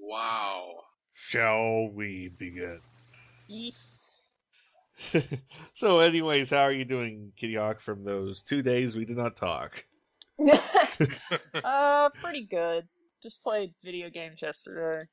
Wow. 0.00 0.84
Shall 1.12 1.88
we 1.88 2.28
begin? 2.28 2.80
Yes. 3.48 4.10
so, 5.72 6.00
anyways, 6.00 6.50
how 6.50 6.62
are 6.62 6.72
you 6.72 6.84
doing, 6.84 7.32
Kitty 7.36 7.54
Hawk, 7.54 7.80
from 7.80 8.04
those 8.04 8.42
two 8.42 8.62
days 8.62 8.96
we 8.96 9.04
did 9.04 9.16
not 9.16 9.36
talk? 9.36 9.84
uh, 11.64 12.08
pretty 12.22 12.44
good. 12.44 12.88
Just 13.22 13.42
played 13.42 13.74
video 13.84 14.08
games 14.10 14.40
yesterday. 14.40 15.04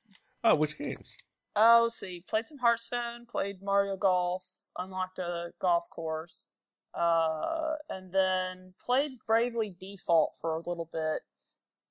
Oh, 0.43 0.55
which 0.55 0.77
games? 0.77 1.17
Uh, 1.55 1.81
let's 1.83 1.99
see. 1.99 2.23
Played 2.27 2.47
some 2.47 2.59
Hearthstone. 2.59 3.25
Played 3.25 3.61
Mario 3.61 3.97
Golf. 3.97 4.45
Unlocked 4.77 5.19
a 5.19 5.51
golf 5.59 5.89
course. 5.89 6.47
Uh, 6.93 7.73
and 7.89 8.11
then 8.11 8.73
played 8.83 9.11
Bravely 9.25 9.75
Default 9.79 10.33
for 10.39 10.53
a 10.53 10.69
little 10.69 10.89
bit. 10.91 11.21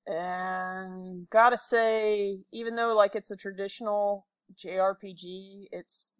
And 0.07 1.29
gotta 1.29 1.57
say, 1.57 2.39
even 2.53 2.75
though 2.75 2.95
like 2.95 3.15
it's 3.15 3.29
a 3.29 3.35
traditional 3.35 4.25
JRPG, 4.55 5.67
it's 5.71 6.13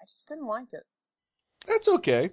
I 0.00 0.06
just 0.06 0.28
didn't 0.28 0.46
like 0.46 0.72
it. 0.72 0.84
That's 1.66 1.88
okay. 1.88 2.30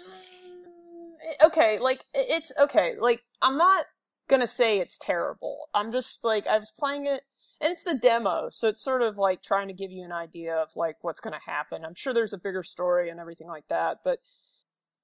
Mm, 0.00 1.46
okay, 1.46 1.78
like 1.78 2.04
it's 2.14 2.52
okay. 2.58 2.94
Like 2.98 3.22
I'm 3.42 3.58
not 3.58 3.84
gonna 4.28 4.46
say 4.46 4.78
it's 4.78 4.96
terrible. 4.96 5.68
I'm 5.74 5.92
just 5.92 6.24
like 6.24 6.46
I 6.46 6.58
was 6.58 6.72
playing 6.78 7.06
it, 7.06 7.22
and 7.60 7.70
it's 7.70 7.84
the 7.84 7.94
demo, 7.94 8.48
so 8.48 8.68
it's 8.68 8.82
sort 8.82 9.02
of 9.02 9.18
like 9.18 9.42
trying 9.42 9.68
to 9.68 9.74
give 9.74 9.90
you 9.90 10.04
an 10.04 10.12
idea 10.12 10.56
of 10.56 10.70
like 10.74 10.96
what's 11.02 11.20
gonna 11.20 11.40
happen. 11.44 11.84
I'm 11.84 11.94
sure 11.94 12.14
there's 12.14 12.32
a 12.32 12.38
bigger 12.38 12.62
story 12.62 13.10
and 13.10 13.20
everything 13.20 13.48
like 13.48 13.68
that, 13.68 13.98
but 14.04 14.20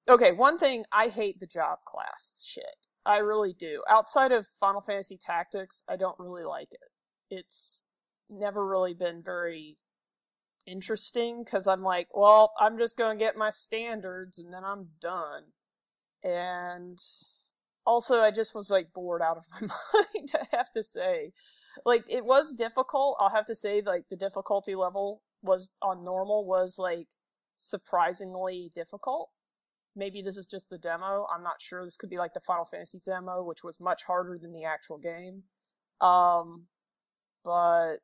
okay. 0.09 0.33
One 0.33 0.57
thing 0.57 0.85
I 0.91 1.09
hate 1.09 1.41
the 1.41 1.47
job 1.47 1.81
class 1.85 2.43
shit. 2.47 2.87
I 3.05 3.19
really 3.19 3.53
do. 3.53 3.83
Outside 3.89 4.33
of 4.33 4.47
Final 4.47 4.81
Fantasy 4.81 5.17
Tactics, 5.17 5.83
I 5.89 5.97
don't 5.97 6.19
really 6.19 6.45
like 6.45 6.69
it. 6.73 6.91
It's 7.31 7.89
never 8.29 8.67
really 8.67 8.95
been 8.95 9.23
very 9.23 9.79
interesting 10.67 11.43
because 11.45 11.67
I'm 11.67 11.83
like, 11.83 12.09
well, 12.15 12.53
I'm 12.61 12.79
just 12.79 12.97
gonna 12.97 13.19
get 13.19 13.37
my 13.37 13.51
standards 13.51 14.39
and 14.39 14.53
then 14.53 14.65
I'm 14.65 14.89
done. 15.01 15.45
And 16.23 16.99
also, 17.87 18.21
I 18.21 18.31
just 18.31 18.55
was 18.55 18.71
like 18.71 18.93
bored 18.93 19.23
out 19.23 19.39
of 19.39 19.45
my 19.51 19.61
mind. 19.95 20.33
I 20.35 20.57
have 20.57 20.71
to 20.73 20.83
say, 20.83 21.33
like 21.85 22.05
it 22.09 22.25
was 22.25 22.53
difficult. 22.53 23.17
I'll 23.21 23.31
have 23.31 23.47
to 23.47 23.55
say, 23.55 23.83
like 23.85 24.05
the 24.11 24.17
difficulty 24.17 24.75
level 24.75 25.23
was 25.43 25.71
on 25.81 26.05
normal 26.05 26.45
was 26.45 26.79
like 26.79 27.09
surprisingly 27.57 28.71
difficult. 28.75 29.31
Maybe 30.01 30.23
this 30.23 30.39
is 30.39 30.47
just 30.47 30.71
the 30.71 30.79
demo. 30.79 31.27
I'm 31.31 31.43
not 31.43 31.61
sure. 31.61 31.85
This 31.85 31.99
could 31.99 32.09
be 32.09 32.17
like 32.17 32.33
the 32.33 32.41
Final 32.41 32.65
Fantasy 32.65 32.99
demo, 33.05 33.43
which 33.43 33.63
was 33.63 33.79
much 33.79 34.05
harder 34.05 34.39
than 34.41 34.55
the 34.55 34.65
actual 34.65 34.97
game. 34.97 35.43
Um, 36.01 36.69
but 37.45 37.97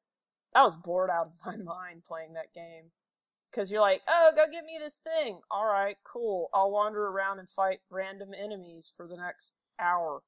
I 0.55 0.63
was 0.63 0.77
bored 0.77 1.09
out 1.09 1.29
of 1.29 1.33
my 1.47 1.57
mind 1.57 2.03
playing 2.07 2.35
that 2.35 2.53
game. 2.55 2.91
Because 3.51 3.71
you're 3.73 3.81
like, 3.81 4.03
oh, 4.07 4.33
go 4.37 4.45
get 4.53 4.67
me 4.67 4.77
this 4.79 4.99
thing. 4.99 5.41
All 5.51 5.65
right, 5.65 5.97
cool. 6.05 6.51
I'll 6.53 6.71
wander 6.71 7.07
around 7.07 7.39
and 7.39 7.49
fight 7.49 7.79
random 7.89 8.33
enemies 8.39 8.93
for 8.95 9.07
the 9.09 9.17
next 9.17 9.55
hour. 9.81 10.21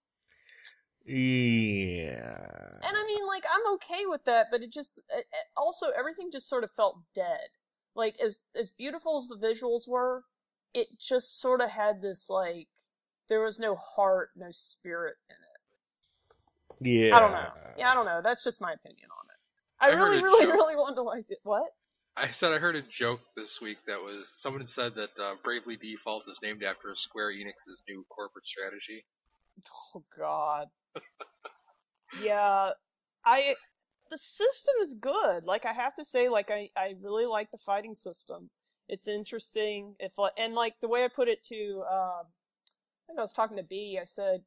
Yeah. 1.04 2.78
And 2.82 2.96
I 2.96 3.04
mean, 3.06 3.26
like, 3.26 3.44
I'm 3.52 3.74
okay 3.74 4.04
with 4.06 4.24
that, 4.24 4.46
but 4.50 4.62
it 4.62 4.72
just 4.72 4.98
it, 5.10 5.26
it- 5.32 5.46
also 5.56 5.88
everything 5.98 6.30
just 6.32 6.48
sort 6.48 6.64
of 6.64 6.70
felt 6.70 7.00
dead. 7.14 7.48
Like 7.94 8.16
as 8.24 8.38
as 8.58 8.70
beautiful 8.70 9.18
as 9.18 9.28
the 9.28 9.36
visuals 9.36 9.88
were, 9.88 10.24
it 10.74 10.88
just 10.98 11.40
sort 11.40 11.60
of 11.60 11.70
had 11.70 12.02
this 12.02 12.28
like 12.28 12.68
there 13.28 13.40
was 13.42 13.58
no 13.58 13.76
heart, 13.76 14.30
no 14.36 14.50
spirit 14.50 15.16
in 15.28 15.36
it. 15.36 15.48
Yeah. 16.80 17.16
I 17.16 17.20
don't 17.20 17.32
know. 17.32 17.46
Yeah, 17.76 17.90
I 17.90 17.94
don't 17.94 18.06
know. 18.06 18.20
That's 18.22 18.44
just 18.44 18.60
my 18.60 18.72
opinion 18.72 19.08
on 19.10 19.26
it. 19.28 19.38
I, 19.80 19.90
I 19.90 19.98
really, 19.98 20.22
really, 20.22 20.44
joke. 20.44 20.54
really 20.54 20.76
wanted 20.76 20.96
to 20.96 21.02
like 21.02 21.26
it. 21.28 21.38
What? 21.42 21.68
I 22.16 22.30
said 22.30 22.52
I 22.52 22.58
heard 22.58 22.74
a 22.74 22.82
joke 22.82 23.20
this 23.36 23.60
week 23.60 23.78
that 23.86 23.98
was 23.98 24.26
someone 24.34 24.66
said 24.66 24.94
that 24.96 25.10
uh, 25.20 25.34
Bravely 25.44 25.76
Default 25.76 26.24
is 26.28 26.40
named 26.42 26.64
after 26.64 26.94
Square 26.94 27.32
Enix's 27.32 27.84
new 27.88 28.04
corporate 28.08 28.44
strategy. 28.44 29.04
Oh 29.94 30.02
God. 30.16 30.66
yeah, 32.22 32.70
I. 33.24 33.54
The 34.10 34.18
system 34.18 34.74
is 34.80 34.94
good. 34.94 35.44
Like 35.44 35.66
I 35.66 35.72
have 35.74 35.94
to 35.96 36.04
say, 36.04 36.28
like 36.28 36.50
I, 36.50 36.70
I 36.76 36.94
really 37.00 37.26
like 37.26 37.50
the 37.50 37.58
fighting 37.58 37.94
system. 37.94 38.50
It's 38.88 39.06
interesting. 39.06 39.96
If 39.98 40.12
and 40.36 40.54
like 40.54 40.80
the 40.80 40.88
way 40.88 41.04
I 41.04 41.08
put 41.08 41.28
it 41.28 41.44
to, 41.44 41.84
um, 41.90 42.26
I 42.26 43.06
think 43.06 43.18
I 43.18 43.22
was 43.22 43.32
talking 43.32 43.56
to 43.56 43.62
B. 43.62 43.98
I 44.00 44.04
said, 44.04 44.42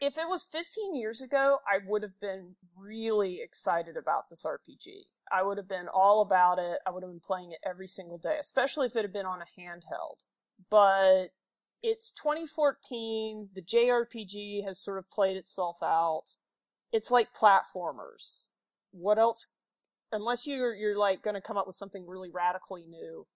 if 0.00 0.16
it 0.16 0.28
was 0.28 0.44
15 0.44 0.94
years 0.94 1.20
ago, 1.20 1.58
I 1.66 1.78
would 1.84 2.02
have 2.02 2.20
been 2.20 2.54
really 2.76 3.40
excited 3.42 3.96
about 3.96 4.30
this 4.30 4.44
RPG. 4.44 5.06
I 5.30 5.42
would 5.42 5.58
have 5.58 5.68
been 5.68 5.88
all 5.92 6.22
about 6.22 6.58
it. 6.58 6.78
I 6.86 6.90
would 6.90 7.02
have 7.02 7.10
been 7.10 7.20
playing 7.20 7.52
it 7.52 7.58
every 7.68 7.88
single 7.88 8.18
day, 8.18 8.36
especially 8.40 8.86
if 8.86 8.94
it 8.94 9.02
had 9.02 9.12
been 9.12 9.26
on 9.26 9.40
a 9.42 9.60
handheld. 9.60 10.24
But 10.70 11.30
it's 11.82 12.12
2014. 12.12 13.50
The 13.54 13.62
JRPG 13.62 14.64
has 14.64 14.78
sort 14.78 14.98
of 14.98 15.10
played 15.10 15.36
itself 15.36 15.78
out. 15.82 16.34
It's 16.92 17.10
like 17.10 17.34
platformers. 17.34 18.46
What 18.92 19.18
else? 19.18 19.48
Unless 20.10 20.46
you're 20.46 20.74
you're 20.74 20.98
like 20.98 21.22
going 21.22 21.34
to 21.34 21.40
come 21.40 21.58
up 21.58 21.66
with 21.66 21.76
something 21.76 22.06
really 22.06 22.30
radically 22.30 22.84
new, 22.88 23.26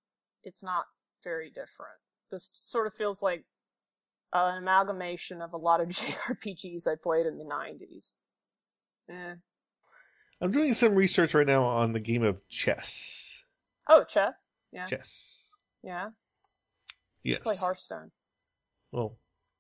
it's 0.45 0.63
not 0.63 0.85
very 1.25 1.49
different. 1.49 1.99
This 2.31 2.51
sort 2.55 2.87
of 2.87 2.95
feels 2.95 3.23
like 3.23 3.45
an 4.33 4.59
amalgamation 4.59 5.43
of 5.43 5.53
a 5.53 5.57
lot 5.59 5.81
of 5.81 5.89
JRPGs 5.91 6.87
I 6.87 6.95
played 7.01 7.27
in 7.27 7.39
the 7.39 7.45
90s. 7.45 8.13
Eh. 9.11 9.35
I'm 10.41 10.51
doing 10.51 10.73
some 10.73 10.95
research 10.95 11.35
right 11.35 11.47
now 11.47 11.65
on 11.65 11.93
the 11.93 12.01
game 12.01 12.23
of 12.25 12.47
chess. 12.49 13.43
Oh, 13.89 14.05
chess. 14.05 14.33
Yeah. 14.73 14.85
Chess. 14.87 15.51
Yeah. 15.83 16.07
Yes. 17.23 17.41
Play 17.43 17.57
Hearthstone. 17.57 18.11
Well, 18.91 19.17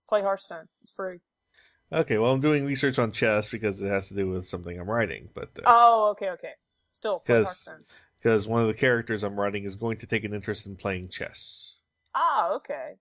Play 0.08 0.22
Hearthstone. 0.22 0.68
It's 0.80 0.90
free. 0.90 1.20
okay. 1.92 2.18
Well, 2.18 2.32
I'm 2.32 2.40
doing 2.40 2.64
research 2.64 2.98
on 2.98 3.12
chess 3.12 3.50
because 3.50 3.80
it 3.80 3.88
has 3.88 4.08
to 4.08 4.14
do 4.14 4.28
with 4.30 4.46
something 4.46 4.78
I'm 4.78 4.90
writing, 4.90 5.28
but 5.34 5.50
uh, 5.58 5.62
Oh, 5.66 6.08
okay, 6.12 6.30
okay. 6.30 6.52
Still, 6.90 7.20
play 7.20 7.36
'Cause- 7.36 7.46
Hearthstone. 7.46 7.84
Because 8.22 8.46
one 8.46 8.60
of 8.60 8.68
the 8.68 8.74
characters 8.74 9.24
I'm 9.24 9.38
writing 9.38 9.64
is 9.64 9.76
going 9.76 9.96
to 9.98 10.06
take 10.06 10.24
an 10.24 10.34
interest 10.34 10.66
in 10.66 10.76
playing 10.76 11.08
chess. 11.08 11.80
Ah, 12.14 12.52
okay. 12.52 12.94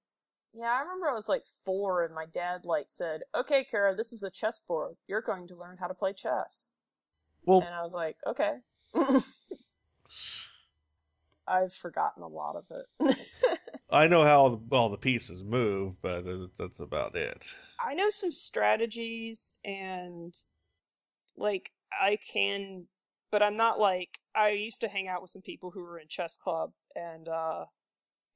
Yeah, 0.53 0.71
I 0.73 0.81
remember 0.81 1.09
I 1.09 1.13
was 1.13 1.29
like 1.29 1.43
four 1.63 2.03
and 2.03 2.13
my 2.15 2.25
dad 2.25 2.65
like 2.65 2.85
said, 2.89 3.21
Okay, 3.35 3.65
Kara, 3.69 3.95
this 3.95 4.11
is 4.11 4.23
a 4.23 4.31
chessboard. 4.31 4.95
You're 5.07 5.21
going 5.21 5.47
to 5.47 5.55
learn 5.55 5.77
how 5.79 5.87
to 5.87 5.93
play 5.93 6.13
chess. 6.13 6.71
Well, 7.45 7.61
And 7.61 7.73
I 7.73 7.81
was 7.83 7.93
like, 7.93 8.17
Okay. 8.27 8.57
I've 11.47 11.73
forgotten 11.73 12.23
a 12.23 12.27
lot 12.27 12.55
of 12.55 12.65
it. 12.69 13.17
I 13.89 14.07
know 14.07 14.23
how 14.23 14.41
all 14.41 14.49
the, 14.55 14.75
all 14.75 14.89
the 14.89 14.97
pieces 14.97 15.43
move, 15.43 16.01
but 16.01 16.23
that's 16.57 16.79
about 16.79 17.15
it. 17.15 17.53
I 17.79 17.93
know 17.93 18.09
some 18.09 18.31
strategies 18.31 19.53
and 19.65 20.33
like 21.35 21.71
I 21.91 22.17
can 22.31 22.85
but 23.31 23.41
I'm 23.41 23.55
not 23.55 23.79
like 23.79 24.19
I 24.35 24.49
used 24.49 24.81
to 24.81 24.87
hang 24.87 25.07
out 25.07 25.21
with 25.21 25.31
some 25.31 25.41
people 25.41 25.71
who 25.71 25.81
were 25.81 25.99
in 25.99 26.07
chess 26.07 26.35
club 26.35 26.71
and 26.95 27.27
uh 27.27 27.65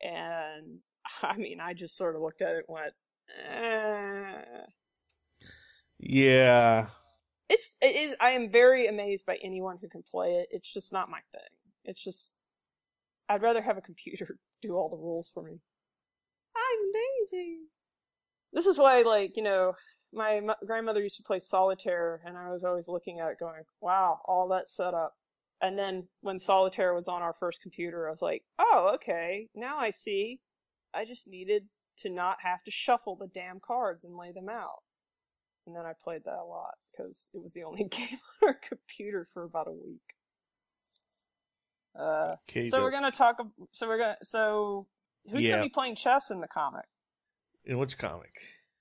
and 0.02 0.80
I 1.22 1.38
mean 1.38 1.60
I 1.60 1.74
just 1.74 1.98
sort 1.98 2.16
of 2.16 2.22
looked 2.22 2.42
at 2.42 2.56
it 2.56 2.66
and 2.68 2.76
went 2.76 2.94
eh. 3.50 4.62
Yeah. 6.00 6.88
it's 7.50 7.72
it 7.82 7.96
is 7.96 8.16
I 8.20 8.32
am 8.32 8.50
very 8.50 8.88
amazed 8.88 9.26
by 9.26 9.38
anyone 9.44 9.78
who 9.80 9.88
can 9.88 10.04
play 10.04 10.36
it. 10.36 10.48
It's 10.52 10.72
just 10.72 10.92
not 10.92 11.10
my 11.10 11.20
thing. 11.32 11.50
It's 11.84 12.04
just 12.04 12.36
I'd 13.30 13.42
rather 13.42 13.62
have 13.62 13.78
a 13.78 13.82
computer 13.82 14.38
do 14.62 14.76
all 14.76 14.90
the 14.90 14.98
rules 14.98 15.30
for 15.34 15.44
me. 15.44 15.60
I'm 16.56 16.92
lazy. 16.94 17.58
This 18.54 18.66
is 18.68 18.78
why 18.78 19.02
like, 19.02 19.36
you 19.36 19.44
know, 19.44 19.74
my 20.14 20.36
m- 20.38 20.52
grandmother 20.66 21.02
used 21.02 21.18
to 21.18 21.24
play 21.24 21.40
solitaire 21.40 22.22
and 22.26 22.38
I 22.38 22.50
was 22.52 22.64
always 22.64 22.88
looking 22.88 23.20
at 23.20 23.30
it 23.32 23.40
going, 23.40 23.64
"Wow, 23.82 24.22
all 24.26 24.48
that 24.50 24.68
setup." 24.68 25.18
And 25.62 25.78
then 25.80 26.10
when 26.22 26.38
solitaire 26.40 26.94
was 26.94 27.08
on 27.08 27.22
our 27.22 27.34
first 27.34 27.62
computer, 27.62 28.08
I 28.08 28.10
was 28.12 28.22
like, 28.22 28.44
"Oh, 28.60 28.92
okay. 28.96 29.50
Now 29.56 29.78
I 29.78 29.90
see. 29.90 30.42
I 30.94 31.06
just 31.06 31.28
needed 31.28 31.70
to 31.98 32.10
not 32.10 32.42
have 32.42 32.64
to 32.66 32.72
shuffle 32.72 33.16
the 33.16 33.28
damn 33.28 33.60
cards 33.60 34.04
and 34.04 34.16
lay 34.18 34.32
them 34.32 34.50
out." 34.50 34.84
And 35.66 35.76
then 35.76 35.86
I 35.86 35.94
played 35.94 36.24
that 36.26 36.40
a 36.40 36.44
lot 36.46 36.76
because 36.92 37.30
it 37.34 37.42
was 37.42 37.54
the 37.54 37.64
only 37.64 37.84
game 37.90 38.18
on 38.44 38.50
our 38.50 38.54
computer 38.54 39.26
for 39.34 39.44
about 39.44 39.68
a 39.68 39.72
week. 39.72 40.14
Uh, 41.98 42.36
Okay, 42.50 42.70
so 42.70 42.82
we're 42.82 42.92
gonna 42.92 43.12
talk. 43.12 43.38
So 43.72 43.88
we're 43.88 43.98
gonna. 43.98 44.18
So 44.22 44.88
who's 45.32 45.44
Yeah. 45.44 45.52
gonna 45.52 45.64
be 45.64 45.70
playing 45.70 45.96
chess 45.96 46.30
in 46.30 46.42
the 46.42 46.48
comic? 46.48 46.86
In 47.64 47.78
which 47.80 47.98
comic? 47.98 48.36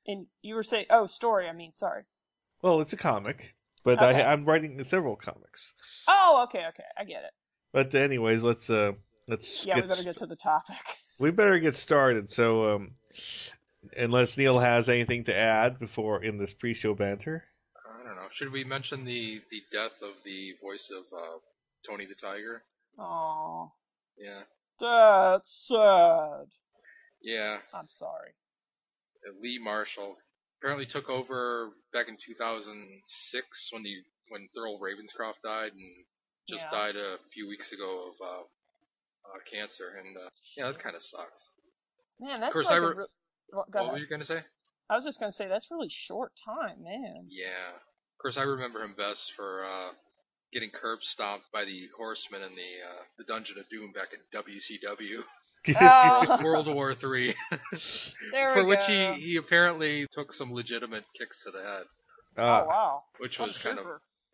And 0.07 0.27
you 0.43 0.55
were 0.55 0.63
saying, 0.63 0.87
oh, 0.91 1.07
story. 1.07 1.49
I 1.49 1.53
mean, 1.53 1.73
sorry. 1.73 2.05
Well, 2.63 2.81
it's 2.81 2.93
a 2.93 2.97
comic, 2.97 3.55
but 3.85 4.01
Okay. 4.03 4.23
I, 4.23 4.33
I'm 4.33 4.45
writing 4.45 4.83
several 4.85 5.17
comics. 5.17 5.75
Oh, 6.09 6.43
okay, 6.45 6.67
okay, 6.69 6.85
I 6.97 7.05
get 7.05 7.25
it. 7.25 7.33
But 7.73 7.95
anyways, 7.95 8.43
let's 8.45 8.71
uh 8.71 8.93
let's 9.29 9.67
Yeah, 9.67 9.75
get 9.77 9.85
we 9.85 9.89
better 9.89 10.03
get 10.05 10.17
to 10.19 10.27
the 10.27 10.37
topic. 10.37 10.77
we 11.21 11.31
better 11.31 11.59
get 11.59 11.75
started. 11.75 12.31
So 12.31 12.77
um, 12.77 12.93
unless 13.97 14.37
Neil 14.39 14.59
has 14.59 14.89
anything 14.89 15.25
to 15.25 15.35
add 15.37 15.79
before 15.79 16.23
in 16.23 16.39
this 16.39 16.55
pre-show 16.55 16.95
banter, 16.95 17.45
I 17.85 18.05
don't 18.07 18.17
know. 18.17 18.29
Should 18.31 18.53
we 18.53 18.65
mention 18.65 19.05
the 19.05 19.41
the 19.51 19.63
death 19.73 20.03
of 20.03 20.13
the 20.25 20.53
voice 20.63 20.91
of 20.91 21.05
uh, 21.17 21.39
Tony 21.87 22.07
the 22.07 22.15
Tiger? 22.15 22.63
Oh, 22.99 23.73
Yeah, 24.17 24.43
that's 24.81 25.67
sad. 25.69 26.47
yeah. 27.23 27.59
I'm 27.73 27.89
sorry. 27.89 28.31
Uh, 29.27 29.33
Lee 29.41 29.59
Marshall 29.63 30.17
apparently 30.61 30.87
took 30.87 31.09
over 31.11 31.71
back 31.93 32.09
in 32.09 32.17
2006 32.17 33.73
when 33.73 33.83
the 33.83 33.97
when 34.29 34.49
Thurl 34.57 34.79
Ravenscroft 34.81 35.43
died, 35.45 35.73
and 35.73 36.05
just 36.49 36.67
Yeah. 36.73 36.79
died 36.79 36.97
a 36.97 37.17
few 37.33 37.47
weeks 37.47 37.73
ago 37.73 38.09
of 38.09 38.27
uh, 38.27 38.41
uh, 38.41 39.39
cancer. 39.51 39.97
And 40.03 40.17
uh, 40.17 40.31
yeah, 40.57 40.67
that 40.71 40.79
kind 40.79 40.97
of 40.97 41.03
sucks. 41.03 41.51
Man, 42.21 42.41
that's 42.41 42.49
of 42.49 42.53
course, 42.55 42.67
like 42.71 42.75
I 42.77 42.79
re- 42.79 42.95
re- 42.97 43.07
well, 43.53 43.65
what 43.69 43.75
ahead. 43.81 43.93
were 43.93 43.99
you 43.99 44.07
gonna 44.07 44.25
say? 44.25 44.43
I 44.89 44.95
was 44.95 45.05
just 45.05 45.21
gonna 45.21 45.33
say 45.33 45.47
that's 45.49 45.71
really 45.71 45.89
short 45.91 46.33
time, 46.43 46.83
man. 46.83 47.27
Yeah. 47.29 47.71
Of 47.75 48.19
course, 48.23 48.39
I 48.39 48.43
remember 48.45 48.83
him 48.83 48.95
best 48.97 49.33
for 49.35 49.65
uh, 49.65 49.93
getting 50.53 50.71
curb 50.71 51.03
stomped 51.03 51.47
by 51.53 51.65
the 51.67 51.89
Horsemen 51.97 52.43
in 52.43 52.55
the 52.55 52.73
uh, 52.89 53.03
the 53.19 53.25
Dungeon 53.25 53.59
of 53.59 53.69
Doom 53.69 53.93
back 53.93 54.15
in 54.15 54.21
WCW, 54.33 55.23
Oh, 55.81 56.39
World 56.45 56.67
War 56.73 56.95
Three, 56.95 57.35
for 57.73 58.55
we 58.57 58.65
which 58.65 58.85
he 58.87 59.13
he 59.13 59.37
apparently 59.37 60.07
took 60.13 60.33
some 60.33 60.53
legitimate 60.53 61.05
kicks 61.19 61.45
to 61.45 61.51
the 61.51 61.63
head, 61.63 61.85
Oh 62.37 62.43
Uh, 62.43 62.65
wow. 62.69 63.03
which 63.19 63.41
I'm 63.41 63.47
was 63.47 63.63
kind 63.63 63.79
of 63.79 63.87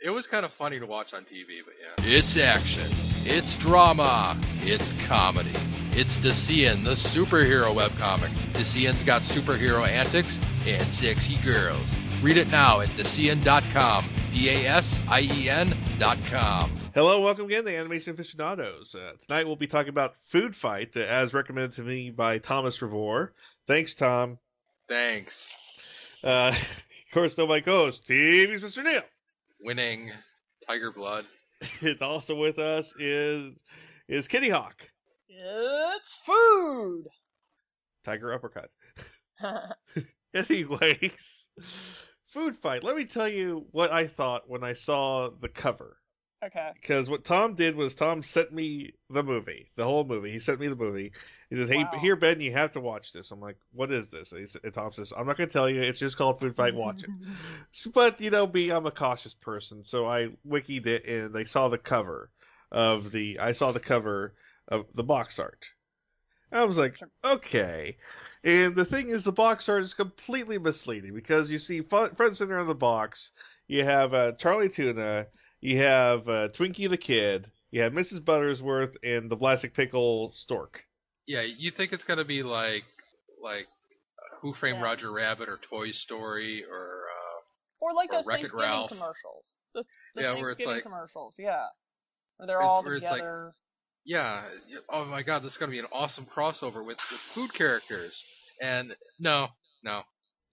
it 0.02 0.10
was 0.10 0.26
kind 0.26 0.44
of 0.44 0.52
funny 0.52 0.78
to 0.80 0.86
watch 0.86 1.12
on 1.14 1.22
TV. 1.24 1.58
But 1.64 1.74
yeah, 2.04 2.16
it's 2.16 2.36
action, 2.36 2.90
it's 3.24 3.54
drama, 3.56 4.36
it's 4.62 4.92
comedy. 5.06 5.52
It's 5.92 6.16
Dasien, 6.16 6.84
the 6.84 6.92
superhero 6.92 7.74
webcomic. 7.76 8.30
Dasien's 8.52 9.02
got 9.02 9.22
superhero 9.22 9.86
antics 9.88 10.38
and 10.64 10.82
sexy 10.84 11.36
girls. 11.38 11.94
Read 12.22 12.36
it 12.36 12.48
now 12.52 12.78
at 12.80 12.88
Dasien.com. 12.90 14.04
D-A-S-I-E-N 14.32 15.72
dot 15.98 16.18
com. 16.30 16.70
Hello, 16.94 17.20
welcome 17.20 17.46
again 17.46 17.64
to 17.64 17.76
Animation 17.76 18.14
Aficionados. 18.14 18.94
Uh, 18.94 19.12
tonight 19.26 19.46
we'll 19.46 19.56
be 19.56 19.66
talking 19.66 19.88
about 19.90 20.16
Food 20.16 20.54
Fight, 20.56 20.96
uh, 20.96 21.00
as 21.00 21.34
recommended 21.34 21.74
to 21.76 21.82
me 21.82 22.10
by 22.10 22.38
Thomas 22.38 22.78
Revor. 22.80 23.30
Thanks, 23.66 23.94
Tom. 23.94 24.38
Thanks. 24.88 26.18
Uh, 26.24 26.48
of 26.54 27.12
course, 27.12 27.34
though, 27.34 27.46
my 27.46 27.60
co-host, 27.60 28.06
TV's 28.08 28.62
Mr. 28.62 28.84
Neil. 28.84 29.02
Winning. 29.62 30.10
Tiger 30.66 30.92
Blood. 30.92 31.24
And 31.82 32.00
also 32.00 32.36
with 32.36 32.58
us 32.58 32.94
is 32.98 33.52
is 34.08 34.28
Kitty 34.28 34.48
Hawk, 34.48 34.80
It's 35.28 36.14
food. 36.24 37.04
Tiger 38.04 38.32
Uppercut. 38.32 38.70
Anyways, 40.34 41.48
Food 42.30 42.54
Fight. 42.54 42.84
Let 42.84 42.96
me 42.96 43.04
tell 43.04 43.28
you 43.28 43.66
what 43.72 43.90
I 43.90 44.06
thought 44.06 44.48
when 44.48 44.62
I 44.62 44.72
saw 44.74 45.30
the 45.30 45.48
cover. 45.48 45.96
okay. 46.44 46.70
because 46.74 47.10
what 47.10 47.24
Tom 47.24 47.54
did 47.54 47.74
was 47.74 47.94
Tom 47.94 48.22
sent 48.22 48.52
me 48.52 48.92
the 49.10 49.24
movie, 49.24 49.70
the 49.74 49.84
whole 49.84 50.04
movie. 50.04 50.30
He 50.30 50.38
sent 50.38 50.60
me 50.60 50.68
the 50.68 50.76
movie. 50.76 51.12
He 51.50 51.56
said, 51.56 51.68
"Hey, 51.68 51.82
Wow. 51.82 51.90
here, 51.98 52.14
Ben, 52.16 52.40
you 52.40 52.52
have 52.52 52.72
to 52.72 52.80
watch 52.80 53.12
this." 53.12 53.32
I'm 53.32 53.40
like, 53.40 53.56
"What 53.72 53.90
is 53.90 54.08
this?" 54.08 54.30
And, 54.30 54.40
he 54.40 54.46
said, 54.46 54.62
and 54.64 54.72
Tom 54.72 54.92
says, 54.92 55.12
"I'm 55.14 55.26
not 55.26 55.36
going 55.36 55.48
to 55.48 55.52
tell 55.52 55.68
you. 55.68 55.82
It's 55.82 55.98
just 55.98 56.16
called 56.16 56.38
Food 56.40 56.54
Fight. 56.56 56.74
Watch 56.74 57.02
it." 57.04 57.10
But 57.94 58.20
you 58.20 58.30
know, 58.30 58.46
me, 58.46 58.70
I'm 58.70 58.86
a 58.86 58.90
cautious 58.90 59.34
person, 59.34 59.84
so 59.84 60.06
I 60.06 60.30
wikied 60.46 60.86
it 60.86 61.06
and 61.06 61.36
I 61.36 61.44
saw 61.44 61.68
the 61.68 61.78
cover 61.78 62.30
of 62.70 63.10
the. 63.10 63.40
I 63.40 63.52
saw 63.52 63.72
the 63.72 63.80
cover 63.80 64.34
of 64.68 64.86
the 64.94 65.04
box 65.04 65.38
art. 65.38 65.72
I 66.52 66.64
was 66.64 66.78
like, 66.78 66.98
okay. 67.24 67.96
And 68.42 68.74
the 68.74 68.84
thing 68.84 69.08
is, 69.10 69.24
the 69.24 69.32
box 69.32 69.68
art 69.68 69.82
is 69.82 69.92
completely 69.94 70.58
misleading 70.58 71.14
because 71.14 71.50
you 71.50 71.58
see 71.58 71.82
front 71.82 72.16
front 72.16 72.36
center 72.36 72.58
on 72.58 72.66
the 72.66 72.74
box, 72.74 73.32
you 73.68 73.84
have 73.84 74.14
uh, 74.14 74.32
Charlie 74.32 74.68
Tuna, 74.70 75.26
you 75.60 75.78
have 75.78 76.26
uh, 76.28 76.48
Twinkie 76.48 76.88
the 76.88 76.96
Kid, 76.96 77.46
you 77.70 77.82
have 77.82 77.92
Mrs. 77.92 78.20
Buttersworth, 78.20 78.96
and 79.04 79.30
the 79.30 79.36
Vlasic 79.36 79.74
Pickle 79.74 80.30
Stork. 80.30 80.86
Yeah, 81.26 81.42
you 81.42 81.70
think 81.70 81.92
it's 81.92 82.04
gonna 82.04 82.24
be 82.24 82.42
like 82.42 82.84
like 83.42 83.66
Who 84.40 84.54
Framed 84.54 84.78
Yeah. 84.78 84.84
Roger 84.84 85.12
Rabbit 85.12 85.48
or 85.50 85.58
Toy 85.58 85.90
Story 85.90 86.64
or 86.64 87.02
uh, 87.10 87.40
Or 87.82 87.92
like 87.94 88.10
Or 88.10 88.16
those 88.16 88.26
Wreck-It 88.26 88.38
Thanksgiving 88.48 88.66
Ralph. 88.70 88.88
commercials. 88.90 89.58
The, 89.74 89.84
the 90.14 90.22
Yeah, 90.22 90.28
where 90.32 90.38
it's 90.38 90.48
Thanksgiving 90.64 90.74
like- 90.76 90.82
commercials, 90.82 91.36
yeah. 91.38 91.66
Where 92.38 92.46
they're 92.46 92.56
It's- 92.56 92.68
all 92.68 92.82
where 92.82 92.94
it's 92.94 93.04
like- 93.04 93.12
together. 93.20 93.54
Yeah, 94.10 94.42
oh 94.88 95.04
my 95.04 95.22
god, 95.22 95.44
this 95.44 95.52
is 95.52 95.56
gonna 95.56 95.70
be 95.70 95.78
an 95.78 95.86
awesome 95.92 96.26
crossover 96.26 96.84
with, 96.84 96.98
with 96.98 97.20
food 97.20 97.54
characters. 97.54 98.56
And 98.60 98.92
no, 99.20 99.50
no. 99.84 100.02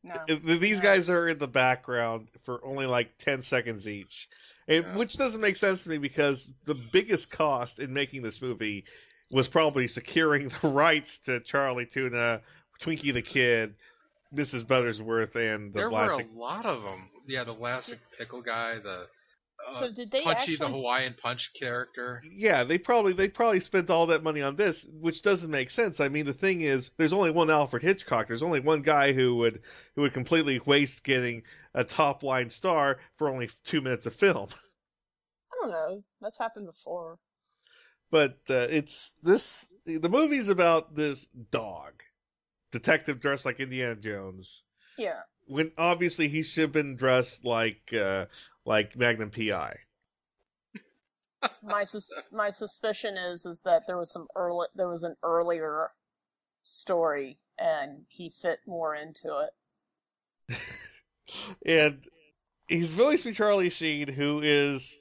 no. 0.04 0.13
These 0.27 0.80
guys 0.80 1.09
are 1.09 1.27
in 1.27 1.39
the 1.39 1.48
background 1.48 2.30
for 2.44 2.63
only 2.63 2.86
like 2.86 3.18
10 3.18 3.42
seconds 3.42 3.88
each. 3.88 4.30
And, 4.68 4.86
Yeah. 4.86 4.95
Which 4.95 5.18
doesn't 5.18 5.42
make 5.42 5.57
sense 5.57 5.83
to 5.83 5.89
me 5.89 5.98
because 5.98 6.54
the 6.65 6.75
biggest 6.75 7.31
cost 7.31 7.80
in 7.80 7.94
making 7.94 8.21
this 8.21 8.44
movie 8.44 8.86
was 9.31 9.48
probably 9.48 9.88
securing 9.88 10.50
the 10.62 10.68
rights 10.68 11.18
to 11.19 11.39
Charlie 11.39 11.88
Tuna, 11.88 12.42
Twinkie 12.80 13.12
the 13.12 13.24
Kid, 13.24 13.74
Mrs. 14.36 14.65
Buttersworth, 14.65 15.36
and 15.36 15.74
the 15.74 15.80
there 15.80 15.89
were 15.89 16.06
a 16.06 16.27
lot 16.36 16.68
of 16.68 16.83
them. 16.83 17.09
Yeah, 17.25 17.44
the 17.44 17.56
Vlasic 17.56 17.98
Pickle 18.19 18.44
guy, 18.44 18.77
the 18.77 19.07
so 19.71 19.92
did 19.92 20.12
they 20.12 20.21
Punchy, 20.21 20.54
actually? 20.54 20.74
the 20.74 20.80
Hawaiian 20.80 21.15
Punch 21.21 21.51
character. 21.54 22.21
Yeah, 22.30 22.63
they 22.63 22.77
probably 22.77 23.13
they 23.13 23.27
probably 23.27 23.59
spent 23.59 23.89
all 23.89 24.07
that 24.07 24.24
money 24.24 24.42
on 24.42 24.56
this, 24.56 24.89
which 25.00 25.21
doesn't 25.21 25.51
make 25.51 25.69
sense. 25.69 26.00
I 26.00 26.09
mean, 26.09 26.25
the 26.25 26.33
thing 26.33 26.62
is, 26.62 26.92
there's 26.98 27.13
only 27.13 27.31
one 27.31 27.50
Alfred 27.50 27.83
Hitchcock. 27.83 28.27
There's 28.27 28.44
only 28.44 28.59
one 28.59 28.81
guy 28.81 29.13
who 29.13 29.36
would 29.38 29.62
who 29.95 30.01
would 30.04 30.13
completely 30.13 30.59
waste 30.65 31.04
getting 31.04 31.44
a 31.74 31.83
top 31.83 32.24
line 32.24 32.50
star 32.50 33.00
for 33.18 33.30
only 33.30 33.50
two 33.63 33.81
minutes 33.81 34.06
of 34.06 34.13
film. 34.13 34.50
I 35.54 35.56
don't 35.62 35.71
know. 35.71 36.04
That's 36.21 36.38
happened 36.38 36.68
before. 36.68 37.18
But 38.09 38.38
uh, 38.50 38.68
it's 38.69 39.13
this 39.21 39.69
the 39.86 40.09
movie's 40.09 40.50
about 40.50 40.95
this 40.95 41.25
dog 41.51 42.04
detective 42.71 43.19
dressed 43.19 43.45
like 43.45 43.59
Indiana 43.59 43.95
Jones. 43.95 44.63
Yeah. 44.98 45.21
When 45.47 45.71
obviously 45.77 46.27
he 46.27 46.44
should 46.44 46.61
have 46.63 46.71
been 46.71 46.95
dressed 46.95 47.45
like 47.45 47.94
uh, 47.94 48.25
like 48.65 48.95
Magnum 48.95 49.31
PI. 49.31 49.77
My 51.63 51.83
sus- 51.83 52.21
my 52.31 52.49
suspicion 52.49 53.15
is 53.17 53.45
is 53.45 53.61
that 53.63 53.83
there 53.88 53.97
was 53.97 54.11
some 54.11 54.27
early 54.35 54.67
there 54.75 54.88
was 54.88 55.03
an 55.03 55.15
earlier 55.23 55.91
story 56.63 57.39
and 57.57 58.05
he 58.09 58.29
fit 58.29 58.59
more 58.65 58.95
into 58.95 59.47
it. 60.49 60.57
and 61.65 62.03
he's 62.67 62.94
voiced 62.94 63.25
by 63.25 63.31
Charlie 63.31 63.69
Sheen, 63.69 64.07
who 64.07 64.41
is 64.44 64.99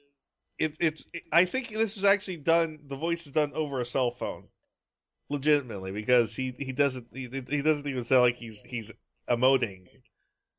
it, 0.59 0.75
it's. 0.79 1.05
I 1.31 1.45
think 1.45 1.69
this 1.69 1.97
is 1.97 2.03
actually 2.03 2.37
done. 2.37 2.79
The 2.87 2.97
voice 2.97 3.25
is 3.27 3.31
done 3.31 3.51
over 3.53 3.79
a 3.79 3.85
cell 3.85 4.11
phone, 4.11 4.47
legitimately, 5.29 5.91
because 5.91 6.35
he 6.35 6.53
he 6.57 6.71
doesn't 6.71 7.07
he, 7.13 7.27
he 7.49 7.61
doesn't 7.61 7.87
even 7.87 8.03
sound 8.03 8.23
like 8.23 8.37
he's 8.37 8.61
he's 8.63 8.91
emoting. 9.29 9.87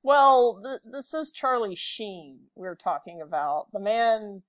Well, 0.02 0.60
th- 0.62 0.92
this 0.92 1.12
is 1.12 1.32
Charlie 1.32 1.74
Sheen 1.74 2.38
we're 2.54 2.74
talking 2.74 3.20
about. 3.20 3.66
The 3.72 3.80
man 3.80 4.42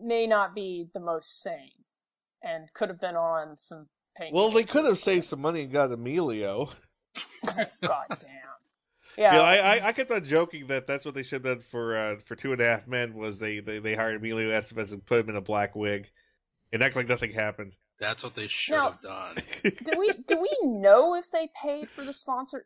may 0.00 0.26
not 0.26 0.54
be 0.54 0.88
the 0.92 1.00
most 1.00 1.40
sane 1.42 1.84
and 2.42 2.72
could 2.74 2.88
have 2.88 3.00
been 3.00 3.16
on 3.16 3.56
some 3.56 3.86
pain. 4.16 4.32
Well, 4.34 4.50
they 4.50 4.64
could 4.64 4.84
have 4.84 4.98
saved 4.98 5.24
some 5.24 5.40
money 5.40 5.62
and 5.62 5.72
got 5.72 5.92
Emilio. 5.92 6.70
God 7.46 8.06
damn. 8.08 8.30
Yeah, 9.16 9.34
Yeah. 9.34 9.42
I, 9.42 9.56
I 9.56 9.86
I 9.88 9.92
kept 9.92 10.10
on 10.10 10.24
joking 10.24 10.66
that 10.68 10.86
that's 10.86 11.04
what 11.04 11.14
they 11.14 11.22
should 11.22 11.44
have 11.44 11.58
done 11.58 11.60
for 11.60 11.96
uh, 11.96 12.16
for 12.18 12.34
Two 12.34 12.52
and 12.52 12.60
a 12.60 12.64
Half 12.64 12.88
Men 12.88 13.14
was 13.14 13.38
they 13.38 13.60
they, 13.60 13.78
they 13.78 13.94
hired 13.94 14.16
Emilio 14.16 14.48
Estevez 14.48 14.92
and 14.92 15.04
put 15.04 15.20
him 15.20 15.28
in 15.30 15.36
a 15.36 15.40
black 15.40 15.76
wig, 15.76 16.10
and 16.72 16.82
act 16.82 16.96
like 16.96 17.08
nothing 17.08 17.32
happened. 17.32 17.76
That's 18.00 18.24
what 18.24 18.34
they 18.34 18.46
should 18.48 18.72
Now- 18.74 18.90
have 18.90 19.00
done. 19.00 19.36
do 19.62 19.98
we 19.98 20.12
do 20.26 20.40
we 20.40 20.50
know 20.62 21.14
if 21.14 21.30
they 21.30 21.48
paid 21.62 21.88
for 21.88 22.02
the 22.04 22.12
sponsor 22.12 22.64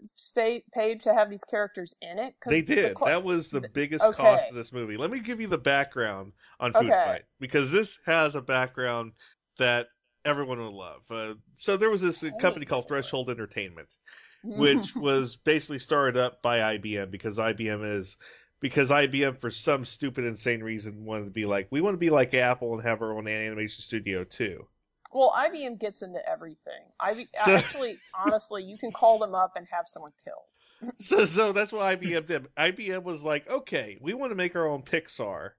paid 0.73 1.00
to 1.02 1.12
have 1.14 1.28
these 1.30 1.44
characters 1.44 1.94
in 2.00 2.18
it? 2.18 2.35
'Cause 2.40 2.50
They 2.50 2.62
the 2.62 2.75
did. 2.75 2.94
qu- 2.94 3.04
that 3.04 3.23
was 3.23 3.50
the 3.50 3.61
biggest 3.61 4.04
okay. 4.04 4.16
cost 4.16 4.49
of 4.49 4.54
this 4.54 4.73
movie. 4.73 4.97
Let 4.97 5.11
me 5.11 5.20
give 5.20 5.40
you 5.40 5.47
the 5.47 5.58
background 5.58 6.32
on 6.61 6.73
Food 6.73 6.85
Okay. 6.90 7.04
Fight 7.04 7.23
because 7.40 7.70
this 7.70 7.99
has 8.06 8.35
a 8.35 8.42
background 8.42 9.12
that 9.58 9.88
everyone 10.25 10.58
will 10.58 10.76
love. 10.76 11.02
Uh, 11.11 11.35
so 11.54 11.76
there 11.76 11.90
was 11.90 12.02
this 12.02 12.25
company 12.40 12.64
called. 12.64 12.88
Threshold 12.88 13.28
Entertainment, 13.28 13.88
which 14.42 14.97
was 14.97 15.37
basically 15.37 15.78
started 15.78 16.16
up 16.18 16.40
by 16.42 16.76
IBM 16.78 17.11
because 17.11 17.38
IBM 17.38 17.85
is 17.85 18.16
because 18.61 18.90
IBM 18.90 19.38
for 19.40 19.50
some 19.50 19.85
stupid 19.85 20.25
insane 20.25 20.62
reason 20.62 21.04
wanted 21.04 21.26
to 21.26 21.30
be 21.30 21.44
like 21.44 21.68
we 21.70 21.80
want 21.80 21.94
to 21.94 21.99
be 21.99 22.11
like 22.11 22.32
Apple 22.35 22.73
and 22.75 22.82
have 22.82 23.02
our 23.02 23.16
own 23.16 23.28
animation 23.28 23.82
studio 23.82 24.25
too. 24.25 24.66
Well, 25.12 25.32
IBM 25.36 25.78
gets 25.80 26.02
into 26.02 26.20
everything. 26.28 26.82
IB- 27.00 27.28
So- 27.34 27.56
actually, 27.56 27.96
honestly, 28.14 28.62
you 28.64 28.78
can 28.78 28.92
call 28.92 29.18
them 29.18 29.34
up 29.34 29.52
and 29.56 29.66
have 29.70 29.86
someone 29.86 30.12
killed. 30.24 30.94
So, 30.98 31.24
so 31.24 31.52
that's 31.52 31.72
what 31.72 31.82
IBM 31.98 32.26
did. 32.26 32.46
IBM 32.56 33.02
was 33.02 33.22
like, 33.22 33.50
okay, 33.50 33.98
we 34.00 34.14
want 34.14 34.30
to 34.32 34.36
make 34.36 34.54
our 34.54 34.68
own 34.68 34.82
Pixar, 34.82 35.50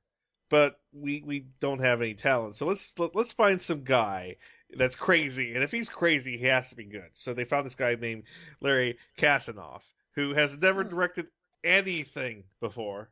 but 0.49 0.79
we 0.93 1.21
we 1.25 1.45
don't 1.59 1.81
have 1.81 2.01
any 2.01 2.13
talent. 2.13 2.55
So 2.55 2.65
let's 2.65 2.93
let, 2.97 3.15
let's 3.15 3.33
find 3.33 3.61
some 3.61 3.83
guy 3.83 4.37
that's 4.77 4.95
crazy, 4.95 5.55
and 5.55 5.63
if 5.63 5.71
he's 5.71 5.89
crazy, 5.89 6.37
he 6.37 6.45
has 6.45 6.69
to 6.69 6.75
be 6.75 6.85
good. 6.85 7.09
So 7.13 7.33
they 7.33 7.43
found 7.43 7.65
this 7.65 7.75
guy 7.75 7.95
named 7.95 8.23
Larry 8.61 8.97
Kasanoff, 9.17 9.83
who 10.15 10.33
has 10.35 10.55
never 10.57 10.83
Hmm. 10.83 10.89
directed 10.89 11.29
anything 11.63 12.43
before. 12.61 13.09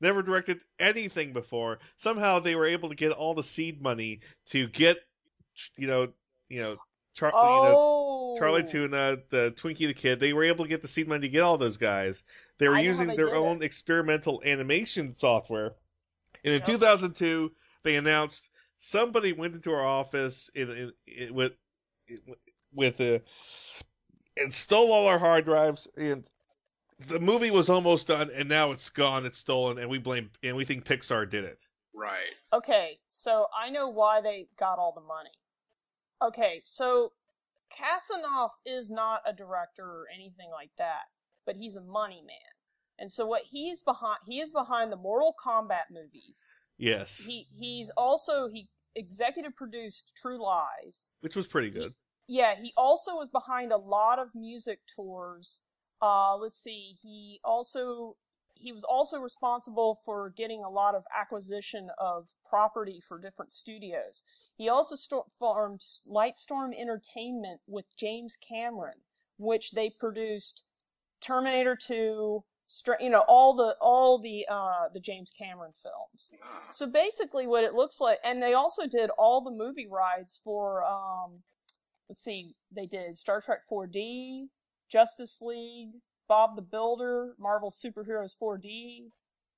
never 0.00 0.20
directed 0.24 0.60
anything 0.80 1.32
before. 1.32 1.78
Somehow 1.96 2.40
they 2.40 2.56
were 2.56 2.66
able 2.66 2.88
to 2.88 2.96
get 2.96 3.12
all 3.12 3.34
the 3.34 3.44
seed 3.44 3.80
money 3.80 4.18
to 4.46 4.66
get, 4.66 4.96
you 5.76 5.86
know, 5.86 6.12
you 6.48 6.60
know, 6.60 6.76
Char- 7.14 7.32
oh. 7.34 7.56
you 7.56 7.68
know, 7.68 8.36
Charlie 8.38 8.64
oh. 8.66 8.70
Tuna, 8.70 9.18
the 9.28 9.52
Twinkie 9.56 9.86
the 9.86 9.94
Kid. 9.94 10.20
They 10.20 10.32
were 10.32 10.44
able 10.44 10.64
to 10.64 10.68
get 10.68 10.82
the 10.82 10.88
seed 10.88 11.08
money 11.08 11.22
to 11.22 11.28
get 11.28 11.42
all 11.42 11.58
those 11.58 11.76
guys. 11.76 12.22
They 12.58 12.68
were 12.68 12.76
I 12.76 12.80
using 12.80 13.08
they 13.08 13.16
their 13.16 13.26
did 13.26 13.36
own 13.36 13.62
experimental 13.62 14.42
animation 14.44 15.14
software. 15.14 15.74
And 16.44 16.54
in 16.54 16.60
Yep. 16.60 16.64
2002, 16.64 17.52
they 17.82 17.96
announced 17.96 18.48
somebody 18.78 19.32
went 19.32 19.54
into 19.54 19.72
our 19.72 19.84
office 19.84 20.48
in, 20.54 20.70
in, 20.70 20.92
in, 21.06 21.34
with 21.34 21.56
with 22.74 23.00
a 23.00 23.22
and 24.40 24.52
stole 24.52 24.92
all 24.92 25.06
our 25.06 25.18
hard 25.18 25.44
drives 25.44 25.86
and 25.96 26.26
the 27.08 27.20
movie 27.20 27.50
was 27.50 27.68
almost 27.68 28.08
done 28.08 28.30
and 28.34 28.48
now 28.48 28.72
it's 28.72 28.88
gone 28.88 29.26
it's 29.26 29.38
stolen 29.38 29.78
and 29.78 29.90
we 29.90 29.98
blame 29.98 30.30
and 30.42 30.56
we 30.56 30.64
think 30.64 30.84
pixar 30.84 31.28
did 31.28 31.44
it 31.44 31.58
Right. 31.94 32.34
Okay, 32.52 32.98
so 33.06 33.46
I 33.56 33.70
know 33.70 33.88
why 33.88 34.20
they 34.22 34.48
got 34.58 34.78
all 34.78 34.92
the 34.92 35.02
money. 35.02 35.30
Okay, 36.22 36.62
so 36.64 37.12
Kasanoff 37.72 38.50
is 38.64 38.90
not 38.90 39.22
a 39.26 39.32
director 39.32 39.84
or 39.84 40.04
anything 40.14 40.50
like 40.52 40.70
that, 40.78 41.06
but 41.44 41.56
he's 41.56 41.74
a 41.76 41.80
money 41.80 42.22
man. 42.24 42.36
And 42.98 43.10
so 43.10 43.26
what 43.26 43.42
he's 43.50 43.80
behind 43.80 44.18
he 44.26 44.38
is 44.40 44.52
behind 44.52 44.92
the 44.92 44.96
Mortal 44.96 45.34
Kombat 45.44 45.90
movies. 45.90 46.44
yes 46.78 47.18
He 47.26 47.46
he's 47.58 47.90
also 47.96 48.48
he 48.48 48.68
executive 48.94 49.56
produced 49.56 50.12
True 50.20 50.42
Lies. 50.42 51.10
which 51.20 51.34
was 51.34 51.46
pretty 51.46 51.70
good 51.70 51.94
Yeah, 52.28 52.54
he 52.60 52.72
also 52.76 53.12
was 53.12 53.28
behind 53.28 53.72
a 53.72 53.76
lot 53.78 54.18
of 54.18 54.28
music 54.34 54.80
tours. 54.94 55.60
Uh, 56.00 56.36
let's 56.36 56.56
see. 56.56 56.96
He 57.02 57.40
also 57.42 58.16
he 58.54 58.70
was 58.72 58.84
also 58.84 59.18
responsible 59.18 59.98
for 60.04 60.30
getting 60.30 60.62
a 60.62 60.70
lot 60.70 60.94
of 60.94 61.02
acquisition 61.18 61.88
of 61.98 62.28
property 62.48 63.00
for 63.06 63.18
different 63.18 63.50
studios. 63.50 64.22
He 64.62 64.68
also 64.68 64.94
formed 65.40 65.80
Lightstorm 66.08 66.70
Entertainment 66.78 67.62
with 67.66 67.96
James 67.98 68.36
Cameron, 68.36 68.98
which 69.36 69.72
they 69.72 69.90
produced 69.90 70.62
Terminator 71.20 71.74
2, 71.74 72.44
Stra- 72.66 73.02
you 73.02 73.10
know, 73.10 73.24
all 73.26 73.54
the 73.54 73.74
all 73.80 74.18
the 74.18 74.46
uh, 74.48 74.84
the 74.94 75.00
James 75.00 75.32
Cameron 75.36 75.72
films. 75.82 76.30
So 76.70 76.86
basically, 76.86 77.44
what 77.44 77.64
it 77.64 77.74
looks 77.74 78.00
like, 78.00 78.18
and 78.22 78.40
they 78.40 78.54
also 78.54 78.86
did 78.86 79.10
all 79.18 79.40
the 79.40 79.50
movie 79.50 79.88
rides 79.90 80.40
for. 80.42 80.84
Um, 80.84 81.42
let's 82.08 82.22
see, 82.22 82.54
they 82.70 82.86
did 82.86 83.16
Star 83.16 83.40
Trek 83.40 83.62
4D, 83.68 84.44
Justice 84.88 85.42
League, 85.42 85.94
Bob 86.28 86.54
the 86.54 86.62
Builder, 86.62 87.34
Marvel 87.36 87.70
Superheroes 87.70 88.36
4D. 88.40 89.10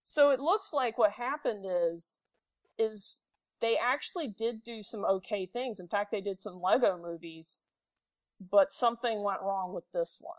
So 0.03 0.31
it 0.31 0.41
looks 0.41 0.73
like 0.73 0.97
what 0.97 1.13
happened 1.13 1.67
is, 1.69 2.21
is 2.79 3.21
they 3.65 3.79
actually 3.79 4.29
did 4.29 4.63
do 4.63 4.83
some 4.83 5.07
okay 5.07 5.47
things. 5.47 5.81
In 5.81 5.89
fact, 5.89 6.11
they 6.13 6.21
did 6.21 6.39
some 6.39 6.61
Lego 6.61 6.99
movies, 7.03 7.63
but 8.51 8.71
something 8.71 9.23
went 9.23 9.41
wrong 9.41 9.73
with 9.73 9.91
this 9.93 10.19
one. 10.21 10.37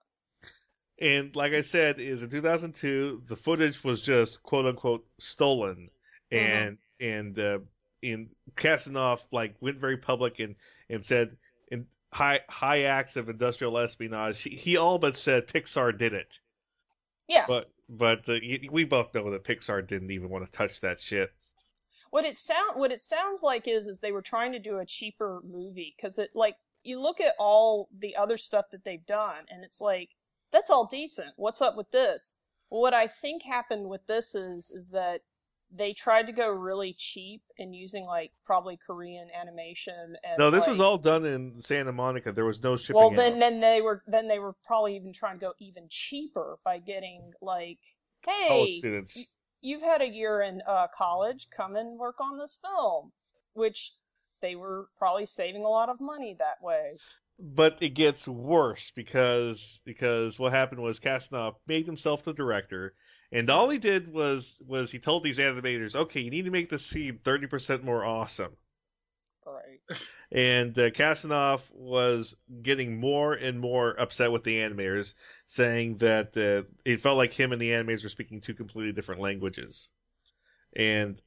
and 0.99 1.35
like 1.35 1.51
i 1.53 1.61
said 1.61 1.99
is 1.99 2.23
in 2.23 2.29
2002 2.29 3.23
the 3.27 3.35
footage 3.35 3.83
was 3.83 3.99
just 4.01 4.41
quote 4.43 4.65
unquote 4.65 5.05
stolen 5.17 5.89
and 6.31 6.77
and 7.01 7.37
uh 7.39 7.59
and 8.03 8.29
Kasanoff 8.55 9.21
like 9.31 9.55
went 9.59 9.77
very 9.77 9.97
public 9.97 10.39
and 10.39 10.55
and 10.89 11.03
said 11.03 11.35
in 11.69 11.87
high 12.13 12.41
high 12.47 12.83
acts 12.83 13.15
of 13.17 13.27
industrial 13.27 13.77
espionage 13.79 14.41
he, 14.43 14.51
he 14.51 14.77
all 14.77 14.99
but 14.99 15.17
said 15.17 15.47
pixar 15.47 15.97
did 15.97 16.13
it 16.13 16.39
Yeah. 17.27 17.45
but 17.47 17.71
but 17.89 18.29
uh, 18.29 18.39
we 18.71 18.85
both 18.85 19.13
know 19.15 19.31
that 19.31 19.43
pixar 19.43 19.85
didn't 19.85 20.11
even 20.11 20.29
want 20.29 20.45
to 20.45 20.51
touch 20.51 20.79
that 20.81 20.99
shit 20.99 21.31
what 22.15 22.23
it 22.23 22.37
sound 22.37 22.75
what 22.75 22.93
it 22.93 23.01
sounds 23.01 23.43
like 23.43 23.67
is 23.67 23.87
is 23.87 23.99
they 23.99 24.13
were 24.13 24.21
trying 24.21 24.53
to 24.53 24.59
do 24.59 24.77
a 24.77 24.85
cheaper 24.85 25.41
movie 25.43 25.93
because 25.97 26.17
it 26.17 26.29
like 26.33 26.55
you 26.81 26.97
look 26.97 27.19
at 27.19 27.33
all 27.37 27.89
the 27.97 28.15
other 28.15 28.37
stuff 28.37 28.67
that 28.71 28.85
they've 28.85 29.05
done 29.05 29.43
and 29.49 29.65
it's 29.65 29.81
like 29.81 30.11
that's 30.53 30.69
all 30.69 30.85
decent. 30.85 31.31
What's 31.35 31.61
up 31.61 31.75
with 31.75 31.91
this? 31.91 32.35
Well, 32.69 32.79
what 32.79 32.93
i 32.93 33.05
think 33.05 33.43
happened 33.43 33.89
with 33.89 34.07
this 34.07 34.33
is 34.33 34.71
is 34.71 34.91
that 34.91 35.23
they 35.69 35.91
tried 35.91 36.27
to 36.27 36.31
go 36.31 36.49
really 36.49 36.95
cheap 36.97 37.41
and 37.59 37.75
using 37.75 38.05
like 38.05 38.31
probably 38.45 38.79
korean 38.87 39.27
animation 39.37 40.15
and 40.23 40.37
no 40.39 40.49
this 40.49 40.61
like- 40.61 40.69
was 40.69 40.79
all 40.79 40.97
done 40.97 41.25
in 41.25 41.59
santa 41.59 41.91
monica. 41.91 42.31
There 42.31 42.45
was 42.45 42.63
no 42.63 42.77
shipping 42.77 43.01
well 43.01 43.11
out. 43.11 43.17
then 43.17 43.39
then 43.39 43.59
they 43.59 43.81
were 43.81 44.03
then 44.07 44.29
they 44.29 44.39
were 44.39 44.55
probably 44.65 44.95
even 44.95 45.11
trying 45.11 45.37
to 45.37 45.47
go 45.47 45.53
even 45.59 45.87
cheaper 45.89 46.59
by 46.63 46.79
getting 46.79 47.33
like 47.41 47.79
hey 48.25 48.47
college 48.47 48.71
students 48.71 49.34
you've 49.65 49.81
had 49.81 50.01
a 50.01 50.07
year 50.07 50.41
in 50.41 50.61
uh, 50.67 50.87
college, 50.95 51.47
come 51.55 51.75
and 51.75 51.97
work 51.97 52.19
on 52.21 52.37
this 52.37 52.57
film, 52.61 53.11
which 53.53 53.93
they 54.41 54.55
were 54.55 54.87
probably 54.97 55.25
saving 55.25 55.63
a 55.63 55.69
lot 55.69 55.89
of 55.89 55.99
money 55.99 56.35
that 56.37 56.61
way. 56.61 56.97
but 57.39 57.81
it 57.81 57.89
gets 57.89 58.27
worse 58.27 58.91
because 58.91 59.79
because 59.85 60.39
what 60.39 60.53
happened 60.53 60.81
was 60.81 60.99
Kasanoff 60.99 61.55
made 61.67 61.85
himself 61.85 62.23
the 62.23 62.33
director, 62.33 62.93
and 63.31 63.49
all 63.49 63.69
he 63.69 63.77
did 63.79 64.11
was 64.11 64.61
was 64.65 64.91
he 64.91 64.99
told 64.99 65.23
these 65.23 65.39
animators, 65.39 65.95
okay, 65.95 66.21
you 66.21 66.31
need 66.31 66.45
to 66.45 66.51
make 66.51 66.69
the 66.69 66.79
scene 66.79 67.19
thirty 67.23 67.47
percent 67.47 67.83
more 67.83 68.05
awesome. 68.05 68.55
Right. 69.45 69.81
And 70.31 70.77
uh, 70.77 70.89
Kasanoff 70.89 71.71
was 71.73 72.41
getting 72.61 72.99
more 72.99 73.33
and 73.33 73.59
more 73.59 73.91
upset 73.91 74.31
with 74.31 74.43
the 74.43 74.59
animators, 74.59 75.13
saying 75.45 75.97
that 75.97 76.35
uh, 76.35 76.67
it 76.83 77.01
felt 77.01 77.17
like 77.17 77.31
him 77.31 77.51
and 77.51 77.61
the 77.61 77.71
animators 77.71 78.03
were 78.03 78.09
speaking 78.09 78.41
two 78.41 78.53
completely 78.53 78.91
different 78.91 79.21
languages. 79.21 79.91
And 80.75 81.21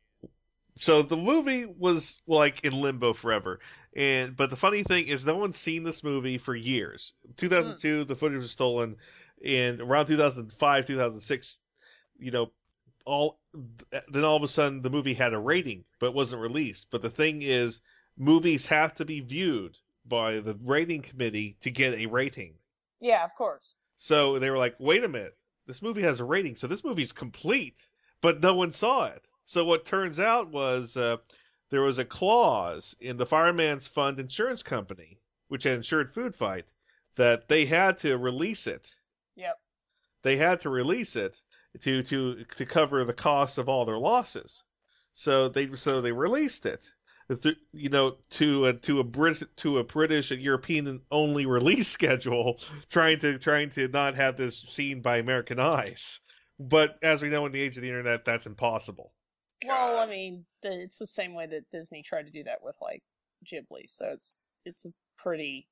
so 0.77 1.03
the 1.03 1.17
movie 1.17 1.65
was 1.67 2.21
like 2.27 2.65
in 2.65 2.73
limbo 2.73 3.13
forever. 3.13 3.61
And 3.97 4.37
but 4.37 4.51
the 4.51 4.57
funny 4.57 4.83
thing 4.83 5.09
is, 5.09 5.25
no 5.25 5.37
one's 5.37 5.57
seen 5.57 5.83
this 5.83 6.05
movie 6.05 6.39
for 6.39 6.55
years. 6.55 7.15
2002, 7.37 8.05
the 8.05 8.15
footage 8.15 8.43
was 8.43 8.51
stolen, 8.51 8.97
and 9.45 9.81
around 9.81 10.07
2005, 10.07 10.87
2006, 10.87 11.61
you 12.19 12.31
know, 12.31 12.53
all 13.05 13.41
then 14.09 14.25
all 14.25 14.37
of 14.37 14.43
a 14.43 14.49
sudden 14.49 14.83
the 14.83 14.91
movie 14.91 15.15
had 15.15 15.35
a 15.35 15.39
rating, 15.39 15.85
but 15.99 16.15
wasn't 16.15 16.43
released. 16.43 16.91
But 16.91 17.03
the 17.03 17.11
thing 17.11 17.43
is, 17.43 17.81
movies 18.19 18.67
have 18.67 18.95
to 18.95 19.05
be 19.05 19.21
viewed 19.21 19.77
by 20.07 20.41
the 20.41 20.59
rating 20.65 21.03
committee 21.03 21.57
to 21.61 21.71
get 21.71 21.95
a 21.95 22.07
rating. 22.07 22.55
Yeah, 23.01 23.25
of 23.25 23.35
course. 23.35 23.75
So 23.97 24.39
they 24.39 24.51
were 24.51 24.59
like, 24.59 24.75
wait 24.79 25.05
a 25.05 25.09
minute, 25.09 25.37
this 25.67 25.83
movie 25.83 26.03
has 26.03 26.21
a 26.21 26.25
rating, 26.25 26.57
so 26.57 26.67
this 26.67 26.85
movie's 26.85 27.13
complete, 27.13 27.81
but 28.21 28.41
no 28.41 28.55
one 28.55 28.73
saw 28.73 29.07
it. 29.07 29.27
So 29.45 29.65
what 29.65 29.87
turns 29.87 30.19
out 30.19 30.51
was 30.51 30.97
uh, 30.97 31.19
there 31.71 31.83
was 31.83 31.99
a 31.99 32.05
clause 32.05 32.95
in 33.01 33.17
the 33.17 33.27
Fireman's 33.27 33.87
Fund 33.87 34.19
insurance 34.19 34.63
company, 34.63 35.19
which 35.49 35.65
had 35.65 35.77
insured 35.77 36.11
Food 36.11 36.35
Fight, 36.35 36.73
that 37.17 37.49
they 37.49 37.67
had 37.67 37.99
to 37.99 38.17
release 38.17 38.67
it. 38.67 38.95
Yep. 39.37 39.59
They 40.23 40.37
had 40.37 40.61
to 40.61 40.71
release 40.71 41.17
it 41.17 41.41
to 41.81 42.03
to 42.03 42.45
to 42.45 42.67
cover 42.67 43.05
the 43.05 43.15
costs 43.15 43.59
of 43.59 43.69
all 43.69 43.85
their 43.85 43.99
losses. 43.99 44.65
So 45.13 45.49
they 45.49 45.75
so 45.75 46.01
they 46.01 46.13
released 46.13 46.67
it. 46.67 46.91
Th- 47.29 47.57
You 47.73 47.91
know, 47.91 48.17
to 48.31 48.67
a 48.67 48.73
to 48.75 49.01
a 49.01 49.05
Brit 49.05 49.43
to 49.57 49.79
a 49.79 49.85
British 49.85 50.31
and 50.31 50.41
European 50.41 51.03
only 51.11 51.47
release 51.47 51.89
schedule, 51.99 52.61
trying 52.91 53.19
to 53.21 53.39
trying 53.39 53.71
to 53.71 53.89
not 53.89 54.15
have 54.15 54.37
this 54.37 54.59
seen 54.59 55.03
by 55.03 55.19
American 55.19 55.61
eyes. 55.61 56.21
But 56.59 56.99
as 57.03 57.23
we 57.23 57.29
know, 57.29 57.47
in 57.47 57.53
the 57.53 57.61
age 57.61 57.77
of 57.77 57.83
the 57.83 57.89
internet, 57.89 58.25
that's 58.25 58.47
impossible. 58.47 59.13
Well, 59.65 59.99
I 59.99 60.07
mean, 60.07 60.47
the, 60.63 60.71
it's 60.73 60.99
the 60.99 61.07
same 61.07 61.35
way 61.35 61.47
that 61.47 61.71
Disney 61.71 62.03
tried 62.03 62.27
to 62.27 62.33
do 62.33 62.45
that 62.45 62.63
with 62.63 62.77
like 62.81 63.03
Ghibli. 63.45 63.89
So 63.89 64.07
it's 64.07 64.39
it's 64.65 64.85
a 64.87 64.91
pretty. 65.17 65.69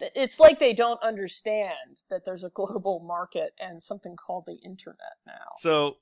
It's 0.00 0.38
like 0.38 0.60
they 0.60 0.74
don't 0.74 1.02
understand 1.02 2.00
that 2.08 2.24
there's 2.24 2.44
a 2.44 2.50
global 2.50 3.00
market 3.00 3.52
and 3.58 3.82
something 3.82 4.14
called 4.14 4.44
the 4.46 4.54
internet 4.64 5.16
now. 5.26 5.50
So, 5.58 5.96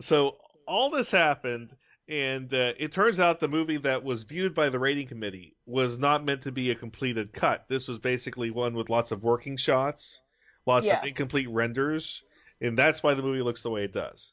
so 0.00 0.38
all 0.66 0.90
this 0.90 1.12
happened, 1.12 1.72
and 2.08 2.52
uh, 2.54 2.72
it 2.78 2.92
turns 2.92 3.18
out 3.18 3.40
the 3.40 3.48
movie 3.48 3.78
that 3.78 4.04
was 4.04 4.24
viewed 4.24 4.54
by 4.54 4.68
the 4.68 4.78
rating 4.78 5.06
committee 5.08 5.56
was 5.66 5.98
not 5.98 6.24
meant 6.24 6.42
to 6.42 6.52
be 6.52 6.70
a 6.70 6.74
completed 6.74 7.32
cut. 7.32 7.66
This 7.68 7.88
was 7.88 7.98
basically 7.98 8.50
one 8.50 8.74
with 8.74 8.90
lots 8.90 9.10
of 9.12 9.24
working 9.24 9.56
shots, 9.56 10.20
lots 10.66 10.86
Yeah. 10.86 11.00
of 11.00 11.06
incomplete 11.06 11.48
renders, 11.50 12.22
and 12.60 12.78
that's 12.78 13.02
why 13.02 13.14
the 13.14 13.22
movie 13.22 13.42
looks 13.42 13.62
the 13.62 13.70
way 13.70 13.84
it 13.84 13.92
does. 13.92 14.32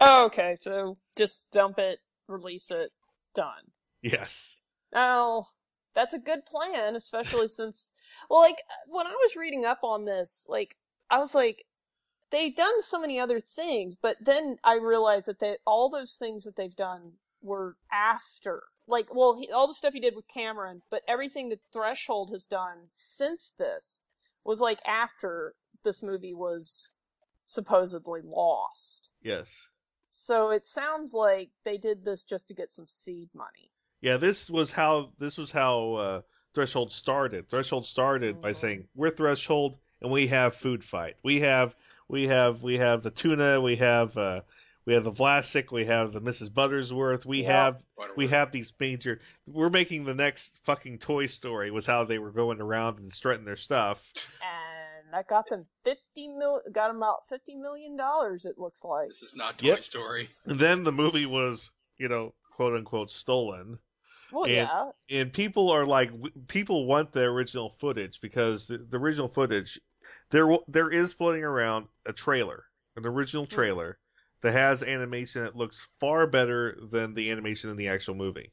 Oh, 0.00 0.26
okay, 0.26 0.54
so 0.56 0.96
just 1.16 1.48
dump 1.52 1.78
it, 1.78 2.00
release 2.28 2.70
it, 2.70 2.92
done. 3.34 3.72
Yes. 4.02 4.58
Oh, 4.92 5.46
that's 5.94 6.14
a 6.14 6.18
good 6.18 6.44
plan, 6.46 6.96
especially 6.96 7.48
since, 7.48 7.90
well, 8.28 8.40
like, 8.40 8.58
when 8.88 9.06
I 9.06 9.12
was 9.12 9.36
reading 9.36 9.64
up 9.64 9.80
on 9.82 10.04
this, 10.04 10.46
like, 10.48 10.76
I 11.10 11.18
was 11.18 11.34
like, 11.34 11.64
they've 12.32 12.56
done 12.56 12.82
so 12.82 12.98
many 13.00 13.20
other 13.20 13.38
things, 13.38 13.94
but 13.94 14.16
then 14.20 14.56
I 14.64 14.74
realized 14.74 15.26
that 15.26 15.38
they, 15.38 15.56
all 15.64 15.88
those 15.88 16.16
things 16.16 16.42
that 16.44 16.56
they've 16.56 16.74
done 16.74 17.12
were 17.42 17.76
after. 17.92 18.64
Like, 18.88 19.14
well, 19.14 19.36
he, 19.38 19.50
all 19.52 19.68
the 19.68 19.74
stuff 19.74 19.92
he 19.92 20.00
did 20.00 20.16
with 20.16 20.26
Cameron, 20.26 20.82
but 20.90 21.02
everything 21.06 21.50
that 21.50 21.60
Threshold 21.72 22.30
has 22.32 22.44
done 22.44 22.88
since 22.92 23.52
this 23.56 24.06
was 24.44 24.60
like 24.60 24.80
after 24.86 25.54
this 25.84 26.02
movie 26.02 26.34
was 26.34 26.94
supposedly 27.46 28.20
lost. 28.24 29.12
Yes. 29.22 29.68
So 30.08 30.50
it 30.50 30.66
sounds 30.66 31.14
like 31.14 31.50
they 31.64 31.78
did 31.78 32.04
this 32.04 32.24
just 32.24 32.48
to 32.48 32.54
get 32.54 32.70
some 32.70 32.86
seed 32.86 33.28
money. 33.34 33.70
Yeah, 34.00 34.16
this 34.16 34.50
was 34.50 34.72
how 34.72 35.12
this 35.18 35.38
was 35.38 35.52
how 35.52 35.92
uh, 35.94 36.20
Threshold 36.54 36.90
started. 36.90 37.48
Threshold 37.48 37.86
started 37.86 38.40
by 38.40 38.50
Mhm. 38.50 38.56
saying 38.56 38.88
we're 38.94 39.10
Threshold 39.10 39.78
and 40.00 40.10
we 40.10 40.26
have 40.26 40.54
food 40.56 40.82
fight. 40.82 41.16
We 41.22 41.40
have 41.40 41.74
we 42.12 42.28
have 42.28 42.62
we 42.62 42.78
have 42.78 43.02
the 43.02 43.10
tuna. 43.10 43.60
We 43.60 43.76
have 43.76 44.16
uh, 44.16 44.42
we 44.86 44.94
have 44.94 45.04
the 45.04 45.10
Vlasic. 45.12 45.72
We 45.72 45.86
have 45.86 46.12
the 46.12 46.20
Mrs. 46.20 46.50
Buttersworth. 46.50 47.24
We 47.26 47.42
Yeah. 47.42 47.64
have 47.64 47.84
Whatever. 47.94 48.14
we 48.16 48.26
have 48.28 48.52
these 48.52 48.72
major. 48.78 49.18
We're 49.48 49.70
making 49.70 50.04
the 50.04 50.14
next 50.14 50.60
fucking 50.64 50.98
Toy 50.98 51.26
Story. 51.26 51.70
Was 51.70 51.86
how 51.86 52.04
they 52.04 52.18
were 52.18 52.30
going 52.32 52.60
around 52.60 52.98
and 53.00 53.12
strutting 53.12 53.44
their 53.46 53.56
stuff. 53.56 54.12
And 54.42 55.12
that 55.12 55.26
got 55.28 55.48
them 55.48 55.66
fifty 55.84 56.28
mil 56.28 56.60
got 56.70 56.88
them 56.92 57.02
out 57.02 57.26
fifty 57.28 57.54
million 57.54 57.96
dollars, 57.96 58.44
it 58.44 58.58
looks 58.58 58.84
like. 58.84 59.08
This 59.08 59.22
is 59.22 59.34
not 59.34 59.58
Toy 59.58 59.68
Yep. 59.68 59.82
Story. 59.82 60.28
And 60.44 60.58
then 60.60 60.84
the 60.84 60.92
movie 60.92 61.26
was 61.26 61.70
you 61.98 62.08
know 62.08 62.34
quote 62.52 62.74
unquote 62.74 63.10
stolen. 63.10 63.78
Well 64.32 64.44
And- 64.44 64.52
yeah. 64.52 64.90
and 65.10 65.32
people 65.32 65.70
are 65.70 65.84
like 65.86 66.10
people 66.48 66.86
want 66.86 67.12
the 67.12 67.22
original 67.24 67.68
footage 67.70 68.20
because 68.20 68.66
the, 68.66 68.78
the 68.78 68.98
original 68.98 69.28
footage 69.28 69.78
there 70.30 70.56
there 70.68 70.90
is 70.90 71.12
floating 71.12 71.44
around 71.44 71.88
a 72.06 72.12
trailer 72.12 72.64
an 72.96 73.06
original 73.06 73.46
Hmm. 73.50 73.56
trailer 73.56 73.98
that 74.40 74.52
has 74.52 74.82
animation 74.82 75.42
that 75.44 75.56
looks 75.56 75.88
far 76.00 76.26
better 76.26 76.76
than 76.90 77.14
the 77.14 77.30
animation 77.30 77.70
in 77.70 77.76
the 77.76 77.88
actual 77.88 78.14
movie 78.14 78.52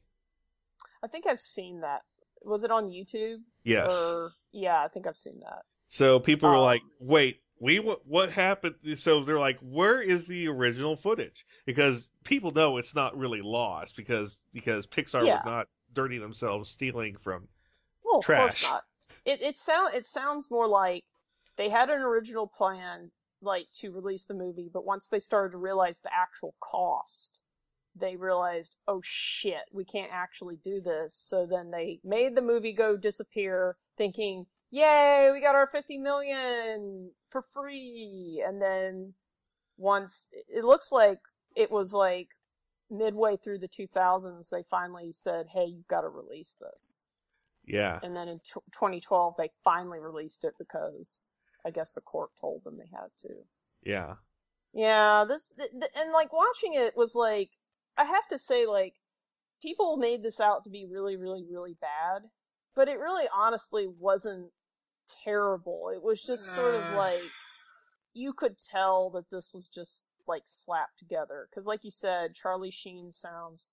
I 1.02 1.06
think 1.08 1.26
I've 1.26 1.40
seen 1.40 1.80
that. 1.80 2.04
Was 2.42 2.64
it 2.64 2.70
on 2.70 2.88
YouTube? 2.88 3.42
yes 3.64 4.16
Or 4.16 4.32
yeah, 4.52 4.82
I 4.82 4.88
think 4.88 5.06
I've 5.06 5.16
seen 5.16 5.40
that. 5.40 5.64
so 5.86 6.20
people 6.20 6.50
were 6.50 6.58
Um, 6.58 6.60
like 6.60 6.82
wait 6.98 7.40
we 7.58 7.78
what, 7.78 8.06
what 8.06 8.30
happened 8.30 8.74
so 8.96 9.22
they're 9.22 9.38
like 9.38 9.58
where 9.60 10.00
is 10.00 10.26
the 10.26 10.48
original 10.48 10.96
footage 10.96 11.44
because 11.66 12.12
people 12.24 12.52
know 12.52 12.76
it's 12.78 12.94
not 12.94 13.16
really 13.18 13.42
lost 13.42 13.96
because 13.96 14.44
because 14.52 14.86
pixar 14.86 15.28
Yeah. 15.28 15.30
would 15.30 15.44
not 15.44 15.68
dirty 15.92 16.18
themselves 16.18 16.70
stealing 16.70 17.16
from 17.18 17.48
Well, 18.04 18.18
of 18.18 18.24
Trash. 18.24 18.62
course 18.62 18.62
not. 18.62 18.84
It 19.24 19.40
it 19.40 19.56
sound 19.56 19.94
it 19.94 20.04
sounds 20.04 20.50
more 20.50 20.68
like 20.68 21.04
they 21.60 21.68
had 21.68 21.90
an 21.90 22.00
original 22.00 22.46
plan 22.46 23.10
like 23.42 23.66
to 23.74 23.92
release 23.92 24.24
the 24.24 24.32
movie, 24.32 24.70
but 24.72 24.86
once 24.86 25.08
they 25.08 25.18
started 25.18 25.52
to 25.52 25.58
realize 25.58 26.00
the 26.00 26.10
actual 26.10 26.54
cost, 26.58 27.42
they 27.94 28.16
realized, 28.16 28.76
oh 28.88 29.02
shit, 29.04 29.64
we 29.70 29.84
can't 29.84 30.10
actually 30.10 30.56
do 30.56 30.80
this. 30.80 31.14
So 31.14 31.46
then 31.46 31.70
they 31.70 32.00
made 32.02 32.34
the 32.34 32.40
movie 32.40 32.72
go 32.72 32.96
disappear, 32.96 33.76
thinking, 33.98 34.46
yay, 34.70 35.28
we 35.34 35.42
got 35.42 35.54
our 35.54 35.66
fifty 35.66 35.98
million 35.98 37.10
for 37.28 37.42
free. 37.42 38.42
And 38.46 38.62
then 38.62 39.12
once 39.76 40.28
it 40.48 40.64
looks 40.64 40.90
like 40.90 41.18
it 41.54 41.70
was 41.70 41.92
like 41.92 42.28
midway 42.90 43.36
through 43.36 43.58
the 43.58 43.68
2000s, 43.68 44.48
they 44.48 44.62
finally 44.62 45.12
said, 45.12 45.48
hey, 45.52 45.66
you've 45.66 45.88
got 45.88 46.00
to 46.00 46.08
release 46.08 46.56
this 46.58 47.04
yeah 47.66 48.00
and 48.02 48.16
then 48.16 48.26
in 48.26 48.38
t- 48.38 48.60
2012 48.72 49.34
they 49.36 49.50
finally 49.62 49.98
released 49.98 50.44
it 50.44 50.54
because 50.58 51.30
I 51.64 51.70
guess 51.70 51.92
the 51.92 52.00
court 52.00 52.30
told 52.40 52.64
them 52.64 52.78
they 52.78 52.88
had 52.92 53.08
to. 53.22 53.44
yeah 53.82 54.14
Yeah, 54.72 55.24
this 55.28 55.52
th- 55.56 55.70
th- 55.72 55.92
and 55.96 56.12
like 56.12 56.32
watching 56.32 56.74
it 56.74 56.96
was 56.96 57.14
like 57.14 57.50
I 57.96 58.04
have 58.04 58.26
to 58.28 58.38
say 58.38 58.66
like 58.66 58.94
people 59.62 59.96
made 59.96 60.22
this 60.22 60.40
out 60.40 60.64
to 60.64 60.70
be 60.70 60.86
really 60.90 61.16
really 61.16 61.44
really 61.50 61.74
bad, 61.80 62.22
but 62.74 62.88
it 62.88 62.98
really 62.98 63.26
honestly 63.34 63.86
wasn't 63.86 64.52
terrible. 65.24 65.90
It 65.94 66.02
was 66.02 66.22
just 66.22 66.46
sort 66.54 66.74
of 66.74 66.84
Uh. 66.92 66.96
like 66.96 67.22
you 68.14 68.32
could 68.32 68.56
tell 68.58 69.10
that 69.10 69.30
this 69.30 69.52
was 69.54 69.68
just 69.68 70.08
like 70.26 70.42
slapped 70.46 70.98
together 70.98 71.48
cuz 71.52 71.66
like 71.66 71.82
you 71.84 71.90
said 71.90 72.34
Charlie 72.34 72.70
Sheen 72.70 73.10
sounds 73.12 73.72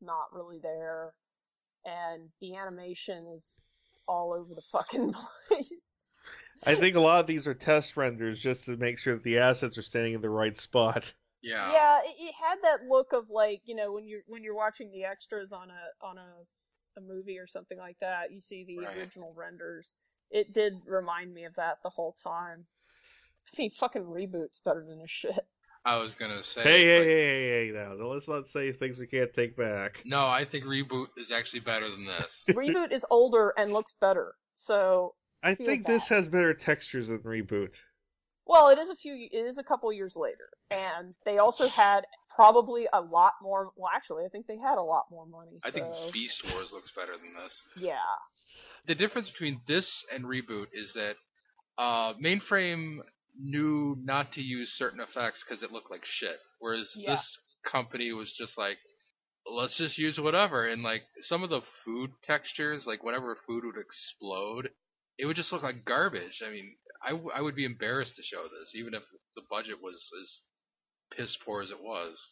not 0.00 0.32
really 0.32 0.58
there 0.58 1.14
and 1.84 2.30
the 2.40 2.54
animation 2.56 3.26
is 3.26 3.68
all 4.08 4.32
over 4.32 4.54
the 4.54 4.62
fucking 4.72 5.12
place. 5.48 5.98
I 6.64 6.74
think 6.76 6.96
a 6.96 7.00
lot 7.00 7.20
of 7.20 7.26
these 7.26 7.46
are 7.48 7.54
test 7.54 7.96
renders 7.96 8.40
just 8.40 8.66
to 8.66 8.76
make 8.76 8.98
sure 8.98 9.14
that 9.14 9.22
the 9.22 9.38
assets 9.38 9.76
are 9.78 9.82
standing 9.82 10.14
in 10.14 10.20
the 10.20 10.30
right 10.30 10.56
spot. 10.56 11.12
Yeah. 11.42 11.72
Yeah, 11.72 11.98
it, 12.04 12.14
it 12.20 12.34
had 12.40 12.58
that 12.62 12.86
look 12.88 13.12
of 13.12 13.28
like 13.28 13.62
you 13.64 13.74
know 13.74 13.92
when 13.92 14.06
you're 14.06 14.20
when 14.28 14.44
you're 14.44 14.54
watching 14.54 14.92
the 14.92 15.04
extras 15.04 15.52
on 15.52 15.70
a 15.70 16.06
on 16.06 16.18
a 16.18 16.28
a 16.96 17.00
movie 17.00 17.38
or 17.38 17.46
something 17.46 17.78
like 17.78 17.96
that, 18.00 18.30
you 18.32 18.38
see 18.40 18.64
the 18.64 18.78
Right. 18.84 18.96
original 18.96 19.32
renders. 19.36 19.94
It 20.30 20.52
did 20.52 20.74
remind 20.86 21.34
me 21.34 21.44
of 21.44 21.54
that 21.56 21.78
the 21.82 21.90
whole 21.90 22.12
time. 22.22 22.66
I 23.52 23.56
think 23.56 23.74
fucking 23.74 24.04
reboot's 24.04 24.60
better 24.64 24.84
than 24.88 25.00
this 25.00 25.10
shit. 25.10 25.46
I 25.84 25.96
was 25.96 26.14
gonna 26.14 26.44
say. 26.44 26.62
Hey, 26.62 26.84
hey, 26.84 26.98
like- 26.98 27.06
hey, 27.06 27.48
hey, 27.48 27.66
hey, 27.66 27.72
now. 27.72 28.06
Let's 28.06 28.28
not 28.28 28.46
say 28.48 28.70
things 28.70 29.00
we 29.00 29.08
can't 29.08 29.32
take 29.32 29.56
back. 29.56 30.00
No, 30.04 30.24
I 30.26 30.44
think 30.44 30.64
reboot 30.64 31.06
is 31.16 31.32
actually 31.32 31.60
better 31.60 31.90
than 31.90 32.06
this. 32.06 32.44
Reboot 32.50 32.92
is 32.92 33.04
older 33.10 33.52
and 33.56 33.72
looks 33.72 33.94
better. 34.00 34.34
So, 34.54 35.14
I 35.42 35.54
Feel 35.54 35.66
think 35.66 35.86
this 35.86 36.08
has 36.08 36.28
better 36.28 36.54
textures 36.54 37.08
than 37.08 37.18
Reboot. 37.20 37.80
well, 38.46 38.68
it 38.70 38.78
is 38.78 38.90
a 38.90 38.94
few. 38.94 39.28
It 39.30 39.36
is 39.44 39.58
a 39.58 39.62
couple 39.64 39.92
years 39.92 40.16
later, 40.16 40.48
and 40.70 41.14
they 41.24 41.38
also 41.38 41.68
had 41.68 42.06
probably 42.34 42.86
a 42.92 43.00
lot 43.00 43.34
more. 43.42 43.72
Well, 43.76 43.90
actually, 43.94 44.24
I 44.24 44.28
think 44.28 44.46
they 44.46 44.56
had 44.58 44.78
a 44.78 44.82
lot 44.82 45.04
more 45.10 45.26
money. 45.26 45.52
So. 45.60 45.68
I 45.68 45.70
think 45.72 45.86
Beast 46.12 46.52
Wars 46.54 46.72
looks 46.72 46.92
better 46.92 47.12
than 47.12 47.34
this. 47.42 47.62
Yeah. 47.76 47.98
The 48.86 48.94
difference 48.94 49.30
between 49.30 49.60
this 49.66 50.04
and 50.12 50.24
reboot 50.24 50.66
is 50.72 50.92
that 50.94 51.16
uh, 51.78 52.14
mainframe 52.14 52.98
knew 53.40 53.96
not 54.02 54.32
to 54.32 54.42
use 54.42 54.72
certain 54.72 55.00
effects 55.00 55.42
because 55.44 55.62
it 55.62 55.72
looked 55.72 55.90
like 55.90 56.04
shit, 56.04 56.38
whereas 56.60 56.94
Yeah. 56.98 57.10
this 57.12 57.38
company 57.64 58.12
was 58.12 58.32
just 58.32 58.58
like, 58.58 58.76
let's 59.50 59.78
just 59.78 59.98
use 59.98 60.20
whatever. 60.20 60.66
And 60.68 60.82
like 60.82 61.02
some 61.20 61.42
of 61.42 61.50
the 61.50 61.62
food 61.62 62.10
textures, 62.22 62.86
like 62.86 63.02
whatever 63.02 63.34
food 63.36 63.64
would 63.64 63.78
explode, 63.80 64.68
it 65.18 65.26
would 65.26 65.36
just 65.36 65.52
look 65.52 65.62
like 65.62 65.84
garbage. 65.84 66.42
I 66.46 66.50
mean, 66.50 66.74
I, 67.04 67.10
w- 67.10 67.30
I 67.34 67.40
would 67.42 67.54
be 67.54 67.64
embarrassed 67.64 68.16
to 68.16 68.22
show 68.22 68.42
this, 68.44 68.74
even 68.74 68.94
if 68.94 69.02
the 69.36 69.42
budget 69.50 69.76
was 69.82 70.10
as 70.20 70.40
piss 71.16 71.36
poor 71.36 71.62
as 71.62 71.70
it 71.70 71.82
was. 71.82 72.28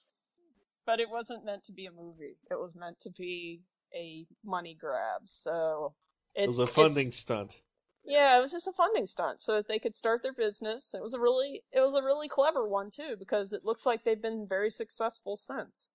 but 0.86 1.00
it 1.00 1.10
wasn't 1.10 1.44
meant 1.44 1.62
to 1.64 1.72
be 1.72 1.86
a 1.86 1.92
movie. 1.92 2.36
It 2.50 2.54
was 2.58 2.74
meant 2.74 2.98
to 3.00 3.10
be 3.10 3.62
a 3.94 4.26
money 4.44 4.76
grab. 4.78 5.22
So 5.26 5.94
it's 6.34 6.44
It 6.46 6.48
was 6.48 6.58
a 6.60 6.66
funding 6.66 7.10
stunt. 7.10 7.60
yeah, 8.04 8.36
it 8.38 8.40
was 8.40 8.52
just 8.52 8.66
a 8.66 8.72
funding 8.72 9.06
stunt 9.06 9.40
so 9.40 9.54
that 9.56 9.68
they 9.68 9.78
could 9.78 9.94
start 9.94 10.22
their 10.22 10.32
business. 10.32 10.94
It 10.94 11.02
was 11.02 11.12
a 11.14 11.20
really 11.20 11.62
it 11.72 11.80
was 11.80 11.94
a 11.94 12.02
really 12.02 12.28
clever 12.28 12.66
one 12.66 12.90
too 12.90 13.16
because 13.18 13.52
it 13.52 13.64
looks 13.64 13.84
like 13.84 14.04
they've 14.04 14.20
been 14.22 14.46
very 14.48 14.70
successful 14.70 15.36
since. 15.36 15.92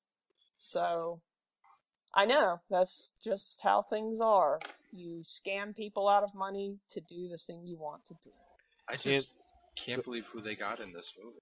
So 0.57 1.21
I 2.13 2.25
know 2.25 2.61
that's 2.69 3.11
just 3.23 3.61
how 3.61 3.81
things 3.81 4.19
are. 4.21 4.59
You 4.95 5.21
scam 5.23 5.75
people 5.75 6.07
out 6.07 6.23
of 6.23 6.33
money 6.33 6.79
to 6.89 7.01
do 7.01 7.27
the 7.27 7.37
thing 7.37 7.65
you 7.65 7.77
want 7.77 8.05
to 8.05 8.13
do. 8.23 8.31
I 8.87 8.95
just 8.95 9.29
can't 9.75 10.03
believe 10.03 10.25
who 10.27 10.41
they 10.41 10.55
got 10.55 10.79
in 10.79 10.93
this 10.93 11.13
movie. 11.21 11.41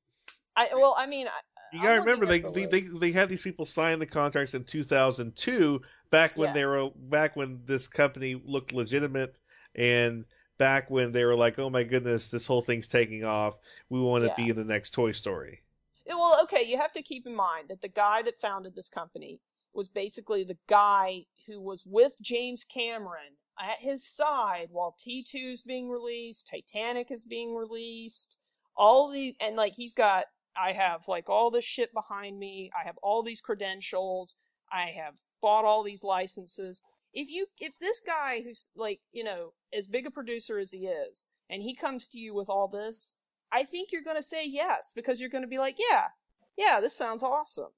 I 0.55 0.69
well, 0.73 0.95
I 0.97 1.05
mean, 1.05 1.27
I, 1.27 1.39
You 1.71 1.79
I'm 1.79 1.83
gotta 1.83 1.99
looking 1.99 2.21
remember, 2.21 2.25
they, 2.25 2.39
the 2.39 2.49
they 2.51 2.65
they 2.65 2.81
they 2.81 3.11
had 3.11 3.29
these 3.29 3.41
people 3.41 3.65
sign 3.65 3.99
the 3.99 4.05
contracts 4.05 4.53
in 4.53 4.63
2002, 4.63 5.81
back 6.09 6.37
when 6.37 6.47
Yeah. 6.47 6.53
they 6.53 6.65
were 6.65 6.89
back 6.95 7.35
when 7.35 7.61
this 7.65 7.87
company 7.87 8.41
looked 8.45 8.71
legitimate, 8.73 9.39
and 9.75 10.25
back 10.57 10.89
when 10.89 11.11
they 11.11 11.25
were 11.25 11.35
like, 11.35 11.59
oh 11.59 11.69
my 11.69 11.83
goodness, 11.83 12.29
this 12.29 12.45
whole 12.45 12.61
thing's 12.61 12.87
taking 12.87 13.23
off. 13.23 13.57
We 13.89 13.99
want 13.99 14.23
to 14.23 14.29
Yeah. 14.29 14.35
be 14.35 14.49
in 14.49 14.55
the 14.55 14.63
next 14.65 14.91
Toy 14.91 15.11
Story. 15.11 15.63
Yeah, 16.05 16.15
Well, 16.15 16.39
okay, 16.43 16.63
you 16.63 16.77
have 16.77 16.93
to 16.93 17.01
keep 17.01 17.25
in 17.25 17.35
mind 17.35 17.69
that 17.69 17.81
the 17.81 17.87
guy 17.87 18.21
that 18.23 18.39
founded 18.39 18.75
this 18.75 18.89
company 18.89 19.39
was 19.73 19.87
basically 19.89 20.43
the 20.43 20.57
guy 20.67 21.25
who 21.47 21.59
was 21.59 21.85
with 21.85 22.13
James 22.21 22.63
Cameron 22.63 23.37
at 23.63 23.79
his 23.79 24.05
side 24.05 24.67
while 24.71 24.95
T2 24.99 25.53
is 25.53 25.61
being 25.61 25.89
released, 25.89 26.47
Titanic 26.51 27.09
is 27.09 27.23
being 27.23 27.55
released, 27.55 28.37
all 28.75 29.09
the 29.11 29.35
and 29.39 29.55
like 29.55 29.75
he's 29.75 29.93
got 29.93 30.25
I 30.55 30.73
have 30.73 31.07
like 31.07 31.29
all 31.29 31.49
this 31.49 31.65
shit 31.65 31.93
behind 31.93 32.37
me. 32.39 32.71
I 32.79 32.85
have 32.85 32.97
all 33.01 33.23
these 33.23 33.41
credentials. 33.41 34.35
I 34.71 34.91
have 34.95 35.15
bought 35.41 35.65
all 35.65 35.83
these 35.83 36.03
licenses. 36.03 36.81
If 37.13 37.29
you 37.29 37.47
if 37.59 37.79
this 37.79 38.01
guy 38.05 38.41
who's 38.43 38.69
like, 38.75 38.99
you 39.11 39.23
know, 39.23 39.53
as 39.75 39.87
big 39.87 40.05
a 40.05 40.11
producer 40.11 40.59
as 40.59 40.71
he 40.71 40.87
is, 40.87 41.27
and 41.49 41.61
he 41.61 41.75
comes 41.75 42.07
to 42.09 42.19
you 42.19 42.33
with 42.33 42.49
all 42.49 42.67
this, 42.67 43.15
I 43.51 43.63
think 43.63 43.91
you're 43.91 44.03
going 44.03 44.17
to 44.17 44.23
say 44.23 44.45
yes 44.47 44.91
because 44.95 45.19
you're 45.19 45.29
going 45.29 45.43
to 45.43 45.47
be 45.47 45.59
like, 45.59 45.77
yeah, 45.77 46.07
yeah, 46.57 46.79
this 46.81 46.95
sounds 46.95 47.23
awesome. 47.23 47.69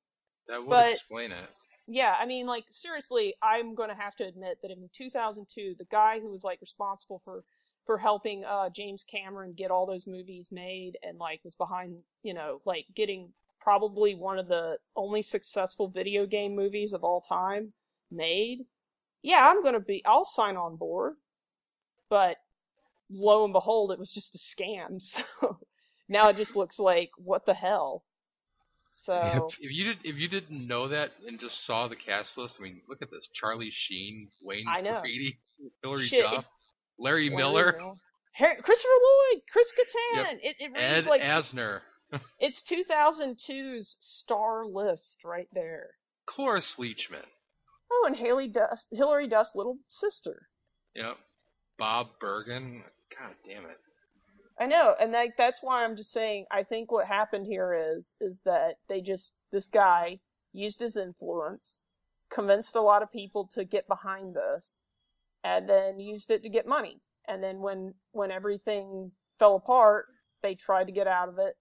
That 0.47 0.61
would 0.61 0.69
But- 0.69 0.93
explain 0.93 1.31
it. 1.31 1.49
Yeah, 1.87 2.15
I 2.19 2.25
mean, 2.25 2.47
like, 2.47 2.65
seriously, 2.69 3.35
I'm 3.43 3.75
going 3.75 3.89
to 3.89 3.95
have 3.95 4.15
to 4.15 4.25
admit 4.25 4.59
that 4.61 4.71
in 4.71 4.89
2002, 4.91 5.75
the 5.77 5.85
guy 5.85 6.19
who 6.19 6.31
was, 6.31 6.43
like, 6.43 6.59
responsible 6.59 7.21
for, 7.23 7.43
for 7.85 7.99
helping, 7.99 8.43
uh, 8.43 8.69
James 8.69 9.03
Cameron 9.03 9.53
get 9.55 9.69
all 9.69 9.85
those 9.85 10.07
movies 10.07 10.49
made 10.51 10.97
and, 11.03 11.19
like, 11.19 11.41
was 11.43 11.55
behind, 11.55 11.97
you 12.23 12.33
know, 12.33 12.61
like, 12.65 12.87
getting 12.95 13.33
probably 13.61 14.15
one 14.15 14.39
of 14.39 14.47
the 14.47 14.77
only 14.95 15.21
successful 15.21 15.87
video 15.87 16.25
game 16.25 16.55
movies 16.55 16.91
of 16.91 17.03
all 17.03 17.21
time 17.21 17.73
made. 18.11 18.65
Yeah, 19.21 19.47
I'm 19.49 19.61
going 19.61 19.73
to 19.73 19.79
be, 19.79 20.03
I'll 20.05 20.25
sign 20.25 20.57
on 20.57 20.77
board. 20.77 21.15
But 22.09 22.37
lo 23.09 23.43
and 23.43 23.53
behold, 23.53 23.91
it 23.91 23.99
was 23.99 24.13
just 24.13 24.35
a 24.35 24.37
scam. 24.37 24.99
So 25.37 25.59
now 26.07 26.29
it 26.29 26.37
just 26.37 26.55
looks 26.55 26.77
like, 26.77 27.09
what 27.17 27.47
the 27.47 27.55
hell? 27.55 28.03
So 28.97 29.47
If 29.59 29.71
you 29.71 29.83
did, 29.83 29.97
if 30.05 30.15
you 30.15 30.29
didn't 30.29 30.65
know 30.67 30.87
that 30.87 31.11
and 31.27 31.37
just 31.37 31.65
saw 31.65 31.89
the 31.89 31.97
cast 31.97 32.37
list, 32.37 32.57
I 32.59 32.63
mean, 32.63 32.81
look 32.87 33.01
at 33.01 33.11
this: 33.11 33.27
Charlie 33.27 33.69
Sheen, 33.69 34.29
Wayne 34.41 34.65
I 34.69 34.79
know. 34.79 35.01
Brady, 35.01 35.37
Hilary 35.83 36.05
Shit, 36.05 36.23
Duff, 36.23 36.45
it- 36.45 36.49
Larry 36.97 37.29
Miller, 37.29 37.77
Harry, 38.35 38.55
Christopher 38.61 38.89
Lloyd, 39.33 39.41
Chris 39.51 39.73
Kattan. 39.77 40.39
It, 40.41 40.55
it 40.59 40.71
Ed 40.75 41.05
like 41.07 41.21
Asner, 41.21 41.81
it's 42.39 42.63
2002's 42.63 43.97
star 43.99 44.65
list 44.65 45.25
right 45.25 45.49
there. 45.51 45.89
Cloris 46.25 46.75
Leachman, 46.77 47.25
Oh, 47.91 48.05
and 48.07 48.15
Haylie 48.15 48.51
Duff, 48.51 48.85
Hilary 48.91 49.27
Duff's 49.27 49.55
little 49.55 49.79
sister. 49.87 50.47
yep, 50.95 51.17
Bob 51.77 52.07
Bergen. 52.21 52.81
God 53.19 53.35
damn 53.45 53.65
it! 53.65 53.77
I 54.59 54.67
know, 54.67 54.95
and 54.99 55.11
like 55.11 55.35
that's 55.37 55.61
why 55.61 55.83
I'm 55.83 55.97
just 55.97 56.11
saying. 56.11 56.45
I 56.49 56.63
think 56.63 56.91
what 56.91 57.07
happened 57.07 57.47
here 57.47 57.73
is 57.73 58.15
is 58.21 58.41
that 58.45 58.75
they 58.87 59.01
just 59.01 59.37
this 59.51 59.67
guy 59.67 60.19
used 60.53 60.79
his 60.79 60.95
influence, 60.95 61.81
convinced 62.29 62.75
a 62.75 62.81
lot 62.81 63.03
of 63.03 63.11
people 63.11 63.45
to 63.51 63.65
get 63.65 63.87
behind 63.87 64.33
this, 64.33 64.83
and 65.43 65.67
then 65.67 65.99
used 65.99 66.31
it 66.31 66.41
to 66.43 66.49
get 66.49 66.65
money. 66.65 67.01
And 67.27 67.43
then 67.43 67.59
when 67.59 67.95
when 68.11 68.31
everything 68.31 69.11
fell 69.39 69.55
apart, 69.55 70.05
they 70.41 70.55
tried 70.55 70.85
to 70.85 70.93
get 70.93 71.07
out 71.07 71.27
of 71.27 71.37
it 71.37 71.57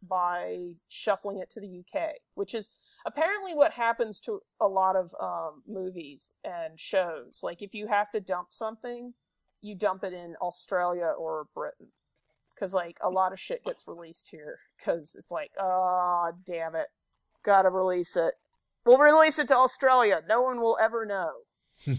by 0.00 0.74
shuffling 0.86 1.38
it 1.38 1.50
to 1.50 1.60
the 1.60 1.80
UK, 1.80 2.10
which 2.34 2.54
is 2.54 2.68
apparently 3.04 3.54
what 3.54 3.72
happens 3.72 4.20
to 4.20 4.40
a 4.60 4.68
lot 4.68 4.94
of 4.94 5.12
um, 5.20 5.62
movies 5.66 6.32
and 6.44 6.78
shows. 6.78 7.40
Like 7.42 7.60
if 7.60 7.74
you 7.74 7.88
have 7.88 8.12
to 8.12 8.20
dump 8.20 8.48
something, 8.52 9.14
you 9.62 9.74
dump 9.74 10.04
it 10.04 10.12
in 10.12 10.36
Australia 10.40 11.12
or 11.18 11.48
Britain 11.52 11.88
because 12.56 12.74
like 12.74 12.98
a 13.04 13.10
lot 13.10 13.32
of 13.32 13.38
shit 13.38 13.64
gets 13.64 13.86
released 13.86 14.28
here 14.30 14.58
because 14.78 15.14
it's 15.18 15.30
like 15.30 15.50
oh 15.60 16.26
damn 16.44 16.74
it 16.74 16.88
gotta 17.44 17.70
release 17.70 18.16
it 18.16 18.34
we'll 18.84 18.98
release 18.98 19.38
it 19.38 19.48
to 19.48 19.56
australia 19.56 20.22
no 20.28 20.42
one 20.42 20.60
will 20.60 20.78
ever 20.80 21.06
know 21.06 21.30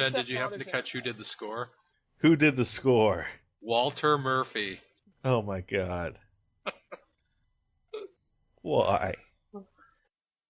Ben, 0.00 0.06
Except 0.06 0.26
did 0.26 0.32
you 0.32 0.38
happen 0.38 0.58
to 0.58 0.64
there's 0.64 0.72
catch 0.72 0.92
who 0.92 1.00
did 1.00 1.18
the 1.18 1.24
score? 1.24 1.70
Who 2.18 2.36
did 2.36 2.56
the 2.56 2.64
score? 2.64 3.26
Walter 3.60 4.16
Murphy. 4.16 4.80
Oh 5.24 5.42
my 5.42 5.60
god. 5.60 6.18
Why? 8.62 9.14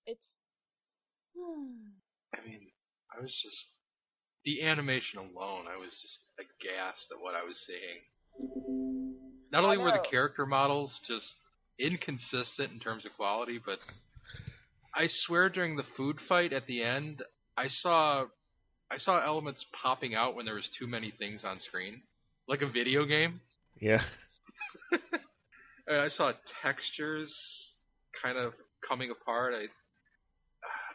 it's 0.07 0.43
I 2.35 2.47
mean, 2.47 2.61
I 3.17 3.21
was 3.21 3.35
just 3.35 3.73
the 4.45 4.63
animation 4.63 5.19
alone. 5.19 5.67
I 5.73 5.79
was 5.79 6.01
just 6.01 6.21
aghast 6.39 7.13
at 7.13 7.21
what 7.21 7.35
I 7.35 7.45
was 7.45 7.59
seeing. 7.59 8.01
Not 9.53 9.65
only 9.65 9.79
were 9.79 9.93
the 9.93 9.99
character 9.99 10.47
models 10.47 11.01
just 11.01 11.37
inconsistent 11.79 12.73
in 12.73 12.79
terms 12.79 13.07
of 13.07 13.17
quality, 13.17 13.61
but 13.65 13.79
I 14.95 15.07
swear 15.07 15.49
during 15.49 15.77
the 15.77 15.83
food 15.83 16.21
fight 16.21 16.53
at 16.53 16.67
the 16.67 16.83
end, 16.83 17.23
I 17.57 17.67
saw 17.67 18.27
I 18.91 18.97
saw 18.97 19.21
elements 19.21 19.65
popping 19.73 20.15
out 20.15 20.35
when 20.35 20.47
there 20.47 20.55
was 20.55 20.69
too 20.69 20.87
many 20.87 21.11
things 21.11 21.45
on 21.45 21.59
screen, 21.59 22.03
like 22.49 22.63
a 22.63 22.67
video 22.67 23.05
game. 23.05 23.41
Yeah. 23.79 24.03
And 25.91 26.01
I 26.01 26.07
saw 26.07 26.33
textures 26.63 27.75
kind 28.23 28.39
of 28.39 28.55
coming 28.81 29.11
apart. 29.11 29.55
I 29.55 29.67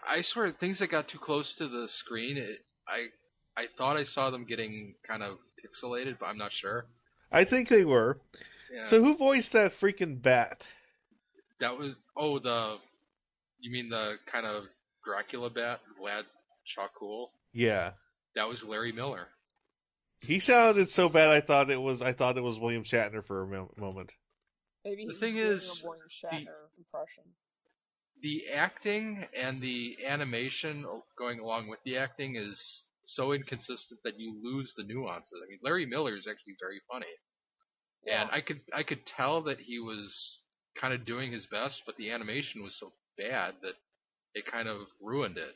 I 0.07 0.21
swear 0.21 0.51
things 0.51 0.79
that 0.79 0.87
got 0.87 1.09
too 1.09 1.17
close 1.17 1.55
to 1.55 1.67
the 1.67 1.89
screen, 1.89 2.37
it, 2.37 2.63
I 2.87 3.07
I 3.57 3.67
thought 3.77 3.97
I 3.97 4.03
saw 4.03 4.29
them 4.29 4.45
getting 4.45 4.95
kind 5.07 5.23
of 5.23 5.37
pixelated, 5.63 6.19
but 6.19 6.27
I'm 6.27 6.37
not 6.37 6.51
sure. 6.51 6.85
I 7.31 7.43
think 7.43 7.69
they 7.69 7.85
were. 7.85 8.19
Yeah. 8.73 8.85
So 8.85 9.01
who 9.01 9.15
voiced 9.15 9.53
that 9.53 9.71
freaking 9.71 10.21
bat? 10.21 10.67
that 11.59 11.77
was 11.77 11.95
oh 12.15 12.39
the 12.39 12.77
you 13.59 13.71
mean 13.71 13.89
the 13.89 14.15
kind 14.31 14.45
of 14.45 14.65
Dracula 15.03 15.49
bat, 15.49 15.81
Vlad 16.01 16.23
Chocool? 16.65 17.27
Yeah. 17.53 17.91
That 18.35 18.49
was 18.49 18.63
Larry 18.63 18.91
Miller. 18.91 19.27
He 20.19 20.39
sounded 20.39 20.89
so 20.89 21.09
bad 21.09 21.31
I 21.31 21.41
thought 21.41 21.69
it 21.69 21.81
was 21.81 22.01
I 22.01 22.13
thought 22.13 22.37
it 22.37 22.41
was 22.41 22.59
William 22.59 22.83
Shatner 22.83 23.23
for 23.23 23.43
a 23.43 23.47
moment. 23.81 24.13
maybe 24.83 25.05
The 25.07 25.13
thing 25.13 25.35
doing 25.35 25.47
is, 25.47 25.83
a 25.83 25.87
William 25.87 26.07
Shatner 26.09 26.55
impression 26.77 27.23
The 28.21 28.49
acting 28.53 29.25
and 29.37 29.61
the 29.61 29.97
animation 30.05 30.85
going 31.17 31.39
along 31.39 31.69
with 31.69 31.79
the 31.85 31.97
acting 31.97 32.35
is 32.35 32.83
so 33.05 33.33
inconsistent 33.33 34.01
that 34.03 34.19
you 34.19 34.39
lose 34.43 34.73
the 34.75 34.83
nuances. 34.83 35.41
I 35.43 35.49
mean, 35.49 35.59
Larry 35.63 35.85
Miller 35.85 36.15
is 36.17 36.27
actually 36.27 36.55
very 36.61 36.81
funny. 36.91 37.07
and 38.07 38.29
I 38.31 38.41
could 38.41 38.61
I 38.73 38.83
could 38.83 39.05
tell 39.05 39.41
that 39.43 39.59
he 39.59 39.79
was 39.79 40.41
kind 40.75 40.93
of 40.93 41.05
doing 41.05 41.31
his 41.31 41.45
best, 41.47 41.83
but 41.85 41.95
the 41.97 42.11
animation 42.11 42.63
was 42.63 42.75
so 42.75 42.93
bad 43.17 43.55
that 43.63 43.75
it 44.35 44.45
kind 44.45 44.67
of 44.69 44.87
ruined 45.01 45.37
it. 45.37 45.55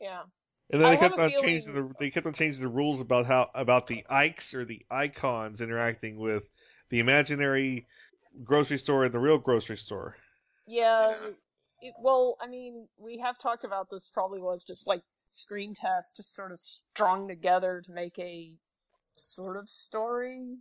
yeah 0.00 0.22
And 0.70 0.80
then 0.80 0.88
I 0.88 0.90
they 0.90 0.96
kept 0.96 1.18
have 1.18 1.18
a 1.18 1.18
on 1.18 1.32
changing 1.32 1.74
the 1.74 1.92
they 1.98 2.10
kept 2.10 2.26
on 2.26 2.32
changing 2.32 2.62
the 2.62 2.68
rules 2.68 3.00
about 3.00 3.26
how 3.26 3.50
about 3.54 3.88
the 3.88 4.06
ikes 4.08 4.54
or 4.54 4.64
the 4.64 4.86
icons 4.90 5.60
interacting 5.60 6.18
with 6.18 6.48
the 6.88 7.00
imaginary 7.00 7.86
grocery 8.44 8.78
store 8.78 9.04
and 9.04 9.14
the 9.14 9.20
real 9.20 9.38
grocery 9.38 9.76
store. 9.78 10.16
yeah, 10.66 11.10
Yeah. 11.10 11.28
It, 11.82 11.94
well 12.00 12.36
i 12.40 12.46
mean 12.46 12.88
we 12.98 13.18
have 13.18 13.38
talked 13.38 13.64
about 13.64 13.90
this 13.90 14.08
probably 14.12 14.40
was 14.40 14.64
just 14.64 14.86
like 14.86 15.02
screen 15.36 15.74
test 15.74 16.16
just 16.16 16.34
sort 16.34 16.52
of 16.52 16.58
strung 16.58 17.28
together 17.28 17.80
to 17.84 17.92
make 17.92 18.18
a 18.18 18.56
sort 19.12 19.56
of 19.56 19.68
story? 19.68 20.58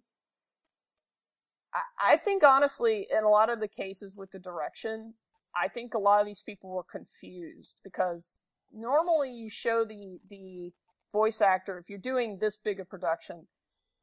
I, 1.75 2.13
I 2.13 2.17
think 2.17 2.43
honestly 2.43 3.07
in 3.11 3.23
a 3.23 3.29
lot 3.29 3.49
of 3.49 3.59
the 3.59 3.67
cases 3.67 4.15
with 4.15 4.31
the 4.31 4.39
direction 4.39 5.13
i 5.55 5.67
think 5.67 5.93
a 5.93 5.99
lot 5.99 6.21
of 6.21 6.25
these 6.25 6.41
people 6.41 6.71
were 6.71 6.83
confused 6.83 7.81
because 7.83 8.37
normally 8.73 9.31
you 9.31 9.49
show 9.49 9.85
the 9.85 10.19
the 10.27 10.71
voice 11.11 11.41
actor 11.41 11.77
if 11.77 11.89
you're 11.89 11.99
doing 11.99 12.39
this 12.39 12.57
big 12.57 12.79
a 12.79 12.85
production 12.85 13.47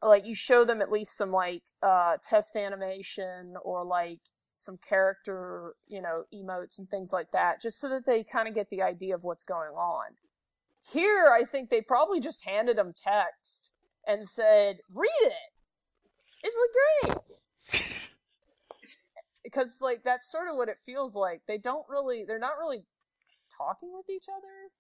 like 0.03 0.27
you 0.27 0.35
show 0.35 0.65
them 0.65 0.81
at 0.81 0.93
least 0.93 1.17
some 1.17 1.33
like 1.33 1.63
uh 1.83 2.17
test 2.23 2.57
animation 2.57 3.55
or 3.65 3.85
like 3.85 4.21
some 4.55 4.79
character 4.87 5.75
you 5.89 6.01
know 6.01 6.25
emotes 6.35 6.79
and 6.79 6.89
things 6.89 7.13
like 7.13 7.31
that 7.33 7.61
just 7.61 7.81
so 7.81 7.89
that 7.89 8.07
they 8.07 8.23
kind 8.23 8.49
of 8.49 8.55
get 8.55 8.69
the 8.69 8.83
idea 8.83 9.15
of 9.15 9.25
what's 9.25 9.45
going 9.45 9.73
on 9.73 10.13
here 10.93 11.31
i 11.33 11.45
think 11.45 11.71
they 11.71 11.81
probably 11.81 12.19
just 12.21 12.45
handed 12.47 12.77
them 12.77 12.93
text 12.97 13.71
and 14.07 14.29
said 14.29 14.79
read 14.93 15.09
it. 15.21 15.33
It's 16.43 16.57
like 17.05 17.15
great? 17.15 17.39
Because 19.45 19.79
like 19.81 20.03
that's 20.05 20.31
sort 20.31 20.49
of 20.49 20.57
what 20.57 20.69
it 20.69 20.77
feels 20.87 21.15
like. 21.17 21.43
They 21.49 21.59
don't 21.59 21.85
really 21.89 22.25
they're 22.27 22.39
not 22.39 22.59
really 22.61 22.85
talking 23.57 23.91
with 23.93 24.09
each 24.09 24.27
other. 24.29 24.71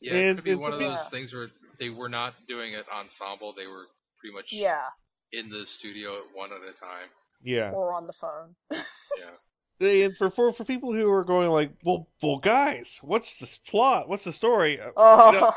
Yeah, 0.00 0.14
it 0.14 0.28
And 0.28 0.38
could 0.38 0.44
be 0.44 0.50
it's 0.52 0.60
one 0.60 0.72
of 0.72 0.78
those 0.78 0.90
Yeah. 0.90 1.10
things 1.10 1.34
where 1.34 1.48
they 1.78 1.90
were 1.90 2.08
not 2.08 2.34
doing 2.48 2.72
it 2.72 2.86
ensemble; 2.94 3.52
they 3.52 3.66
were 3.66 3.84
pretty 4.18 4.34
much 4.34 4.52
yeah. 4.52 4.84
in 5.32 5.50
the 5.50 5.66
studio 5.66 6.16
at 6.16 6.24
one 6.34 6.50
at 6.52 6.62
a 6.66 6.72
time. 6.72 7.08
Yeah. 7.42 7.70
or 7.72 7.92
on 7.94 8.06
the 8.06 8.12
phone. 8.14 8.56
Yeah, 8.70 8.78
They, 9.16 9.24
and 9.80 10.16
for, 10.16 10.30
for 10.30 10.50
for 10.52 10.64
people 10.64 10.92
who 10.92 11.10
are 11.10 11.24
going 11.24 11.48
like, 11.50 11.70
well, 11.84 12.08
well, 12.22 12.38
guys, 12.38 12.98
what's 13.02 13.38
the 13.38 13.70
plot? 13.70 14.08
What's 14.08 14.24
the 14.24 14.32
story? 14.32 14.80
Uh, 14.80 14.90
oh 14.96 15.50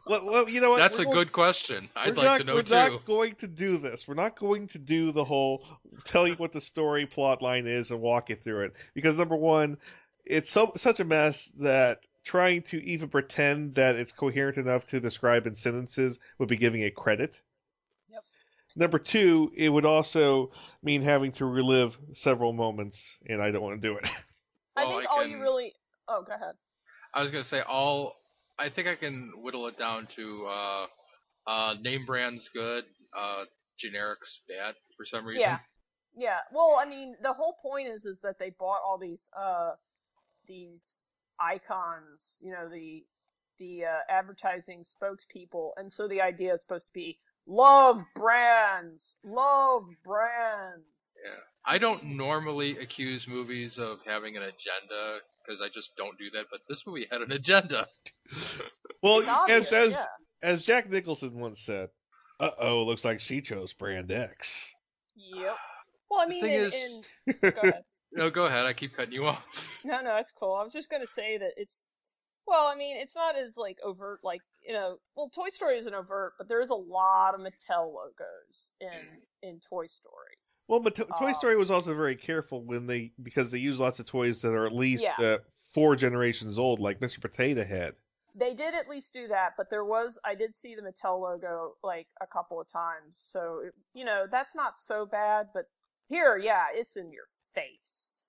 Well, 0.06 0.26
well, 0.26 0.48
you 0.48 0.60
know 0.60 0.70
what? 0.70 0.78
that's 0.78 0.98
We're 0.98 1.02
a 1.02 1.06
going- 1.06 1.16
good 1.16 1.32
question. 1.32 1.88
We're 1.94 2.02
I'd 2.02 2.16
like 2.16 2.24
not, 2.26 2.38
to 2.38 2.44
know 2.44 2.62
too. 2.62 2.74
we're 2.74 2.90
not 2.90 3.04
going 3.04 3.34
to 3.36 3.46
do 3.48 3.78
this. 3.78 4.06
We're 4.08 4.14
not 4.14 4.36
going 4.38 4.68
to 4.68 4.78
do 4.78 5.12
the 5.12 5.24
whole 5.24 5.64
tell 6.04 6.26
you 6.26 6.34
what 6.34 6.52
the 6.52 6.60
story 6.60 7.06
plot 7.06 7.42
line 7.42 7.66
is 7.66 7.90
and 7.90 8.00
walk 8.00 8.30
you 8.30 8.36
through 8.36 8.64
it 8.66 8.72
because 8.94 9.18
number 9.18 9.36
one, 9.36 9.78
it's 10.24 10.50
so 10.50 10.72
such 10.76 11.00
a 11.00 11.04
mess 11.04 11.46
that 11.60 12.06
trying 12.24 12.62
to 12.62 12.82
even 12.84 13.08
pretend 13.08 13.76
that 13.76 13.94
it's 13.96 14.10
coherent 14.12 14.56
enough 14.56 14.84
to 14.86 14.98
describe 15.00 15.46
in 15.46 15.54
sentences 15.54 16.18
would 16.38 16.48
be 16.48 16.56
giving 16.56 16.80
it 16.80 16.94
credit. 16.96 17.40
Yep. 18.76 18.82
Number 18.82 18.98
two, 18.98 19.52
it 19.56 19.68
would 19.70 19.86
also 19.86 20.52
mean 20.82 21.02
having 21.02 21.32
to 21.32 21.46
relive 21.46 21.98
several 22.12 22.52
moments, 22.52 23.18
and 23.26 23.42
I 23.42 23.50
don't 23.50 23.62
want 23.62 23.80
to 23.80 23.88
do 23.88 23.96
it. 23.96 24.04
i 24.76 24.84
think 24.84 25.08
I 25.08 25.12
all 25.12 25.22
can- 25.22 25.30
you 25.30 25.40
really 25.40 25.72
oh 26.06 26.22
go 26.22 26.34
ahead 26.34 26.54
I 27.16 27.22
was 27.22 27.30
gonna 27.30 27.44
say 27.44 27.60
all. 27.60 28.14
I 28.58 28.68
think 28.68 28.88
I 28.88 28.94
can 28.94 29.32
whittle 29.36 29.66
it 29.68 29.78
down 29.78 30.06
to 30.16 30.46
uh, 30.46 30.86
uh, 31.46 31.74
name 31.80 32.04
brands 32.04 32.48
good, 32.48 32.84
uh, 33.16 33.44
generics 33.82 34.40
bad 34.48 34.74
for 34.96 35.06
some 35.06 35.24
reason. 35.24 35.40
Yeah. 35.40 35.58
Yeah. 36.14 36.38
Well, 36.52 36.78
I 36.80 36.86
mean, 36.86 37.16
the 37.22 37.32
whole 37.32 37.56
point 37.62 37.88
is 37.88 38.04
is 38.04 38.20
that 38.20 38.38
they 38.38 38.50
bought 38.50 38.80
all 38.86 38.98
these 38.98 39.28
uh 39.38 39.72
these 40.46 41.06
icons, 41.40 42.38
you 42.42 42.52
know, 42.52 42.68
the 42.68 43.04
the 43.58 43.84
uh, 43.86 43.98
advertising 44.10 44.84
spokespeople, 44.84 45.70
and 45.78 45.90
so 45.90 46.06
the 46.06 46.20
idea 46.20 46.52
is 46.52 46.60
supposed 46.60 46.88
to 46.88 46.92
be 46.92 47.18
love 47.46 48.04
brands, 48.14 49.16
love 49.24 49.84
brands. 50.04 51.14
Yeah. 51.24 51.40
I 51.64 51.78
don't 51.78 52.16
normally 52.16 52.78
accuse 52.78 53.26
movies 53.26 53.78
of 53.78 53.98
having 54.06 54.36
an 54.36 54.42
agenda 54.42 55.18
because 55.44 55.60
I 55.60 55.68
just 55.68 55.96
don't 55.96 56.18
do 56.18 56.30
that, 56.34 56.46
but 56.50 56.60
this 56.68 56.86
movie 56.86 57.06
had 57.10 57.22
an 57.22 57.32
agenda. 57.32 57.86
well, 59.02 59.28
obvious, 59.28 59.72
as 59.72 59.88
as 59.88 59.92
yeah. 59.94 60.48
as 60.48 60.62
Jack 60.64 60.90
Nicholson 60.90 61.38
once 61.38 61.60
said, 61.60 61.88
"Uh 62.40 62.50
oh, 62.58 62.82
looks 62.84 63.04
like 63.04 63.20
she 63.20 63.40
chose 63.40 63.74
brand 63.74 64.10
X." 64.10 64.74
Yep. 65.16 65.56
Well, 66.10 66.20
I 66.20 66.24
The 66.24 66.30
mean, 66.30 66.42
thing 66.42 66.54
in, 66.54 66.60
is- 66.60 67.02
in 67.26 67.34
go 67.42 67.60
ahead. 67.62 67.82
No, 68.12 68.30
go 68.30 68.46
ahead. 68.46 68.64
I 68.64 68.72
keep 68.72 68.96
cutting 68.96 69.12
you 69.12 69.26
off. 69.26 69.82
No, 69.84 70.00
no, 70.00 70.16
it's 70.16 70.32
cool. 70.32 70.54
I 70.54 70.62
was 70.62 70.72
just 70.72 70.88
gonna 70.88 71.06
say 71.06 71.36
that 71.36 71.50
it's 71.58 71.84
well, 72.46 72.66
I 72.66 72.74
mean, 72.76 72.96
it's 72.96 73.16
not 73.16 73.36
as 73.36 73.56
like 73.56 73.78
overt, 73.84 74.20
like 74.22 74.40
you 74.66 74.72
know. 74.72 74.98
Well, 75.16 75.28
Toy 75.28 75.48
Story 75.48 75.78
isn't 75.78 75.94
overt, 75.94 76.34
but 76.38 76.48
there 76.48 76.60
is 76.60 76.70
a 76.70 76.74
lot 76.74 77.34
of 77.34 77.40
Mattel 77.40 77.92
logos 77.94 78.72
in 78.80 79.20
in 79.42 79.60
Toy 79.60 79.86
Story. 79.86 80.36
Well, 80.68 80.80
but 80.80 80.96
Toy 80.96 81.30
Uh, 81.30 81.32
Story 81.32 81.56
was 81.56 81.70
also 81.70 81.94
very 81.94 82.16
careful 82.16 82.62
when 82.64 82.86
they 82.86 83.12
because 83.22 83.50
they 83.50 83.58
use 83.58 83.78
lots 83.78 84.00
of 84.00 84.06
toys 84.06 84.42
that 84.42 84.52
are 84.52 84.66
at 84.66 84.72
least 84.74 85.08
Yeah. 85.18 85.24
uh, 85.26 85.38
four 85.72 85.94
generations 85.96 86.58
old, 86.58 86.80
like 86.80 86.98
Mr. 86.98 87.20
Potato 87.20 87.62
Head. 87.64 87.94
They 88.34 88.52
did 88.52 88.74
at 88.74 88.88
least 88.88 89.14
do 89.14 89.28
that, 89.28 89.52
but 89.56 89.70
there 89.70 89.84
was 89.84 90.18
I 90.24 90.34
did 90.34 90.54
see 90.56 90.74
the 90.74 90.82
Mattel 90.82 91.20
logo 91.20 91.76
like 91.82 92.08
a 92.20 92.26
couple 92.26 92.60
of 92.60 92.66
times, 92.70 93.16
so 93.16 93.60
it, 93.64 93.74
you 93.94 94.04
know 94.04 94.26
that's 94.30 94.54
not 94.54 94.76
so 94.76 95.06
bad. 95.06 95.48
But 95.54 95.66
here, 96.08 96.36
yeah, 96.36 96.66
it's 96.72 96.96
in 96.96 97.12
your 97.12 97.28
face. 97.54 98.26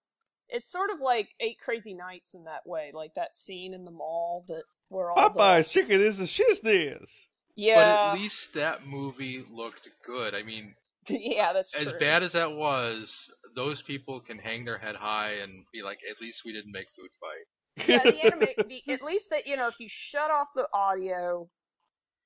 It's 0.50 0.70
sort 0.72 0.92
of 0.92 1.02
like 1.02 1.36
Eight 1.42 1.60
Crazy 1.60 1.94
Nights 1.94 2.34
in 2.34 2.46
that 2.46 2.66
way, 2.66 2.92
like 2.94 3.16
that 3.16 3.36
scene 3.36 3.74
in 3.74 3.84
the 3.84 3.92
mall 3.92 4.46
that 4.48 4.64
where 4.90 5.12
all 5.12 5.30
Popeye's 5.30 5.72
the 5.72 5.82
chicken 5.82 6.02
is 6.02 6.18
the 6.18 6.26
shizness. 6.26 7.28
Yeah, 7.56 7.76
But 7.76 7.88
at 7.88 8.22
least 8.22 8.54
that 8.54 8.86
movie 8.86 9.44
looked 9.52 9.90
good. 10.06 10.36
I 10.36 10.44
mean, 10.44 10.76
yeah, 11.10 11.54
that's 11.54 11.76
as 11.76 11.90
true. 11.90 12.00
bad 12.00 12.24
as 12.24 12.34
that 12.34 12.56
was, 12.56 13.32
those 13.56 13.82
people 13.82 14.20
can 14.20 14.38
hang 14.38 14.66
their 14.66 14.78
head 14.78 14.96
high 14.96 15.34
and 15.42 15.66
be 15.74 15.82
like, 15.82 16.00
at 16.10 16.22
least 16.22 16.44
we 16.46 16.54
didn't 16.54 16.72
make 16.72 16.86
food 16.96 17.10
fight. 17.20 17.88
yeah, 17.90 18.12
the 18.12 18.24
anime. 18.26 18.68
The, 18.86 18.94
at 18.94 19.02
least 19.02 19.30
that 19.32 19.48
you 19.48 19.56
know, 19.56 19.68
if 19.68 19.80
you 19.80 19.88
shut 19.90 20.30
off 20.30 20.50
the 20.56 20.68
audio, 20.74 21.50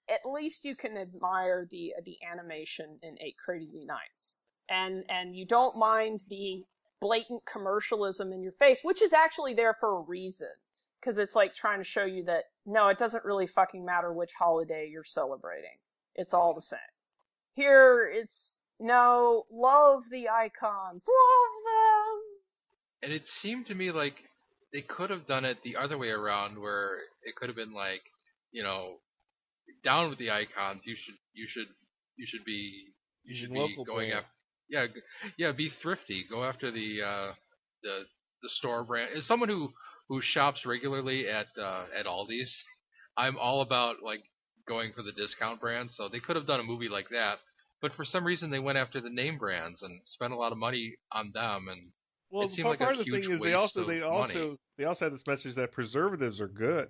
at 0.10 0.30
least 0.30 0.66
you 0.66 0.76
can 0.76 0.98
admire 0.98 1.68
the 1.70 1.94
the 2.04 2.18
animation 2.30 3.00
in 3.02 3.16
Eight 3.22 3.38
Crazy 3.44 3.86
Nights, 3.86 4.44
and 4.70 5.06
and 5.10 5.36
you 5.36 5.46
don't 5.46 5.78
mind 5.78 6.22
the 6.30 6.66
blatant 7.00 7.44
commercialism 7.52 8.32
in 8.32 8.42
your 8.44 8.52
face, 8.52 8.82
which 8.84 9.02
is 9.02 9.14
actually 9.14 9.54
there 9.54 9.74
for 9.74 9.98
a 9.98 10.02
reason, 10.02 10.50
because 11.00 11.18
it's 11.18 11.36
like 11.36 11.54
trying 11.54 11.80
to 11.80 11.84
show 11.84 12.06
you 12.06 12.24
that 12.26 12.44
no, 12.66 12.88
it 12.90 12.98
doesn't 12.98 13.26
really 13.26 13.48
fucking 13.48 13.86
matter 13.86 14.14
which 14.14 14.34
holiday 14.38 14.90
you're 14.92 15.04
celebrating. 15.04 15.78
It's 16.16 16.34
all 16.34 16.54
the 16.54 16.62
same. 16.62 16.80
Here, 17.54 18.10
it's 18.14 18.58
no 18.80 19.44
love 19.52 20.04
the 20.10 20.30
icons, 20.30 21.06
love 21.08 21.54
them. 21.66 22.22
And 23.04 23.14
it 23.14 23.28
seemed 23.28 23.68
to 23.68 23.76
me 23.76 23.92
like 23.92 24.24
they 24.74 24.82
could 24.82 25.10
have 25.10 25.26
done 25.26 25.46
it 25.46 25.64
the 25.64 25.76
other 25.76 25.98
way 25.98 26.10
around, 26.10 26.60
where 26.60 26.98
it 27.24 27.36
could 27.36 27.50
have 27.50 27.56
been 27.56 27.74
like, 27.74 28.02
you 28.52 28.64
know, 28.64 28.96
down 29.84 30.10
with 30.10 30.20
the 30.20 30.32
icons. 30.32 30.86
You 30.86 30.96
should, 30.96 31.16
you 31.34 31.48
should, 31.48 31.68
you 32.18 32.26
should 32.26 32.46
be, 32.46 32.86
you 33.24 33.36
should 33.36 33.52
be 33.52 33.76
going 33.86 34.10
brands. 34.10 34.14
after, 34.14 34.28
yeah, 34.70 34.88
yeah, 35.38 35.52
be 35.52 35.70
thrifty. 35.70 36.26
Go 36.30 36.44
after 36.44 36.72
the, 36.72 37.02
uh, 37.02 37.32
the, 37.84 38.06
the 38.44 38.50
store 38.50 38.84
brand. 38.84 39.10
As 39.16 39.26
someone 39.26 39.50
who 39.50 39.72
who 40.12 40.20
shops 40.20 40.66
regularly 40.66 41.30
at 41.30 41.48
uh, 41.58 41.86
at 41.96 42.06
Aldi's, 42.06 42.66
I'm 43.16 43.38
all 43.38 43.62
about 43.62 44.04
like 44.04 44.22
going 44.68 44.92
for 44.92 45.04
the 45.04 45.14
discount 45.14 45.62
brands. 45.62 45.96
So 45.96 46.10
they 46.10 46.20
could 46.20 46.36
have 46.36 46.46
done 46.46 46.60
a 46.60 46.64
movie 46.64 46.90
like 46.90 47.08
that. 47.12 47.40
But 47.82 47.94
for 47.94 48.04
some 48.04 48.26
reason, 48.26 48.50
they 48.52 48.60
went 48.60 48.78
after 48.78 49.00
the 49.00 49.10
name 49.10 49.38
brands 49.38 49.84
and 49.84 50.06
spent 50.06 50.34
a 50.34 50.36
lot 50.36 50.52
of 50.52 50.58
money 50.58 50.96
on 51.14 51.32
them. 51.34 51.70
And 51.70 51.82
Well, 52.30 52.44
It 52.44 52.52
seemed 52.52 52.66
part 52.66 52.82
like 52.82 52.90
a 52.90 52.92
of 52.92 52.98
the 52.98 53.04
huge 53.06 53.26
thing 53.26 53.36
is 53.36 53.42
they 53.42 53.54
also 53.54 53.86
they 53.86 54.02
money. 54.02 54.04
also 54.04 54.58
they 54.78 54.84
also 54.84 55.06
had 55.06 55.14
this 55.14 55.26
message 55.26 55.56
that 55.56 55.72
preservatives 55.72 56.42
are 56.42 56.50
good. 56.50 56.90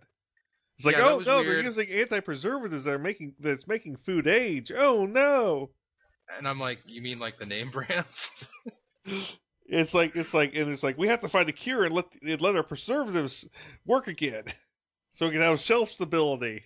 It's 0.79 0.85
like, 0.87 0.95
Yeah, 0.95 1.09
oh 1.11 1.19
no, 1.19 1.43
they're 1.43 1.61
using 1.61 1.89
anti-preservatives 1.89 2.85
that 2.85 2.93
are 2.95 2.97
making 2.99 3.35
that's 3.39 3.67
making 3.67 3.97
food 3.97 4.25
age. 4.25 4.71
Oh 4.75 5.05
no. 5.05 5.69
and 6.37 6.47
I'm 6.47 6.59
like, 6.59 6.79
you 6.87 7.03
mean 7.03 7.19
like 7.19 7.37
the 7.37 7.45
name 7.45 7.69
brands? 7.77 8.47
It's 9.71 9.93
like 9.93 10.17
it's 10.17 10.33
like 10.33 10.53
and 10.53 10.69
it's 10.69 10.83
like 10.83 10.97
we 10.97 11.07
have 11.07 11.21
to 11.21 11.29
find 11.29 11.47
a 11.47 11.53
cure 11.53 11.85
and 11.85 11.95
let 11.95 12.05
and 12.21 12.41
let 12.41 12.57
our 12.57 12.63
preservatives 12.63 13.49
work 13.85 14.07
again, 14.07 14.43
so 15.11 15.27
we 15.27 15.31
can 15.31 15.41
have 15.41 15.61
shelf 15.61 15.89
stability. 15.89 16.63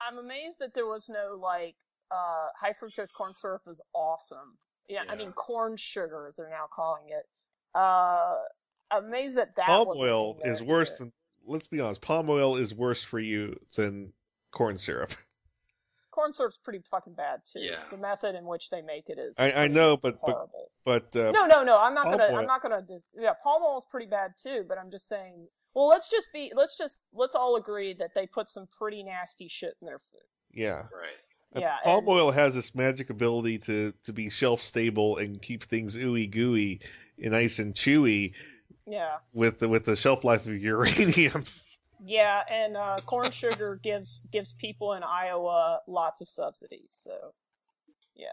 I'm 0.00 0.18
amazed 0.18 0.58
that 0.58 0.74
there 0.74 0.86
was 0.86 1.08
no 1.08 1.38
like 1.40 1.76
uh 2.10 2.48
high 2.60 2.72
fructose 2.72 3.12
corn 3.12 3.34
syrup 3.36 3.62
is 3.68 3.80
awesome. 3.94 4.58
Yeah, 4.88 5.04
I 5.08 5.14
mean 5.14 5.30
corn 5.32 5.76
sugar 5.76 6.26
as 6.28 6.36
they're 6.36 6.50
now 6.50 6.66
calling 6.74 7.04
it. 7.08 7.26
Uh 7.76 8.34
amazed 8.90 9.36
that 9.36 9.54
that 9.54 9.66
Palm 9.66 9.88
oil 9.96 10.38
is 10.44 10.60
worse 10.60 10.94
either. 10.96 11.04
than 11.04 11.12
let's 11.46 11.68
be 11.68 11.80
honest. 11.80 12.02
Palm 12.02 12.28
oil 12.28 12.56
is 12.56 12.74
worse 12.74 13.04
for 13.04 13.20
you 13.20 13.56
than 13.76 14.12
corn 14.50 14.78
syrup. 14.78 15.12
corn 16.18 16.32
syrup's 16.32 16.58
pretty 16.58 16.80
fucking 16.90 17.12
bad 17.14 17.40
too. 17.50 17.60
Yeah. 17.60 17.76
The 17.90 17.96
method 17.96 18.34
in 18.34 18.44
which 18.44 18.70
they 18.70 18.82
make 18.82 19.08
it 19.08 19.18
is 19.18 19.38
I, 19.38 19.52
I 19.52 19.68
know, 19.68 19.96
but 19.96 20.18
but 20.24 20.32
horrible. 20.32 20.70
but 20.84 21.14
uh, 21.16 21.30
no, 21.32 21.46
no, 21.46 21.62
no. 21.62 21.78
I'm 21.78 21.94
not 21.94 22.04
palm 22.04 22.18
gonna. 22.18 22.32
oil- 22.32 22.38
I'm 22.40 22.46
not 22.46 22.62
gonna. 22.62 22.82
Dis- 22.82 23.04
yeah, 23.18 23.34
palm 23.42 23.62
oil 23.62 23.78
is 23.78 23.86
pretty 23.90 24.06
bad 24.06 24.32
too. 24.42 24.64
But 24.68 24.78
I'm 24.78 24.90
just 24.90 25.08
saying. 25.08 25.46
Well, 25.74 25.86
let's 25.86 26.10
just 26.10 26.28
be. 26.32 26.50
Let's 26.56 26.76
just. 26.76 27.02
Let's 27.12 27.34
all 27.36 27.54
agree 27.56 27.94
that 28.00 28.10
they 28.14 28.26
put 28.26 28.48
some 28.48 28.66
pretty 28.78 29.02
nasty 29.04 29.46
shit 29.48 29.74
in 29.80 29.86
their 29.86 29.98
food. 30.00 30.26
yeah. 30.52 30.78
right. 31.02 31.18
Uh, 31.54 31.60
Yeah, 31.60 31.76
palm 31.84 32.00
and- 32.00 32.08
oil 32.08 32.30
has 32.30 32.54
this 32.54 32.74
magic 32.74 33.08
ability 33.10 33.58
to, 33.60 33.92
to 34.04 34.12
be 34.12 34.28
shelf 34.28 34.60
stable 34.60 35.16
and 35.18 35.40
keep 35.40 35.62
things 35.62 35.96
ooey 35.96 36.30
gooey 36.30 36.80
and 37.22 37.32
nice 37.32 37.58
and 37.58 37.74
chewy 37.74 38.34
Yeah. 38.86 39.16
with 39.32 39.58
the 39.60 39.68
with 39.68 39.84
the 39.86 39.96
shelf 39.96 40.24
life 40.24 40.46
of 40.46 40.54
uranium. 40.60 41.44
Yeah, 42.04 42.42
and 42.50 42.76
uh, 42.76 43.00
corn 43.04 43.30
sugar 43.30 43.78
gives 43.82 44.22
gives 44.32 44.52
people 44.54 44.92
in 44.94 45.02
Iowa 45.02 45.80
lots 45.86 46.20
of 46.20 46.28
subsidies. 46.28 46.92
So 46.96 47.34
yeah. 48.16 48.32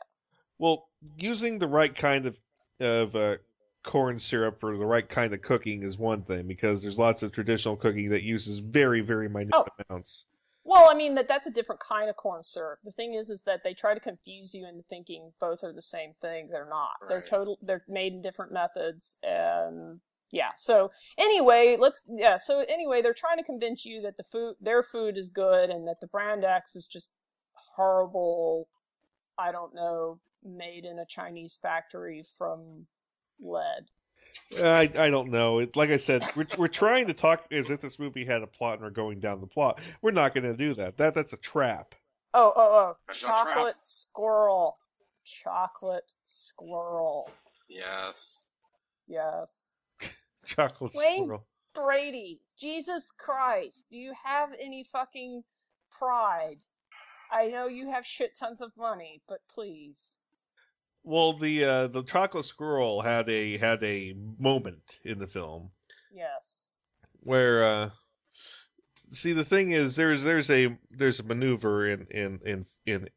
well, 0.60 0.88
using 1.17 1.60
the 1.60 1.67
right 1.67 1.93
kind 1.93 2.25
of 2.25 2.39
of 2.80 3.15
uh, 3.15 3.38
corn 3.84 4.19
syrup 4.19 4.60
for 4.60 4.78
the 4.78 4.86
right 4.86 5.08
kind 5.08 5.34
of 5.34 5.41
cooking 5.41 5.84
is 5.84 5.97
one 5.97 6.23
thing 6.23 6.47
because 6.47 6.82
there's 6.82 6.99
lots 6.99 7.23
of 7.23 7.32
traditional 7.32 7.75
cooking 7.75 8.10
that 8.10 8.23
uses 8.23 8.60
very 8.60 9.01
very 9.01 9.30
minute 9.30 9.54
Oh. 9.54 9.65
amounts. 9.89 10.25
Well, 10.67 10.89
I 10.89 10.95
mean 10.95 11.13
that 11.15 11.28
that's 11.28 11.45
a 11.45 11.51
different 11.51 11.80
kind 11.80 12.10
of 12.10 12.15
corn 12.15 12.41
syrup. 12.41 12.80
The 12.84 12.91
thing 12.91 13.13
is, 13.13 13.30
is 13.30 13.43
that 13.43 13.62
they 13.63 13.75
try 13.75 13.93
to 13.93 13.99
confuse 13.99 14.54
you 14.56 14.67
into 14.67 14.82
thinking 14.89 15.32
both 15.39 15.63
are 15.63 15.71
the 15.71 15.82
same 15.82 16.13
thing. 16.19 16.49
They're 16.51 16.67
not. 16.67 17.08
They're 17.08 17.21
total. 17.21 17.60
They're 17.62 17.84
made 17.88 18.13
in 18.13 18.21
different 18.23 18.51
methods, 18.51 19.17
and 19.21 19.99
yeah. 20.35 20.51
So 20.57 20.91
anyway, 21.17 21.77
let's 21.79 22.01
yeah. 22.09 22.35
So 22.35 22.65
anyway, 22.67 23.01
they're 23.01 23.13
trying 23.13 23.37
to 23.37 23.43
convince 23.43 23.85
you 23.85 24.01
that 24.01 24.17
the 24.17 24.23
food, 24.23 24.55
their 24.59 24.83
food, 24.83 25.17
is 25.17 25.29
good, 25.29 25.69
and 25.69 25.87
that 25.87 26.01
the 26.01 26.07
brand 26.07 26.43
X 26.43 26.75
is 26.75 26.85
just 26.85 27.11
horrible. 27.53 28.67
I 29.37 29.53
don't 29.53 29.73
know, 29.73 30.19
made 30.43 30.83
in 30.83 30.99
a 30.99 31.05
Chinese 31.05 31.57
factory 31.61 32.25
from 32.37 32.87
lead. 33.39 33.85
I 34.61 34.91
I 34.97 35.09
don't 35.09 35.31
know. 35.31 35.59
It, 35.59 35.77
like 35.77 35.89
I 35.89 35.97
said, 35.97 36.27
we're 36.35 36.47
we're 36.57 36.67
trying 36.67 37.07
to 37.07 37.13
talk 37.13 37.45
as 37.51 37.71
if 37.71 37.79
this 37.79 37.97
movie 37.97 38.25
had 38.25 38.43
a 38.43 38.47
plot 38.47 38.73
and 38.73 38.81
we're 38.83 38.89
going 38.89 39.21
down 39.21 39.39
the 39.39 39.47
plot. 39.47 39.79
We're 40.01 40.11
not 40.11 40.33
going 40.33 40.51
to 40.51 40.57
do 40.57 40.73
that. 40.73 40.97
That 40.97 41.15
that's 41.15 41.31
a 41.31 41.37
trap. 41.37 41.95
Oh, 42.33 42.51
oh, 42.53 42.61
oh! 42.61 42.97
There's 43.07 43.23
no. 43.23 43.29
Chocolate 43.29 43.75
squirrel. 43.81 44.79
Chocolate 45.23 46.11
squirrel. 46.25 47.31
Yes. 47.69 48.39
Yes. 49.07 49.74
Chocolate 50.55 50.93
Wayne- 50.95 51.23
squirrel. 51.23 51.45
Brady, 51.73 52.39
Jesus 52.58 53.12
Christ, 53.17 53.88
do 53.91 53.97
you 53.97 54.13
have 54.23 54.51
any 54.62 54.81
fucking 54.84 55.43
pride? 55.91 56.60
I 57.31 57.47
know 57.47 57.67
you 57.67 57.91
have 57.91 58.05
shit 58.05 58.38
tons 58.38 58.62
of 58.62 58.71
money, 58.77 59.21
but 59.27 59.39
please. 59.53 60.12
Well, 61.03 61.34
the 61.34 61.63
uh, 61.65 61.88
the 61.88 62.03
chocolate 62.03 62.45
squirrel 62.45 63.01
had 63.01 63.27
a 63.29 63.58
had 63.58 63.84
a 63.84 64.15
moment 64.39 64.99
in 65.03 65.19
the 65.19 65.27
film 65.27 65.71
Yes. 66.13 66.75
where 67.19 67.63
uh, 67.63 67.89
see 69.10 69.34
the 69.34 69.43
thing 69.43 69.71
is 69.71 69.95
there's 69.97 70.23
there's 70.23 70.49
a 70.49 70.77
there's 70.91 71.19
a 71.19 71.23
maneuver 71.23 71.88
in 71.88 72.08
in 72.10 72.39
in 72.45 72.65
in 72.86 73.10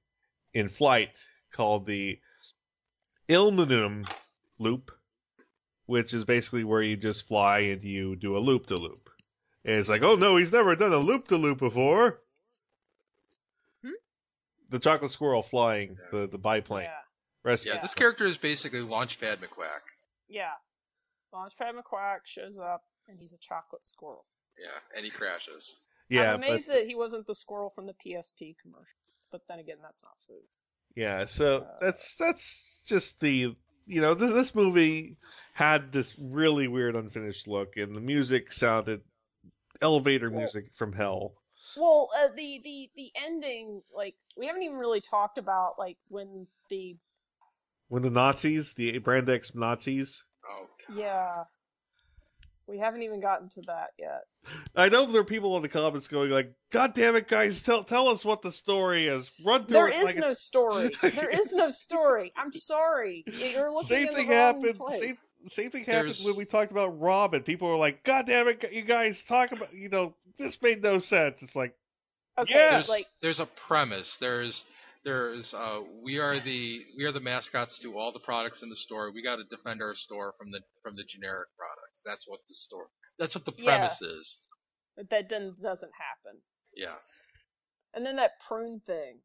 in 0.53 0.69
flight 0.69 1.19
called 1.53 1.87
the 1.87 2.19
Immelmann 3.29 4.11
loop, 4.59 4.91
which 5.88 6.12
is 6.12 6.27
basically 6.27 6.64
where 6.64 6.83
you 6.83 6.98
just 6.98 7.27
fly 7.27 7.61
and 7.61 7.83
you 7.83 8.14
do 8.14 8.37
a 8.37 8.38
loop 8.38 8.66
to 8.66 8.74
loop. 8.77 9.09
And 9.64 9.77
it's 9.77 9.88
like, 9.88 10.03
oh 10.03 10.16
no, 10.16 10.37
he's 10.37 10.53
never 10.53 10.77
done 10.77 10.92
a 10.92 10.98
loop 10.98 11.27
to 11.29 11.37
loop 11.38 11.59
before. 11.59 12.20
Hmm? 13.83 13.92
The 14.68 14.79
chocolate 14.79 15.11
squirrel 15.11 15.42
flying 15.42 15.96
the 16.12 16.27
the 16.27 16.37
biplane 16.38 16.85
Yeah. 16.85 16.94
rescue. 17.42 17.70
Yeah, 17.70 17.77
Yeah. 17.77 17.81
this 17.83 17.94
character 17.94 18.27
is 18.27 18.37
basically 18.37 18.81
Launchpad 18.81 19.38
McQuack. 19.38 19.81
Yeah. 20.29 20.53
Launchpad 21.33 21.72
McQuack 21.83 22.20
shows 22.27 22.59
up, 22.59 22.85
and 23.09 23.18
he's 23.18 23.33
a 23.33 23.38
chocolate 23.38 23.87
squirrel. 23.87 24.27
Yeah, 24.59 24.68
and 24.94 25.05
he 25.07 25.11
crashes. 25.11 25.74
Yeah, 26.11 26.35
I'm 26.35 26.40
but 26.40 26.48
amazed 26.51 26.68
that 26.68 26.87
he 26.87 26.94
wasn't 26.94 27.27
the 27.27 27.35
squirrel 27.35 27.70
from 27.70 27.87
the 27.87 27.94
PSP 27.94 28.57
commercial. 28.61 28.85
But 29.33 29.42
then 29.48 29.59
again, 29.59 29.77
that's 29.83 30.03
not 30.03 30.12
food. 30.27 30.44
Yeah, 30.94 31.24
so 31.27 31.61
Uh, 31.62 31.77
that's 31.81 32.16
that's 32.16 32.85
just 32.87 33.20
the 33.20 33.57
you 33.87 34.01
know 34.03 34.12
this, 34.14 34.33
this 34.33 34.55
movie 34.55 35.16
had 35.59 35.90
this 35.90 36.16
really 36.21 36.68
weird 36.68 36.94
unfinished 36.94 37.49
look, 37.49 37.77
and 37.77 37.92
the 37.94 38.01
music 38.01 38.53
sounded 38.53 39.03
elevator 39.83 40.31
Well- 40.31 40.38
music 40.38 40.73
from 40.73 40.92
hell. 40.92 41.35
Well, 41.77 42.09
uh, 42.16 42.29
the 42.29 42.61
the 42.62 42.90
the 42.94 43.11
ending, 43.16 43.83
like 43.92 44.14
we 44.37 44.47
haven't 44.47 44.62
even 44.62 44.77
really 44.77 45.01
talked 45.01 45.38
about, 45.38 45.77
like 45.77 45.99
when 46.07 46.47
the 46.71 46.97
When 47.88 48.03
the 48.03 48.11
Nazis, 48.11 48.75
the 48.75 48.99
Brand 49.01 49.29
X 49.29 49.57
Nazis, 49.57 50.25
Oh, 50.49 50.68
yeah 50.94 51.44
We 52.68 52.78
haven't 52.78 53.02
even 53.02 53.20
gotten 53.20 53.48
to 53.50 53.62
that 53.62 53.88
yet. 53.98 54.24
I 54.76 54.90
know 54.90 55.07
there 55.07 55.22
are 55.22 55.24
people 55.24 55.57
in 55.57 55.62
the 55.62 55.68
comments 55.70 56.07
going 56.07 56.31
like, 56.31 56.52
"God 56.70 56.92
damn 56.94 57.16
it, 57.16 57.26
guys! 57.26 57.62
Tell 57.62 57.83
tell 57.83 58.09
us 58.09 58.24
what 58.24 58.42
the 58.42 58.52
story 58.52 59.07
is. 59.07 59.33
Run 59.44 59.64
through 59.64 59.72
There 59.74 59.88
it." 59.88 60.04
like 60.04 60.16
no 60.16 60.22
it's- 60.33 60.42
story. 60.44 60.90
There 61.02 61.31
is 61.31 61.52
no 61.54 61.70
story. 61.70 62.31
I'm 62.37 62.52
sorry. 62.52 63.24
You're 63.26 63.72
looking 63.72 63.87
Same 63.88 64.09
in 64.09 64.14
thing 64.14 64.28
the 64.28 64.35
wrong 64.35 64.54
happened. 64.61 64.78
place. 64.78 65.00
Same, 65.00 65.16
same 65.46 65.70
thing 65.70 65.85
happened 65.85 66.09
There's- 66.11 66.24
when 66.26 66.37
we 66.37 66.44
talked 66.44 66.70
about 66.70 67.00
Robin. 67.00 67.42
People 67.42 67.68
were 67.70 67.76
like, 67.76 68.04
"God 68.04 68.26
damn 68.26 68.48
it, 68.48 68.70
you 68.72 68.83
guys 68.83 69.24
talk 69.24 69.52
about 69.52 69.72
you 69.72 69.88
know 69.88 70.14
this 70.37 70.61
made 70.62 70.83
no 70.83 70.98
sense." 70.98 71.42
It's 71.42 71.57
like, 71.57 71.74
Okay, 72.38 72.54
Yeah. 72.54 72.70
There's, 72.72 72.88
like 72.88 73.04
there's 73.20 73.40
a 73.40 73.46
premise. 73.46 74.16
There's 74.18 74.64
there's 75.09 75.55
uh 75.55 75.81
we 76.05 76.18
are 76.18 76.38
the 76.38 76.85
we 76.97 77.05
are 77.05 77.12
the 77.12 77.21
mascots 77.21 77.79
to 77.79 77.97
all 77.99 78.12
the 78.12 78.21
products 78.21 78.62
in 78.62 78.68
the 78.68 78.77
store. 78.77 79.11
We 79.11 79.23
got 79.23 79.37
to 79.37 79.44
defend 79.44 79.81
our 79.81 79.94
store 79.94 80.35
from 80.38 80.51
the 80.51 80.61
from 80.83 80.97
the 80.97 81.05
generic 81.05 81.49
products. 81.57 82.03
That's 82.05 82.29
what 82.29 82.40
the 82.47 82.55
store. 82.55 82.88
That's 83.18 83.35
what 83.35 83.47
the 83.47 83.55
Yeah. 83.57 83.64
premise 83.64 84.03
is. 84.03 84.38
that 85.09 85.29
doesn't 85.31 85.62
doesn't 85.62 85.92
happen. 85.92 86.40
Yeah. 86.77 86.97
And 87.94 88.05
then 88.05 88.16
that 88.16 88.33
prune 88.47 88.81
thing, 88.87 89.21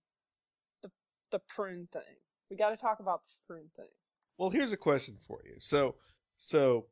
the 0.84 0.90
the 1.32 1.40
prune 1.40 1.90
thing. 1.92 2.16
We 2.50 2.56
got 2.56 2.70
to 2.70 2.78
talk 2.78 3.02
about 3.02 3.26
the 3.26 3.32
prune 3.46 3.70
thing. 3.76 3.90
well, 4.38 4.50
here's 4.50 4.72
a 4.72 4.78
question 4.78 5.18
for 5.28 5.40
you. 5.44 5.56
So, 5.60 5.96
so 6.38 6.86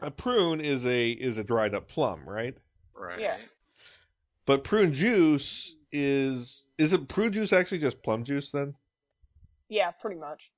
a 0.00 0.10
prune 0.10 0.60
is 0.60 0.84
a 0.84 1.10
is 1.12 1.38
a 1.38 1.44
dried 1.44 1.74
up 1.74 1.88
plum, 1.88 2.28
right? 2.28 2.54
Right. 2.94 3.20
Yeah. 3.20 3.38
But 4.44 4.64
prune 4.64 4.92
juice 4.92 5.77
is 5.92 6.66
is 6.78 6.92
it 6.92 7.08
prune 7.08 7.32
juice 7.32 7.52
actually 7.52 7.78
just 7.78 8.02
plum 8.02 8.24
juice 8.24 8.50
then? 8.50 8.74
Yeah, 9.68 9.90
pretty 9.90 10.18
much. 10.18 10.50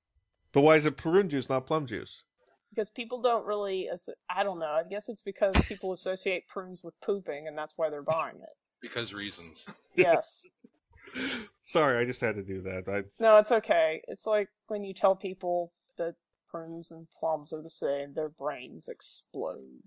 But 0.53 0.63
why 0.63 0.77
is 0.77 0.87
it 0.87 0.97
prune 0.97 1.29
juice, 1.29 1.49
not 1.49 1.67
plum 1.67 1.87
juice? 1.87 2.25
Because 2.71 2.91
people 2.91 3.21
don't 3.21 3.45
really. 3.47 3.89
I 4.29 4.43
don't 4.43 4.59
know. 4.59 4.67
I 4.67 4.83
guess 4.89 5.09
it's 5.09 5.23
because 5.23 5.55
people 5.67 5.93
associate 5.93 6.47
prunes 6.49 6.83
with 6.83 7.01
pooping, 7.01 7.47
and 7.49 7.57
that's 7.57 7.75
why 7.77 7.91
they're 7.91 8.03
buying 8.03 8.37
it. 8.37 8.57
Because 8.81 9.13
reasons. 9.13 9.67
Yes. 9.97 10.47
Sorry, 11.63 11.99
I 11.99 12.05
just 12.05 12.21
had 12.21 12.37
to 12.37 12.43
do 12.43 12.63
that. 12.63 12.89
I, 12.89 13.03
No, 13.23 13.39
it's 13.39 13.53
okay. 13.53 14.03
It's 14.09 14.27
like 14.27 14.49
when 14.69 14.85
you 14.85 14.95
tell 14.95 15.17
people 15.17 15.73
that 15.99 16.15
prunes 16.49 16.91
and 16.91 17.07
plums 17.19 17.53
are 17.53 17.63
the 17.63 17.71
same, 17.71 18.15
their 18.15 18.29
brains 18.29 18.89
explode. 18.89 19.83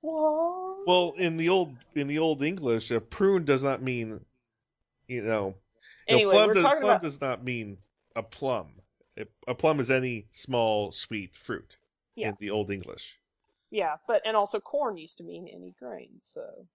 What? 0.00 0.86
Well, 0.86 1.12
in 1.16 1.36
the 1.36 1.48
old 1.48 1.76
in 1.94 2.08
the 2.08 2.18
old 2.18 2.42
English, 2.42 2.90
a 2.90 3.00
prune 3.00 3.44
does 3.44 3.62
not 3.62 3.82
mean, 3.82 4.24
you 5.08 5.22
know, 5.22 5.54
no, 6.08 6.20
plum, 6.30 6.52
does, 6.54 6.62
plum 6.62 6.78
about 6.78 7.02
does 7.02 7.20
not 7.20 7.44
mean 7.44 7.78
a 8.16 8.22
plum. 8.22 8.68
A 9.46 9.54
plum 9.54 9.80
is 9.80 9.90
any 9.90 10.26
small 10.32 10.90
sweet 10.92 11.34
fruit 11.36 11.76
Yeah. 12.16 12.30
in 12.30 12.36
the 12.40 12.50
old 12.50 12.70
English. 12.70 13.18
yeah, 13.70 13.96
but 14.08 14.22
and 14.24 14.36
also 14.36 14.60
corn 14.60 14.96
used 14.96 15.18
to 15.18 15.24
mean 15.24 15.48
any 15.48 15.74
grain. 15.78 16.20
So 16.22 16.66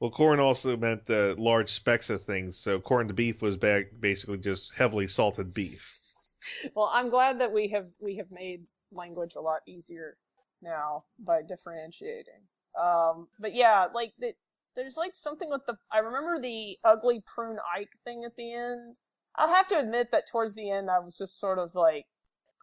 Well, 0.00 0.10
corn 0.10 0.40
also 0.40 0.76
meant 0.76 1.08
uh, 1.08 1.34
large 1.38 1.70
specks 1.70 2.10
of 2.10 2.22
things. 2.22 2.56
So 2.58 2.80
corned 2.80 3.14
beef 3.14 3.42
was 3.42 3.56
ba- 3.56 3.84
basically 3.98 4.38
just 4.38 4.74
heavily 4.74 5.08
salted 5.08 5.54
beef. 5.54 5.96
well, 6.74 6.90
I'm 6.92 7.10
glad 7.10 7.40
that 7.40 7.52
we 7.52 7.68
have 7.68 7.88
we 8.02 8.16
have 8.16 8.30
made 8.30 8.66
language 8.92 9.34
a 9.36 9.40
lot 9.40 9.60
easier 9.66 10.16
now 10.62 11.04
by 11.18 11.42
differentiating. 11.42 12.42
Um, 12.80 13.28
but 13.38 13.54
yeah, 13.54 13.86
like 13.94 14.12
the, 14.18 14.34
there's 14.76 14.96
like 14.96 15.12
something 15.14 15.48
with 15.50 15.62
the. 15.66 15.76
I 15.92 15.98
remember 15.98 16.40
the 16.40 16.76
ugly 16.84 17.22
prune 17.26 17.58
Ike 17.76 17.90
thing 18.04 18.24
at 18.24 18.36
the 18.36 18.52
end. 18.54 18.96
I'll 19.36 19.48
have 19.54 19.68
to 19.68 19.78
admit 19.78 20.10
that 20.12 20.28
towards 20.30 20.54
the 20.54 20.70
end, 20.70 20.88
I 20.90 21.00
was 21.00 21.18
just 21.18 21.40
sort 21.40 21.58
of 21.58 21.74
like, 21.74 22.06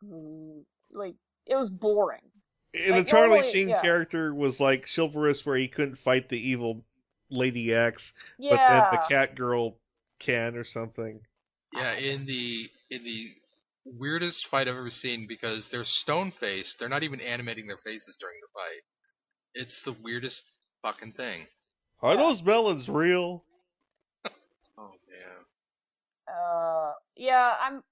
mm, 0.04 0.64
like 0.92 1.16
it 1.46 1.56
was 1.56 1.70
boring. 1.70 2.22
And 2.74 2.92
Like, 2.96 3.06
the 3.06 3.10
Charlie 3.12 3.30
normally- 3.36 3.52
Sheen 3.52 3.70
yeah. 3.70 3.82
character 3.82 4.34
was 4.34 4.60
like 4.62 4.88
chivalrous, 4.88 5.46
where 5.46 5.58
he 5.58 5.68
couldn't 5.68 5.96
fight 5.96 6.30
the 6.30 6.40
evil 6.50 6.86
Lady 7.30 7.74
X, 7.74 8.14
Yeah, 8.38 8.52
but 8.52 8.68
then 8.68 9.02
the 9.02 9.08
cat 9.08 9.36
girl 9.36 9.78
can 10.20 10.56
or 10.56 10.64
something. 10.64 11.22
Yeah. 11.74 11.94
In 11.94 12.26
the 12.26 12.70
in 12.90 13.04
the 13.04 13.28
weirdest 13.86 14.48
fight 14.48 14.68
I've 14.68 14.76
ever 14.76 14.90
seen 14.90 15.28
because 15.28 15.70
they're 15.70 15.84
stone 15.84 16.32
faced. 16.32 16.80
They're 16.80 16.90
not 16.90 17.04
even 17.04 17.20
animating 17.22 17.68
their 17.68 17.78
faces 17.78 18.18
during 18.18 18.36
the 18.42 18.48
fight. 18.54 18.82
It's 19.54 19.82
the 19.82 19.94
weirdest 19.94 20.46
fucking 20.84 21.14
thing. 21.14 21.48
Are 22.02 22.18
those 22.18 22.44
melons 22.44 22.90
real? 22.90 23.44
Oh 24.78 24.92
man. 25.10 26.36
Uh, 26.36 26.94
yeah, 27.16 27.54
I'm. 27.62 27.84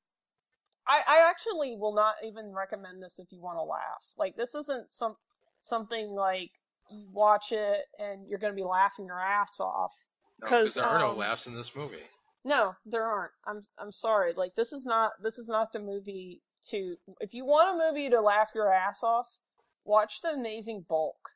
I 0.88 1.02
I 1.08 1.30
actually 1.30 1.76
will 1.76 1.94
not 1.94 2.16
even 2.26 2.52
recommend 2.54 3.02
this 3.04 3.20
if 3.20 3.32
you 3.32 3.40
want 3.42 3.58
to 3.58 3.64
laugh. 3.64 4.06
Like 4.18 4.36
this 4.36 4.56
isn't 4.56 4.92
some 4.92 5.16
something 5.60 6.10
like 6.12 6.52
you 6.90 7.06
watch 7.14 7.52
it 7.52 7.86
and 8.00 8.28
you're 8.28 8.40
gonna 8.40 8.54
be 8.54 8.64
laughing 8.64 9.06
your 9.06 9.20
ass 9.20 9.60
off. 9.60 9.94
No, 10.42 10.48
'Cause, 10.48 10.60
because 10.62 10.74
there 10.76 10.86
are 10.86 11.00
no 11.00 11.12
um, 11.12 11.18
laughs 11.18 11.46
in 11.46 11.54
this 11.56 11.76
movie. 11.76 11.98
No, 12.44 12.76
there 12.86 13.04
aren't. 13.06 13.34
I'm 13.46 13.62
I'm 13.78 13.92
sorry. 13.92 14.34
Like 14.36 14.56
this 14.56 14.74
is 14.74 14.86
not 14.86 15.12
this 15.22 15.38
is 15.38 15.48
not 15.48 15.72
the 15.74 15.80
movie 15.80 16.42
to. 16.70 16.96
If 17.20 17.34
you 17.36 17.46
want 17.46 17.80
a 17.80 17.88
movie 17.88 18.10
to 18.10 18.22
laugh 18.22 18.52
your 18.56 18.74
ass 18.74 19.04
off, 19.04 19.38
watch 19.86 20.22
The 20.22 20.30
Amazing 20.30 20.86
Bulk. 20.90 21.32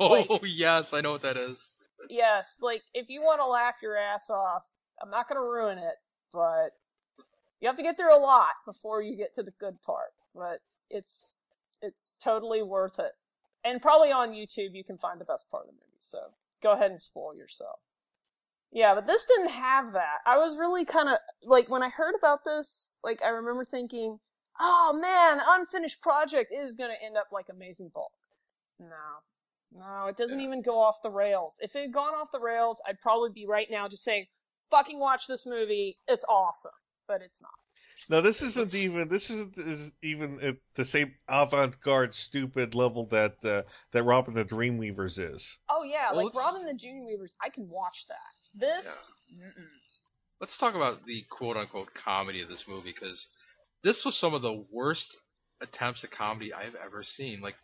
Oh 0.00 0.06
like- 0.08 0.28
yes, 0.44 0.94
I 0.94 1.02
know 1.02 1.12
what 1.12 1.22
that 1.22 1.36
is. 1.36 1.68
Yes, 2.08 2.58
like 2.62 2.82
if 2.92 3.08
you 3.08 3.22
want 3.22 3.40
to 3.40 3.46
laugh 3.46 3.76
your 3.82 3.96
ass 3.96 4.30
off, 4.30 4.62
I'm 5.02 5.10
not 5.10 5.28
gonna 5.28 5.40
ruin 5.42 5.78
it, 5.78 5.96
but 6.32 6.70
you 7.60 7.68
have 7.68 7.76
to 7.76 7.82
get 7.82 7.96
through 7.96 8.16
a 8.16 8.20
lot 8.20 8.54
before 8.66 9.02
you 9.02 9.16
get 9.16 9.34
to 9.34 9.42
the 9.42 9.52
good 9.52 9.82
part. 9.82 10.12
But 10.34 10.60
it's 10.90 11.34
it's 11.80 12.14
totally 12.22 12.62
worth 12.62 12.98
it, 12.98 13.12
and 13.64 13.82
probably 13.82 14.10
on 14.12 14.30
YouTube 14.30 14.74
you 14.74 14.84
can 14.84 14.98
find 14.98 15.20
the 15.20 15.24
best 15.24 15.50
part 15.50 15.64
of 15.64 15.68
the 15.68 15.74
movie. 15.74 16.00
So 16.00 16.18
go 16.62 16.72
ahead 16.72 16.90
and 16.90 17.02
spoil 17.02 17.34
yourself. 17.34 17.80
Yeah, 18.72 18.94
but 18.94 19.06
this 19.06 19.26
didn't 19.26 19.50
have 19.50 19.92
that. 19.92 20.18
I 20.26 20.36
was 20.36 20.58
really 20.58 20.84
kind 20.84 21.08
of 21.08 21.18
like 21.44 21.68
when 21.68 21.82
I 21.82 21.88
heard 21.90 22.14
about 22.18 22.44
this, 22.44 22.96
like 23.04 23.22
I 23.24 23.28
remember 23.28 23.64
thinking, 23.64 24.18
"Oh 24.58 24.92
man, 24.92 25.40
unfinished 25.46 26.00
project 26.00 26.52
is 26.52 26.74
gonna 26.74 26.94
end 27.00 27.16
up 27.16 27.28
like 27.30 27.48
Amazing 27.48 27.90
Bulk." 27.94 28.12
No, 28.80 29.22
no, 29.74 30.06
it 30.06 30.16
doesn't 30.16 30.38
Yeah. 30.38 30.46
even 30.46 30.62
go 30.62 30.80
off 30.80 31.02
the 31.02 31.10
rails. 31.10 31.58
If 31.60 31.74
it 31.76 31.82
had 31.82 31.92
gone 31.92 32.14
off 32.14 32.30
the 32.32 32.40
rails, 32.40 32.80
I'd 32.86 33.00
probably 33.00 33.30
be 33.30 33.46
right 33.46 33.68
now 33.70 33.88
just 33.88 34.04
saying, 34.04 34.26
"Fucking 34.70 34.98
watch 34.98 35.26
this 35.26 35.44
movie. 35.46 35.98
It's 36.08 36.24
awesome." 36.28 36.72
But 37.06 37.20
it's 37.20 37.42
not. 37.42 37.50
No, 38.08 38.22
this 38.22 38.40
isn't 38.40 38.74
even. 38.74 39.08
This 39.08 39.28
isn't 39.28 39.58
is 39.58 39.92
even 40.02 40.40
at 40.40 40.56
the 40.74 40.86
same 40.86 41.14
avant-garde, 41.28 42.14
stupid 42.14 42.74
level 42.74 43.04
that 43.06 43.44
uh, 43.44 43.62
that 43.90 44.04
Robin 44.04 44.32
the 44.32 44.44
Dreamweavers 44.44 45.18
is. 45.34 45.58
Oh 45.68 45.82
yeah, 45.82 46.12
Well, 46.12 46.24
like 46.24 46.34
let's- 46.34 46.38
Robin 46.38 46.64
the 46.66 46.74
Junior 46.74 47.04
Weavers, 47.04 47.34
I 47.42 47.50
can 47.50 47.68
watch 47.68 48.06
that. 48.08 48.58
This, 48.58 49.10
mm-mm. 49.36 49.68
Let's 50.40 50.56
talk 50.56 50.74
about 50.74 51.04
the 51.04 51.22
quote 51.30 51.56
unquote 51.58 51.92
comedy 51.94 52.40
of 52.42 52.48
this 52.48 52.66
movie 52.68 52.92
because 52.92 53.26
this 53.82 54.04
was 54.04 54.16
some 54.16 54.32
of 54.32 54.40
the 54.42 54.64
worst 54.70 55.16
attempts 55.60 56.04
at 56.04 56.10
comedy 56.10 56.54
I've 56.54 56.74
ever 56.76 57.02
seen. 57.02 57.40
Like 57.42 57.56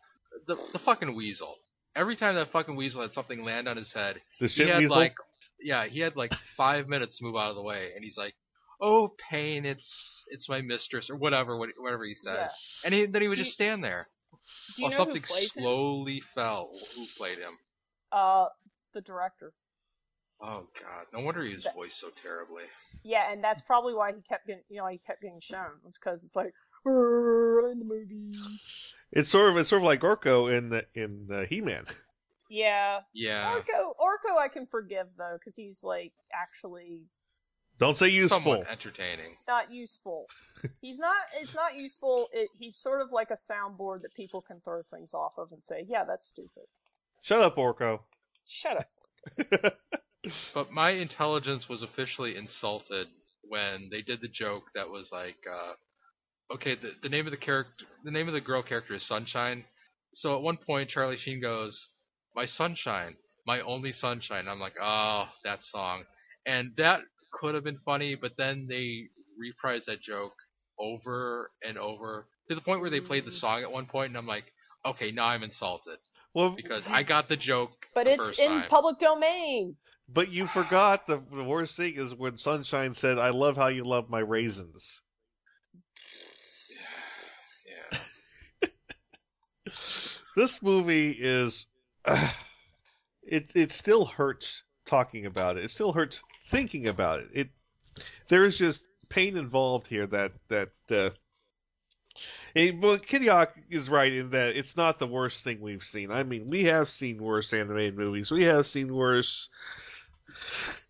the 0.46 0.55
the 0.73 0.79
fucking 0.79 1.14
weasel. 1.14 1.57
Every 1.96 2.16
time 2.16 2.37
that 2.37 2.48
fucking 2.48 2.76
weasel 2.76 3.03
had 3.03 3.12
something 3.12 3.42
land 3.44 3.68
on 3.68 3.76
his 3.76 3.92
head, 3.92 4.20
The 4.38 4.46
he 4.46 4.48
shit 4.48 4.68
had 4.68 4.79
weasel. 4.79 4.96
like 4.96 5.14
yeah, 5.62 5.85
he 5.87 6.00
had 6.00 6.16
like 6.16 6.33
five 6.33 6.88
minutes 6.88 7.18
to 7.18 7.24
move 7.24 7.37
out 7.37 7.50
of 7.50 7.57
the 7.57 7.62
way, 7.62 7.90
and 7.94 8.03
he's 8.05 8.16
like, 8.16 8.35
"Oh, 8.81 9.09
pain, 9.31 9.64
it's 9.66 10.24
it's 10.29 10.48
my 10.48 10.61
mistress," 10.62 11.11
or 11.11 11.16
whatever, 11.16 11.57
whatever 11.59 12.05
he 12.05 12.14
said, 12.14 12.35
Yeah. 12.37 12.48
and 12.85 12.94
he, 12.94 13.05
then 13.07 13.22
he 13.22 13.29
would 13.29 13.35
Do 13.35 13.40
just 13.42 13.50
you- 13.59 13.64
stand 13.66 13.85
there 13.85 14.09
while 14.79 14.90
know 14.90 14.96
something 14.96 15.16
who 15.16 15.20
plays 15.22 15.57
him? 15.57 15.62
slowly 15.64 16.20
fell. 16.20 16.70
Who 16.96 17.07
played 17.18 17.38
him? 17.38 17.59
Uh, 18.12 18.46
the 18.94 19.00
director. 19.03 19.53
Oh 20.40 20.68
God, 20.81 21.07
no 21.12 21.20
wonder 21.20 21.42
he 21.42 21.55
was 21.55 21.64
That- 21.64 21.74
voiced 21.74 21.98
so 21.98 22.09
terribly. 22.11 22.64
Yeah, 23.03 23.31
and 23.33 23.42
that's 23.44 23.61
probably 23.62 23.92
why 23.94 24.12
he 24.12 24.22
kept 24.22 24.46
getting, 24.46 24.62
you 24.70 24.79
know, 24.79 24.87
he 24.87 24.98
kept 24.98 25.20
getting 25.22 25.40
shown. 25.40 25.81
It's 25.87 25.98
because 25.98 26.24
it's 26.24 26.37
like, 26.37 26.55
"Urgh," 26.87 27.73
in 27.73 27.79
the 27.81 27.85
movie. 27.85 28.33
It's 29.13 29.29
sort 29.29 29.50
of 29.50 29.56
it's 29.56 29.69
sort 29.69 29.83
of 29.83 29.87
like 29.87 30.00
Orko 30.00 30.56
in 30.56 30.69
the, 30.71 30.87
in 30.94 31.27
the 31.29 31.46
He-Man. 31.46 31.85
Yeah, 32.48 33.00
Yeah, 33.15 33.54
Orko, 33.54 33.92
Orko, 34.00 34.37
I 34.37 34.48
can 34.48 34.67
forgive 34.67 35.06
though, 35.17 35.37
because 35.38 35.54
he's 35.54 35.85
like 35.85 36.13
actually 36.35 37.02
Don't 37.79 37.96
say 37.96 38.08
useful. 38.08 38.40
somewhat 38.40 38.71
entertaining. 38.71 39.37
not 39.46 39.73
useful. 39.73 40.27
he's 40.81 40.98
not. 40.98 41.17
It's 41.40 41.54
not 41.54 41.77
useful. 41.77 42.29
It, 42.33 42.48
he's 42.58 42.75
sort 42.77 43.02
of 43.02 43.13
like 43.13 43.31
a 43.31 43.35
soundboard 43.35 44.02
that 44.02 44.15
people 44.15 44.42
can 44.42 44.61
throw 44.61 44.83
things 44.83 45.15
off 45.15 45.35
of 45.38 45.52
and 45.52 45.63
say, 45.63 45.87
"Yeah, 45.88 46.02
that's 46.04 46.27
stupid." 46.27 46.65
Shut 47.23 47.40
up, 47.40 47.54
Orko. 47.56 48.00
Shut 48.46 48.79
up. 48.79 49.75
But 50.54 50.71
my 50.71 50.90
intelligence 50.90 51.69
was 51.69 51.83
officially 51.83 52.37
insulted 52.37 53.06
when 53.42 53.88
they 53.90 54.02
did 54.02 54.21
the 54.21 54.29
joke 54.29 54.65
that 54.75 54.90
was 54.90 55.11
like, 55.13 55.38
uh, 55.50 55.73
okay, 56.53 56.75
the, 56.75 56.92
the 57.03 57.09
name 57.09 57.27
of 57.27 57.31
the 57.31 57.37
character, 57.37 57.87
the 58.05 58.11
name 58.11 58.29
of 58.29 58.35
the 58.35 58.40
girl 58.40 58.63
character 58.63 58.94
is 58.94 59.03
Sunshine. 59.03 59.65
So 60.13 60.37
at 60.37 60.42
one 60.42 60.57
point, 60.57 60.88
Charlie 60.88 61.17
Sheen 61.17 61.40
goes, 61.40 61.88
"My 62.35 62.44
sunshine, 62.44 63.17
my 63.46 63.61
only 63.61 63.92
sunshine." 63.92 64.48
I'm 64.48 64.61
like, 64.61 64.75
oh, 64.81 65.29
that 65.44 65.63
song, 65.63 66.05
and 66.46 66.73
that 66.77 67.03
could 67.33 67.55
have 67.55 67.65
been 67.65 67.79
funny, 67.85 68.17
but 68.17 68.33
then 68.37 68.67
they 68.69 69.09
reprised 69.40 69.85
that 69.85 70.01
joke 70.01 70.35
over 70.79 71.51
and 71.63 71.79
over 71.79 72.27
to 72.48 72.55
the 72.55 72.61
point 72.61 72.81
where 72.81 72.90
they 72.90 73.01
played 73.01 73.25
the 73.25 73.31
mm. 73.31 73.35
song 73.35 73.63
at 73.63 73.71
one 73.71 73.87
point, 73.87 74.09
and 74.09 74.17
I'm 74.17 74.27
like, 74.27 74.44
okay, 74.85 75.13
now 75.13 75.27
I'm 75.27 75.42
insulted. 75.44 75.98
Well, 76.35 76.51
because 76.51 76.87
I 76.87 77.03
got 77.03 77.29
the 77.29 77.37
joke. 77.37 77.87
But 77.94 78.05
the 78.05 78.13
it's 78.13 78.23
first 78.23 78.40
in 78.40 78.48
time. 78.48 78.69
public 78.69 78.98
domain. 78.98 79.77
but 80.09 80.31
you 80.33 80.46
forgot 80.46 81.07
the, 81.07 81.23
the 81.33 81.44
worst 81.44 81.77
thing 81.77 81.94
is 81.96 82.15
when 82.15 82.37
Sunshine 82.37 82.94
said, 82.94 83.19
"I 83.19 83.31
love 83.31 83.57
how 83.57 83.69
you 83.69 83.85
love 83.85 84.11
my 84.11 84.21
raisins." 84.21 85.03
This 90.41 90.63
movie 90.63 91.11
is, 91.11 91.67
it 93.23 93.53
it 93.55 93.73
still 93.73 94.07
hurts 94.07 94.63
talking 94.87 95.27
about 95.27 95.59
it. 95.59 95.65
It 95.65 95.71
still 95.71 95.93
hurts 95.93 96.23
thinking 96.47 96.87
about 96.87 97.21
it. 97.21 97.29
It 97.35 97.49
there 98.29 98.45
is 98.45 98.57
just 98.57 98.88
pain 99.11 99.37
involved 99.37 99.87
here 99.87 100.07
that 100.07 100.33
that. 100.49 100.71
Uh, 100.91 101.11
it, 102.55 102.81
well, 102.81 102.97
Kitty 102.97 103.27
Hawk 103.27 103.55
is 103.69 103.91
right 103.91 104.11
in 104.11 104.31
that 104.31 104.57
it's 104.57 104.79
not 104.79 104.99
the 104.99 105.07
worst 105.07 105.45
thing 105.45 105.61
we've 105.61 105.83
seen. 105.83 106.11
I 106.11 106.23
mean, 106.23 106.49
we 106.49 106.65
have 106.65 106.88
seen 106.88 107.23
worse 107.23 107.53
animated 107.53 107.99
movies. 107.99 108.31
We 108.31 108.45
have 108.45 108.67
seen 108.67 108.95
worse 108.95 109.51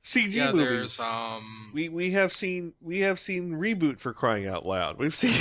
CG 0.04 0.36
yeah, 0.36 0.52
movies. 0.52 1.00
um. 1.00 1.72
We 1.74 1.88
we 1.88 2.12
have 2.12 2.32
seen 2.32 2.72
we 2.80 3.00
have 3.00 3.18
seen 3.18 3.54
reboot 3.54 4.00
for 4.00 4.12
crying 4.12 4.46
out 4.46 4.64
loud. 4.64 4.96
We've 4.98 5.12
seen 5.12 5.32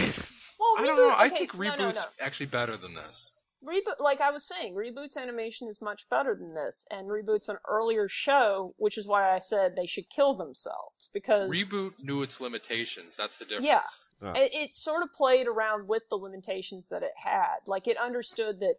Well, 0.59 0.75
I 0.79 0.85
don't 0.87 0.97
reboot, 0.97 1.09
know. 1.09 1.15
I 1.15 1.27
okay, 1.27 1.37
think 1.37 1.53
no, 1.53 1.59
reboot's 1.59 1.77
no, 1.77 1.91
no. 1.91 2.25
actually 2.25 2.47
better 2.47 2.75
than 2.75 2.95
this. 2.95 3.33
Reboot, 3.65 3.99
like 3.99 4.21
I 4.21 4.31
was 4.31 4.45
saying, 4.45 4.73
Reboot's 4.73 5.17
animation 5.17 5.67
is 5.67 5.81
much 5.81 6.07
better 6.09 6.33
than 6.33 6.53
this, 6.53 6.85
and 6.89 7.07
Reboot's 7.07 7.49
an 7.49 7.57
earlier 7.67 8.07
show, 8.07 8.73
which 8.77 8.97
is 8.97 9.05
why 9.05 9.35
I 9.35 9.39
said 9.39 9.75
they 9.75 9.85
should 9.85 10.09
kill 10.09 10.33
themselves 10.33 11.09
because 11.13 11.49
Reboot 11.49 11.91
knew 12.01 12.21
its 12.21 12.39
limitations. 12.39 13.17
That's 13.17 13.37
the 13.37 13.45
difference. 13.45 13.67
Yeah. 13.67 13.81
Oh. 14.21 14.31
it, 14.33 14.51
it 14.53 14.75
sort 14.75 15.03
of 15.03 15.13
played 15.13 15.47
around 15.47 15.87
with 15.87 16.03
the 16.09 16.15
limitations 16.15 16.87
that 16.89 17.03
it 17.03 17.11
had. 17.21 17.57
Like 17.65 17.87
it 17.87 17.97
understood 17.97 18.61
that 18.61 18.75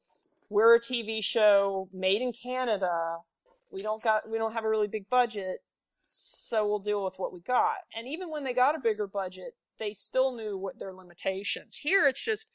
we're 0.48 0.74
a 0.74 0.80
TV 0.80 1.22
show 1.22 1.88
made 1.92 2.22
in 2.22 2.32
Canada. 2.32 3.18
We 3.70 3.82
don't 3.82 4.02
got 4.02 4.30
we 4.30 4.38
don't 4.38 4.54
have 4.54 4.64
a 4.64 4.68
really 4.68 4.88
big 4.88 5.10
budget, 5.10 5.62
so 6.06 6.66
we'll 6.66 6.78
deal 6.78 7.04
with 7.04 7.18
what 7.18 7.34
we 7.34 7.40
got. 7.40 7.76
And 7.94 8.08
even 8.08 8.30
when 8.30 8.44
they 8.44 8.54
got 8.54 8.74
a 8.74 8.80
bigger 8.80 9.06
budget, 9.06 9.56
they 9.78 9.92
still 9.92 10.34
knew 10.34 10.56
what 10.56 10.78
their 10.78 10.94
limitations. 10.94 11.76
Here 11.76 12.06
it's 12.06 12.22
just 12.22 12.48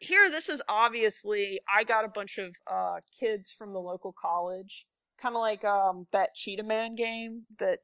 here 0.00 0.30
this 0.30 0.48
is 0.48 0.62
obviously 0.68 1.60
I 1.72 1.84
got 1.84 2.04
a 2.04 2.08
bunch 2.08 2.38
of 2.38 2.54
uh 2.66 2.96
kids 3.18 3.50
from 3.50 3.72
the 3.72 3.80
local 3.80 4.12
college. 4.12 4.86
Kind 5.20 5.36
of 5.36 5.40
like 5.40 5.64
um 5.64 6.06
that 6.12 6.34
Cheetah 6.34 6.62
Man 6.62 6.94
game 6.96 7.42
that 7.58 7.80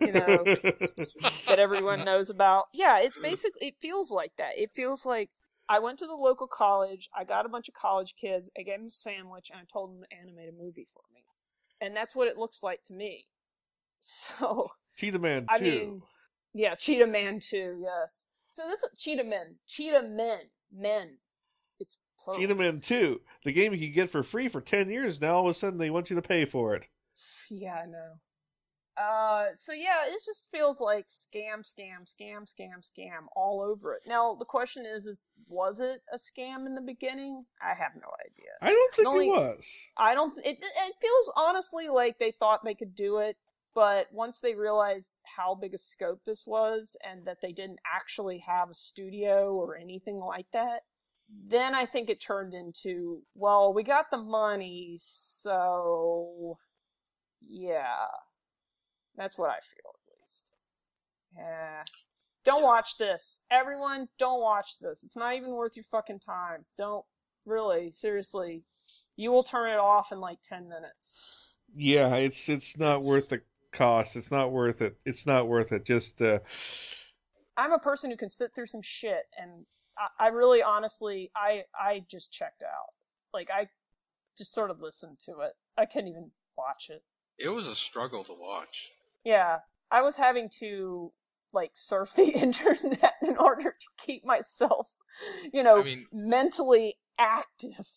you 0.00 0.12
know, 0.12 0.44
that 1.48 1.58
everyone 1.58 2.04
knows 2.04 2.30
about. 2.30 2.66
Yeah, 2.72 3.00
it's 3.00 3.18
basically 3.18 3.68
it 3.68 3.74
feels 3.80 4.10
like 4.10 4.32
that. 4.38 4.52
It 4.56 4.70
feels 4.74 5.04
like 5.04 5.30
I 5.68 5.80
went 5.80 5.98
to 6.00 6.06
the 6.06 6.14
local 6.14 6.46
college, 6.46 7.08
I 7.16 7.24
got 7.24 7.46
a 7.46 7.48
bunch 7.48 7.68
of 7.68 7.74
college 7.74 8.14
kids, 8.20 8.50
I 8.58 8.62
gave 8.62 8.78
them 8.78 8.86
a 8.86 8.90
sandwich, 8.90 9.50
and 9.50 9.60
I 9.60 9.64
told 9.72 9.90
them 9.90 10.02
to 10.02 10.16
animate 10.16 10.48
a 10.48 10.52
movie 10.52 10.88
for 10.92 11.02
me. 11.14 11.22
And 11.80 11.94
that's 11.94 12.14
what 12.14 12.26
it 12.28 12.36
looks 12.38 12.62
like 12.62 12.82
to 12.84 12.94
me. 12.94 13.26
So 14.02 14.70
Cheetah 14.96 15.18
Man 15.18 15.44
I 15.50 15.58
too. 15.58 15.64
mean 15.64 16.02
yeah, 16.54 16.74
Cheetah 16.74 17.06
Man 17.06 17.38
too, 17.40 17.78
yes. 17.82 18.24
So 18.50 18.62
this 18.66 18.80
is 18.82 18.88
Cheetah 18.98 19.24
Men. 19.24 19.56
Cheetah 19.66 20.02
Men. 20.02 20.40
Men. 20.72 21.18
Cheetah 22.34 22.54
Man 22.54 22.80
2, 22.80 23.20
the 23.44 23.52
game 23.52 23.72
you 23.72 23.78
can 23.78 23.92
get 23.92 24.10
for 24.10 24.22
free 24.22 24.48
for 24.48 24.60
10 24.60 24.90
years, 24.90 25.20
now 25.20 25.34
all 25.34 25.44
of 25.44 25.50
a 25.50 25.54
sudden 25.54 25.78
they 25.78 25.90
want 25.90 26.10
you 26.10 26.16
to 26.16 26.22
pay 26.22 26.44
for 26.44 26.74
it. 26.74 26.86
Yeah, 27.50 27.74
I 27.74 27.86
know. 27.86 28.12
Uh, 29.00 29.46
so 29.56 29.72
yeah, 29.72 30.04
it 30.06 30.20
just 30.26 30.50
feels 30.50 30.80
like 30.80 31.06
scam, 31.06 31.60
scam, 31.62 32.04
scam, 32.04 32.42
scam, 32.42 32.80
scam 32.82 33.26
all 33.34 33.62
over 33.62 33.94
it. 33.94 34.02
Now 34.06 34.34
the 34.38 34.44
question 34.44 34.84
is, 34.84 35.06
is 35.06 35.22
was 35.48 35.80
it 35.80 36.02
a 36.12 36.18
scam 36.18 36.66
in 36.66 36.74
the 36.74 36.82
beginning? 36.82 37.46
I 37.62 37.74
have 37.74 37.92
no 37.94 38.08
idea. 38.26 38.50
I 38.60 38.70
don't 38.70 38.94
think 38.94 39.08
only- 39.08 39.28
it 39.28 39.30
was. 39.30 39.90
I 39.96 40.14
don't. 40.14 40.36
It 40.38 40.58
it 40.60 40.94
feels 41.00 41.32
honestly 41.34 41.88
like 41.88 42.18
they 42.18 42.30
thought 42.30 42.64
they 42.64 42.74
could 42.74 42.94
do 42.94 43.18
it, 43.18 43.36
but 43.74 44.08
once 44.12 44.40
they 44.40 44.54
realized 44.54 45.12
how 45.22 45.54
big 45.54 45.72
a 45.72 45.78
scope 45.78 46.20
this 46.26 46.46
was 46.46 46.96
and 47.02 47.24
that 47.24 47.40
they 47.40 47.52
didn't 47.52 47.80
actually 47.90 48.38
have 48.46 48.68
a 48.68 48.74
studio 48.74 49.54
or 49.54 49.76
anything 49.76 50.18
like 50.18 50.46
that, 50.52 50.82
then 51.46 51.74
I 51.74 51.84
think 51.86 52.10
it 52.10 52.20
turned 52.20 52.54
into 52.54 53.22
well, 53.34 53.72
we 53.72 53.82
got 53.82 54.10
the 54.10 54.18
money, 54.18 54.96
so 55.00 56.58
yeah, 57.40 58.06
that's 59.16 59.38
what 59.38 59.50
I 59.50 59.58
feel 59.60 59.94
at 59.94 60.20
least. 60.20 60.50
Yeah. 61.36 61.84
Don't 62.44 62.62
watch 62.62 62.96
this. 62.96 63.40
Everyone, 63.50 64.08
don't 64.18 64.40
watch 64.40 64.78
this. 64.80 65.04
It's 65.04 65.16
not 65.16 65.36
even 65.36 65.50
worth 65.50 65.76
your 65.76 65.84
fucking 65.84 66.20
time. 66.20 66.64
Don't 66.76 67.04
really, 67.44 67.90
seriously. 67.90 68.64
You 69.16 69.30
will 69.30 69.42
turn 69.42 69.70
it 69.70 69.78
off 69.78 70.10
in 70.10 70.20
like 70.20 70.38
10 70.42 70.68
minutes. 70.68 71.54
Yeah, 71.76 72.16
it's 72.16 72.48
it's 72.48 72.78
not 72.78 73.02
worth 73.02 73.28
the 73.28 73.42
cost. 73.72 74.16
It's 74.16 74.32
not 74.32 74.50
worth 74.50 74.82
it. 74.82 74.96
It's 75.04 75.26
not 75.26 75.46
worth 75.46 75.70
it. 75.70 75.84
Just 75.84 76.20
uh 76.20 76.40
I'm 77.56 77.72
a 77.72 77.78
person 77.78 78.10
who 78.10 78.16
can 78.16 78.30
sit 78.30 78.54
through 78.54 78.66
some 78.66 78.82
shit 78.82 79.26
and 79.38 79.66
I, 80.18 80.26
I 80.26 80.28
really 80.28 80.62
honestly 80.62 81.30
I 81.36 81.64
I 81.78 82.04
just 82.10 82.32
checked 82.32 82.62
out. 82.62 82.94
Like 83.34 83.48
I 83.52 83.68
just 84.38 84.52
sort 84.54 84.70
of 84.70 84.80
listened 84.80 85.18
to 85.26 85.40
it. 85.40 85.52
I 85.76 85.84
couldn't 85.86 86.08
even 86.08 86.30
watch 86.56 86.88
it. 86.88 87.02
It 87.38 87.48
was 87.50 87.66
a 87.68 87.74
struggle 87.74 88.24
to 88.24 88.32
watch. 88.34 88.90
Yeah. 89.24 89.58
I 89.90 90.02
was 90.02 90.16
having 90.16 90.48
to 90.60 91.12
like 91.52 91.72
surf 91.74 92.12
the 92.14 92.24
internet 92.34 93.14
in 93.22 93.36
order 93.36 93.70
to 93.78 93.86
keep 94.04 94.24
myself, 94.24 94.88
you 95.52 95.62
know, 95.62 95.80
I 95.80 95.84
mean- 95.84 96.06
mentally 96.12 96.96
active. 97.18 97.88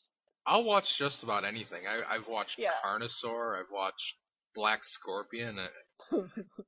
I'll 0.46 0.66
watch 0.66 0.98
just 0.98 1.24
about 1.24 1.46
anything. 1.46 1.84
I, 1.88 2.02
I've 2.16 2.28
watched 2.28 2.60
Yeah. 2.60 2.72
Carnosaur. 2.84 3.58
I've 3.58 3.72
watched 3.72 4.18
Black 4.56 4.84
Scorpion. 4.84 5.58
Uh, 5.60 5.68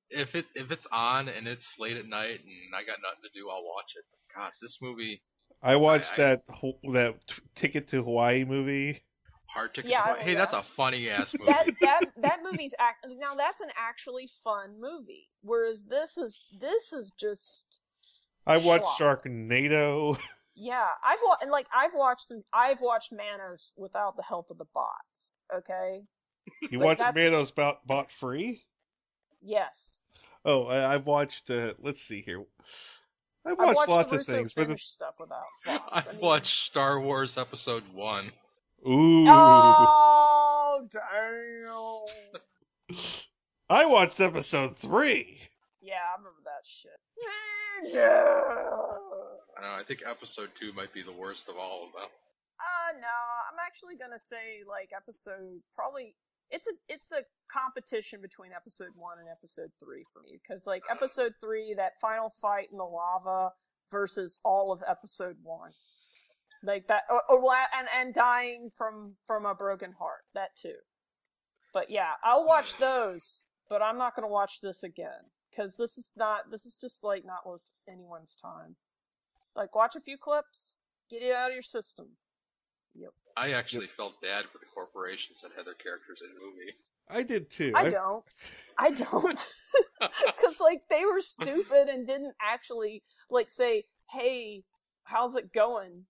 If 0.10 0.34
it 0.36 0.46
if 0.56 0.72
it's 0.72 0.88
on 0.94 1.28
and 1.28 1.46
it's 1.48 1.78
late 1.78 1.98
at 1.98 2.06
night 2.06 2.40
and 2.40 2.74
I 2.76 2.84
got 2.86 3.00
nothing 3.04 3.24
to 3.24 3.38
do, 3.38 3.50
I'll 3.50 3.66
watch 3.66 3.94
it. 3.98 4.06
God, 4.36 4.52
this 4.62 4.80
movie 4.82 5.22
I 5.64 5.76
watched 5.78 6.14
I- 6.14 6.18
that 6.18 6.44
Ho- 6.50 6.80
that 6.92 7.16
t- 7.28 7.42
Ticket 7.56 7.88
to 7.90 8.04
Hawaii 8.04 8.44
movie. 8.46 9.02
hard 9.48 9.74
to. 9.76 9.88
Yeah, 9.88 10.04
I- 10.04 10.20
hey, 10.20 10.34
that's 10.36 10.54
a 10.54 10.62
funny 10.64 11.10
ass 11.10 11.34
movie. 11.38 11.52
that 11.52 11.68
that 11.82 12.02
that 12.18 12.40
movie's 12.44 12.74
act 12.80 13.06
now 13.20 13.36
that's 13.36 13.62
an 13.62 13.70
actually 13.78 14.28
fun 14.44 14.80
movie 14.80 15.30
whereas 15.42 15.84
this 15.90 16.18
is 16.18 16.46
this 16.60 16.92
is 16.94 17.12
just 17.20 17.80
I 18.46 18.58
watched 18.58 18.86
Schlock. 19.00 19.24
Sharknado. 19.24 20.18
yeah 20.58 20.88
i've 21.04 21.20
wa- 21.26 21.36
and 21.42 21.52
like 21.52 21.68
i've 21.76 21.94
watched 21.94 22.28
some 22.28 22.42
i've 22.54 22.80
watched 22.80 23.12
manos 23.12 23.74
without 23.76 24.16
the 24.16 24.24
help 24.24 24.50
of 24.50 24.58
the 24.58 24.66
bots 24.74 25.36
okay 25.54 26.02
You 26.62 26.78
But 26.80 26.86
watched 26.86 27.00
that's- 27.00 27.16
Manos 27.16 27.52
bought, 27.52 27.86
bought 27.88 28.10
free? 28.12 28.64
yes 29.42 30.02
Oh, 30.48 30.66
I, 30.68 30.94
I've 30.94 31.08
watched. 31.08 31.50
Uh, 31.50 31.74
let's 31.80 32.04
see 32.04 32.22
here. 32.22 32.46
I've 33.46 33.54
i've 33.54 33.58
watched, 33.60 33.76
watched 33.78 33.90
lots 33.90 34.12
the 34.12 34.20
of 34.20 34.26
things, 34.26 34.54
but 34.54 34.68
the, 34.68 34.78
stuff 34.78 35.16
without 35.20 35.44
bots. 35.66 35.84
I've 35.92 36.08
I 36.08 36.12
mean- 36.12 36.22
watched 36.22 36.64
Star 36.66 37.00
Wars 37.00 37.38
Episode 37.38 37.84
One. 37.94 38.32
ooh, 38.88 39.26
oh 39.28 40.88
damn 40.92 41.66
I 43.70 43.86
watched 43.86 44.20
episode 44.22 44.76
three. 44.78 45.40
yeah 45.82 45.96
i 46.14 46.18
remember 46.18 46.40
that 46.46 46.64
shit 46.66 47.94
no 47.94 48.02
I 49.58 49.62
know. 49.62 49.74
I 49.80 49.84
think 49.88 50.02
Episode 50.06 50.50
Two 50.54 50.74
might 50.74 50.92
be 50.94 51.02
the 51.02 51.14
worst 51.14 51.48
of 51.48 51.56
all 51.56 51.86
of 51.88 51.94
them. 51.94 52.10
Uh 52.60 52.92
no, 53.00 53.08
I'm 53.08 53.58
actually 53.66 53.96
gonna 53.96 54.20
say 54.20 54.64
like 54.68 54.90
episode 54.96 55.62
probably 55.76 56.14
it's 56.52 56.68
a 56.68 56.74
it's 56.88 57.12
a 57.12 57.24
competition 57.52 58.22
between 58.22 58.52
episode 58.56 58.92
one 58.96 59.18
and 59.20 59.28
episode 59.30 59.72
three 59.80 60.04
for 60.12 60.22
me 60.22 60.40
because 60.42 60.66
like 60.68 60.84
episode 60.92 61.34
three 61.42 61.74
that 61.76 61.94
final 62.02 62.30
fight 62.30 62.68
in 62.72 62.78
the 62.78 62.84
lava 62.84 63.52
versus 63.92 64.40
all 64.44 64.72
of 64.72 64.84
episode 64.88 65.38
one. 65.44 65.72
Like 66.64 66.88
that 66.88 67.04
oh, 67.10 67.20
oh, 67.30 67.38
or, 67.38 67.44
or 67.44 67.56
and 67.78 67.88
and 67.96 68.14
dying 68.14 68.70
from 68.76 69.16
from 69.26 69.46
a 69.46 69.54
broken 69.56 69.94
heart 70.00 70.24
that 70.34 70.56
too. 70.60 70.76
But 71.74 71.90
yeah 71.90 72.12
I'll 72.24 72.46
watch 72.46 72.78
those 72.78 73.46
but 73.70 73.82
I'm 73.82 73.98
not 73.98 74.16
gonna 74.16 74.28
watch 74.28 74.62
this 74.62 74.84
again 74.84 75.32
because 75.50 75.78
this 75.78 75.98
is 75.98 76.12
not 76.16 76.52
this 76.52 76.66
is 76.66 76.78
just 76.78 77.04
like 77.04 77.24
not 77.26 77.46
worth 77.46 77.62
anyone's 77.88 78.36
time. 78.36 78.76
Like 79.56 79.76
watch 79.76 79.96
a 79.96 80.02
few 80.02 80.18
clips 80.18 80.78
get 81.10 81.22
it 81.22 81.34
out 81.34 81.50
of 81.50 81.54
your 81.54 81.64
system 81.64 82.18
I 83.38 83.52
actually 83.52 83.88
felt 83.88 84.22
bad 84.22 84.46
for 84.46 84.58
the 84.60 84.66
corporations 84.74 85.42
that 85.42 85.52
had 85.56 85.66
their 85.66 85.74
characters 85.74 86.22
in 86.22 86.34
the 86.34 86.42
movie. 86.42 86.74
I 87.10 87.24
did 87.24 87.50
too. 87.50 87.72
I 87.76 87.90
don't. 87.90 88.24
I 88.78 88.92
don't. 88.92 89.46
Because, 90.00 90.60
like, 90.60 90.84
they 90.90 91.06
were 91.06 91.22
stupid 91.22 91.88
and 91.88 92.06
didn't 92.06 92.36
actually, 92.42 93.02
like, 93.30 93.50
say, 93.50 93.86
hey, 94.12 94.64
how's 95.04 95.36
it 95.36 95.54
going? 95.54 96.06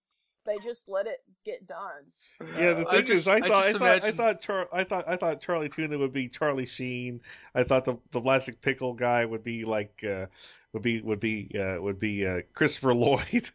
They 0.45 0.57
just 0.63 0.87
let 0.89 1.07
it 1.07 1.19
get 1.45 1.67
done. 1.67 2.11
Yeah, 2.57 2.73
the 2.73 2.85
I 2.87 2.95
thing 2.95 3.05
just- 3.05 3.11
is, 3.11 3.27
I 3.27 3.35
I 3.35 3.39
thought, 3.41 3.51
I, 3.51 3.71
just 3.71 3.77
thought, 3.79 4.03
I 4.03 4.11
thought, 4.11 4.39
Char- 4.41 4.69
I 4.73 4.83
thought, 4.83 5.05
I 5.07 5.15
thought 5.17 5.41
Charlie 5.41 5.69
Tuna 5.69 5.97
would 5.97 6.11
be 6.11 6.29
Charlie 6.29 6.65
Sheen. 6.65 7.21
I 7.53 7.63
thought 7.63 7.85
the 7.85 7.97
the 8.11 8.21
Vlasic 8.21 8.61
pickle 8.61 8.93
guy 8.93 9.25
would 9.25 9.43
be 9.43 9.65
like, 9.65 10.03
uh, 10.07 10.27
would 10.73 10.83
be 10.83 11.01
would 11.01 11.19
be 11.19 11.49
uh, 11.59 11.81
would 11.81 11.99
be 11.99 12.25
uh, 12.27 12.41
Christopher 12.53 12.93
Lloyd. 12.93 13.49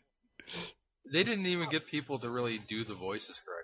They 1.13 1.23
didn't 1.25 1.47
even 1.47 1.69
get 1.71 1.87
people 1.87 2.19
to 2.21 2.31
really 2.31 2.59
do 2.59 2.85
the 2.85 2.95
voices 2.95 3.41
correctly 3.45 3.51
either. 3.51 3.60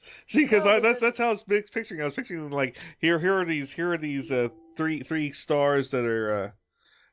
See, 0.26 0.44
because 0.44 0.64
No, 0.64 0.80
that's 0.80 1.00
that's 1.00 1.18
how 1.18 1.26
I 1.26 1.30
was 1.30 1.42
picturing. 1.42 2.00
I 2.00 2.04
was 2.04 2.14
picturing 2.14 2.50
like 2.50 2.78
here 2.98 3.18
here 3.18 3.34
are 3.34 3.44
these 3.44 3.72
here 3.72 3.92
are 3.92 3.98
these 3.98 4.30
uh, 4.30 4.48
three 4.76 5.00
three 5.00 5.32
stars 5.32 5.90
that 5.90 6.04
are 6.04 6.44
uh, 6.44 6.50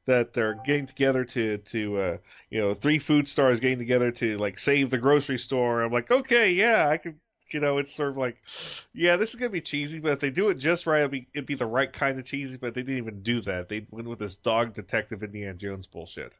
that 0.05 0.33
they're 0.33 0.59
getting 0.65 0.85
together 0.85 1.25
to 1.25 1.57
to 1.57 1.97
uh, 1.97 2.17
you 2.49 2.61
know 2.61 2.73
three 2.73 2.99
food 2.99 3.27
stars 3.27 3.59
getting 3.59 3.79
together 3.79 4.11
to 4.11 4.37
like 4.37 4.59
save 4.59 4.89
the 4.89 4.97
grocery 4.97 5.37
store. 5.37 5.81
I'm 5.81 5.91
like, 5.91 6.11
okay, 6.11 6.51
yeah, 6.51 6.87
I 6.87 6.97
could. 6.97 7.19
You 7.51 7.59
know, 7.59 7.77
it's 7.77 7.93
sort 7.93 8.09
of 8.09 8.17
like, 8.17 8.37
yeah, 8.93 9.17
this 9.17 9.29
is 9.29 9.39
gonna 9.39 9.51
be 9.51 9.61
cheesy, 9.61 9.99
but 9.99 10.13
if 10.13 10.19
they 10.19 10.31
do 10.31 10.49
it 10.49 10.57
just 10.57 10.87
right, 10.87 10.99
it'd 10.99 11.11
be, 11.11 11.27
it'd 11.33 11.45
be 11.45 11.53
the 11.53 11.65
right 11.65 11.91
kind 11.91 12.17
of 12.17 12.25
cheesy. 12.25 12.57
But 12.57 12.73
they 12.73 12.81
didn't 12.81 12.97
even 12.97 13.21
do 13.21 13.41
that. 13.41 13.69
They 13.69 13.85
went 13.91 14.07
with 14.07 14.19
this 14.19 14.35
dog 14.35 14.73
detective 14.73 15.21
Indiana 15.21 15.53
Jones 15.53 15.85
bullshit. 15.85 16.37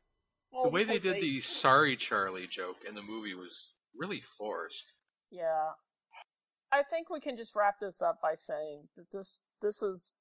Well, 0.51 0.63
The 0.63 0.69
way 0.69 0.83
they 0.83 0.97
because 0.97 1.13
did 1.13 1.21
the 1.21 1.39
"Sorry 1.41 1.95
Charlie" 1.95 2.47
joke 2.47 2.77
in 2.87 2.95
the 2.95 3.03
movie 3.03 3.35
was 3.35 3.71
really 3.95 4.21
forced. 4.21 4.93
Yeah. 5.31 5.71
I 6.76 6.84
think 6.84 7.09
we 7.09 7.19
can 7.19 7.38
just 7.38 7.55
wrap 7.55 7.80
this 7.80 8.01
up 8.01 8.21
by 8.21 8.36
saying 8.36 8.88
that 8.97 9.11
this 9.11 9.39
this 9.61 9.82
is 9.82 10.13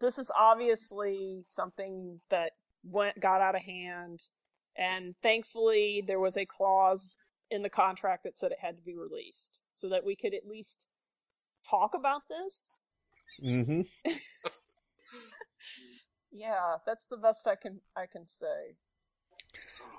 this 0.00 0.18
is 0.18 0.30
obviously 0.38 1.42
something 1.44 2.20
that 2.30 2.52
went 2.84 3.20
got 3.20 3.40
out 3.40 3.54
of 3.54 3.62
hand 3.62 4.24
and 4.76 5.14
thankfully 5.22 6.02
there 6.06 6.20
was 6.20 6.36
a 6.36 6.46
clause 6.46 7.16
in 7.50 7.62
the 7.62 7.68
contract 7.68 8.24
that 8.24 8.38
said 8.38 8.52
it 8.52 8.58
had 8.60 8.76
to 8.76 8.82
be 8.82 8.94
released 8.94 9.60
so 9.68 9.88
that 9.88 10.04
we 10.04 10.16
could 10.16 10.34
at 10.34 10.46
least 10.48 10.86
talk 11.68 11.94
about 11.94 12.22
this. 12.28 12.86
Mm-hmm. 13.44 13.82
Yeah, 16.32 16.76
that's 16.86 17.06
the 17.06 17.16
best 17.16 17.48
I 17.48 17.56
can 17.56 17.80
I 17.96 18.06
can 18.06 18.26
say. 18.26 18.76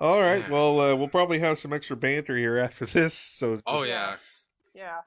All 0.00 0.20
right. 0.20 0.48
Well, 0.48 0.80
uh, 0.80 0.96
we'll 0.96 1.08
probably 1.08 1.38
have 1.38 1.58
some 1.58 1.72
extra 1.72 1.96
banter 1.96 2.36
here 2.36 2.58
after 2.58 2.86
this. 2.86 3.14
So. 3.14 3.60
Oh, 3.66 3.84
yeah. 3.84 4.08
Yes. 4.08 4.42
Yeah. 4.74 5.00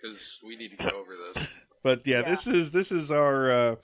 Because 0.00 0.38
we 0.44 0.56
need 0.56 0.70
to 0.70 0.76
get 0.76 0.92
over 0.92 1.12
this. 1.34 1.46
But 1.84 2.06
yeah, 2.06 2.18
Yeah. 2.20 2.30
this 2.30 2.46
is 2.48 2.70
this 2.72 2.90
is 2.90 3.10
our 3.12 3.50
uh, 3.50 3.76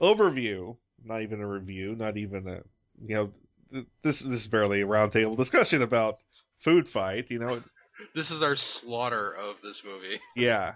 overview. 0.00 0.76
Not 1.04 1.22
even 1.22 1.40
a 1.40 1.46
review. 1.46 1.94
Not 1.94 2.16
even 2.16 2.48
a 2.48 2.62
you 3.00 3.14
know 3.14 3.30
th- 3.72 3.86
this 4.02 4.20
this 4.20 4.40
is 4.40 4.48
barely 4.48 4.82
a 4.82 4.86
roundtable 4.86 5.36
discussion 5.36 5.82
about 5.82 6.16
food 6.58 6.88
fight. 6.88 7.30
You 7.30 7.38
know, 7.38 7.62
This 8.14 8.30
is 8.30 8.42
our 8.42 8.56
slaughter 8.56 9.30
of 9.32 9.62
this 9.62 9.82
movie. 9.84 10.20
yeah, 10.36 10.74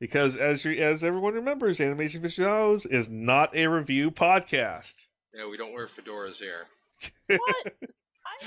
because 0.00 0.36
as 0.36 0.64
you, 0.64 0.72
as 0.72 1.02
everyone 1.04 1.34
remembers, 1.34 1.80
Animation 1.80 2.20
Aficionados 2.20 2.84
is 2.84 3.08
not 3.08 3.56
a 3.56 3.68
review 3.68 4.10
podcast. 4.10 4.94
Yeah, 5.32 5.48
we 5.48 5.56
don't 5.56 5.72
wear 5.72 5.86
fedoras 5.86 6.38
here. 6.38 6.66
What? 7.28 7.72
I 8.26 8.44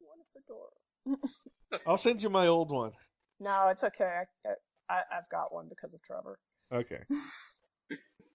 want 0.00 0.20
a 0.20 0.40
fedora. 0.40 1.80
I'll 1.86 1.98
send 1.98 2.22
you 2.22 2.30
my 2.30 2.46
old 2.46 2.70
one. 2.70 2.92
No, 3.40 3.68
it's 3.68 3.82
okay. 3.84 4.22
I, 4.46 4.50
I 4.90 5.00
I've 5.16 5.28
got 5.30 5.52
one 5.52 5.66
because 5.68 5.94
of 5.94 6.02
Trevor. 6.02 6.38
Okay. 6.72 7.00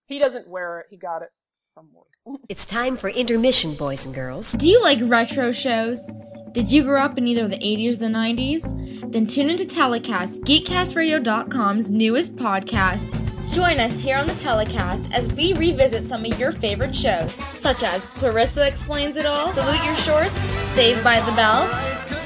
He 0.08 0.20
doesn't 0.20 0.48
wear 0.50 0.80
it. 0.82 0.88
He 0.90 0.98
got 0.98 1.22
it 1.22 1.30
from 1.74 1.88
work. 1.94 2.08
It's 2.50 2.66
time 2.66 2.98
for 2.98 3.10
intermission, 3.10 3.74
boys 3.76 4.06
and 4.06 4.14
girls. 4.14 4.52
Do 4.52 4.68
you 4.68 4.82
like 4.82 5.00
retro 5.02 5.52
shows? 5.54 6.06
Did 6.52 6.72
you 6.72 6.84
grow 6.84 7.02
up 7.02 7.18
in 7.18 7.26
either 7.28 7.48
the 7.48 7.56
80s 7.58 7.94
or 7.94 7.98
the 7.98 8.06
90s? 8.08 9.12
Then 9.12 9.26
tune 9.26 9.50
into 9.50 9.66
Telecast, 9.66 10.42
GeekCastRadio.com's 10.44 11.90
newest 11.90 12.36
podcast. 12.36 13.10
Join 13.52 13.80
us 13.80 14.00
here 14.00 14.18
on 14.18 14.28
the 14.28 14.36
Telecast 14.36 15.10
as 15.12 15.32
we 15.34 15.54
revisit 15.54 16.06
some 16.06 16.26
of 16.26 16.38
your 16.40 16.52
favorite 16.52 16.96
shows, 16.96 17.34
such 17.62 17.82
as 17.82 18.06
Clarissa 18.08 18.68
Explains 18.68 19.16
It 19.16 19.26
All, 19.26 19.52
Salute 19.54 19.84
Your 19.84 19.96
Shorts, 19.96 20.38
Saved 20.76 21.04
by 21.04 21.20
the 21.22 21.32
Bell, 21.32 21.64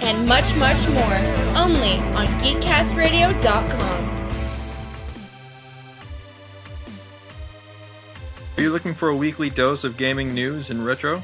and 0.03 0.27
much, 0.27 0.45
much 0.57 0.89
more. 0.89 1.17
Only 1.55 1.97
on 2.15 2.27
GeekCastRadio.com. 2.41 4.16
Are 8.57 8.61
you 8.63 8.71
looking 8.71 8.95
for 8.95 9.09
a 9.09 9.15
weekly 9.15 9.51
dose 9.51 9.83
of 9.83 9.97
gaming 9.97 10.33
news 10.33 10.71
and 10.71 10.83
retro? 10.83 11.21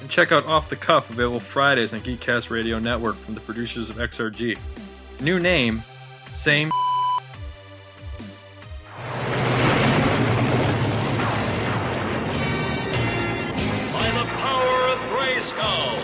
And 0.00 0.10
check 0.10 0.32
out 0.32 0.44
Off 0.46 0.68
the 0.68 0.74
Cuff, 0.74 1.08
available 1.10 1.38
Fridays 1.38 1.92
on 1.92 2.00
Geekcast 2.00 2.50
Radio 2.50 2.80
Network 2.80 3.14
from 3.14 3.34
the 3.34 3.40
producers 3.40 3.88
of 3.88 3.98
XRG. 3.98 4.58
New 5.20 5.38
name, 5.38 5.78
same. 6.34 6.70
By 6.70 6.74
the 14.10 14.26
power 14.38 14.88
of 14.90 14.98
Grayskull, 15.12 16.00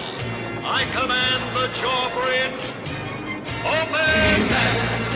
I 0.63 0.87
command 0.93 1.43
the 1.57 1.67
Jawbridge. 1.75 2.71
Open! 3.67 5.14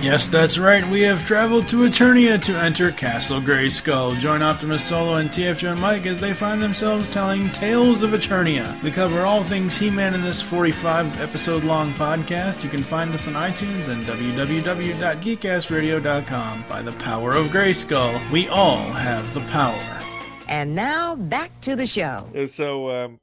Yes, 0.00 0.28
that's 0.28 0.58
right. 0.58 0.86
We 0.88 1.00
have 1.02 1.26
traveled 1.26 1.66
to 1.68 1.78
Eternia 1.78 2.40
to 2.44 2.56
enter 2.56 2.92
Castle 2.92 3.40
Grayskull. 3.40 4.16
Join 4.20 4.42
Optimus 4.42 4.84
Solo 4.84 5.16
and 5.16 5.28
TFJ 5.28 5.72
and 5.72 5.80
Mike 5.80 6.06
as 6.06 6.20
they 6.20 6.32
find 6.32 6.62
themselves 6.62 7.08
telling 7.08 7.48
tales 7.50 8.04
of 8.04 8.10
Eternia. 8.10 8.80
We 8.84 8.92
cover 8.92 9.22
all 9.22 9.42
things 9.42 9.76
He-Man 9.76 10.14
in 10.14 10.22
this 10.22 10.40
45 10.40 11.20
episode 11.20 11.64
long 11.64 11.92
podcast. 11.94 12.62
You 12.62 12.70
can 12.70 12.84
find 12.84 13.12
us 13.12 13.26
on 13.26 13.34
iTunes 13.34 13.88
and 13.88 14.04
www.geekcastradio.com. 14.06 16.64
By 16.68 16.80
the 16.82 16.92
power 16.92 17.32
of 17.32 17.48
Grayskull, 17.48 18.30
we 18.30 18.46
all 18.48 18.84
have 18.92 19.34
the 19.34 19.40
power. 19.52 20.00
And 20.46 20.76
now 20.76 21.16
back 21.16 21.50
to 21.62 21.74
the 21.74 21.88
show. 21.88 22.24
Uh, 22.36 22.46
So, 22.46 22.88
um, 22.88 23.18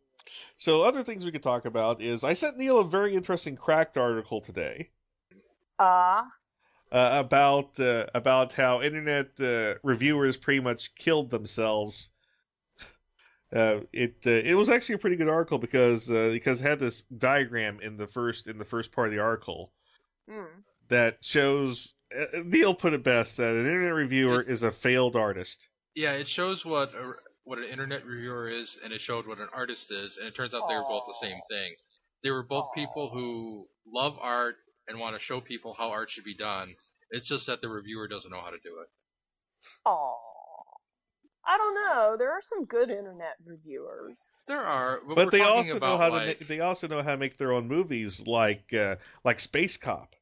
so 0.58 0.84
other 0.84 1.04
things 1.04 1.24
we 1.24 1.32
could 1.32 1.42
talk 1.42 1.64
about 1.64 2.02
is 2.02 2.26
I 2.26 2.34
sent 2.34 2.58
Neil 2.58 2.80
a 2.80 2.84
very 2.84 3.16
interesting 3.16 3.56
cracked 3.56 3.96
article 3.96 4.42
today. 4.42 4.90
Ah, 5.80 6.20
uh, 6.20 6.24
about 6.96 7.80
uh, 7.80 8.06
about 8.16 8.54
how 8.54 8.82
internet 8.82 9.40
uh, 9.40 9.76
reviewers 9.84 10.38
pretty 10.38 10.62
much 10.62 10.96
killed 10.96 11.30
themselves. 11.30 12.10
Uh, 13.54 13.82
it 13.94 14.16
uh, 14.26 14.32
it 14.32 14.56
was 14.56 14.70
actually 14.70 14.96
a 14.96 14.98
pretty 14.98 15.16
good 15.16 15.30
article 15.30 15.58
because 15.58 16.10
uh, 16.10 16.30
because 16.32 16.62
it 16.62 16.64
had 16.64 16.80
this 16.80 17.04
diagram 17.04 17.80
in 17.82 17.98
the 17.98 18.08
first 18.08 18.48
in 18.48 18.58
the 18.58 18.66
first 18.66 18.92
part 18.92 19.08
of 19.08 19.14
the 19.14 19.22
article 19.22 19.72
hmm. 20.30 20.44
that 20.88 21.24
shows 21.24 21.94
uh, 22.18 22.42
Neil 22.44 22.74
put 22.74 22.94
it 22.94 23.04
best 23.04 23.38
that 23.38 23.54
an 23.54 23.66
internet 23.66 23.94
reviewer 23.94 24.42
is 24.42 24.64
a 24.64 24.72
failed 24.72 25.16
artist. 25.16 25.68
Yeah, 25.96 26.14
it 26.14 26.28
shows 26.28 26.66
what 26.66 26.94
a, 26.96 27.14
what 27.44 27.60
an 27.60 27.66
internet 27.66 28.06
reviewer 28.06 28.50
is, 28.50 28.78
and 28.84 28.92
it 28.92 29.02
showed 29.02 29.28
what 29.28 29.40
an 29.40 29.50
artist 29.54 29.92
is, 29.92 30.18
and 30.18 30.28
it 30.28 30.36
turns 30.36 30.54
out 30.54 30.68
they 30.68 30.76
were 30.76 30.84
both 30.84 31.06
the 31.08 31.14
same 31.14 31.40
thing. 31.50 31.76
They 32.24 32.32
were 32.32 32.44
both 32.44 32.74
people 32.74 33.10
who 33.10 33.68
love 33.86 34.18
art 34.20 34.56
and 34.88 35.00
want 35.00 35.16
to 35.16 35.20
show 35.20 35.40
people 35.40 35.76
how 35.78 35.92
art 35.92 36.10
should 36.10 36.24
be 36.24 36.36
done. 36.36 36.76
It's 37.12 37.28
just 37.28 37.48
that 37.48 37.62
the 37.62 37.70
reviewer 37.70 38.08
doesn't 38.08 38.32
know 38.32 38.42
how 38.42 38.50
to 38.50 38.58
do 38.64 38.80
it. 38.82 38.88
Aw. 39.86 40.16
I 41.48 41.58
don't 41.58 41.76
know. 41.76 42.16
There 42.18 42.32
are 42.32 42.42
some 42.42 42.66
good 42.66 42.90
internet 42.90 43.36
reviewers. 43.46 44.18
There 44.48 44.62
are, 44.62 45.00
but, 45.08 45.16
But 45.16 45.32
they 45.32 45.38
talking 45.40 45.56
also 45.58 45.72
know 45.74 45.78
about 45.78 46.00
how 46.00 46.20
to 46.20 46.26
make, 46.26 46.48
they 46.48 46.60
also 46.60 46.88
know 46.88 47.04
how 47.04 47.12
to 47.12 47.18
make 47.18 47.38
their 47.38 47.52
own 47.52 47.68
movies 47.68 48.26
like 48.26 48.74
uh, 48.74 48.96
like 49.24 49.40
Space 49.40 49.78
Cop. 49.78 50.16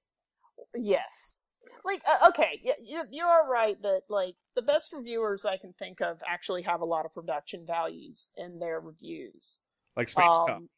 Yes. 0.75 1.49
Like, 1.85 2.01
uh, 2.09 2.29
okay, 2.29 2.61
y- 2.63 2.73
you, 2.85 3.03
you 3.11 3.25
are 3.25 3.49
right 3.49 3.75
that, 3.81 4.03
like, 4.09 4.35
the 4.55 4.61
best 4.61 4.93
reviewers 4.93 5.43
I 5.45 5.57
can 5.57 5.73
think 5.73 5.99
of 6.01 6.21
actually 6.25 6.61
have 6.61 6.79
a 6.79 6.85
lot 6.85 7.05
of 7.05 7.13
production 7.13 7.65
values 7.67 8.31
in 8.37 8.57
their 8.59 8.79
reviews. 8.79 9.59
Like 9.97 10.07
Space 10.09 10.25
Cop. 10.25 10.49
Um, 10.49 10.69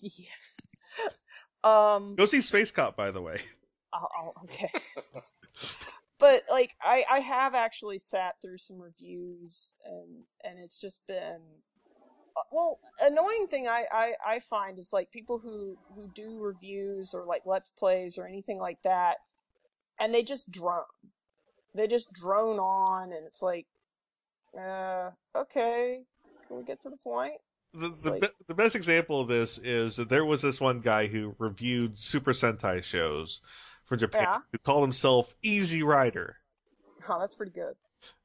Yes. 0.00 0.56
um, 1.64 2.14
Go 2.14 2.24
see 2.26 2.40
Space 2.42 2.70
Cop, 2.70 2.96
by 2.96 3.10
the 3.10 3.20
way. 3.22 3.38
I'll, 3.92 4.08
I'll- 4.16 4.34
okay. 4.44 4.70
but 6.18 6.42
like 6.50 6.74
I, 6.82 7.04
I 7.10 7.18
have 7.20 7.54
actually 7.54 7.98
sat 7.98 8.36
through 8.40 8.58
some 8.58 8.80
reviews 8.80 9.76
and 9.84 10.24
and 10.42 10.58
it's 10.58 10.78
just 10.78 11.06
been 11.06 11.40
uh, 12.36 12.42
well 12.50 12.80
annoying 13.00 13.46
thing 13.48 13.68
I, 13.68 13.84
I 13.92 14.12
i 14.26 14.38
find 14.38 14.78
is 14.78 14.92
like 14.92 15.10
people 15.10 15.38
who 15.38 15.76
who 15.94 16.10
do 16.14 16.38
reviews 16.38 17.14
or 17.14 17.24
like 17.24 17.42
let's 17.44 17.68
plays 17.68 18.18
or 18.18 18.26
anything 18.26 18.58
like 18.58 18.82
that 18.82 19.16
and 20.00 20.12
they 20.14 20.22
just 20.22 20.50
drone. 20.50 20.82
They 21.74 21.86
just 21.86 22.12
drone 22.12 22.58
on 22.58 23.12
and 23.12 23.26
it's 23.26 23.42
like 23.42 23.66
uh 24.58 25.10
okay 25.36 26.00
can 26.46 26.56
we 26.56 26.62
get 26.64 26.80
to 26.82 26.90
the 26.90 26.96
point? 26.96 27.34
The 27.72 27.88
the, 28.02 28.10
Like- 28.10 28.20
be- 28.20 28.44
the 28.46 28.54
best 28.54 28.76
example 28.76 29.20
of 29.20 29.28
this 29.28 29.58
is 29.58 29.96
that 29.96 30.08
there 30.08 30.24
was 30.24 30.42
this 30.42 30.60
one 30.60 30.80
guy 30.80 31.06
who 31.06 31.34
reviewed 31.38 31.96
Super 31.98 32.32
Sentai 32.32 32.82
shows 32.84 33.40
from 33.86 33.98
Japan 33.98 34.22
Yeah. 34.22 34.38
who 34.52 34.58
called 34.58 34.82
himself 34.82 35.34
Easy 35.42 35.82
Rider. 35.82 36.36
oh 37.08 37.18
that's 37.20 37.34
pretty 37.34 37.52
good 37.52 37.74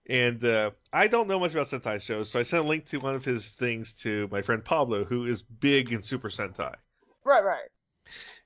And 0.07 0.43
uh, 0.43 0.71
I 0.91 1.07
don't 1.07 1.27
know 1.27 1.39
much 1.39 1.51
about 1.51 1.67
Sentai 1.67 2.01
shows, 2.01 2.29
so 2.29 2.39
I 2.39 2.43
sent 2.43 2.65
a 2.65 2.67
link 2.67 2.85
to 2.87 2.99
one 2.99 3.15
of 3.15 3.23
his 3.25 3.51
things 3.51 3.93
to 4.01 4.27
my 4.31 4.41
friend 4.41 4.63
Pablo, 4.65 5.03
who 5.05 5.25
is 5.25 5.41
big 5.41 5.91
in 5.91 6.01
Super 6.01 6.29
Sentai. 6.29 6.75
right 7.23 7.43
right 7.43 7.69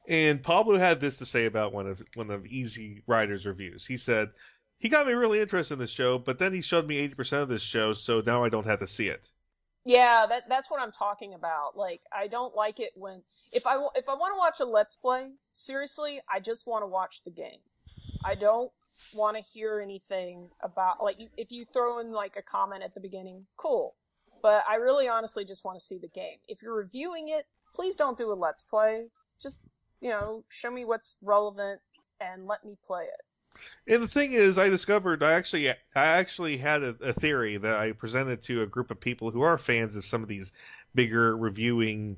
And 0.07 0.43
Pablo 0.43 0.77
had 0.77 0.99
this 0.99 1.17
to 1.19 1.25
say 1.25 1.45
about 1.45 1.71
one 1.73 1.87
of 1.87 2.01
one 2.15 2.29
of 2.31 2.45
Easy 2.45 3.03
Rider's 3.07 3.45
reviews. 3.45 3.85
He 3.85 3.95
said, 3.97 4.31
"He 4.79 4.89
got 4.89 5.07
me 5.07 5.13
really 5.13 5.39
interested 5.39 5.75
in 5.75 5.79
this 5.79 5.91
show, 5.91 6.17
but 6.19 6.37
then 6.39 6.51
he 6.51 6.61
showed 6.61 6.85
me 6.87 6.97
80% 7.07 7.41
of 7.43 7.47
this 7.49 7.61
show, 7.61 7.93
so 7.93 8.19
now 8.19 8.43
I 8.43 8.49
don't 8.49 8.65
have 8.65 8.79
to 8.79 8.87
see 8.87 9.07
it." 9.07 9.29
Yeah, 9.85 10.25
that 10.29 10.47
that's 10.47 10.71
what 10.71 10.81
I'm 10.81 10.91
talking 10.91 11.33
about. 11.33 11.75
Like, 11.75 12.01
I 12.11 12.27
don't 12.27 12.55
like 12.55 12.79
it 12.79 12.91
when 12.95 13.23
if 13.51 13.67
I 13.67 13.75
if 13.95 14.07
I 14.07 14.13
want 14.13 14.33
to 14.33 14.37
watch 14.37 14.59
a 14.59 14.71
let's 14.71 14.95
play, 14.95 15.31
seriously, 15.51 16.21
I 16.31 16.39
just 16.39 16.65
want 16.65 16.83
to 16.83 16.87
watch 16.87 17.23
the 17.23 17.31
game. 17.31 17.59
I 18.23 18.35
don't 18.35 18.71
want 19.13 19.35
to 19.35 19.43
hear 19.43 19.81
anything 19.81 20.49
about 20.61 21.03
like 21.03 21.17
if 21.37 21.51
you 21.51 21.65
throw 21.65 21.99
in 21.99 22.11
like 22.11 22.35
a 22.37 22.41
comment 22.41 22.83
at 22.83 22.93
the 22.93 23.01
beginning, 23.01 23.45
cool. 23.57 23.95
But 24.41 24.63
I 24.69 24.75
really 24.75 25.07
honestly 25.07 25.45
just 25.45 25.63
want 25.63 25.79
to 25.79 25.85
see 25.85 25.97
the 25.97 26.07
game. 26.07 26.37
If 26.47 26.61
you're 26.61 26.75
reviewing 26.75 27.29
it, 27.29 27.45
please 27.73 27.95
don't 27.95 28.17
do 28.17 28.31
a 28.31 28.35
let's 28.35 28.61
play. 28.61 29.07
Just, 29.41 29.63
you 30.01 30.09
know, 30.09 30.43
show 30.49 30.69
me 30.69 30.83
what's 30.83 31.15
relevant 31.21 31.79
and 32.19 32.45
let 32.45 32.65
me 32.65 32.77
play 32.85 33.03
it. 33.03 33.21
And 33.87 34.01
the 34.01 34.07
thing 34.07 34.33
is, 34.33 34.57
I 34.57 34.69
discovered 34.69 35.23
I 35.23 35.33
actually 35.33 35.69
I 35.69 35.75
actually 35.95 36.57
had 36.57 36.83
a, 36.83 36.95
a 37.01 37.13
theory 37.13 37.57
that 37.57 37.77
I 37.77 37.91
presented 37.91 38.41
to 38.43 38.61
a 38.61 38.67
group 38.67 38.91
of 38.91 38.99
people 38.99 39.31
who 39.31 39.41
are 39.41 39.57
fans 39.57 39.95
of 39.95 40.05
some 40.05 40.23
of 40.23 40.29
these 40.29 40.51
bigger 40.95 41.35
reviewing, 41.35 42.17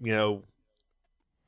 you 0.00 0.12
know, 0.12 0.42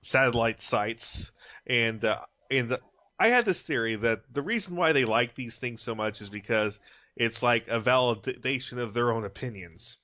satellite 0.00 0.62
sites, 0.62 1.32
and 1.66 2.04
uh, 2.04 2.20
and 2.50 2.78
I 3.18 3.28
had 3.28 3.44
this 3.44 3.62
theory 3.62 3.96
that 3.96 4.22
the 4.32 4.42
reason 4.42 4.76
why 4.76 4.92
they 4.92 5.04
like 5.04 5.34
these 5.34 5.58
things 5.58 5.82
so 5.82 5.94
much 5.94 6.20
is 6.20 6.30
because 6.30 6.78
it's 7.16 7.42
like 7.42 7.66
a 7.68 7.80
validation 7.80 8.78
of 8.78 8.94
their 8.94 9.10
own 9.10 9.24
opinions. 9.24 9.98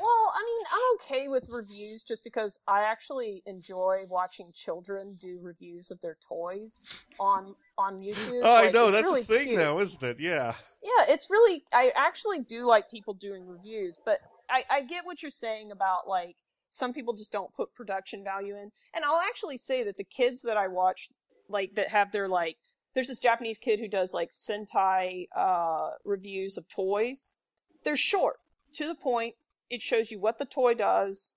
Well, 0.00 0.32
I 0.34 0.42
mean, 0.44 0.66
I'm 0.72 0.81
okay 0.94 1.28
with 1.28 1.48
reviews 1.50 2.02
just 2.02 2.24
because 2.24 2.58
I 2.66 2.82
actually 2.82 3.42
enjoy 3.46 4.02
watching 4.08 4.46
children 4.54 5.16
do 5.20 5.38
reviews 5.42 5.90
of 5.90 6.00
their 6.00 6.16
toys 6.26 7.00
on 7.18 7.54
on 7.78 8.00
YouTube. 8.00 8.42
Oh, 8.42 8.64
I 8.64 8.70
know 8.70 8.90
that's 8.90 9.04
really 9.04 9.22
the 9.22 9.26
thing 9.26 9.46
cute. 9.48 9.58
now, 9.58 9.78
isn't 9.78 10.02
it? 10.02 10.20
Yeah. 10.20 10.54
Yeah, 10.82 11.04
it's 11.08 11.30
really. 11.30 11.64
I 11.72 11.92
actually 11.94 12.40
do 12.40 12.66
like 12.66 12.90
people 12.90 13.14
doing 13.14 13.46
reviews, 13.46 13.98
but 14.04 14.18
I, 14.50 14.64
I 14.70 14.82
get 14.82 15.06
what 15.06 15.22
you're 15.22 15.30
saying 15.30 15.70
about 15.70 16.08
like 16.08 16.36
some 16.72 16.94
people 16.94 17.12
just 17.12 17.30
don't 17.30 17.52
put 17.52 17.74
production 17.74 18.24
value 18.24 18.56
in. 18.56 18.70
And 18.94 19.04
I'll 19.04 19.20
actually 19.20 19.58
say 19.58 19.84
that 19.84 19.98
the 19.98 20.04
kids 20.04 20.42
that 20.42 20.56
I 20.56 20.68
watch, 20.68 21.10
like 21.48 21.74
that 21.74 21.88
have 21.88 22.12
their 22.12 22.28
like, 22.28 22.56
there's 22.94 23.08
this 23.08 23.18
Japanese 23.18 23.58
kid 23.58 23.78
who 23.78 23.88
does 23.88 24.14
like 24.14 24.30
Sentai 24.30 25.26
uh, 25.36 25.90
reviews 26.04 26.56
of 26.56 26.68
toys. 26.68 27.34
They're 27.84 27.96
short, 27.96 28.36
to 28.74 28.86
the 28.86 28.94
point. 28.94 29.34
It 29.72 29.82
shows 29.82 30.12
you 30.12 30.20
what 30.20 30.38
the 30.38 30.44
toy 30.44 30.74
does, 30.74 31.36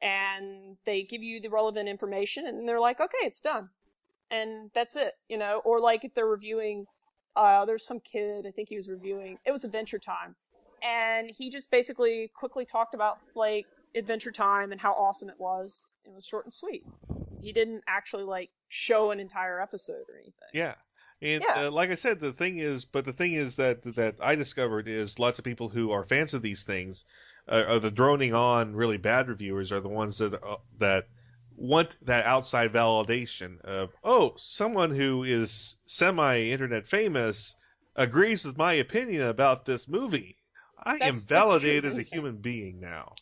and 0.00 0.78
they 0.86 1.02
give 1.02 1.22
you 1.22 1.40
the 1.40 1.50
relevant 1.50 1.88
information, 1.88 2.46
and 2.46 2.66
they're 2.66 2.80
like, 2.80 3.00
okay, 3.00 3.24
it's 3.24 3.40
done, 3.42 3.68
and 4.30 4.70
that's 4.72 4.96
it, 4.96 5.14
you 5.28 5.36
know. 5.36 5.60
Or 5.64 5.80
like 5.80 6.04
if 6.04 6.14
they're 6.14 6.26
reviewing 6.26 6.86
uh, 7.36 7.64
there's 7.64 7.86
some 7.86 8.00
kid, 8.00 8.46
I 8.46 8.50
think 8.50 8.68
he 8.68 8.76
was 8.76 8.88
reviewing, 8.88 9.38
it 9.44 9.52
was 9.52 9.64
Adventure 9.64 9.98
Time. 9.98 10.36
And 10.82 11.30
he 11.30 11.48
just 11.48 11.70
basically 11.70 12.30
quickly 12.34 12.64
talked 12.64 12.94
about, 12.94 13.18
like, 13.34 13.66
Adventure 13.94 14.32
Time 14.32 14.72
and 14.72 14.80
how 14.80 14.92
awesome 14.92 15.28
it 15.28 15.38
was. 15.38 15.96
It 16.04 16.12
was 16.12 16.26
short 16.26 16.44
and 16.44 16.52
sweet. 16.52 16.84
He 17.40 17.52
didn't 17.52 17.84
actually, 17.86 18.24
like, 18.24 18.50
show 18.68 19.10
an 19.10 19.20
entire 19.20 19.60
episode 19.60 20.04
or 20.08 20.16
anything. 20.16 20.48
Yeah. 20.52 20.74
And 21.20 21.42
Yeah. 21.42 21.66
uh, 21.66 21.70
like 21.70 21.90
I 21.90 21.94
said, 21.94 22.18
the 22.18 22.32
thing 22.32 22.58
is, 22.58 22.84
but 22.84 23.04
the 23.04 23.12
thing 23.12 23.34
is 23.34 23.56
that 23.56 23.82
that 23.94 24.16
I 24.20 24.34
discovered 24.34 24.88
is 24.88 25.20
lots 25.20 25.38
of 25.38 25.44
people 25.44 25.68
who 25.68 25.92
are 25.92 26.02
fans 26.02 26.34
of 26.34 26.42
these 26.42 26.64
things, 26.64 27.04
uh, 27.48 27.64
are 27.68 27.78
the 27.80 27.90
droning 27.90 28.34
on 28.34 28.74
really 28.74 28.98
bad 28.98 29.28
reviewers 29.28 29.72
are 29.72 29.80
the 29.80 29.88
ones 29.88 30.18
that 30.18 30.34
uh, 30.34 30.56
that 30.78 31.08
want 31.56 31.96
that 32.02 32.24
outside 32.24 32.72
validation 32.72 33.60
of 33.62 33.90
oh 34.02 34.34
someone 34.36 34.90
who 34.90 35.22
is 35.22 35.76
semi 35.86 36.38
internet 36.50 36.86
famous 36.86 37.54
agrees 37.96 38.44
with 38.44 38.56
my 38.56 38.74
opinion 38.74 39.22
about 39.22 39.64
this 39.64 39.88
movie. 39.88 40.38
I 40.78 40.94
am 40.94 40.98
That's- 40.98 41.26
that's 41.26 41.42
validated 41.42 41.84
as 41.84 41.98
a 41.98 42.02
human 42.02 42.36
being 42.36 42.80
now. 42.80 43.14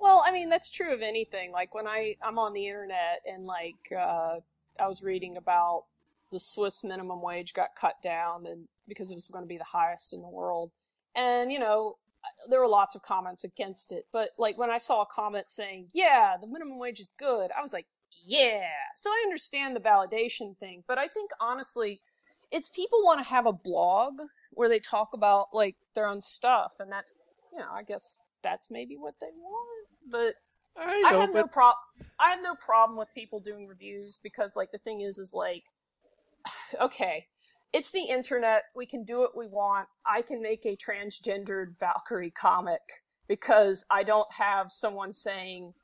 Well, 0.00 0.22
I 0.26 0.32
mean, 0.32 0.48
that's 0.48 0.70
true 0.70 0.92
of 0.92 1.00
anything. 1.00 1.52
Like, 1.52 1.74
when 1.74 1.86
I, 1.86 2.16
I'm 2.20 2.36
on 2.36 2.54
the 2.54 2.66
internet 2.66 3.22
and, 3.24 3.46
like, 3.46 3.92
uh, 3.96 4.40
I 4.80 4.88
was 4.88 5.00
reading 5.00 5.36
about 5.36 5.84
the 6.32 6.40
Swiss 6.40 6.82
minimum 6.82 7.22
wage 7.22 7.54
got 7.54 7.76
cut 7.76 8.02
down 8.02 8.46
and 8.46 8.66
because 8.88 9.12
it 9.12 9.14
was 9.14 9.28
going 9.28 9.44
to 9.44 9.48
be 9.48 9.58
the 9.58 9.64
highest 9.64 10.12
in 10.12 10.20
the 10.20 10.28
world. 10.28 10.72
And, 11.14 11.52
you 11.52 11.60
know, 11.60 11.98
there 12.48 12.60
were 12.60 12.68
lots 12.68 12.94
of 12.94 13.02
comments 13.02 13.44
against 13.44 13.92
it. 13.92 14.06
But, 14.12 14.30
like, 14.38 14.58
when 14.58 14.70
I 14.70 14.78
saw 14.78 15.02
a 15.02 15.06
comment 15.06 15.48
saying, 15.48 15.88
yeah, 15.92 16.36
the 16.40 16.46
minimum 16.46 16.78
wage 16.78 17.00
is 17.00 17.12
good, 17.18 17.50
I 17.56 17.62
was 17.62 17.72
like, 17.72 17.86
yeah. 18.24 18.68
So 18.96 19.10
I 19.10 19.22
understand 19.24 19.74
the 19.76 19.80
validation 19.80 20.56
thing. 20.56 20.84
But 20.86 20.98
I 20.98 21.08
think, 21.08 21.30
honestly, 21.40 22.00
it's 22.50 22.68
people 22.68 23.02
want 23.02 23.20
to 23.20 23.24
have 23.24 23.46
a 23.46 23.52
blog 23.52 24.14
where 24.52 24.68
they 24.68 24.78
talk 24.78 25.10
about, 25.12 25.48
like, 25.52 25.76
their 25.94 26.06
own 26.06 26.20
stuff. 26.20 26.74
And 26.78 26.90
that's, 26.90 27.14
you 27.52 27.58
know, 27.58 27.70
I 27.72 27.82
guess 27.82 28.22
that's 28.42 28.70
maybe 28.70 28.96
what 28.96 29.14
they 29.20 29.30
want. 29.34 29.88
But 30.10 30.34
I 30.76 31.02
I 31.06 31.20
have 31.20 31.34
no 31.34 31.42
but 31.42 31.52
prob 31.52 31.74
I 32.18 32.30
have 32.30 32.42
no 32.42 32.54
problem 32.54 32.98
with 32.98 33.08
people 33.14 33.40
doing 33.40 33.66
reviews 33.66 34.18
because 34.22 34.56
like 34.56 34.72
the 34.72 34.78
thing 34.78 35.02
is 35.02 35.18
is 35.18 35.34
like 35.34 35.64
okay, 36.80 37.26
it's 37.72 37.90
the 37.90 38.04
internet. 38.04 38.64
We 38.74 38.86
can 38.86 39.04
do 39.04 39.18
what 39.18 39.36
we 39.36 39.46
want. 39.46 39.88
I 40.06 40.22
can 40.22 40.42
make 40.42 40.64
a 40.66 40.76
transgendered 40.76 41.78
Valkyrie 41.78 42.30
comic 42.30 42.80
because 43.28 43.84
I 43.90 44.02
don't 44.02 44.30
have 44.32 44.70
someone 44.70 45.12
saying, 45.12 45.74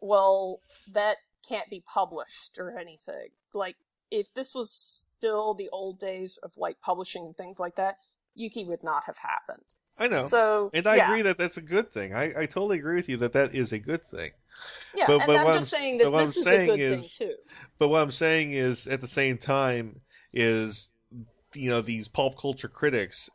"Well, 0.00 0.60
that 0.92 1.16
can't 1.48 1.70
be 1.70 1.82
published" 1.86 2.58
or 2.58 2.78
anything. 2.78 3.28
Like 3.54 3.76
if 4.10 4.32
this 4.34 4.54
was 4.54 4.70
still 4.70 5.54
the 5.54 5.68
old 5.72 5.98
days 5.98 6.38
of 6.42 6.52
like 6.56 6.80
publishing 6.80 7.26
and 7.26 7.36
things 7.36 7.58
like 7.60 7.76
that, 7.76 7.98
Yuki 8.34 8.64
would 8.64 8.82
not 8.84 9.04
have 9.04 9.18
happened. 9.18 9.64
I 9.98 10.08
know. 10.08 10.20
So 10.20 10.70
and 10.74 10.86
I 10.86 10.96
yeah. 10.96 11.08
agree 11.10 11.22
that 11.22 11.38
that's 11.38 11.56
a 11.56 11.62
good 11.62 11.90
thing. 11.90 12.14
I, 12.14 12.24
I 12.42 12.46
totally 12.46 12.78
agree 12.78 12.96
with 12.96 13.08
you 13.08 13.16
that 13.18 13.32
that 13.32 13.54
is 13.54 13.72
a 13.72 13.78
good 13.78 14.02
thing. 14.04 14.30
Yeah, 14.94 15.06
But- 15.06 15.20
and 15.20 15.26
but 15.26 15.36
I'm 15.36 15.46
just 15.54 15.74
I'm- 15.74 15.80
saying 15.82 15.98
that 15.98 16.12
what 16.12 16.20
I'm 16.20 16.26
this 16.26 16.36
is 16.36 16.46
a 16.46 16.66
good 16.66 16.80
is- 16.80 17.16
thing 17.16 17.28
too. 17.28 17.34
But 17.78 17.88
what 17.88 18.02
I'm 18.02 18.10
saying 18.10 18.52
is, 18.52 18.86
at 18.86 19.00
the 19.00 19.08
same 19.08 19.38
time, 19.38 20.00
is 20.32 20.92
you 21.54 21.70
know 21.70 21.80
these 21.80 22.08
pulp 22.08 22.38
culture 22.38 22.68
critics 22.68 23.30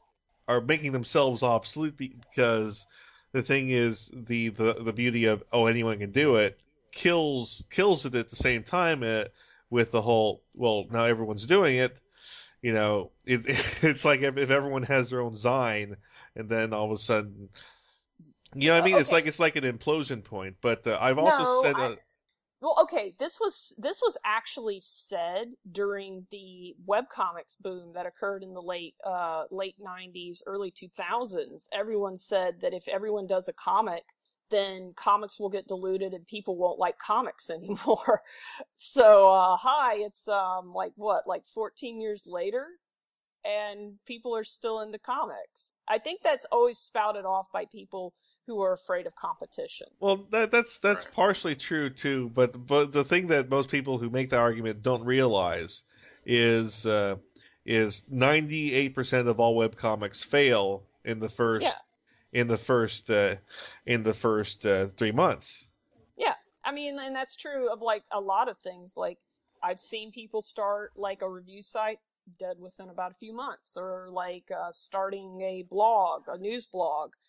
are 0.47 0.61
making 0.61 0.91
themselves 0.91 1.43
obsolete 1.43 1.97
because 1.97 2.85
the 3.31 3.41
thing 3.41 3.69
is 3.69 4.11
the 4.13 4.49
the, 4.49 4.73
the 4.73 4.93
beauty 4.93 5.25
of 5.25 5.43
oh 5.51 5.65
anyone 5.67 5.99
can 5.99 6.11
do 6.11 6.35
it 6.35 6.63
kills 6.91 7.65
kills 7.71 8.05
it 8.05 8.15
at 8.15 8.29
the 8.29 8.35
same 8.35 8.63
time 8.63 9.03
it, 9.03 9.33
with 9.69 9.91
the 9.91 10.01
whole 10.01 10.41
well 10.55 10.85
now 10.91 11.05
everyone's 11.05 11.45
doing 11.47 11.77
it. 11.77 11.99
You 12.61 12.73
know, 12.73 13.09
it, 13.25 13.41
it's 13.83 14.05
like 14.05 14.21
if, 14.21 14.37
if 14.37 14.51
everyone 14.51 14.83
has 14.83 15.09
their 15.09 15.21
own 15.21 15.33
Zine, 15.33 15.95
and 16.35 16.47
then 16.47 16.73
all 16.73 16.85
of 16.85 16.91
a 16.91 16.97
sudden, 16.97 17.49
you 18.53 18.67
know 18.69 18.75
what 18.75 18.83
I 18.83 18.85
mean? 18.85 18.97
It's 18.97 19.11
like 19.11 19.25
it's 19.25 19.39
like 19.39 19.55
an 19.55 19.63
implosion 19.63 20.23
point. 20.23 20.57
But 20.61 20.85
uh, 20.85 20.97
I've 21.01 21.17
also 21.17 21.43
No, 21.43 21.61
said, 21.63 21.75
I- 21.79 21.85
uh, 21.85 21.95
Well, 22.61 22.77
okay, 22.83 23.15
this 23.17 23.39
was 23.39 23.73
this 23.79 24.01
was 24.03 24.17
actually 24.23 24.79
said 24.81 25.55
during 25.69 26.27
the 26.29 26.75
webcomics 26.87 27.59
boom 27.59 27.93
that 27.93 28.05
occurred 28.05 28.43
in 28.43 28.53
the 28.53 28.61
late 28.61 28.93
uh, 29.03 29.45
late 29.49 29.75
'90s, 29.83 30.43
early 30.45 30.71
2000s. 30.71 31.67
Everyone 31.73 32.17
said 32.17 32.61
that 32.61 32.73
if 32.73 32.87
everyone 32.87 33.25
does 33.25 33.47
a 33.47 33.53
comic, 33.53 34.03
then 34.51 34.93
comics 34.95 35.39
will 35.39 35.49
get 35.49 35.67
diluted 35.67 36.13
and 36.13 36.27
people 36.27 36.55
won't 36.55 36.77
like 36.79 36.99
comics 36.99 37.49
anymore. 37.49 38.21
so, 38.75 39.33
uh, 39.33 39.57
hi, 39.57 39.95
it's 39.95 40.27
um 40.27 40.71
like 40.73 40.93
what, 40.95 41.25
like 41.27 41.47
14 41.47 41.99
years 41.99 42.25
later, 42.27 42.67
and 43.43 43.93
people 44.05 44.35
are 44.35 44.43
still 44.43 44.79
into 44.81 44.99
comics. 44.99 45.73
I 45.87 45.97
think 45.97 46.21
that's 46.23 46.45
always 46.51 46.77
spouted 46.77 47.25
off 47.25 47.47
by 47.51 47.65
people 47.65 48.13
who 48.51 48.61
are 48.61 48.73
afraid 48.73 49.07
of 49.07 49.15
competition. 49.15 49.87
Well, 49.99 50.27
that, 50.31 50.51
that's 50.51 50.79
that's 50.79 51.05
partially 51.05 51.55
true 51.55 51.89
too, 51.89 52.29
but 52.33 52.65
but 52.67 52.91
the 52.91 53.03
thing 53.03 53.27
that 53.27 53.49
most 53.49 53.69
people 53.69 53.97
who 53.97 54.09
make 54.09 54.29
that 54.31 54.39
argument 54.39 54.81
don't 54.81 55.03
realize 55.05 55.83
is 56.25 56.85
uh, 56.85 57.15
is 57.65 58.09
ninety 58.09 58.73
eight 58.73 58.93
percent 58.93 59.27
of 59.27 59.39
all 59.39 59.55
web 59.55 59.75
comics 59.75 60.23
fail 60.23 60.83
in 61.05 61.19
the 61.19 61.29
first 61.29 61.65
Yeah. 62.33 62.41
in 62.41 62.47
the 62.47 62.57
first 62.57 63.09
uh, 63.09 63.35
in 63.85 64.03
the 64.03 64.13
first 64.13 64.65
uh, 64.65 64.87
three 64.97 65.11
months. 65.11 65.69
Yeah, 66.17 66.35
I 66.63 66.71
mean, 66.71 66.99
and 66.99 67.15
that's 67.15 67.35
true 67.35 67.71
of 67.71 67.81
like 67.81 68.03
a 68.11 68.19
lot 68.19 68.49
of 68.49 68.57
things. 68.57 68.97
Like 68.97 69.19
I've 69.63 69.79
seen 69.79 70.11
people 70.11 70.41
start 70.41 70.91
like 70.95 71.21
a 71.21 71.29
review 71.29 71.61
site 71.61 71.99
dead 72.37 72.57
within 72.59 72.89
about 72.89 73.11
a 73.11 73.15
few 73.15 73.33
months, 73.33 73.75
or 73.77 74.07
like 74.11 74.49
uh, 74.51 74.71
starting 74.71 75.41
a 75.41 75.63
blog, 75.63 76.23
a 76.27 76.37
news 76.37 76.67
blog 76.67 77.13
that 77.13 77.20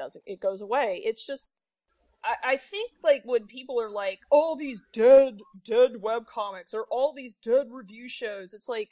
doesn't 0.00 0.24
it 0.26 0.40
goes 0.40 0.62
away. 0.62 1.02
It's 1.04 1.26
just 1.26 1.54
I, 2.24 2.52
I 2.52 2.56
think 2.56 2.92
like 3.02 3.22
when 3.24 3.46
people 3.46 3.80
are 3.80 3.90
like, 3.90 4.20
all 4.30 4.56
these 4.56 4.82
dead 4.92 5.40
dead 5.64 6.00
web 6.00 6.26
comics 6.26 6.74
or 6.74 6.86
all 6.90 7.12
these 7.12 7.34
dead 7.34 7.68
review 7.70 8.08
shows, 8.08 8.52
it's 8.52 8.68
like, 8.68 8.90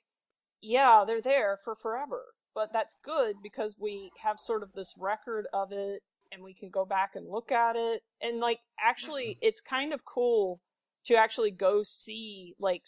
yeah, 0.60 1.04
they're 1.06 1.22
there 1.22 1.56
for 1.62 1.74
forever. 1.74 2.22
But 2.54 2.72
that's 2.72 2.96
good 3.02 3.36
because 3.42 3.76
we 3.78 4.10
have 4.22 4.38
sort 4.38 4.62
of 4.62 4.72
this 4.72 4.94
record 4.98 5.46
of 5.52 5.72
it 5.72 6.02
and 6.32 6.42
we 6.42 6.54
can 6.54 6.70
go 6.70 6.84
back 6.84 7.12
and 7.14 7.28
look 7.28 7.52
at 7.52 7.76
it. 7.76 8.02
And 8.20 8.40
like 8.40 8.60
actually 8.80 9.26
mm-hmm. 9.26 9.48
it's 9.48 9.60
kind 9.60 9.92
of 9.92 10.04
cool 10.04 10.60
to 11.04 11.14
actually 11.14 11.50
go 11.50 11.82
see 11.82 12.54
like 12.58 12.82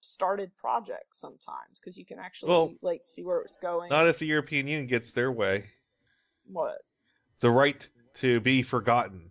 started 0.00 0.54
projects 0.56 1.18
sometimes 1.18 1.80
because 1.80 1.96
you 1.96 2.04
can 2.04 2.18
actually 2.18 2.50
Well, 2.50 2.74
like 2.82 3.00
see 3.04 3.24
where 3.24 3.40
it's 3.40 3.56
going. 3.56 3.88
Not 3.88 4.06
if 4.06 4.18
the 4.18 4.26
European 4.26 4.68
Union 4.68 4.86
gets 4.86 5.12
their 5.12 5.32
way. 5.32 5.64
what? 6.46 6.78
The 7.40 7.50
right 7.50 7.88
to 8.14 8.40
be 8.40 8.62
forgotten. 8.62 9.30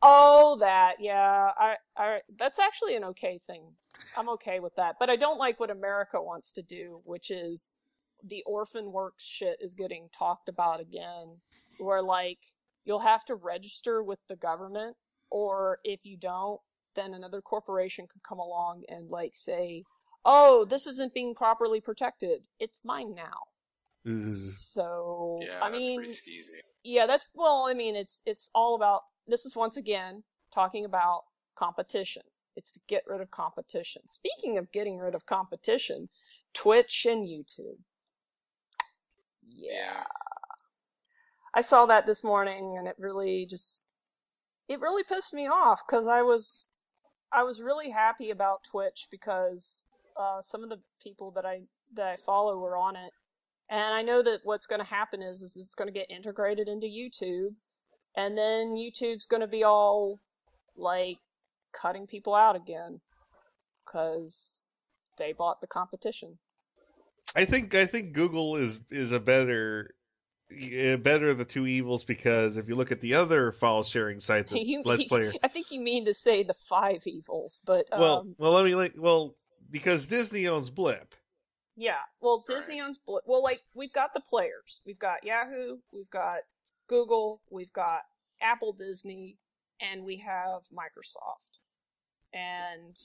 Oh, 0.00 0.56
that 0.60 0.96
yeah. 1.00 1.50
I, 1.56 1.76
I 1.96 2.20
that's 2.36 2.58
actually 2.58 2.94
an 2.96 3.04
okay 3.04 3.38
thing. 3.38 3.62
I'm 4.16 4.28
okay 4.30 4.60
with 4.60 4.76
that, 4.76 4.96
but 5.00 5.10
I 5.10 5.16
don't 5.16 5.38
like 5.38 5.58
what 5.58 5.70
America 5.70 6.22
wants 6.22 6.52
to 6.52 6.62
do, 6.62 7.00
which 7.04 7.30
is 7.30 7.72
the 8.22 8.42
orphan 8.46 8.92
works 8.92 9.24
shit 9.26 9.58
is 9.60 9.74
getting 9.74 10.08
talked 10.16 10.48
about 10.48 10.80
again, 10.80 11.38
where 11.78 12.00
like 12.00 12.38
you'll 12.84 13.00
have 13.00 13.24
to 13.26 13.34
register 13.34 14.02
with 14.02 14.20
the 14.28 14.36
government, 14.36 14.96
or 15.30 15.78
if 15.84 16.04
you 16.04 16.16
don't, 16.16 16.60
then 16.94 17.12
another 17.12 17.40
corporation 17.40 18.06
could 18.10 18.22
come 18.22 18.38
along 18.38 18.84
and 18.88 19.10
like 19.10 19.34
say, 19.34 19.84
"Oh, 20.24 20.64
this 20.64 20.86
isn't 20.86 21.14
being 21.14 21.34
properly 21.34 21.80
protected. 21.80 22.42
It's 22.60 22.80
mine 22.84 23.14
now." 23.14 23.48
Ugh. 24.08 24.32
So 24.32 25.40
Yeah, 25.42 25.60
I 25.62 25.70
that's 25.70 25.82
mean, 25.82 25.98
pretty 25.98 26.14
skeezy. 26.14 26.60
yeah, 26.84 27.06
that's 27.06 27.28
well. 27.34 27.66
I 27.68 27.74
mean, 27.74 27.96
it's 27.96 28.22
it's 28.26 28.50
all 28.54 28.74
about. 28.74 29.02
This 29.26 29.44
is 29.44 29.56
once 29.56 29.76
again 29.76 30.24
talking 30.52 30.84
about 30.84 31.24
competition. 31.56 32.22
It's 32.56 32.72
to 32.72 32.80
get 32.88 33.04
rid 33.06 33.20
of 33.20 33.30
competition. 33.30 34.02
Speaking 34.08 34.58
of 34.58 34.72
getting 34.72 34.98
rid 34.98 35.14
of 35.14 35.26
competition, 35.26 36.08
Twitch 36.54 37.06
and 37.08 37.26
YouTube. 37.26 37.78
Yeah. 39.48 40.04
I 41.54 41.60
saw 41.60 41.86
that 41.86 42.06
this 42.06 42.22
morning 42.22 42.76
and 42.78 42.86
it 42.86 42.96
really 42.98 43.46
just 43.46 43.86
it 44.68 44.80
really 44.80 45.04
pissed 45.04 45.34
me 45.34 45.46
off 45.48 45.86
cuz 45.86 46.06
I 46.06 46.22
was 46.22 46.68
I 47.32 47.42
was 47.44 47.62
really 47.62 47.90
happy 47.90 48.30
about 48.30 48.64
Twitch 48.64 49.08
because 49.10 49.84
uh, 50.16 50.40
some 50.42 50.62
of 50.64 50.70
the 50.70 50.82
people 51.02 51.30
that 51.32 51.46
I 51.46 51.62
that 51.94 52.08
I 52.08 52.16
follow 52.16 52.58
were 52.58 52.76
on 52.76 52.96
it 52.96 53.12
and 53.70 53.94
I 53.94 54.02
know 54.02 54.22
that 54.22 54.40
what's 54.44 54.66
going 54.66 54.80
to 54.80 54.86
happen 54.86 55.22
is, 55.22 55.42
is 55.42 55.56
it's 55.56 55.74
going 55.74 55.88
to 55.88 55.98
get 55.98 56.10
integrated 56.10 56.68
into 56.68 56.86
YouTube, 56.86 57.54
and 58.16 58.36
then 58.36 58.74
YouTube's 58.76 59.26
going 59.26 59.42
to 59.42 59.46
be 59.46 59.62
all 59.64 60.20
like 60.76 61.18
cutting 61.72 62.06
people 62.06 62.34
out 62.34 62.56
again 62.56 63.00
because 63.84 64.68
they 65.18 65.32
bought 65.32 65.60
the 65.60 65.66
competition. 65.66 66.38
I 67.36 67.44
think 67.44 67.74
I 67.74 67.86
think 67.86 68.12
Google 68.12 68.56
is 68.56 68.80
is 68.90 69.12
a 69.12 69.20
better 69.20 69.94
eh, 70.50 70.96
better 70.96 71.28
of 71.30 71.38
the 71.38 71.44
two 71.44 71.66
evils 71.66 72.04
because 72.04 72.56
if 72.56 72.68
you 72.68 72.74
look 72.74 72.90
at 72.90 73.00
the 73.00 73.14
other 73.14 73.52
file 73.52 73.82
sharing 73.82 74.20
site 74.20 74.48
that 74.48 74.58
You- 74.64 74.82
Let's 74.84 75.04
Player 75.04 75.32
I 75.42 75.48
think 75.48 75.70
you 75.70 75.80
mean 75.80 76.06
to 76.06 76.14
say 76.14 76.42
the 76.42 76.54
five 76.54 77.06
evils, 77.06 77.60
but 77.66 77.86
um, 77.92 78.00
well 78.00 78.26
well 78.38 78.52
let 78.52 78.64
me 78.64 78.74
like 78.74 78.94
well 78.96 79.34
because 79.70 80.06
Disney 80.06 80.48
owns 80.48 80.70
Blip. 80.70 81.14
Yeah. 81.80 82.00
Well, 82.20 82.42
Disney 82.44 82.80
owns 82.80 82.98
Bl- 82.98 83.18
well, 83.24 83.40
like 83.42 83.62
we've 83.72 83.92
got 83.92 84.12
the 84.12 84.20
players. 84.20 84.82
We've 84.84 84.98
got 84.98 85.22
Yahoo, 85.24 85.78
we've 85.92 86.10
got 86.10 86.38
Google, 86.88 87.40
we've 87.50 87.72
got 87.72 88.00
Apple 88.42 88.72
Disney, 88.72 89.38
and 89.80 90.04
we 90.04 90.16
have 90.16 90.62
Microsoft. 90.74 91.60
And 92.32 92.96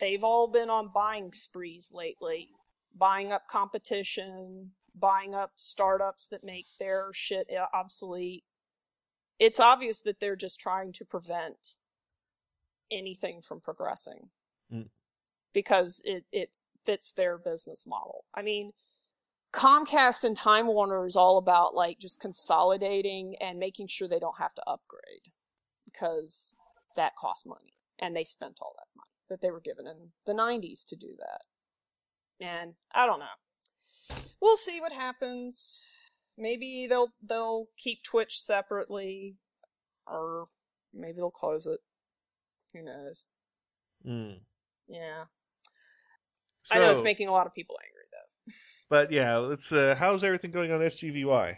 they've 0.00 0.24
all 0.24 0.48
been 0.48 0.68
on 0.68 0.90
buying 0.92 1.32
sprees 1.32 1.90
lately, 1.94 2.48
buying 2.92 3.30
up 3.30 3.46
competition, 3.48 4.72
buying 4.98 5.32
up 5.32 5.52
startups 5.54 6.26
that 6.26 6.42
make 6.42 6.66
their 6.80 7.10
shit 7.12 7.46
obsolete. 7.72 8.42
It's 9.38 9.60
obvious 9.60 10.00
that 10.02 10.18
they're 10.18 10.34
just 10.36 10.58
trying 10.58 10.92
to 10.94 11.04
prevent 11.04 11.76
anything 12.90 13.42
from 13.42 13.60
progressing 13.60 14.30
Mm. 14.72 14.88
because 15.52 16.00
it, 16.04 16.24
it 16.32 16.50
fits 16.84 17.12
their 17.12 17.38
business 17.38 17.86
model. 17.86 18.24
I 18.34 18.42
mean, 18.42 18.72
Comcast 19.52 20.24
and 20.24 20.36
Time 20.36 20.66
Warner 20.66 21.06
is 21.06 21.16
all 21.16 21.36
about 21.36 21.74
like 21.74 21.98
just 21.98 22.20
consolidating 22.20 23.36
and 23.40 23.58
making 23.58 23.88
sure 23.88 24.08
they 24.08 24.18
don't 24.18 24.38
have 24.38 24.54
to 24.54 24.62
upgrade 24.66 25.30
because 25.84 26.54
that 26.96 27.16
costs 27.16 27.46
money 27.46 27.74
and 27.98 28.16
they 28.16 28.24
spent 28.24 28.58
all 28.62 28.74
that 28.78 28.88
money 28.96 29.08
that 29.28 29.40
they 29.40 29.50
were 29.50 29.60
given 29.60 29.86
in 29.86 30.10
the 30.26 30.34
90s 30.34 30.86
to 30.86 30.96
do 30.96 31.14
that. 31.18 32.44
And 32.44 32.74
I 32.94 33.06
don't 33.06 33.20
know. 33.20 34.16
We'll 34.40 34.56
see 34.56 34.80
what 34.80 34.92
happens. 34.92 35.82
Maybe 36.36 36.86
they'll 36.88 37.12
they'll 37.22 37.66
keep 37.78 38.02
Twitch 38.02 38.40
separately 38.40 39.36
or 40.06 40.48
maybe 40.92 41.18
they'll 41.18 41.30
close 41.30 41.66
it. 41.66 41.80
Who 42.72 42.82
knows? 42.82 43.26
Mm. 44.06 44.40
Yeah. 44.88 45.24
I 46.70 46.78
know 46.78 46.92
it's 46.92 47.02
making 47.02 47.28
a 47.28 47.32
lot 47.32 47.46
of 47.46 47.54
people 47.54 47.76
angry 47.84 48.04
though. 48.12 48.52
But 48.88 49.10
yeah, 49.10 49.36
let's. 49.38 49.72
Uh, 49.72 49.94
how's 49.98 50.22
everything 50.22 50.50
going 50.50 50.72
on 50.72 50.80
SGVY? 50.80 51.56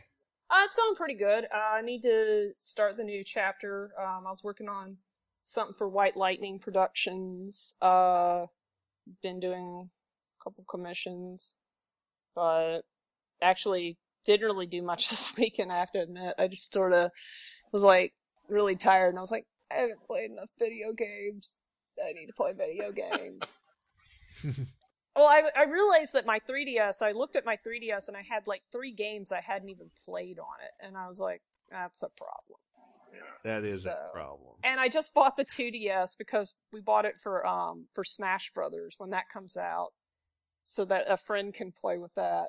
Uh, 0.50 0.62
it's 0.64 0.74
going 0.74 0.94
pretty 0.94 1.14
good. 1.14 1.44
Uh, 1.44 1.76
I 1.78 1.82
need 1.82 2.02
to 2.02 2.52
start 2.58 2.96
the 2.96 3.04
new 3.04 3.24
chapter. 3.24 3.90
Um, 3.98 4.26
I 4.26 4.30
was 4.30 4.44
working 4.44 4.68
on 4.68 4.98
something 5.42 5.74
for 5.76 5.88
White 5.88 6.16
Lightning 6.16 6.58
Productions. 6.58 7.74
Uh, 7.82 8.46
been 9.22 9.40
doing 9.40 9.90
a 10.40 10.44
couple 10.44 10.64
commissions, 10.64 11.54
but 12.34 12.82
actually 13.42 13.98
didn't 14.24 14.46
really 14.46 14.66
do 14.66 14.82
much 14.82 15.08
this 15.10 15.36
weekend. 15.36 15.72
I 15.72 15.78
have 15.78 15.92
to 15.92 16.00
admit, 16.00 16.34
I 16.38 16.48
just 16.48 16.72
sort 16.72 16.92
of 16.92 17.10
was 17.72 17.82
like 17.82 18.14
really 18.48 18.76
tired, 18.76 19.08
and 19.08 19.18
I 19.18 19.22
was 19.22 19.30
like, 19.30 19.46
I 19.70 19.80
haven't 19.80 20.04
played 20.06 20.30
enough 20.30 20.50
video 20.58 20.92
games. 20.92 21.54
I 21.98 22.12
need 22.12 22.26
to 22.26 22.32
play 22.32 22.52
video 22.52 22.92
games. 22.92 23.42
Well, 25.16 25.26
I, 25.26 25.42
I 25.56 25.64
realized 25.64 26.12
that 26.14 26.26
my 26.26 26.40
3DS, 26.40 27.00
I 27.00 27.12
looked 27.12 27.36
at 27.36 27.44
my 27.44 27.56
3DS 27.56 28.08
and 28.08 28.16
I 28.16 28.22
had 28.22 28.46
like 28.46 28.62
three 28.72 28.90
games 28.92 29.30
I 29.30 29.40
hadn't 29.40 29.68
even 29.68 29.90
played 30.04 30.38
on 30.38 30.56
it. 30.64 30.84
And 30.84 30.96
I 30.96 31.06
was 31.08 31.20
like, 31.20 31.42
that's 31.70 32.02
a 32.02 32.08
problem. 32.08 32.58
That 33.44 33.62
is 33.62 33.84
So- 33.84 33.90
a 33.90 34.12
problem. 34.12 34.54
And 34.64 34.80
I 34.80 34.88
just 34.88 35.14
bought 35.14 35.36
the 35.36 35.44
2DS 35.44 36.16
because 36.18 36.54
we 36.72 36.80
bought 36.80 37.04
it 37.04 37.18
for, 37.18 37.46
um, 37.46 37.86
for 37.92 38.02
Smash 38.02 38.50
Brothers 38.52 38.94
when 38.98 39.10
that 39.10 39.28
comes 39.28 39.56
out. 39.56 39.92
So 40.62 40.84
that 40.86 41.04
a 41.08 41.16
friend 41.18 41.52
can 41.52 41.70
play 41.72 41.98
with 41.98 42.14
that. 42.14 42.48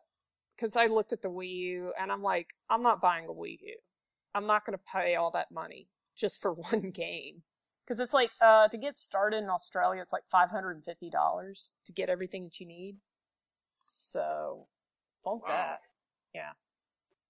Cause 0.58 0.78
I 0.78 0.86
looked 0.86 1.12
at 1.12 1.22
the 1.22 1.30
Wii 1.30 1.50
U 1.54 1.94
and 2.00 2.12
I'm 2.12 2.24
like, 2.24 2.54
I'm 2.70 2.82
not 2.82 3.02
buying 3.02 3.26
a 3.26 3.34
Wii 3.34 3.60
U. 3.62 3.76
I'm 4.34 4.48
not 4.48 4.66
going 4.66 4.78
to 4.78 4.84
pay 4.92 5.16
all 5.16 5.32
that 5.32 5.52
money 5.52 5.90
just 6.16 6.42
for 6.42 6.54
one 6.72 6.92
game. 6.92 7.44
Because 7.86 8.00
it's 8.00 8.14
like, 8.14 8.32
uh, 8.42 8.68
to 8.70 8.78
get 8.78 8.98
started 8.98 9.38
in 9.44 9.50
Australia, 9.50 10.02
it's 10.02 10.12
like 10.14 10.24
$550 10.34 11.72
to 11.86 11.92
get 11.94 12.10
everything 12.10 12.44
that 12.44 12.60
you 12.60 12.66
need. 12.66 12.98
So, 13.78 14.68
funk 15.24 15.48
Wow. 15.48 15.54
that. 15.54 15.80
Yeah. 16.34 16.52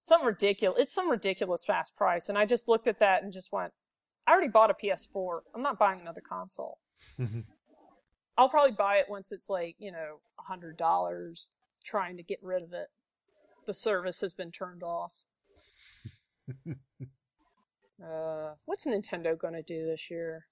Some 0.00 0.24
ridiculous, 0.24 0.80
it's 0.80 0.92
some 0.94 1.10
ridiculous 1.10 1.64
fast 1.64 1.94
price. 1.94 2.28
And 2.28 2.38
I 2.38 2.46
just 2.46 2.68
looked 2.68 2.86
at 2.88 3.00
that 3.00 3.22
and 3.22 3.32
just 3.32 3.52
went, 3.52 3.72
I 4.26 4.32
already 4.32 4.48
bought 4.48 4.70
a 4.70 4.74
PS4. 4.74 5.40
I'm 5.54 5.62
not 5.62 5.78
buying 5.78 6.00
another 6.00 6.22
console. 6.22 6.78
I'll 8.38 8.48
probably 8.48 8.72
buy 8.72 8.96
it 8.96 9.06
once 9.08 9.32
it's 9.32 9.50
like, 9.50 9.76
you 9.78 9.92
know, 9.92 10.20
$100, 10.50 11.48
trying 11.84 12.16
to 12.16 12.22
get 12.22 12.38
rid 12.42 12.62
of 12.62 12.72
it. 12.72 12.88
The 13.66 13.74
service 13.74 14.20
has 14.20 14.32
been 14.32 14.52
turned 14.52 14.82
off. 14.82 15.24
Uh, 18.02 18.54
what's 18.64 18.84
Nintendo 18.86 19.38
gonna 19.38 19.62
do 19.62 19.86
this 19.86 20.10
year? 20.10 20.46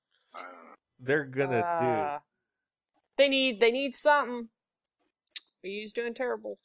They're 0.99 1.24
gonna 1.24 1.59
Uh, 1.61 2.18
They 3.16 3.28
need 3.28 3.61
they 3.61 3.70
need 3.70 3.95
something. 3.95 4.49
Wii 5.64 5.80
U's 5.82 5.92
doing 5.92 6.14
terrible. 6.14 6.59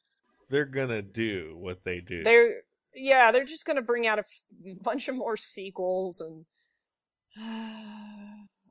They're 0.49 0.65
gonna 0.65 1.01
do 1.01 1.55
what 1.57 1.83
they 1.83 1.99
do. 1.99 2.23
They're 2.23 2.63
yeah, 2.93 3.31
they're 3.31 3.45
just 3.45 3.65
gonna 3.65 3.81
bring 3.81 4.07
out 4.07 4.17
a 4.19 4.21
f- 4.21 4.43
bunch 4.81 5.07
of 5.07 5.15
more 5.15 5.37
sequels 5.37 6.21
and 6.21 6.45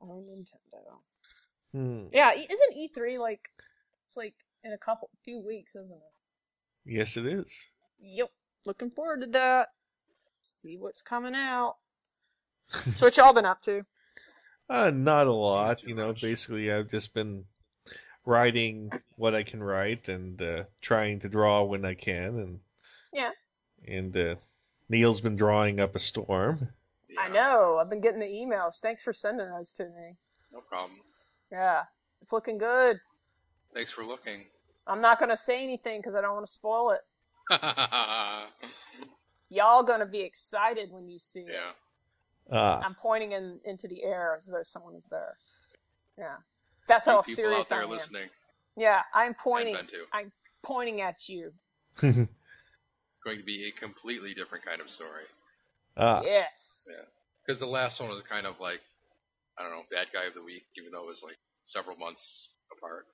oh 0.01 0.23
Nintendo. 0.27 0.99
Hmm. 1.71 2.07
Yeah, 2.11 2.31
isn't 2.33 2.73
E 2.75 2.87
three 2.87 3.17
like 3.17 3.49
it's 4.05 4.17
like 4.17 4.33
in 4.63 4.73
a 4.73 4.77
couple 4.77 5.09
few 5.23 5.39
weeks, 5.39 5.75
isn't 5.75 5.97
it? 5.97 6.13
Yes, 6.91 7.15
it 7.17 7.25
is. 7.25 7.69
Yep. 8.01 8.31
Looking 8.65 8.89
forward 8.89 9.21
to 9.21 9.27
that. 9.27 9.69
See 10.61 10.77
what's 10.77 11.01
coming 11.01 11.35
out. 11.35 11.77
So 12.95 13.07
what 13.07 13.17
y'all 13.17 13.33
been 13.33 13.45
up 13.45 13.61
to? 13.63 13.83
Uh, 14.69 14.91
not 14.91 15.25
a 15.27 15.31
lot. 15.33 15.83
You 15.83 15.95
know, 15.95 16.13
basically, 16.13 16.71
I've 16.71 16.89
just 16.89 17.13
been 17.13 17.45
writing 18.25 18.91
what 19.15 19.33
I 19.33 19.41
can 19.43 19.63
write 19.63 20.07
and 20.07 20.39
uh, 20.41 20.63
trying 20.81 21.19
to 21.19 21.29
draw 21.29 21.63
when 21.63 21.83
I 21.85 21.95
can, 21.95 22.35
and 22.35 22.59
Yeah. 23.11 23.31
and 23.87 24.15
uh, 24.15 24.35
Neil's 24.89 25.21
been 25.21 25.35
drawing 25.35 25.79
up 25.79 25.95
a 25.95 25.99
storm. 25.99 26.69
I 27.17 27.27
know. 27.29 27.79
I've 27.81 27.89
been 27.89 28.01
getting 28.01 28.19
the 28.19 28.27
emails. 28.27 28.79
Thanks 28.79 29.01
for 29.01 29.13
sending 29.13 29.49
those 29.49 29.73
to 29.73 29.85
me. 29.85 30.17
No 30.53 30.61
problem. 30.61 30.99
Yeah. 31.51 31.83
It's 32.21 32.31
looking 32.31 32.57
good. 32.59 32.99
Thanks 33.73 33.91
for 33.91 34.03
looking. 34.05 34.45
I'm 34.85 35.01
not 35.01 35.17
going 35.19 35.29
to 35.29 35.37
say 35.37 35.63
anything 35.63 35.99
because 35.99 36.13
I 36.15 36.21
don't 36.21 36.33
want 36.35 36.45
to 36.45 36.51
spoil 36.51 36.91
it. 36.91 37.01
Y'all 39.49 39.81
going 39.83 39.99
to 39.99 40.05
be 40.05 40.21
excited 40.21 40.91
when 40.91 41.07
you 41.07 41.17
see 41.17 41.41
it. 41.41 41.51
Ah, 42.51 42.81
I'm 42.83 42.95
pointing 42.95 43.31
in 43.33 43.59
into 43.63 43.87
the 43.87 44.03
air 44.03 44.35
as 44.35 44.45
though 44.47 44.63
someone 44.63 44.95
is 44.95 45.05
there. 45.07 45.35
Yeah. 46.17 46.37
That's 46.87 47.05
how 47.05 47.21
serious 47.21 47.71
out 47.71 47.81
I 47.81 47.83
am. 47.83 47.89
listening. 47.89 48.29
Yeah, 48.75 49.01
I'm 49.13 49.33
pointing. 49.35 49.77
I'm 50.13 50.31
pointing 50.63 51.01
at 51.01 51.29
you. 51.29 51.51
It's 52.01 52.27
going 53.25 53.37
to 53.37 53.43
be 53.43 53.67
a 53.67 53.79
completely 53.79 54.33
different 54.33 54.63
kind 54.65 54.79
of 54.81 54.89
story. 54.89 55.25
Ah, 55.97 56.21
Yes. 56.23 56.87
Yeah. 56.89 57.05
Because 57.45 57.59
the 57.59 57.67
last 57.67 57.99
one 57.99 58.09
was 58.09 58.21
kind 58.29 58.45
of 58.47 58.59
like, 58.61 58.79
I 59.57 59.63
don't 59.63 59.71
know, 59.71 59.83
bad 59.91 60.07
guy 60.13 60.25
of 60.25 60.33
the 60.35 60.43
week, 60.43 60.63
even 60.77 60.91
though 60.91 61.03
it 61.03 61.07
was 61.07 61.21
like 61.23 61.35
several 61.63 61.97
months 61.97 62.49
apart. 62.77 63.05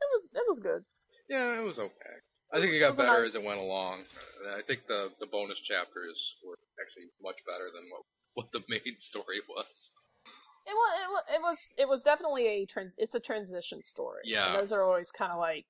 It 0.00 0.08
was 0.12 0.22
it 0.34 0.44
was 0.46 0.58
good. 0.60 0.84
Yeah, 1.28 1.58
it 1.58 1.64
was 1.64 1.78
okay. 1.78 2.16
I 2.52 2.60
think 2.60 2.72
it 2.72 2.76
It 2.76 2.80
got 2.80 2.88
was 2.94 2.98
a 3.00 3.02
better 3.02 3.18
nice- 3.18 3.28
as 3.28 3.34
it 3.34 3.42
went 3.42 3.60
along. 3.60 4.04
Uh, 4.46 4.56
I 4.58 4.62
think 4.62 4.84
the 4.84 5.10
the 5.20 5.26
bonus 5.26 5.58
chapters 5.60 6.36
were 6.46 6.54
actually 6.80 7.08
much 7.22 7.36
better 7.48 7.68
than 7.74 7.82
what 7.90 8.02
what 8.36 8.52
the 8.52 8.62
main 8.68 9.00
story 9.00 9.40
was. 9.48 9.94
It 10.66 10.74
was 10.74 11.22
it 11.32 11.40
was 11.40 11.74
it 11.78 11.88
was, 11.88 12.02
definitely 12.02 12.46
a 12.46 12.66
trans. 12.66 12.94
It's 12.98 13.14
a 13.14 13.20
transition 13.20 13.82
story. 13.82 14.22
Yeah. 14.24 14.48
And 14.48 14.56
those 14.56 14.72
are 14.72 14.82
always 14.82 15.10
kind 15.10 15.32
of 15.32 15.38
like 15.38 15.64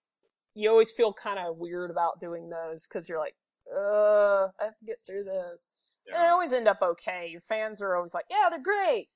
you 0.54 0.70
always 0.70 0.90
feel 0.90 1.12
kind 1.12 1.38
of 1.38 1.58
weird 1.58 1.90
about 1.90 2.18
doing 2.18 2.48
those 2.48 2.86
because 2.88 3.08
you're 3.08 3.18
like, 3.18 3.36
uh, 3.70 4.48
I 4.58 4.64
have 4.64 4.78
to 4.78 4.84
get 4.86 4.98
through 5.06 5.24
this. 5.24 5.68
And 6.06 6.22
they 6.22 6.28
always 6.28 6.52
end 6.52 6.66
up 6.66 6.80
okay. 6.82 7.28
Your 7.30 7.40
fans 7.40 7.82
are 7.82 7.94
always 7.94 8.14
like, 8.14 8.26
yeah, 8.30 8.48
they're 8.48 8.62
great. 8.62 9.08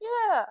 Yeah. 0.00 0.44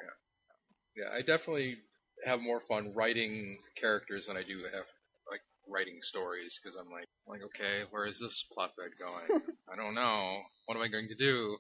yeah, 0.96 1.18
I 1.18 1.22
definitely 1.22 1.78
have 2.26 2.42
more 2.42 2.60
fun 2.60 2.94
writing 2.96 3.58
characters 3.80 4.28
than 4.28 4.38
I 4.38 4.44
do 4.44 4.64
have 4.66 4.86
like 5.30 5.42
writing 5.68 6.00
stories 6.02 6.60
because 6.62 6.76
I'm 6.78 6.92
like, 6.92 7.08
like 7.28 7.42
okay, 7.44 7.84
where 7.92 8.06
is 8.06 8.20
this 8.20 8.46
plot 8.52 8.72
thread 8.76 8.92
going? 9.00 9.42
I 9.72 9.76
don't 9.76 9.96
know. 9.96 10.42
What 10.68 10.76
am 10.76 10.84
I 10.84 10.88
going 10.88 11.08
to 11.08 11.16
do? 11.16 11.58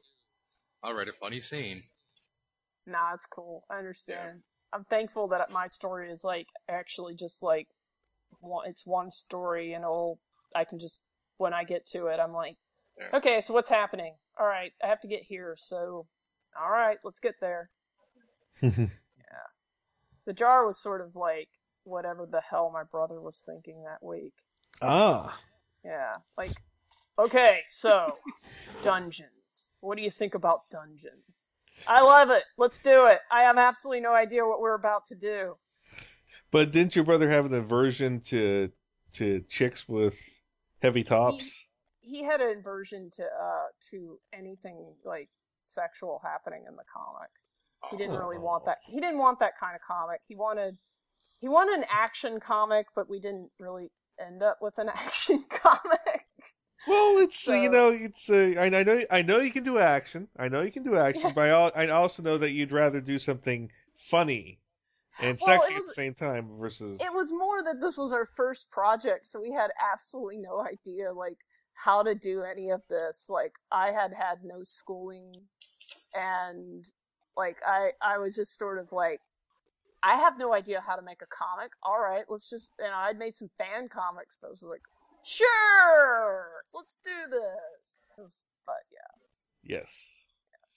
I'll 0.85 0.93
write 0.93 1.07
a 1.07 1.13
funny 1.13 1.41
scene. 1.41 1.81
Nah, 2.85 3.15
it's 3.15 3.25
cool. 3.25 3.63
I 3.71 3.77
understand. 3.79 4.41
I'm 4.71 4.83
thankful 4.83 5.27
that 5.29 5.49
my 5.49 5.65
story 5.65 6.11
is 6.11 6.23
like 6.23 6.47
actually 6.69 7.15
just 7.15 7.41
like 7.41 7.67
one, 8.39 8.69
it's 8.69 8.85
one 8.85 9.09
story 9.09 9.73
and 9.73 9.83
all 9.83 10.19
I 10.55 10.63
can 10.63 10.77
just 10.79 11.01
when 11.37 11.53
I 11.53 11.63
get 11.63 11.85
to 11.87 12.07
it 12.07 12.19
I'm 12.19 12.33
like 12.33 12.57
Yeah. 12.99 13.17
okay, 13.17 13.41
so 13.41 13.53
what's 13.53 13.69
happening? 13.69 14.15
All 14.39 14.45
right, 14.45 14.73
I 14.83 14.87
have 14.87 15.01
to 15.01 15.07
get 15.07 15.23
here. 15.23 15.55
So 15.57 16.05
all 16.61 16.69
right, 16.69 16.97
let's 17.03 17.19
get 17.19 17.35
there. 17.41 17.69
Yeah, 18.61 19.47
the 20.25 20.33
jar 20.33 20.65
was 20.65 20.79
sort 20.79 21.01
of 21.01 21.15
like 21.15 21.49
whatever 21.83 22.27
the 22.29 22.41
hell 22.41 22.69
my 22.71 22.83
brother 22.83 23.19
was 23.19 23.43
thinking 23.45 23.83
that 23.83 24.05
week. 24.05 24.33
ah. 24.81 25.39
Yeah, 25.83 26.11
like 26.37 26.51
okay, 27.17 27.61
so 27.67 28.17
dungeons. 29.55 29.75
What 29.81 29.97
do 29.97 30.03
you 30.03 30.11
think 30.11 30.35
about 30.35 30.69
dungeons? 30.69 31.45
I 31.87 32.01
love 32.01 32.29
it. 32.29 32.43
Let's 32.57 32.79
do 32.81 33.07
it. 33.07 33.19
I 33.31 33.43
have 33.43 33.57
absolutely 33.57 34.01
no 34.01 34.13
idea 34.13 34.45
what 34.45 34.61
we're 34.61 34.75
about 34.75 35.05
to 35.07 35.15
do. 35.15 35.55
But 36.51 36.71
didn't 36.71 36.95
your 36.95 37.05
brother 37.05 37.29
have 37.29 37.45
an 37.45 37.53
aversion 37.53 38.21
to 38.21 38.71
to 39.13 39.41
chicks 39.49 39.87
with 39.87 40.17
heavy 40.81 41.03
tops? 41.03 41.67
He 41.99 42.23
had 42.23 42.39
an 42.39 42.57
aversion 42.59 43.09
to 43.11 43.23
uh 43.23 43.65
to 43.91 44.19
anything 44.33 44.93
like 45.03 45.29
sexual 45.65 46.21
happening 46.23 46.63
in 46.67 46.75
the 46.75 46.83
comic. 46.91 47.29
He 47.91 47.97
didn't 47.97 48.17
really 48.17 48.37
want 48.37 48.65
that. 48.65 48.77
He 48.85 48.99
didn't 48.99 49.19
want 49.19 49.39
that 49.39 49.57
kind 49.59 49.75
of 49.75 49.81
comic. 49.81 50.21
He 50.27 50.35
wanted 50.35 50.77
he 51.39 51.49
wanted 51.49 51.79
an 51.79 51.85
action 51.91 52.39
comic, 52.39 52.87
but 52.95 53.09
we 53.09 53.19
didn't 53.19 53.49
really 53.59 53.91
end 54.19 54.41
up 54.41 54.59
with 54.61 54.77
an 54.77 54.89
action 54.95 55.43
comic. 55.49 56.24
Well, 56.87 57.17
it's 57.19 57.49
uh, 57.49 57.53
you 57.53 57.69
know, 57.69 57.89
it's 57.89 58.29
uh, 58.29 58.53
I, 58.57 58.65
I 58.65 58.83
know 58.83 59.01
I 59.11 59.21
know 59.21 59.39
you 59.39 59.51
can 59.51 59.63
do 59.63 59.77
action. 59.77 60.27
I 60.37 60.49
know 60.49 60.61
you 60.61 60.71
can 60.71 60.83
do 60.83 60.95
action, 60.95 61.31
but 61.33 61.49
I, 61.49 61.85
I 61.85 61.89
also 61.89 62.23
know 62.23 62.37
that 62.37 62.51
you'd 62.51 62.71
rather 62.71 63.01
do 63.01 63.17
something 63.17 63.71
funny 63.95 64.59
and 65.19 65.37
Well, 65.45 65.61
sexy 65.61 65.75
at 65.75 65.81
the 65.85 65.93
same 65.93 66.13
time 66.13 66.57
versus 66.57 66.99
It 67.01 67.13
was 67.13 67.31
more 67.31 67.63
that 67.63 67.79
this 67.81 67.97
was 67.97 68.11
our 68.11 68.25
first 68.25 68.69
project, 68.69 69.25
so 69.25 69.41
we 69.41 69.51
had 69.51 69.71
absolutely 69.93 70.37
no 70.37 70.59
idea 70.59 71.13
like 71.13 71.37
how 71.73 72.03
to 72.03 72.15
do 72.15 72.43
any 72.43 72.69
of 72.69 72.81
this. 72.89 73.27
Like 73.29 73.53
I 73.71 73.91
had 73.91 74.13
had 74.13 74.43
no 74.43 74.63
schooling, 74.63 75.33
and 76.13 76.87
like 77.37 77.57
I 77.65 77.91
I 78.01 78.17
was 78.17 78.35
just 78.35 78.57
sort 78.57 78.79
of 78.79 78.91
like 78.91 79.21
I 80.03 80.17
have 80.17 80.37
no 80.37 80.53
idea 80.53 80.83
how 80.85 80.95
to 80.95 81.01
make 81.01 81.21
a 81.21 81.27
comic. 81.27 81.71
All 81.81 81.99
right, 81.99 82.25
let's 82.29 82.49
just 82.49 82.71
and 82.79 82.93
I'd 82.93 83.17
made 83.17 83.35
some 83.35 83.49
fan 83.57 83.89
comics, 83.89 84.35
but 84.41 84.47
I 84.47 84.51
was 84.51 84.63
like, 84.63 84.83
sure, 85.25 86.45
let's 86.73 86.97
do 87.03 87.29
this. 87.29 88.31
But 88.65 88.83
yeah 88.91 89.11
yes. 89.63 90.25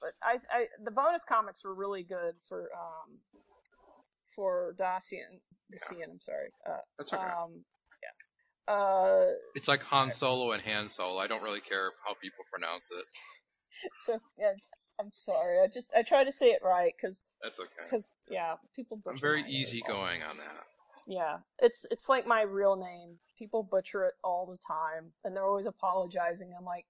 but 0.00 0.10
I, 0.22 0.38
I 0.50 0.66
the 0.82 0.90
bonus 0.90 1.24
comics 1.24 1.62
were 1.64 1.74
really 1.74 2.02
good 2.02 2.34
for 2.48 2.70
um 2.74 3.18
for 4.34 4.74
Dasien 4.78 5.40
Dasien, 5.72 6.10
I'm 6.10 6.20
sorry. 6.20 6.50
Uh, 6.68 6.78
That's 6.98 7.12
okay. 7.12 7.22
um 7.22 7.64
yeah. 8.68 8.74
Uh 8.74 9.26
It's 9.54 9.68
like 9.68 9.82
Han 9.84 10.12
Solo 10.12 10.52
and 10.52 10.62
Han 10.62 10.88
Solo. 10.88 11.18
I 11.18 11.26
don't 11.26 11.42
really 11.42 11.60
care 11.60 11.92
how 12.04 12.14
people 12.20 12.44
pronounce 12.52 12.90
it. 12.90 13.04
so 14.00 14.18
yeah, 14.38 14.52
I'm 15.00 15.12
sorry. 15.12 15.60
I 15.60 15.66
just 15.66 15.88
I 15.96 16.02
try 16.02 16.24
to 16.24 16.32
say 16.32 16.50
it 16.50 16.60
right 16.64 16.94
cuz 17.00 17.24
That's 17.42 17.60
okay. 17.60 17.88
cuz 17.90 18.14
yeah, 18.30 18.56
people 18.74 18.96
butcher 18.96 19.12
I'm 19.14 19.18
very 19.18 19.42
my 19.42 19.48
name. 19.48 19.60
easygoing 19.60 20.22
on 20.22 20.38
that. 20.38 20.66
Yeah. 21.08 21.38
It's 21.58 21.86
it's 21.90 22.08
like 22.08 22.26
my 22.26 22.42
real 22.42 22.76
name. 22.76 23.18
People 23.38 23.62
butcher 23.62 24.04
it 24.04 24.14
all 24.22 24.44
the 24.46 24.58
time 24.58 25.12
and 25.24 25.34
they're 25.34 25.46
always 25.46 25.64
apologizing. 25.66 26.52
I'm 26.56 26.64
like, 26.66 26.86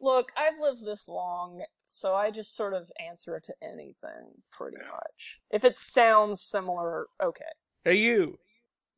"Look, 0.00 0.32
I've 0.36 0.58
lived 0.58 0.84
this 0.86 1.06
long, 1.06 1.62
so 1.90 2.14
I 2.14 2.30
just 2.30 2.56
sort 2.56 2.72
of 2.72 2.90
answer 2.98 3.38
to 3.38 3.54
anything 3.62 4.42
pretty 4.52 4.78
Yeah. 4.80 4.90
much. 4.90 5.40
If 5.50 5.64
it 5.64 5.76
sounds 5.76 6.40
similar, 6.40 7.08
okay. 7.22 7.52
Hey 7.84 7.96
you. 7.96 8.38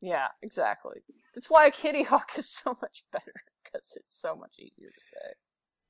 Yeah, 0.00 0.28
exactly. 0.40 1.02
That's 1.34 1.50
why 1.50 1.70
Kitty 1.70 2.04
Hawk 2.04 2.30
is 2.38 2.48
so 2.48 2.76
much 2.80 3.04
better 3.12 3.34
because 3.64 3.92
it's 3.96 4.18
so 4.20 4.36
much 4.36 4.54
easier 4.58 4.88
to 4.88 5.00
say. 5.00 5.34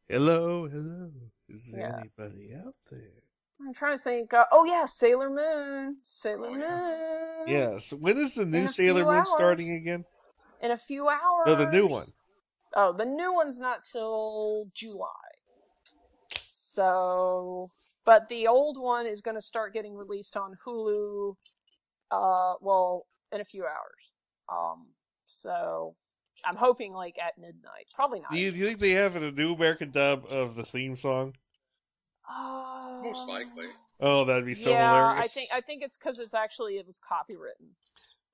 Hello, 0.09 0.66
hello. 0.68 1.12
Is 1.49 1.70
there 1.70 1.81
Yeah. 1.83 1.99
anybody 2.01 2.55
out 2.55 2.74
there? 2.91 3.22
I'm 3.61 3.75
trying 3.75 3.99
to 3.99 4.03
think. 4.03 4.33
Uh, 4.33 4.45
oh 4.53 4.65
yeah, 4.65 4.85
Sailor 4.85 5.31
Moon. 5.31 5.97
Sailor 6.03 6.49
Oh, 6.49 6.55
Moon. 6.55 7.49
Yes. 7.49 7.93
When 7.93 8.17
is 8.17 8.35
the 8.35 8.47
new 8.47 8.69
Sailor 8.69 9.03
few 9.03 9.13
Moon 9.13 9.25
starting 9.25 9.73
again? 9.73 10.05
In 10.63 10.71
a 10.71 10.77
few 10.77 11.09
hours. 11.09 11.47
No, 11.47 11.55
the 11.55 11.71
new 11.71 11.87
one. 11.87 12.07
Oh, 12.75 12.93
the 12.93 13.05
new 13.05 13.33
one's 13.35 13.59
not 13.59 13.85
till 13.85 14.67
July. 14.75 15.07
So, 16.35 17.69
but 18.05 18.29
the 18.29 18.47
old 18.47 18.81
one 18.81 19.07
is 19.07 19.21
going 19.21 19.35
to 19.37 19.41
start 19.41 19.75
getting 19.75 19.95
released 19.95 20.37
on 20.37 20.57
Hulu. 20.65 21.35
Uh, 22.11 22.55
well, 22.61 23.07
in 23.33 23.41
a 23.41 23.45
few 23.45 23.65
hours. 23.65 24.11
Um, 24.49 24.87
so 25.27 25.95
I'm 26.45 26.57
hoping 26.57 26.93
like 26.93 27.17
at 27.19 27.39
midnight. 27.39 27.87
Probably 27.95 28.21
not. 28.21 28.31
Do 28.31 28.39
you, 28.39 28.51
do 28.51 28.59
you 28.59 28.67
think 28.67 28.79
they 28.79 28.91
have 28.91 29.17
a 29.17 29.33
new 29.33 29.55
American 29.55 29.91
dub 29.91 30.27
of 30.31 30.55
the 30.55 30.65
theme 30.65 30.97
song? 30.97 31.35
Uh, 32.31 33.01
Most 33.03 33.28
likely. 33.28 33.66
Oh, 34.01 34.24
that'd 34.24 34.47
be 34.47 34.55
so 34.55 34.70
yeah, 34.70 34.97
hilarious. 35.11 35.24
I 35.24 35.28
think 35.28 35.49
I 35.55 35.61
think 35.61 35.83
it's 35.83 35.97
because 35.97 36.18
it's 36.18 36.35
actually 36.35 36.76
it 36.78 36.87
was 36.87 37.01
copywritten. 37.01 37.68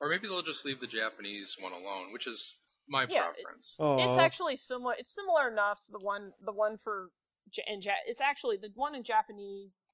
Or 0.00 0.08
maybe 0.10 0.28
they'll 0.28 0.42
just 0.42 0.64
leave 0.64 0.78
the 0.80 0.86
Japanese 0.86 1.56
one 1.58 1.72
alone, 1.72 2.12
which 2.12 2.26
is 2.26 2.56
my 2.88 3.06
Yeah, 3.08 3.28
it- 3.30 3.42
preference. 3.42 3.76
It's 3.80 4.18
actually 4.18 4.56
similar. 4.56 4.94
It's 4.98 5.14
similar 5.14 5.48
enough. 5.50 5.80
To 5.86 5.92
the 5.92 5.98
one, 6.04 6.32
the 6.44 6.52
one 6.52 6.76
for 6.76 7.08
Ja- 7.52 7.64
in 7.66 7.80
ja- 7.80 7.92
it's 8.06 8.20
actually 8.20 8.58
the 8.58 8.70
one 8.74 8.94
in 8.94 9.02
Japanese, 9.02 9.86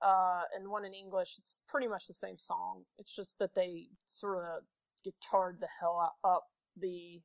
uh, 0.00 0.42
and 0.54 0.68
one 0.70 0.84
in 0.84 0.94
English. 0.94 1.34
It's 1.38 1.60
pretty 1.68 1.86
much 1.88 2.06
the 2.06 2.14
same 2.14 2.38
song. 2.38 2.84
It's 2.98 3.14
just 3.14 3.38
that 3.38 3.54
they 3.54 3.88
sort 4.06 4.38
of 4.44 4.62
guitared 5.04 5.60
the 5.60 5.68
hell 5.80 6.00
out, 6.24 6.28
up 6.28 6.44
the 6.76 7.20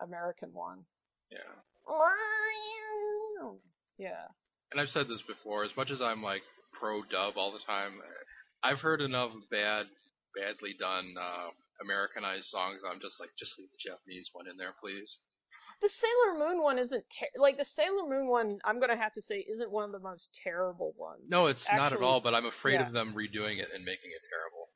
American 0.00 0.52
one. 0.52 0.86
Yeah. 1.30 1.38
Yeah. 3.98 4.28
And 4.72 4.80
I've 4.80 4.90
said 4.90 5.08
this 5.08 5.22
before, 5.22 5.64
as 5.64 5.76
much 5.76 5.90
as 5.90 6.00
I'm 6.00 6.22
like 6.22 6.42
pro 6.72 7.02
dub 7.02 7.34
all 7.36 7.52
the 7.52 7.58
time, 7.58 7.92
I've 8.62 8.80
heard 8.80 9.00
enough 9.00 9.32
bad, 9.50 9.86
badly 10.36 10.74
done 10.78 11.14
uh, 11.20 11.48
Americanized 11.82 12.44
songs. 12.44 12.82
I'm 12.88 13.00
just 13.00 13.20
like, 13.20 13.30
just 13.38 13.58
leave 13.58 13.70
the 13.70 13.90
Japanese 13.90 14.30
one 14.32 14.48
in 14.48 14.56
there, 14.56 14.74
please. 14.80 15.18
The 15.80 15.88
Sailor 15.88 16.38
Moon 16.38 16.62
one 16.62 16.78
isn't 16.78 17.04
ter- 17.08 17.40
like 17.40 17.56
the 17.56 17.64
Sailor 17.64 18.06
Moon 18.06 18.28
one. 18.28 18.58
I'm 18.64 18.80
gonna 18.80 18.98
have 18.98 19.14
to 19.14 19.22
say 19.22 19.46
isn't 19.50 19.70
one 19.70 19.84
of 19.84 19.92
the 19.92 19.98
most 19.98 20.38
terrible 20.44 20.94
ones. 20.98 21.22
No, 21.28 21.46
it's, 21.46 21.72
not 21.72 21.92
at 21.92 22.02
all. 22.02 22.20
But 22.20 22.34
I'm 22.34 22.44
afraid 22.44 22.74
yeah. 22.74 22.86
of 22.86 22.92
them 22.92 23.14
redoing 23.14 23.60
it 23.60 23.68
and 23.74 23.82
making 23.84 24.10
it 24.10 24.22
terrible. 24.28 24.68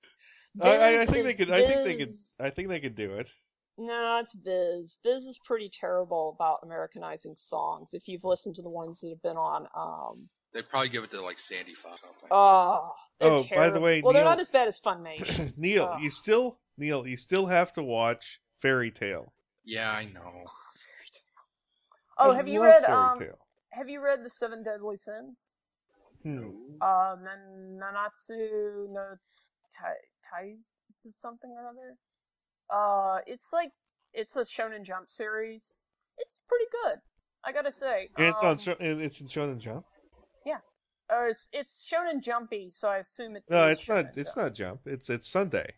I, 0.62 0.68
I, 0.68 0.88
I 0.88 0.96
Viz 1.04 1.10
think 1.10 1.24
they 1.26 1.34
could. 1.34 1.50
I 1.50 1.66
think 1.66 1.84
they 1.84 1.96
could. 1.96 2.08
I 2.40 2.50
think 2.50 2.68
they 2.68 2.80
could 2.80 2.94
do 2.94 3.14
it. 3.14 3.30
No, 3.76 4.18
it's 4.22 4.34
Viz. 4.34 4.98
Viz 5.02 5.24
is 5.26 5.38
pretty 5.44 5.68
terrible 5.68 6.34
about 6.36 6.60
Americanizing 6.62 7.34
songs. 7.36 7.92
If 7.92 8.06
you've 8.08 8.22
listened 8.24 8.54
to 8.56 8.62
the 8.62 8.68
ones 8.70 9.00
that 9.00 9.08
have 9.08 9.22
been 9.22 9.36
on, 9.36 9.66
um, 9.76 10.28
They'd 10.52 10.68
probably 10.68 10.88
give 10.90 11.02
it 11.02 11.10
to 11.10 11.20
like 11.20 11.40
Sandy 11.40 11.74
Fox. 11.74 12.00
or 12.04 12.06
something. 12.06 12.28
oh, 12.30 12.92
they're 13.18 13.30
Oh, 13.30 13.44
by 13.56 13.70
the 13.70 13.80
way, 13.80 14.00
well, 14.02 14.12
they're 14.12 14.22
not 14.22 14.38
as 14.38 14.50
bad 14.50 14.68
as 14.68 14.78
Funimation. 14.78 15.52
Neil, 15.58 15.90
Ugh. 15.94 16.00
you 16.02 16.10
still 16.10 16.60
Neil, 16.78 17.06
you 17.06 17.16
still 17.16 17.46
have 17.46 17.72
to 17.72 17.82
watch 17.82 18.40
Fairy 18.62 18.92
Tail. 18.92 19.32
yeah, 19.64 19.90
I 19.90 20.04
know. 20.04 20.20
Fairy 20.22 21.08
Tail. 21.12 21.34
Oh, 22.18 22.30
I 22.32 22.36
have 22.36 22.46
you 22.46 22.60
love 22.60 22.68
read 22.68 22.84
Fairy 22.84 22.96
um? 22.98 23.18
Tale. 23.18 23.38
Have 23.72 23.88
you 23.88 24.00
read 24.00 24.24
the 24.24 24.30
Seven 24.30 24.62
Deadly 24.62 24.96
Sins? 24.96 25.48
Hmm. 26.22 26.50
Uh, 26.80 27.16
Nanatsu 27.16 28.88
no 28.92 29.16
Tai 29.76 29.94
Tai 30.30 30.54
is 31.04 31.16
something 31.20 31.50
or 31.50 31.66
other. 31.68 31.96
Uh, 32.70 33.18
it's 33.26 33.52
like 33.52 33.72
it's 34.12 34.36
a 34.36 34.40
Shonen 34.40 34.84
Jump 34.84 35.08
series. 35.08 35.74
It's 36.18 36.40
pretty 36.48 36.66
good. 36.70 36.98
I 37.44 37.52
gotta 37.52 37.72
say. 37.72 38.08
And 38.16 38.28
it's 38.28 38.42
um, 38.42 38.50
on. 38.50 38.58
Sho- 38.58 38.76
and 38.80 39.00
It's 39.00 39.20
in 39.20 39.26
Shonen 39.26 39.58
Jump. 39.58 39.84
Yeah. 40.46 40.58
Or 41.10 41.28
it's 41.28 41.48
it's 41.52 41.90
Shonen 41.92 42.22
Jumpy, 42.22 42.70
so 42.70 42.88
I 42.88 42.98
assume 42.98 43.36
it. 43.36 43.44
No, 43.50 43.64
it's 43.66 43.88
not. 43.88 44.06
Shonen 44.06 44.16
It's 44.18 44.34
Jump. 44.34 44.44
not 44.46 44.54
Jump. 44.54 44.80
It's 44.86 45.10
it's 45.10 45.28
Sunday. 45.28 45.74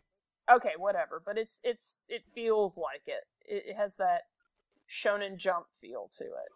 Okay, 0.50 0.72
whatever. 0.78 1.20
But 1.24 1.38
it's 1.38 1.60
it's 1.64 2.04
it 2.08 2.22
feels 2.34 2.76
like 2.76 3.02
it. 3.06 3.24
It, 3.44 3.70
it 3.70 3.76
has 3.76 3.96
that 3.96 4.22
Shonen 4.88 5.36
Jump 5.36 5.66
feel 5.80 6.08
to 6.18 6.24
it. 6.24 6.52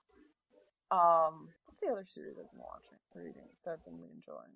Um, 0.92 1.48
what's 1.66 1.80
the 1.80 1.88
other 1.88 2.04
series 2.06 2.36
I've 2.38 2.50
been 2.50 2.60
watching, 2.60 2.98
reading 3.14 3.48
that 3.64 3.72
I've 3.72 3.84
been 3.84 3.94
enjoying? 4.14 4.50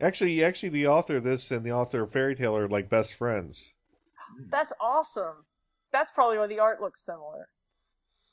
Actually, 0.00 0.42
actually, 0.44 0.70
the 0.70 0.86
author 0.88 1.16
of 1.16 1.24
this 1.24 1.50
and 1.50 1.64
the 1.64 1.72
author 1.72 2.02
of 2.02 2.12
Fairy 2.12 2.34
Tail 2.34 2.56
are 2.56 2.68
like 2.68 2.88
best 2.88 3.14
friends. 3.14 3.74
That's 4.50 4.72
awesome. 4.80 5.44
That's 5.92 6.10
probably 6.12 6.38
why 6.38 6.46
the 6.46 6.58
art 6.58 6.80
looks 6.80 7.04
similar. 7.04 7.48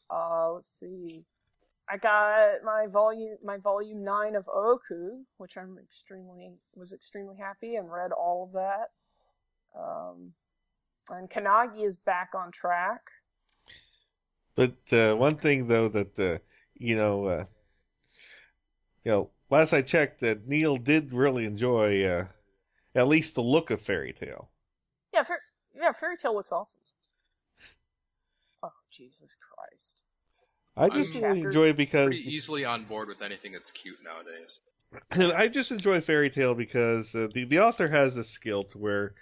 Uh, 0.10 0.54
let's 0.54 0.70
see. 0.70 1.26
I 1.90 1.98
got 1.98 2.64
my 2.66 2.88
volume 2.88 3.38
my 3.44 3.58
volume 3.58 4.04
nine 4.04 4.36
of 4.36 4.48
Oku, 4.50 5.24
which 5.38 5.58
I'm 5.58 5.78
extremely 5.82 6.52
was 6.76 6.92
extremely 6.92 7.38
happy 7.38 7.76
and 7.76 7.92
read 7.92 8.12
all 8.12 8.44
of 8.44 8.52
that. 8.54 8.90
Um, 9.80 10.34
and 11.10 11.30
Kanagi 11.30 11.86
is 11.86 11.96
back 11.96 12.32
on 12.36 12.52
track. 12.52 13.02
But 14.56 14.76
uh, 14.92 15.16
one 15.16 15.38
thing 15.38 15.68
though 15.68 15.88
that 15.88 16.20
uh, 16.20 16.40
you 16.80 16.96
know, 16.96 17.26
uh, 17.26 17.46
you 19.04 19.12
know, 19.12 19.30
last 19.50 19.74
I 19.74 19.82
checked, 19.82 20.22
that 20.22 20.48
Neil 20.48 20.78
did 20.78 21.14
really 21.14 21.46
enjoy 21.46 22.04
uh, 22.04 22.28
at 22.96 23.08
least 23.08 23.36
the 23.36 23.42
look 23.42 23.72
of 23.72 23.82
Fairy 23.82 24.14
Tail. 24.14 24.50
Yeah, 25.14 25.24
Fair, 25.24 25.40
yeah, 25.80 25.92
Fairy 25.92 26.18
Tail 26.18 26.36
looks 26.36 26.52
awesome. 26.52 26.80
Oh 28.64 28.72
Jesus 28.92 29.36
Christ! 29.40 30.04
I 30.76 30.90
just 30.90 31.16
I'm 31.16 31.24
really 31.24 31.42
enjoy 31.42 31.68
it 31.70 31.78
because 31.78 32.08
Pretty 32.08 32.30
easily 32.36 32.66
on 32.66 32.86
board 32.86 33.08
with 33.08 33.22
anything 33.22 33.52
that's 33.52 33.72
cute 33.72 33.98
nowadays. 34.04 34.60
I 35.36 35.48
just 35.48 35.72
enjoy 35.72 36.00
Fairy 36.02 36.30
Tail 36.30 36.56
because 36.56 37.14
uh, 37.16 37.28
the 37.34 37.46
the 37.46 37.60
author 37.60 37.88
has 37.88 38.18
a 38.18 38.24
skill 38.24 38.64
to 38.64 38.78
where 38.78 39.14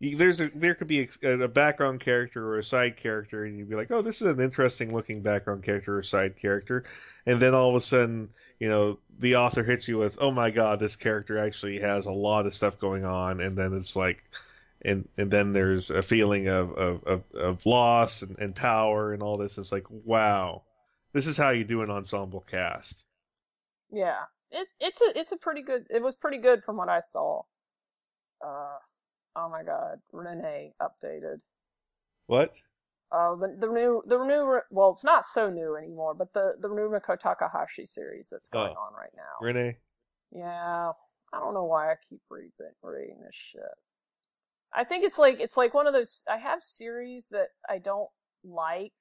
there's 0.00 0.40
a 0.40 0.48
there 0.54 0.74
could 0.74 0.86
be 0.86 1.08
a, 1.22 1.40
a 1.40 1.48
background 1.48 2.00
character 2.00 2.46
or 2.46 2.58
a 2.58 2.62
side 2.62 2.96
character, 2.96 3.44
and 3.44 3.58
you'd 3.58 3.68
be 3.68 3.74
like, 3.74 3.90
oh, 3.90 4.02
this 4.02 4.22
is 4.22 4.28
an 4.28 4.40
interesting 4.40 4.94
looking 4.94 5.22
background 5.22 5.64
character 5.64 5.98
or 5.98 6.02
side 6.02 6.36
character, 6.36 6.84
and 7.26 7.40
then 7.40 7.54
all 7.54 7.70
of 7.70 7.74
a 7.74 7.80
sudden, 7.80 8.28
you 8.60 8.68
know, 8.68 8.98
the 9.18 9.36
author 9.36 9.64
hits 9.64 9.88
you 9.88 9.98
with, 9.98 10.18
oh 10.20 10.30
my 10.30 10.50
god, 10.50 10.78
this 10.78 10.96
character 10.96 11.38
actually 11.38 11.78
has 11.80 12.06
a 12.06 12.12
lot 12.12 12.46
of 12.46 12.54
stuff 12.54 12.78
going 12.78 13.04
on, 13.04 13.40
and 13.40 13.56
then 13.56 13.74
it's 13.74 13.96
like. 13.96 14.22
And 14.84 15.08
and 15.16 15.30
then 15.30 15.52
there's 15.52 15.90
a 15.90 16.02
feeling 16.02 16.46
of 16.48 16.70
of, 16.72 17.04
of, 17.04 17.22
of 17.34 17.66
loss 17.66 18.22
and, 18.22 18.38
and 18.38 18.54
power 18.54 19.12
and 19.12 19.22
all 19.22 19.36
this. 19.36 19.58
It's 19.58 19.72
like 19.72 19.86
wow, 19.90 20.62
this 21.12 21.26
is 21.26 21.36
how 21.36 21.50
you 21.50 21.64
do 21.64 21.82
an 21.82 21.90
ensemble 21.90 22.40
cast. 22.40 23.04
Yeah, 23.90 24.24
it 24.50 24.68
it's 24.78 25.00
a 25.00 25.18
it's 25.18 25.32
a 25.32 25.36
pretty 25.36 25.62
good. 25.62 25.86
It 25.90 26.02
was 26.02 26.14
pretty 26.14 26.38
good 26.38 26.62
from 26.62 26.76
what 26.76 26.88
I 26.88 27.00
saw. 27.00 27.42
Uh, 28.44 28.76
oh 29.34 29.48
my 29.50 29.64
God, 29.64 29.98
Rin-ne 30.12 30.74
updated. 30.80 31.38
What? 32.26 32.54
Uh, 33.10 33.34
the 33.34 33.56
the 33.58 33.66
new 33.66 34.02
the 34.06 34.22
new 34.24 34.60
well, 34.70 34.90
it's 34.90 35.02
not 35.02 35.24
so 35.24 35.50
new 35.50 35.74
anymore, 35.76 36.14
but 36.14 36.34
the 36.34 36.54
the 36.60 36.68
new 36.68 36.88
Miko 36.88 37.16
Takahashi 37.16 37.84
series 37.86 38.28
that's 38.30 38.48
going 38.48 38.74
Oh. 38.76 38.80
on 38.80 38.92
right 38.94 39.10
now. 39.16 39.44
Rin-ne? 39.44 39.76
Yeah, 40.30 40.92
I 41.32 41.38
don't 41.40 41.54
know 41.54 41.64
why 41.64 41.90
I 41.90 41.94
keep 42.08 42.20
reading 42.30 42.52
reading 42.82 43.18
this 43.24 43.34
shit. 43.34 43.62
I 44.74 44.84
think 44.84 45.04
it's 45.04 45.18
like 45.18 45.40
it's 45.40 45.56
like 45.56 45.74
one 45.74 45.86
of 45.86 45.92
those. 45.92 46.22
I 46.30 46.38
have 46.38 46.60
series 46.60 47.28
that 47.30 47.48
I 47.68 47.78
don't 47.78 48.10
like, 48.44 48.92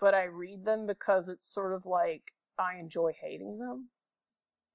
but 0.00 0.14
I 0.14 0.24
read 0.24 0.64
them 0.64 0.86
because 0.86 1.28
it's 1.28 1.52
sort 1.52 1.74
of 1.74 1.86
like 1.86 2.32
I 2.58 2.76
enjoy 2.78 3.12
hating 3.20 3.58
them. 3.58 3.88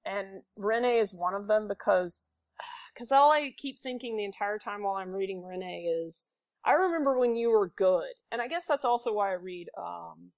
And 0.04 0.42
Rin-ne 0.56 0.98
is 0.98 1.14
one 1.14 1.34
of 1.34 1.48
them 1.48 1.68
because 1.68 2.24
because 2.94 3.12
all 3.12 3.32
I 3.32 3.52
keep 3.56 3.78
thinking 3.78 4.16
the 4.16 4.24
entire 4.24 4.58
time 4.58 4.82
while 4.82 4.96
I'm 4.96 5.14
reading 5.14 5.44
Rin-ne 5.44 5.84
is 5.84 6.24
I 6.64 6.72
remember 6.72 7.18
when 7.18 7.36
you 7.36 7.50
were 7.50 7.68
good, 7.68 8.14
and 8.32 8.42
I 8.42 8.48
guess 8.48 8.66
that's 8.66 8.84
also 8.84 9.12
why 9.14 9.30
I 9.30 9.34
read 9.34 9.68
um, 9.78 10.32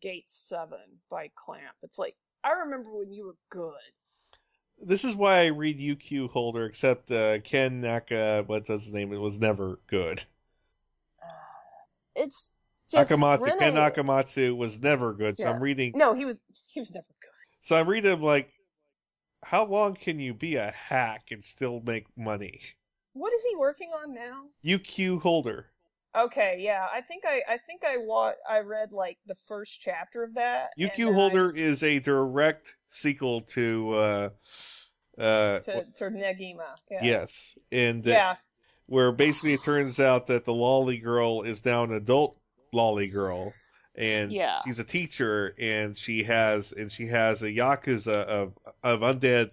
Gate 0.00 0.24
Seven 0.28 1.00
by 1.10 1.30
Clamp. 1.36 1.76
It's 1.82 1.98
like 1.98 2.16
I 2.42 2.52
remember 2.52 2.90
when 2.96 3.12
you 3.12 3.26
were 3.26 3.36
good. 3.50 3.74
This 4.80 5.04
is 5.04 5.16
why 5.16 5.40
I 5.40 5.46
read 5.46 5.80
UQ 5.80 6.30
Holder, 6.30 6.66
except 6.66 7.10
uh, 7.10 7.40
Ken 7.40 7.80
Naka, 7.80 8.44
what's 8.46 8.68
his 8.68 8.92
name? 8.92 9.12
It 9.12 9.18
was 9.18 9.38
never 9.38 9.78
good. 9.88 10.22
It's 12.14 12.52
just 12.90 13.10
Akamatsu, 13.10 13.58
Ken 13.58 13.74
Akamatsu 13.74 14.56
was 14.56 14.82
never 14.82 15.12
good. 15.12 15.36
So 15.36 15.44
Yeah. 15.44 15.50
I'm 15.50 15.62
reading. 15.62 15.92
No, 15.94 16.14
he 16.14 16.24
was 16.24 16.36
he 16.66 16.80
was 16.80 16.92
never 16.92 17.06
good. 17.20 17.30
So 17.62 17.76
I 17.76 17.82
read 17.82 18.04
him 18.04 18.22
like, 18.22 18.50
how 19.42 19.64
long 19.64 19.94
can 19.94 20.18
you 20.18 20.34
be 20.34 20.56
a 20.56 20.70
hack 20.70 21.30
and 21.30 21.44
still 21.44 21.80
make 21.84 22.06
money? 22.16 22.60
What 23.12 23.32
is 23.32 23.42
he 23.48 23.56
working 23.56 23.90
on 23.90 24.14
now? 24.14 24.44
UQ 24.64 25.20
Holder. 25.22 25.66
Okay, 26.18 26.56
yeah, 26.58 26.86
I 26.92 27.00
think 27.00 27.24
I 27.24 27.42
I 27.54 27.58
think 27.58 27.84
I 27.84 27.96
wa- 27.98 28.32
I 28.48 28.58
read 28.58 28.90
like 28.92 29.18
the 29.26 29.34
first 29.36 29.80
chapter 29.80 30.24
of 30.24 30.34
that. 30.34 30.70
UQ 30.78 31.14
Holder 31.14 31.46
just- 31.48 31.58
is 31.58 31.82
a 31.82 31.98
direct 32.00 32.76
sequel 32.88 33.42
to. 33.42 33.92
Uh, 33.94 34.30
uh, 35.16 35.58
to 35.60 35.84
to 35.94 36.04
Negima. 36.10 36.74
Yeah. 36.90 37.00
Yes, 37.04 37.58
and 37.72 38.06
uh, 38.06 38.10
Yeah. 38.10 38.36
where 38.86 39.12
basically 39.12 39.52
it 39.54 39.62
turns 39.62 40.00
out 40.00 40.26
that 40.28 40.44
the 40.44 40.54
lolly 40.54 40.98
girl 40.98 41.42
is 41.42 41.64
now 41.64 41.84
an 41.84 41.92
adult 41.92 42.36
lolly 42.72 43.08
girl, 43.08 43.52
and 43.96 44.32
Yeah. 44.32 44.56
she's 44.64 44.78
a 44.80 44.84
teacher, 44.84 45.54
and 45.58 45.96
she 45.96 46.22
has 46.24 46.72
and 46.72 46.90
she 46.90 47.06
has 47.06 47.42
a 47.42 47.50
yakuza 47.50 48.12
of 48.24 48.54
of 48.82 49.00
undead 49.00 49.50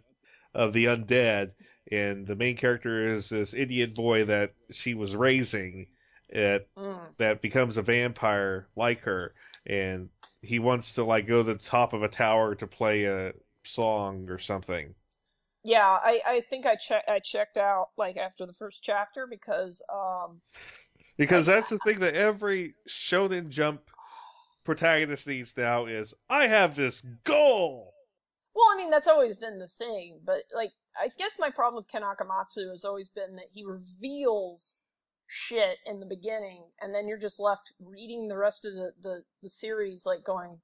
of 0.54 0.74
the 0.74 0.86
undead, 0.86 1.52
and 1.92 2.26
the 2.26 2.36
main 2.36 2.56
character 2.58 3.12
is 3.12 3.30
this 3.30 3.54
idiot 3.54 3.94
boy 3.94 4.26
that 4.26 4.54
she 4.72 4.94
was 4.94 5.16
raising, 5.16 5.88
that 6.30 6.68
Mm. 6.78 7.16
that 7.18 7.42
becomes 7.42 7.78
a 7.78 7.82
vampire 7.82 8.68
like 8.76 9.02
her, 9.02 9.34
and 9.66 10.10
he 10.42 10.60
wants 10.60 10.96
to 10.96 11.04
like 11.04 11.28
go 11.28 11.44
to 11.44 11.54
the 11.54 11.60
top 11.60 11.94
of 11.94 12.04
a 12.04 12.08
tower 12.10 12.56
to 12.56 12.68
play 12.68 13.06
a 13.06 13.34
song 13.64 14.30
or 14.30 14.38
something. 14.38 14.94
Yeah, 15.64 15.88
I, 15.88 16.22
I 16.26 16.42
think 16.42 16.66
I 16.66 16.76
checked 16.76 17.10
I 17.10 17.20
checked 17.20 17.58
out 17.58 17.90
like 17.98 18.18
after 18.18 18.46
the 18.46 18.54
first 18.54 18.84
chapter 18.84 19.26
because 19.28 19.82
um 19.92 20.42
Because 21.18 21.46
that's 21.46 21.70
the 21.70 21.80
thing 21.80 22.00
that 22.00 22.16
every 22.16 22.76
Shonen 22.88 23.50
Jump 23.50 23.90
protagonist 24.64 25.28
needs 25.28 25.56
now 25.58 25.86
is 25.86 26.14
I 26.30 26.48
have 26.48 26.76
this 26.76 27.02
goal. 27.24 27.94
well 28.54 28.68
I 28.74 28.78
mean 28.78 28.90
that's 28.90 29.08
always 29.08 29.36
been 29.36 29.60
the 29.60 29.68
thing, 29.68 30.20
but 30.24 30.44
like 30.54 30.72
I 31.00 31.10
guess 31.18 31.32
my 31.40 31.50
problem 31.50 31.84
with 31.84 31.92
Ken 31.92 32.04
Akamatsu 32.04 32.70
has 32.72 32.86
always 32.86 33.10
been 33.10 33.36
that 33.36 33.50
he 33.52 33.64
reveals 33.66 34.76
shit 35.28 35.78
in 35.86 36.00
the 36.00 36.06
beginning 36.06 36.64
and 36.82 36.94
then 36.94 37.08
you're 37.08 37.18
just 37.18 37.40
left 37.40 37.74
reading 37.80 38.28
the 38.28 38.38
rest 38.38 38.66
of 38.66 38.74
the, 38.74 38.92
the, 39.02 39.24
the 39.42 39.50
series 39.50 40.06
like 40.06 40.24
going 40.24 40.60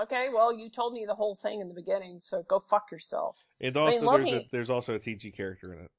Okay, 0.00 0.28
well 0.32 0.52
you 0.52 0.70
told 0.70 0.92
me 0.92 1.04
the 1.06 1.14
whole 1.14 1.34
thing 1.34 1.60
in 1.60 1.68
the 1.68 1.74
beginning, 1.74 2.20
so 2.20 2.42
go 2.42 2.58
fuck 2.58 2.90
yourself. 2.92 3.46
And 3.60 3.76
I 3.76 3.90
mean, 3.90 4.04
also 4.04 4.18
there's 4.18 4.32
a, 4.32 4.48
there's 4.52 4.70
also 4.70 4.94
a 4.94 4.98
TG 4.98 5.34
character 5.34 5.72
in 5.72 5.80
it. 5.80 5.90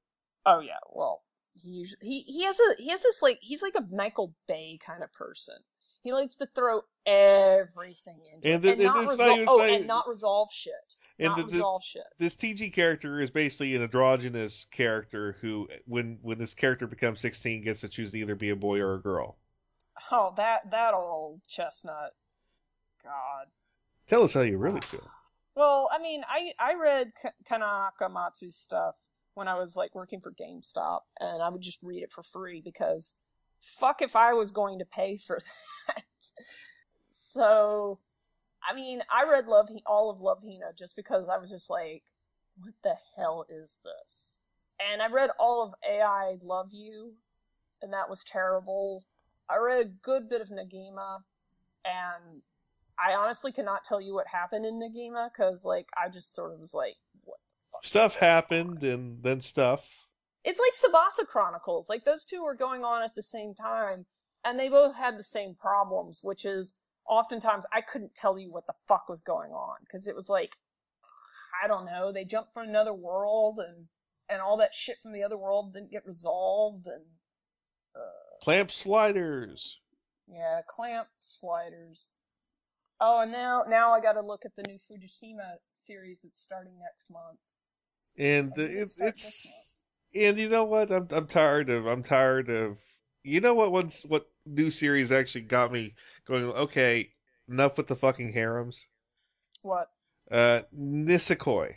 Oh 0.45 0.59
yeah, 0.59 0.80
well, 0.91 1.24
he 1.53 1.70
usually, 1.70 1.99
he 2.01 2.22
he 2.22 2.43
has 2.43 2.59
a 2.59 2.82
he 2.82 2.89
has 2.89 3.03
this 3.03 3.22
like 3.22 3.39
he's 3.41 3.61
like 3.61 3.74
a 3.78 3.93
Michael 3.93 4.34
Bay 4.47 4.80
kind 4.86 5.03
of 5.03 5.11
person. 5.11 5.55
He 6.01 6.13
likes 6.13 6.38
to 6.38 6.47
throw 6.55 6.82
everything 7.05 8.20
into 8.34 8.47
And 8.47 8.63
it 8.63 8.72
and, 8.74 8.82
and 8.82 8.84
not 8.84 9.03
it's 9.03 9.17
not 9.17 9.39
oh, 9.47 9.61
and 9.61 9.88
not 9.88 10.07
resolve 10.07 10.49
shit. 10.53 10.95
And 11.20 11.36
the- 11.36 11.43
the- 11.43 11.80
shit. 11.84 12.03
This 12.17 12.36
TG 12.36 12.74
character 12.74 13.20
is 13.20 13.30
basically 13.32 13.76
an 13.76 13.82
androgynous 13.84 14.65
character 14.65 15.34
who 15.41 15.67
when 15.86 16.20
when 16.22 16.38
this 16.38 16.53
character 16.53 16.88
becomes 16.88 17.20
16 17.20 17.61
gets 17.63 17.82
to 17.82 17.89
choose 17.89 18.11
to 18.11 18.17
either 18.17 18.36
be 18.36 18.49
a 18.51 18.55
boy 18.55 18.80
or 18.80 18.95
a 18.95 19.01
girl. 19.01 19.38
Oh, 20.11 20.34
that 20.38 20.72
that 20.72 20.93
old 20.93 21.41
chestnut. 21.47 22.13
God. 23.03 23.47
Tell 24.07 24.24
us 24.24 24.34
how 24.34 24.41
you 24.41 24.57
really 24.57 24.80
ah. 24.84 24.86
feel. 24.86 25.11
Well, 25.55 25.89
I 25.91 25.99
mean, 25.99 26.24
I 26.28 26.53
I 26.57 26.76
read 26.76 27.11
K- 27.22 27.30
Kanakamatsu's 27.49 28.55
stuff 28.55 28.95
when 29.34 29.47
I 29.47 29.55
was 29.59 29.76
like 29.76 29.93
working 29.95 30.22
for 30.22 30.32
GameStop, 30.32 31.01
and 31.20 31.41
I 31.41 31.49
would 31.49 31.61
just 31.61 31.84
read 31.84 32.03
it 32.03 32.11
for 32.11 32.24
free 32.24 32.61
because 32.61 33.17
fuck 33.61 34.01
if 34.01 34.15
I 34.15 34.34
was 34.34 34.51
going 34.51 34.80
to 34.80 34.86
pay 34.86 35.17
for 35.17 35.39
that. 35.88 36.03
so, 37.11 37.99
I 38.68 38.76
mean, 38.76 39.01
I 39.10 39.30
read 39.30 39.47
Love 39.47 39.70
all 39.86 40.10
of 40.10 40.22
Love 40.22 40.39
Hina 40.43 40.74
just 40.78 40.95
because 40.95 41.28
I 41.30 41.38
was 41.38 41.49
just 41.49 41.70
like, 41.70 42.03
what 42.62 42.74
the 42.84 42.95
hell 43.16 43.45
is 43.49 43.80
this? 43.84 44.39
And 44.80 45.01
I 45.01 45.07
read 45.07 45.30
all 45.39 45.64
of 45.64 45.74
AI 45.88 46.38
Love 46.41 46.70
You, 46.74 47.14
and 47.82 47.93
that 47.93 48.10
was 48.10 48.24
terrible. 48.24 49.05
I 49.49 49.57
read 49.57 49.86
a 49.86 49.89
good 49.89 50.30
bit 50.30 50.41
of 50.41 50.49
Negima, 50.49 51.22
and 51.84 52.41
I 52.97 53.14
honestly 53.14 53.51
cannot 53.51 53.84
tell 53.84 54.01
you 54.01 54.14
what 54.14 54.28
happened 54.28 54.66
in 54.66 54.80
Negima 54.80 55.30
because, 55.32 55.66
like, 55.66 55.88
I 55.97 56.10
just 56.10 56.34
sort 56.34 56.53
of 56.53 56.60
was 56.60 56.74
like, 56.74 56.95
what? 57.24 57.38
Stuff 57.82 58.16
happened 58.16 58.84
and 58.84 59.24
then 59.24 59.41
stuff. 59.41 60.07
It's 60.43 60.60
like 60.60 60.74
Tsubasa 60.74 61.26
Chronicles. 61.28 61.89
Like, 61.89 62.05
those 62.05 62.26
two 62.26 62.43
were 62.43 62.55
going 62.55 62.84
on 62.84 63.03
at 63.03 63.16
the 63.16 63.22
same 63.22 63.53
time, 63.53 64.05
and 64.43 64.60
they 64.60 64.70
both 64.70 64.95
had 64.95 65.18
the 65.18 65.24
same 65.24 65.55
problems, 65.55 66.22
which 66.24 66.45
is 66.45 66.76
oftentimes 67.10 67.66
I 67.74 67.82
couldn't 67.82 68.16
tell 68.16 68.38
you 68.39 68.51
what 68.51 68.68
the 68.68 68.76
fuck 68.88 69.10
was 69.10 69.22
going 69.22 69.51
on 69.51 69.78
because 69.82 70.07
it 70.07 70.16
was 70.16 70.30
like, 70.30 70.57
I 71.64 71.68
don't 71.68 71.86
know. 71.86 72.12
They 72.14 72.24
jumped 72.26 72.53
from 72.53 72.70
another 72.70 72.93
world, 72.93 73.60
and 73.60 73.88
and 74.30 74.41
all 74.41 74.57
that 74.57 74.76
shit 74.76 74.97
from 75.01 75.14
the 75.14 75.24
other 75.24 75.38
world 75.38 75.74
didn't 75.74 75.91
get 75.91 76.05
resolved, 76.05 76.88
and 76.88 77.05
Clamp 78.41 78.72
sliders. 78.72 79.80
yeah, 80.28 80.62
clamp 80.68 81.07
sliders. 81.20 82.14
Oh, 83.01 83.22
and 83.22 83.32
now 83.32 83.64
now 83.68 83.91
I 83.93 84.01
got 84.01 84.14
to 84.14 84.22
look 84.22 84.45
at 84.45 84.55
the 84.55 84.64
new 84.64 84.78
Fujishima 84.80 85.57
series 85.70 86.22
that's 86.22 86.41
starting 86.41 86.80
next 86.80 87.10
month. 87.10 87.39
And 88.18 88.51
uh, 88.57 88.62
it's 88.64 88.99
it's 88.99 89.78
and 90.16 90.38
you 90.38 90.49
know 90.49 90.66
what? 90.66 90.91
I'm 90.91 91.07
I'm 91.12 91.28
tired 91.28 91.70
of 91.70 91.86
I'm 91.88 92.03
tired 92.03 92.49
of 92.49 92.80
you 93.24 93.41
know 93.41 93.53
what 93.53 93.72
once 93.72 94.05
what 94.05 94.28
new 94.50 94.72
series 94.72 95.12
actually 95.12 95.41
got 95.41 95.72
me 95.72 95.93
going. 96.26 96.45
Okay, 96.45 97.12
enough 97.47 97.78
with 97.78 97.88
the 97.88 97.95
fucking 97.95 98.34
harems. 98.34 98.88
What? 99.62 99.89
Uh, 100.32 100.62
Nisekoi. 100.78 101.74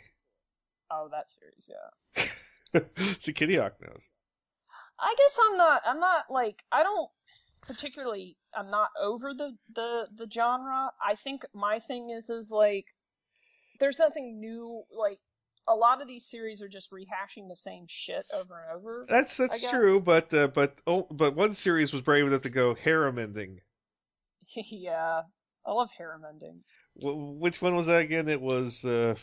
Oh, 0.91 1.09
that 1.11 1.29
series, 1.29 1.69
yeah. 1.69 2.79
See, 3.19 3.33
Kitty 3.33 3.55
Hawk 3.55 3.75
knows. 3.81 4.09
I 4.99 5.13
guess 5.17 5.37
I'm 5.49 5.57
not. 5.57 5.81
I'm 5.85 5.99
not 5.99 6.25
like 6.29 6.63
I 6.71 6.83
don't 6.83 7.09
particularly. 7.61 8.37
I'm 8.55 8.69
not 8.69 8.89
over 9.01 9.33
the 9.33 9.57
the 9.73 10.07
the 10.15 10.27
genre. 10.31 10.91
I 11.03 11.15
think 11.15 11.45
my 11.53 11.79
thing 11.79 12.09
is 12.09 12.29
is 12.29 12.51
like 12.51 12.85
there's 13.79 13.99
nothing 13.99 14.39
new. 14.39 14.83
Like 14.95 15.19
a 15.67 15.75
lot 15.75 16.01
of 16.01 16.07
these 16.07 16.25
series 16.25 16.61
are 16.61 16.67
just 16.67 16.91
rehashing 16.91 17.47
the 17.49 17.55
same 17.55 17.85
shit 17.87 18.25
over 18.33 18.61
and 18.61 18.77
over. 18.77 19.05
That's 19.07 19.37
that's 19.37 19.69
true, 19.69 20.01
but 20.01 20.33
uh, 20.33 20.47
but 20.47 20.79
oh, 20.87 21.07
but 21.11 21.35
one 21.35 21.53
series 21.53 21.93
was 21.93 22.01
brave 22.01 22.25
enough 22.27 22.41
to 22.41 22.49
go 22.49 22.73
harem 22.75 23.19
ending. 23.19 23.59
yeah, 24.55 25.21
I 25.65 25.71
love 25.71 25.89
harem 25.97 26.23
ending. 26.29 26.61
Wh- 26.95 27.39
Which 27.41 27.61
one 27.61 27.75
was 27.75 27.87
that 27.87 28.03
again? 28.03 28.27
It 28.29 28.41
was 28.41 28.83
uh, 28.83 29.15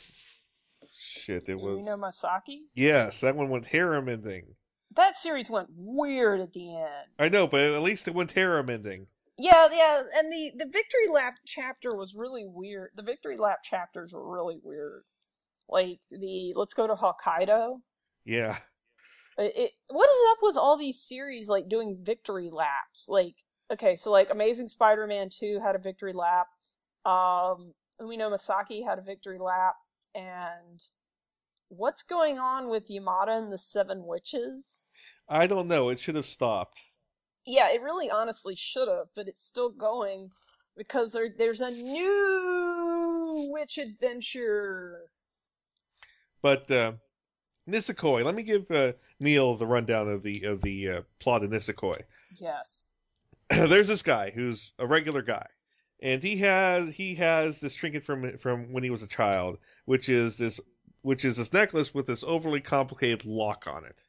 shit. 0.94 1.48
It 1.48 1.58
was 1.58 1.84
You 1.84 1.90
know 1.90 1.96
Masaki. 1.98 2.60
yes, 2.74 3.20
that 3.20 3.36
one 3.36 3.50
went 3.50 3.66
harem 3.66 4.08
ending. 4.08 4.54
That 4.96 5.16
series 5.16 5.48
went 5.50 5.68
weird 5.70 6.40
at 6.40 6.52
the 6.52 6.76
end. 6.76 7.10
I 7.18 7.28
know, 7.28 7.46
but 7.46 7.60
at 7.60 7.82
least 7.82 8.08
it 8.08 8.14
went 8.14 8.32
harem 8.32 8.70
ending. 8.70 9.06
Yeah, 9.38 9.68
yeah, 9.72 10.02
and 10.16 10.30
the 10.30 10.52
the 10.56 10.66
victory 10.70 11.08
lap 11.10 11.36
chapter 11.46 11.94
was 11.94 12.14
really 12.14 12.44
weird. 12.46 12.90
The 12.94 13.02
victory 13.02 13.38
lap 13.38 13.62
chapters 13.62 14.12
were 14.12 14.28
really 14.30 14.58
weird. 14.62 15.04
Like 15.70 16.00
the 16.10 16.52
let's 16.56 16.74
go 16.74 16.86
to 16.86 16.94
Hokkaido. 16.94 17.76
Yeah. 18.24 18.58
It, 19.38 19.52
it, 19.56 19.70
what 19.88 20.08
is 20.10 20.30
up 20.30 20.38
with 20.42 20.56
all 20.56 20.76
these 20.76 21.00
series 21.00 21.48
like 21.48 21.68
doing 21.68 21.98
victory 22.02 22.50
laps? 22.52 23.06
Like, 23.08 23.36
okay, 23.72 23.94
so 23.94 24.10
like 24.10 24.28
Amazing 24.30 24.66
Spider-Man 24.66 25.30
two 25.30 25.60
had 25.64 25.74
a 25.74 25.78
victory 25.78 26.12
lap. 26.12 26.48
Um, 27.06 27.74
Umino 28.00 28.30
Masaki 28.30 28.84
had 28.84 28.98
a 28.98 29.02
victory 29.02 29.38
lap, 29.38 29.76
and 30.14 30.82
what's 31.68 32.02
going 32.02 32.38
on 32.38 32.68
with 32.68 32.88
Yamada 32.88 33.38
and 33.38 33.52
the 33.52 33.58
Seven 33.58 34.04
Witches? 34.04 34.88
I 35.28 35.46
don't 35.46 35.68
know. 35.68 35.88
It 35.88 35.98
should 35.98 36.16
have 36.16 36.26
stopped. 36.26 36.78
Yeah, 37.46 37.70
it 37.70 37.80
really 37.80 38.10
honestly 38.10 38.54
should 38.54 38.88
have, 38.88 39.06
but 39.14 39.28
it's 39.28 39.42
still 39.44 39.70
going 39.70 40.30
because 40.76 41.12
there 41.12 41.28
there's 41.36 41.60
a 41.60 41.70
new 41.70 43.48
witch 43.50 43.78
adventure. 43.78 45.10
But 46.42 46.70
uh, 46.70 46.92
Nisekoi, 47.68 48.24
let 48.24 48.34
me 48.34 48.42
give 48.42 48.70
uh, 48.70 48.92
Neil 49.18 49.54
the 49.54 49.66
rundown 49.66 50.08
of 50.08 50.22
the 50.22 50.44
of 50.44 50.62
the 50.62 50.88
uh, 50.88 51.02
plot 51.18 51.44
of 51.44 51.50
Nisekoi. 51.50 52.02
Yes. 52.36 52.86
There's 53.50 53.88
this 53.88 54.04
guy 54.04 54.30
who's 54.30 54.72
a 54.78 54.86
regular 54.86 55.22
guy, 55.22 55.46
and 56.00 56.22
he 56.22 56.36
has 56.36 56.88
he 56.90 57.16
has 57.16 57.60
this 57.60 57.74
trinket 57.74 58.04
from 58.04 58.38
from 58.38 58.72
when 58.72 58.84
he 58.84 58.90
was 58.90 59.02
a 59.02 59.08
child, 59.08 59.58
which 59.84 60.08
is 60.08 60.38
this 60.38 60.60
which 61.02 61.24
is 61.24 61.36
this 61.36 61.52
necklace 61.52 61.92
with 61.92 62.06
this 62.06 62.22
overly 62.22 62.60
complicated 62.60 63.24
lock 63.24 63.66
on 63.66 63.84
it. 63.84 64.04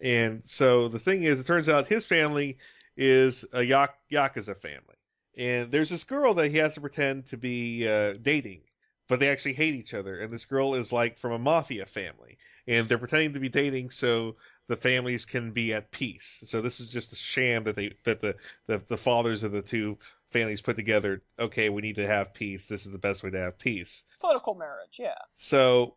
And 0.00 0.42
so 0.46 0.86
the 0.86 1.00
thing 1.00 1.24
is, 1.24 1.40
it 1.40 1.46
turns 1.46 1.68
out 1.68 1.88
his 1.88 2.06
family 2.06 2.58
is 2.96 3.44
a 3.52 3.62
yak- 3.64 3.98
yakuza 4.12 4.56
family, 4.56 4.96
and 5.36 5.72
there's 5.72 5.90
this 5.90 6.04
girl 6.04 6.34
that 6.34 6.50
he 6.50 6.58
has 6.58 6.74
to 6.74 6.80
pretend 6.80 7.26
to 7.26 7.36
be 7.36 7.88
uh, 7.88 8.14
dating, 8.22 8.62
but 9.08 9.20
they 9.20 9.28
actually 9.28 9.54
hate 9.54 9.74
each 9.74 9.94
other. 9.94 10.20
And 10.20 10.30
this 10.30 10.44
girl 10.44 10.74
is 10.74 10.92
like 10.92 11.18
from 11.18 11.32
a 11.32 11.38
mafia 11.38 11.86
family, 11.86 12.38
and 12.66 12.88
they're 12.88 12.98
pretending 12.98 13.32
to 13.32 13.40
be 13.40 13.48
dating 13.48 13.90
so 13.90 14.36
the 14.68 14.76
families 14.76 15.24
can 15.24 15.52
be 15.52 15.72
at 15.72 15.90
peace. 15.90 16.42
So 16.46 16.60
this 16.60 16.80
is 16.80 16.92
just 16.92 17.12
a 17.12 17.16
sham 17.16 17.64
that 17.64 17.74
they 17.74 17.94
that 18.04 18.20
the 18.20 18.36
the, 18.66 18.82
the 18.86 18.96
fathers 18.96 19.42
of 19.42 19.52
the 19.52 19.62
two 19.62 19.98
families 20.30 20.60
put 20.60 20.76
together. 20.76 21.22
Okay, 21.38 21.70
we 21.70 21.82
need 21.82 21.96
to 21.96 22.06
have 22.06 22.34
peace. 22.34 22.68
This 22.68 22.86
is 22.86 22.92
the 22.92 22.98
best 22.98 23.24
way 23.24 23.30
to 23.30 23.38
have 23.38 23.58
peace. 23.58 24.04
Political 24.20 24.54
marriage, 24.54 24.98
yeah. 24.98 25.14
So, 25.34 25.96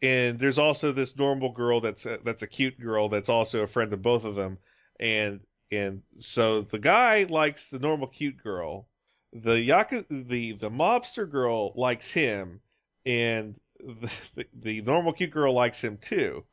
and 0.00 0.38
there's 0.38 0.58
also 0.58 0.92
this 0.92 1.16
normal 1.16 1.52
girl 1.52 1.80
that's 1.80 2.06
a, 2.06 2.18
that's 2.24 2.42
a 2.42 2.46
cute 2.46 2.80
girl 2.80 3.08
that's 3.08 3.28
also 3.28 3.62
a 3.62 3.66
friend 3.66 3.92
of 3.92 4.02
both 4.02 4.24
of 4.24 4.34
them, 4.34 4.58
and 4.98 5.40
and 5.70 6.02
so 6.18 6.62
the 6.62 6.78
guy 6.78 7.24
likes 7.24 7.70
the 7.70 7.78
normal 7.78 8.06
cute 8.06 8.42
girl, 8.42 8.88
the 9.32 9.56
yaku 9.56 10.04
the 10.28 10.52
the 10.52 10.70
mobster 10.70 11.30
girl 11.30 11.72
likes 11.74 12.10
him, 12.10 12.60
and 13.04 13.58
the, 13.78 14.12
the, 14.34 14.46
the 14.54 14.82
normal 14.82 15.12
cute 15.12 15.30
girl 15.30 15.52
likes 15.52 15.82
him 15.82 15.98
too, 15.98 16.44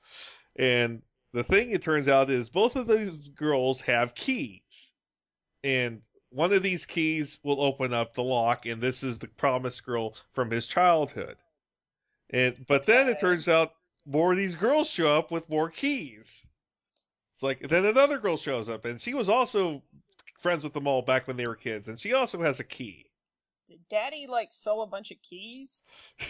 and 0.55 1.01
the 1.33 1.43
thing 1.43 1.71
it 1.71 1.81
turns 1.81 2.07
out 2.07 2.29
is 2.29 2.49
both 2.49 2.75
of 2.75 2.87
these 2.87 3.29
girls 3.29 3.81
have 3.81 4.15
keys, 4.15 4.93
and 5.63 6.01
one 6.29 6.51
of 6.51 6.63
these 6.63 6.85
keys 6.85 7.39
will 7.43 7.61
open 7.61 7.93
up 7.93 8.13
the 8.13 8.23
lock, 8.23 8.65
and 8.65 8.81
this 8.81 9.03
is 9.03 9.19
the 9.19 9.27
promised 9.27 9.85
girl 9.85 10.15
from 10.33 10.49
his 10.49 10.67
childhood. 10.67 11.37
And 12.31 12.65
but 12.67 12.85
then 12.85 13.07
it 13.07 13.19
turns 13.19 13.47
out 13.47 13.73
more 14.05 14.31
of 14.31 14.37
these 14.37 14.55
girls 14.55 14.89
show 14.89 15.15
up 15.15 15.31
with 15.31 15.49
more 15.49 15.69
keys. 15.69 16.47
It's 17.33 17.43
like 17.43 17.59
then 17.59 17.85
another 17.85 18.17
girl 18.17 18.37
shows 18.37 18.67
up, 18.69 18.85
and 18.85 18.99
she 18.99 19.13
was 19.13 19.29
also 19.29 19.83
friends 20.39 20.63
with 20.63 20.73
them 20.73 20.87
all 20.87 21.01
back 21.01 21.27
when 21.27 21.37
they 21.37 21.47
were 21.47 21.55
kids, 21.55 21.87
and 21.87 21.99
she 21.99 22.13
also 22.13 22.41
has 22.41 22.59
a 22.59 22.63
key. 22.63 23.09
Did 23.67 23.79
Daddy 23.89 24.27
like 24.27 24.51
sell 24.51 24.81
a 24.81 24.87
bunch 24.87 25.11
of 25.11 25.17
keys? 25.21 25.83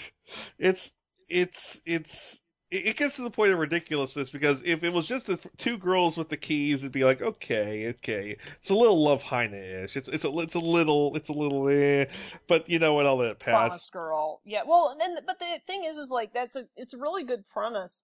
It's 0.58 0.94
it's 1.28 1.82
it's 1.86 2.44
it 2.72 2.88
it 2.88 2.98
gets 2.98 3.18
to 3.18 3.24
the 3.24 3.30
point 3.30 3.52
of 3.52 3.60
ridiculousness 3.60 4.32
because 4.32 4.64
if 4.64 4.84
it 4.84 4.94
was 4.94 5.08
just 5.08 5.28
the 5.28 5.38
two 5.58 5.78
girls 5.78 6.18
with 6.18 6.30
the 6.30 6.38
keys, 6.38 6.84
it'd 6.84 6.92
be 6.92 7.04
like 7.04 7.22
okay, 7.22 7.90
okay, 7.90 8.38
it's 8.58 8.70
a 8.70 8.76
little 8.76 9.04
Love 9.04 9.22
Hina-ish. 9.22 9.98
It's 9.98 10.08
it's 10.08 10.26
a 10.26 10.40
it's 10.40 10.56
a 10.56 10.60
little 10.60 11.16
it's 11.16 11.30
a 11.30 11.34
little 11.34 11.68
eh, 11.70 12.06
but 12.48 12.70
you 12.70 12.80
know 12.80 12.94
what? 12.94 13.06
I'll 13.06 13.18
let 13.18 13.32
it 13.32 13.40
pass. 13.40 13.54
Promise 13.54 13.90
girl. 13.90 14.42
Yeah. 14.46 14.62
Well, 14.66 14.90
and 14.92 15.00
then, 15.00 15.24
but 15.26 15.40
the 15.40 15.60
thing 15.68 15.84
is, 15.84 15.98
is 15.98 16.10
like 16.10 16.34
that's 16.34 16.56
a 16.56 16.66
it's 16.76 16.94
a 16.94 16.98
really 16.98 17.24
good 17.24 17.46
premise, 17.46 18.04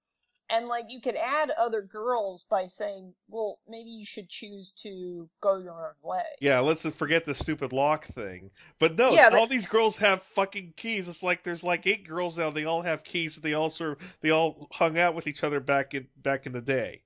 and 0.50 0.68
like 0.68 0.86
you 0.90 1.00
could 1.02 1.16
add 1.16 1.52
other 1.52 1.82
girls 1.82 2.46
by 2.50 2.68
saying, 2.68 3.14
well, 3.28 3.60
maybe 3.68 3.90
you 3.90 4.06
should 4.06 4.30
choose 4.30 4.72
to 4.84 5.30
go 5.42 5.58
your 5.58 5.88
own 5.88 6.10
way. 6.10 6.24
Yeah, 6.42 6.60
let's 6.60 6.86
forget 6.96 7.26
the 7.26 7.36
stupid 7.36 7.72
lock 7.74 8.06
thing. 8.06 8.52
But 8.80 8.98
no, 8.98 9.12
Yeah, 9.12 9.30
but- 9.30 9.40
all 9.40 9.48
these 9.48 9.68
girls 9.68 9.98
have 9.98 10.24
fucking 10.24 10.74
keys. 10.76 11.08
It's 11.08 11.24
like 11.24 11.44
there's 11.44 11.64
like 11.64 11.86
eight 11.88 12.08
girls 12.08 12.38
now. 12.38 12.50
They 12.50 12.66
all 12.66 12.82
have 12.82 13.04
keys. 13.04 13.36
They 13.36 13.54
all 13.54 13.70
sort 13.70 14.02
of, 14.02 14.16
they 14.22 14.32
all 14.32 14.68
hung 14.72 14.98
out 14.98 15.16
with 15.16 15.28
each 15.28 15.44
other 15.44 15.60
back 15.60 15.94
in 15.94 16.08
back 16.18 16.46
in 16.46 16.52
the 16.54 16.62
day. 16.62 17.04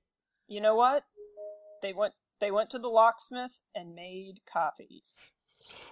You 0.48 0.60
know 0.60 0.74
what? 0.76 1.04
They 1.82 1.92
went 1.92 2.14
they 2.40 2.50
went 2.50 2.70
to 2.70 2.78
the 2.78 2.88
locksmith 2.88 3.58
and 3.74 3.94
made 3.94 4.40
copies. 4.50 5.20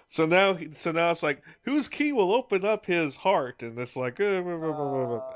So 0.07 0.27
now, 0.27 0.55
so 0.73 0.91
now 0.91 1.09
it's 1.09 1.23
like 1.23 1.41
whose 1.63 1.87
key 1.87 2.13
will 2.13 2.31
open 2.33 2.63
up 2.63 2.85
his 2.85 3.15
heart? 3.15 3.63
And 3.63 3.77
it's 3.79 3.95
like, 3.95 4.19
uh, 4.19 4.41
blah, 4.41 4.57
blah, 4.57 4.71
blah, 4.71 4.89
blah, 4.91 5.05
blah. 5.07 5.31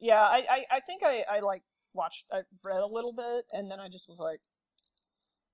Yeah, 0.00 0.20
I 0.20 0.44
I, 0.50 0.64
I 0.76 0.80
think 0.80 1.02
I 1.02 1.24
I 1.30 1.40
like 1.40 1.62
watched 1.94 2.24
I 2.32 2.42
read 2.62 2.78
a 2.78 2.86
little 2.86 3.12
bit 3.12 3.46
and 3.52 3.70
then 3.70 3.80
I 3.80 3.88
just 3.88 4.08
was 4.08 4.18
like, 4.18 4.40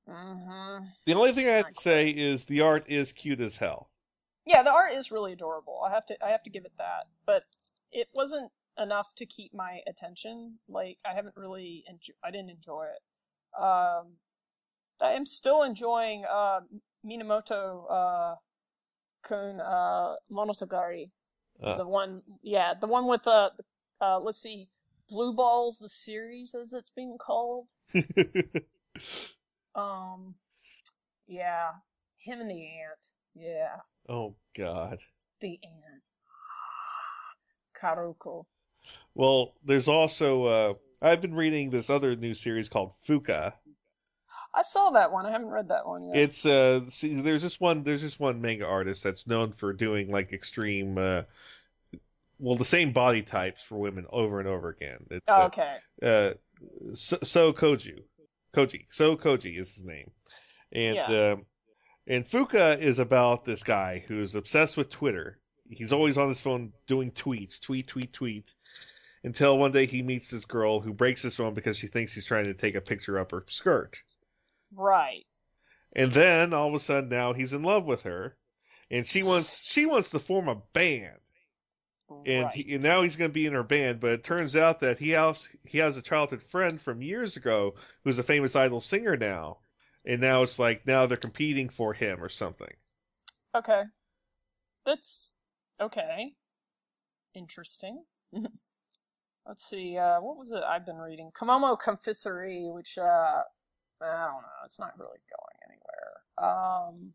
mm-hmm. 0.08 0.86
the 1.06 1.14
only 1.14 1.32
thing 1.32 1.46
I 1.46 1.52
have 1.52 1.68
to 1.68 1.74
say 1.74 2.10
is 2.10 2.44
the 2.44 2.62
art 2.62 2.84
is 2.88 3.12
cute 3.12 3.40
as 3.40 3.56
hell. 3.56 3.90
Yeah, 4.46 4.62
the 4.62 4.72
art 4.72 4.94
is 4.94 5.12
really 5.12 5.32
adorable. 5.32 5.80
I 5.86 5.92
have 5.92 6.06
to 6.06 6.16
I 6.24 6.30
have 6.30 6.42
to 6.44 6.50
give 6.50 6.64
it 6.64 6.72
that. 6.78 7.06
But 7.26 7.44
it 7.92 8.08
wasn't 8.14 8.50
enough 8.78 9.14
to 9.16 9.26
keep 9.26 9.52
my 9.54 9.80
attention. 9.86 10.58
Like 10.68 10.98
I 11.04 11.14
haven't 11.14 11.36
really 11.36 11.84
enjo- 11.90 12.16
I 12.24 12.30
didn't 12.30 12.50
enjoy 12.50 12.86
it. 12.86 13.62
Um 13.62 14.16
I 15.00 15.12
am 15.12 15.26
still 15.26 15.62
enjoying 15.62 16.24
uh 16.24 16.60
Minamoto 17.04 17.84
uh 17.90 18.34
kun 19.22 19.60
uh 19.60 20.16
Monogatari. 20.32 21.10
Uh. 21.62 21.76
The 21.76 21.86
one 21.86 22.22
yeah, 22.42 22.74
the 22.80 22.86
one 22.86 23.06
with 23.06 23.26
uh, 23.26 23.50
the 23.56 23.64
uh 24.00 24.18
let's 24.18 24.38
see 24.38 24.68
Blue 25.08 25.32
Balls 25.32 25.78
the 25.78 25.88
series 25.88 26.54
as 26.54 26.72
it's 26.72 26.90
being 26.90 27.18
called. 27.18 27.66
Um 29.74 30.34
yeah, 31.28 31.70
him 32.18 32.40
and 32.40 32.50
the 32.50 32.54
ant. 32.54 33.06
Yeah. 33.36 33.76
oh 34.08 34.34
God. 34.56 34.98
The 35.40 35.60
ant. 35.62 36.02
Karuko. 37.80 38.46
Well, 39.14 39.54
there's 39.64 39.88
also 39.88 40.44
uh, 40.44 40.74
I've 41.00 41.20
been 41.20 41.34
reading 41.34 41.70
this 41.70 41.88
other 41.88 42.16
new 42.16 42.34
series 42.34 42.68
called 42.68 42.92
Fuka. 43.06 43.54
I 44.52 44.62
saw 44.62 44.90
that 44.90 45.12
one. 45.12 45.26
I 45.26 45.30
haven't 45.30 45.50
read 45.50 45.68
that 45.68 45.86
one 45.86 46.04
yet. 46.06 46.16
It's 46.16 46.44
uh 46.44 46.88
see 46.88 47.20
there's 47.20 47.42
this 47.42 47.60
one 47.60 47.84
there's 47.84 48.02
this 48.02 48.18
one 48.18 48.40
manga 48.40 48.66
artist 48.66 49.04
that's 49.04 49.28
known 49.28 49.52
for 49.52 49.72
doing 49.72 50.10
like 50.10 50.32
extreme 50.32 50.98
uh 50.98 51.22
well, 52.40 52.56
the 52.56 52.64
same 52.64 52.92
body 52.92 53.22
types 53.22 53.62
for 53.62 53.78
women 53.78 54.06
over 54.10 54.38
and 54.40 54.48
over 54.48 54.68
again. 54.70 55.06
It's, 55.10 55.24
Oh, 55.28 55.44
okay. 55.44 55.76
uh, 56.02 56.32
so, 56.94 57.18
so 57.22 57.52
Koju, 57.52 57.98
Koji, 58.54 58.86
so 58.90 59.16
Koji 59.16 59.56
is 59.56 59.74
his 59.74 59.84
name, 59.84 60.10
and 60.72 60.96
Yeah. 60.96 61.32
um, 61.32 61.46
and 62.06 62.24
Fuka 62.24 62.78
is 62.80 62.98
about 62.98 63.44
this 63.44 63.62
guy 63.62 64.02
who's 64.08 64.34
obsessed 64.34 64.76
with 64.76 64.88
Twitter. 64.90 65.38
He's 65.68 65.92
always 65.92 66.18
on 66.18 66.28
his 66.28 66.40
phone 66.40 66.72
doing 66.86 67.12
tweets, 67.12 67.60
tweet, 67.60 67.86
tweet, 67.86 68.12
tweet, 68.12 68.52
until 69.22 69.56
one 69.58 69.70
day 69.70 69.86
he 69.86 70.02
meets 70.02 70.30
this 70.30 70.46
girl 70.46 70.80
who 70.80 70.92
breaks 70.92 71.22
his 71.22 71.36
phone 71.36 71.54
because 71.54 71.76
she 71.78 71.86
thinks 71.86 72.12
he's 72.12 72.24
trying 72.24 72.46
to 72.46 72.54
take 72.54 72.74
a 72.74 72.80
picture 72.80 73.18
up 73.18 73.30
her 73.30 73.44
skirt. 73.46 74.02
Right. 74.74 75.24
And 75.94 76.10
then 76.10 76.54
all 76.54 76.68
of 76.68 76.74
a 76.74 76.80
sudden 76.80 77.08
now 77.10 77.32
he's 77.34 77.52
in 77.52 77.62
love 77.62 77.84
with 77.84 78.02
her, 78.04 78.36
and 78.90 79.06
she 79.06 79.22
wants 79.22 79.70
she 79.70 79.86
wants 79.86 80.10
to 80.10 80.18
form 80.18 80.48
a 80.48 80.62
band. 80.72 81.18
And, 82.26 82.44
right. 82.44 82.52
he, 82.52 82.74
and 82.74 82.82
now 82.82 83.02
he's 83.02 83.16
going 83.16 83.30
to 83.30 83.34
be 83.34 83.46
in 83.46 83.52
her 83.52 83.62
band, 83.62 84.00
but 84.00 84.10
it 84.10 84.24
turns 84.24 84.56
out 84.56 84.80
that 84.80 84.98
he 84.98 85.10
has 85.10 85.48
he 85.64 85.78
has 85.78 85.96
a 85.96 86.02
childhood 86.02 86.42
friend 86.42 86.80
from 86.80 87.02
years 87.02 87.36
ago 87.36 87.74
who's 88.04 88.18
a 88.18 88.24
famous 88.24 88.56
idol 88.56 88.80
singer 88.80 89.16
now, 89.16 89.58
and 90.04 90.20
now 90.20 90.42
it's 90.42 90.58
like 90.58 90.86
now 90.86 91.06
they're 91.06 91.16
competing 91.16 91.68
for 91.68 91.92
him 91.92 92.22
or 92.22 92.28
something. 92.28 92.72
Okay. 93.54 93.82
That's 94.84 95.32
okay. 95.80 96.32
Interesting. 97.34 98.02
Let's 99.46 99.64
see, 99.64 99.96
uh, 99.96 100.20
what 100.20 100.36
was 100.36 100.52
it 100.52 100.62
I've 100.62 100.86
been 100.86 100.98
reading? 100.98 101.32
Komomo 101.32 101.76
Confiserie, 101.76 102.72
which, 102.72 102.98
uh, 102.98 103.02
I 103.02 104.26
don't 104.26 104.42
know, 104.42 104.64
it's 104.64 104.78
not 104.78 104.98
really 104.98 105.18
going 105.28 105.58
anywhere. 105.66 106.52
Um, 106.52 107.14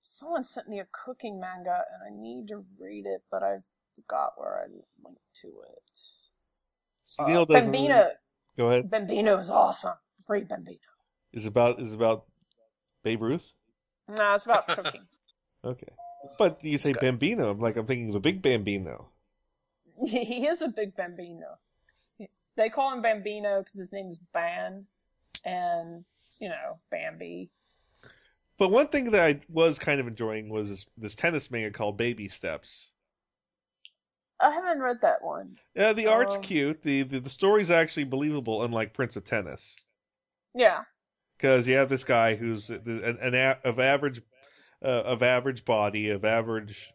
someone 0.00 0.42
sent 0.42 0.68
me 0.68 0.80
a 0.80 0.86
cooking 0.92 1.40
manga 1.40 1.84
and 1.92 2.02
I 2.06 2.20
need 2.20 2.48
to 2.48 2.64
read 2.78 3.06
it, 3.06 3.22
but 3.30 3.42
I 3.42 3.58
forgot 3.94 4.32
where 4.36 4.64
I 4.64 4.66
linked 5.04 5.20
to 5.42 5.48
it. 5.48 6.00
Neil 7.26 7.42
Uh, 7.42 7.44
doesn't. 7.44 7.72
Bambino. 7.72 8.10
Go 8.56 8.68
ahead. 8.68 8.90
Bambino 8.90 9.38
is 9.38 9.50
awesome. 9.50 9.94
Read 10.28 10.48
Bambino. 10.48 10.78
Is 11.32 11.46
about 11.46 11.80
is 11.80 11.94
about 11.94 12.24
Babe 13.02 13.22
Ruth. 13.22 13.52
No, 14.08 14.34
it's 14.34 14.44
about 14.44 14.68
cooking. 14.68 15.02
Okay, 15.64 15.92
but 16.36 16.62
you 16.62 16.76
say. 16.76 16.92
Bambino. 16.92 17.48
I'm 17.48 17.58
like 17.58 17.76
I'm 17.78 17.86
thinking 17.86 18.08
of 18.08 18.12
the 18.12 18.20
big 18.20 18.42
Bambino. 18.42 19.08
he 20.06 20.46
is 20.46 20.60
a 20.60 20.68
big 20.68 20.94
Bambino. 20.94 21.56
They 22.56 22.68
call 22.68 22.92
him 22.92 23.00
Bambino 23.00 23.60
because 23.60 23.78
his 23.78 23.90
name 23.90 24.10
is 24.10 24.18
Ban, 24.34 24.84
and 25.44 26.04
you 26.38 26.50
know 26.50 26.78
Bambi. 26.90 27.50
But 28.58 28.70
one 28.70 28.88
thing 28.88 29.10
that 29.12 29.22
I 29.22 29.40
was 29.52 29.78
kind 29.78 30.00
of 30.00 30.06
enjoying 30.06 30.48
was 30.48 30.68
this, 30.68 30.90
this 30.96 31.14
tennis 31.16 31.50
manga 31.50 31.70
called 31.70 31.96
Baby 31.96 32.28
Steps. 32.28 32.93
I 34.40 34.50
haven't 34.50 34.80
read 34.80 35.00
that 35.02 35.22
one. 35.22 35.56
Yeah, 35.74 35.92
the 35.92 36.08
art's 36.08 36.36
Um, 36.36 36.42
cute. 36.42 36.82
The, 36.82 37.02
the 37.02 37.20
the 37.20 37.30
story's 37.30 37.70
actually 37.70 38.04
believable, 38.04 38.64
unlike 38.64 38.92
Prince 38.92 39.16
of 39.16 39.24
Tennis, 39.24 39.76
Yeah, 40.54 40.84
because 41.36 41.68
you 41.68 41.76
have 41.76 41.88
this 41.88 42.04
guy 42.04 42.34
who's 42.34 42.70
an, 42.70 43.18
an 43.20 43.34
a, 43.34 43.58
of 43.64 43.78
average 43.78 44.20
uh, 44.82 44.88
of 44.88 45.22
average 45.22 45.64
body, 45.64 46.10
of 46.10 46.24
average 46.24 46.92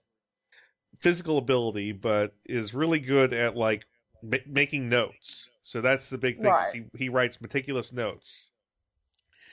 physical 1.00 1.38
ability, 1.38 1.94
but 1.94 2.36
is 2.46 2.74
really 2.74 3.00
good 3.00 3.34
at 3.34 3.56
like 3.56 3.86
ma- 4.22 4.38
making 4.46 4.90
notes. 4.90 5.50
So 5.64 5.82
that's 5.82 6.10
the 6.10 6.18
big 6.18 6.38
thing. 6.38 6.46
Right. 6.46 6.68
He 6.74 6.84
he 6.98 7.10
writes 7.10 7.42
meticulous 7.42 7.94
notes, 7.94 8.52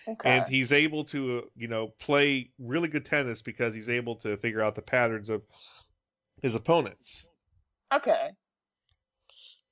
okay. 0.09 0.31
and 0.31 0.47
he's 0.47 0.73
able 0.73 1.05
to 1.07 1.51
you 1.57 1.69
know 1.69 1.89
play 1.89 2.51
really 2.59 2.89
good 2.89 3.05
tennis 3.05 3.43
because 3.43 3.75
he's 3.75 3.89
able 3.89 4.17
to 4.17 4.37
figure 4.37 4.61
out 4.61 4.75
the 4.75 4.83
patterns 4.83 5.31
of 5.31 5.43
his 6.43 6.55
opponents. 6.55 7.31
Okay. 7.95 8.31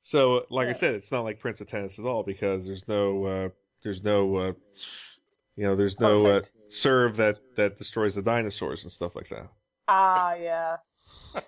So, 0.02 0.44
like 0.50 0.68
I 0.68 0.72
said, 0.72 0.94
it's 0.94 1.10
not 1.10 1.24
like 1.24 1.40
Prince 1.40 1.60
of 1.62 1.66
Tennis 1.66 1.98
at 1.98 2.04
all 2.04 2.22
because 2.22 2.66
there's 2.66 2.86
no, 2.86 3.24
uh, 3.24 3.48
there's 3.82 4.04
no, 4.04 4.36
uh, 4.36 4.52
you 5.56 5.64
know, 5.64 5.74
there's 5.76 5.98
no 5.98 6.26
uh, 6.26 6.42
serve 6.68 7.16
that 7.16 7.36
that 7.56 7.78
destroys 7.78 8.14
the 8.14 8.22
dinosaurs 8.22 8.84
and 8.84 8.92
stuff 8.92 9.16
like 9.16 9.28
that. 9.28 9.48
Ah, 9.88 10.34
yeah. 10.34 10.76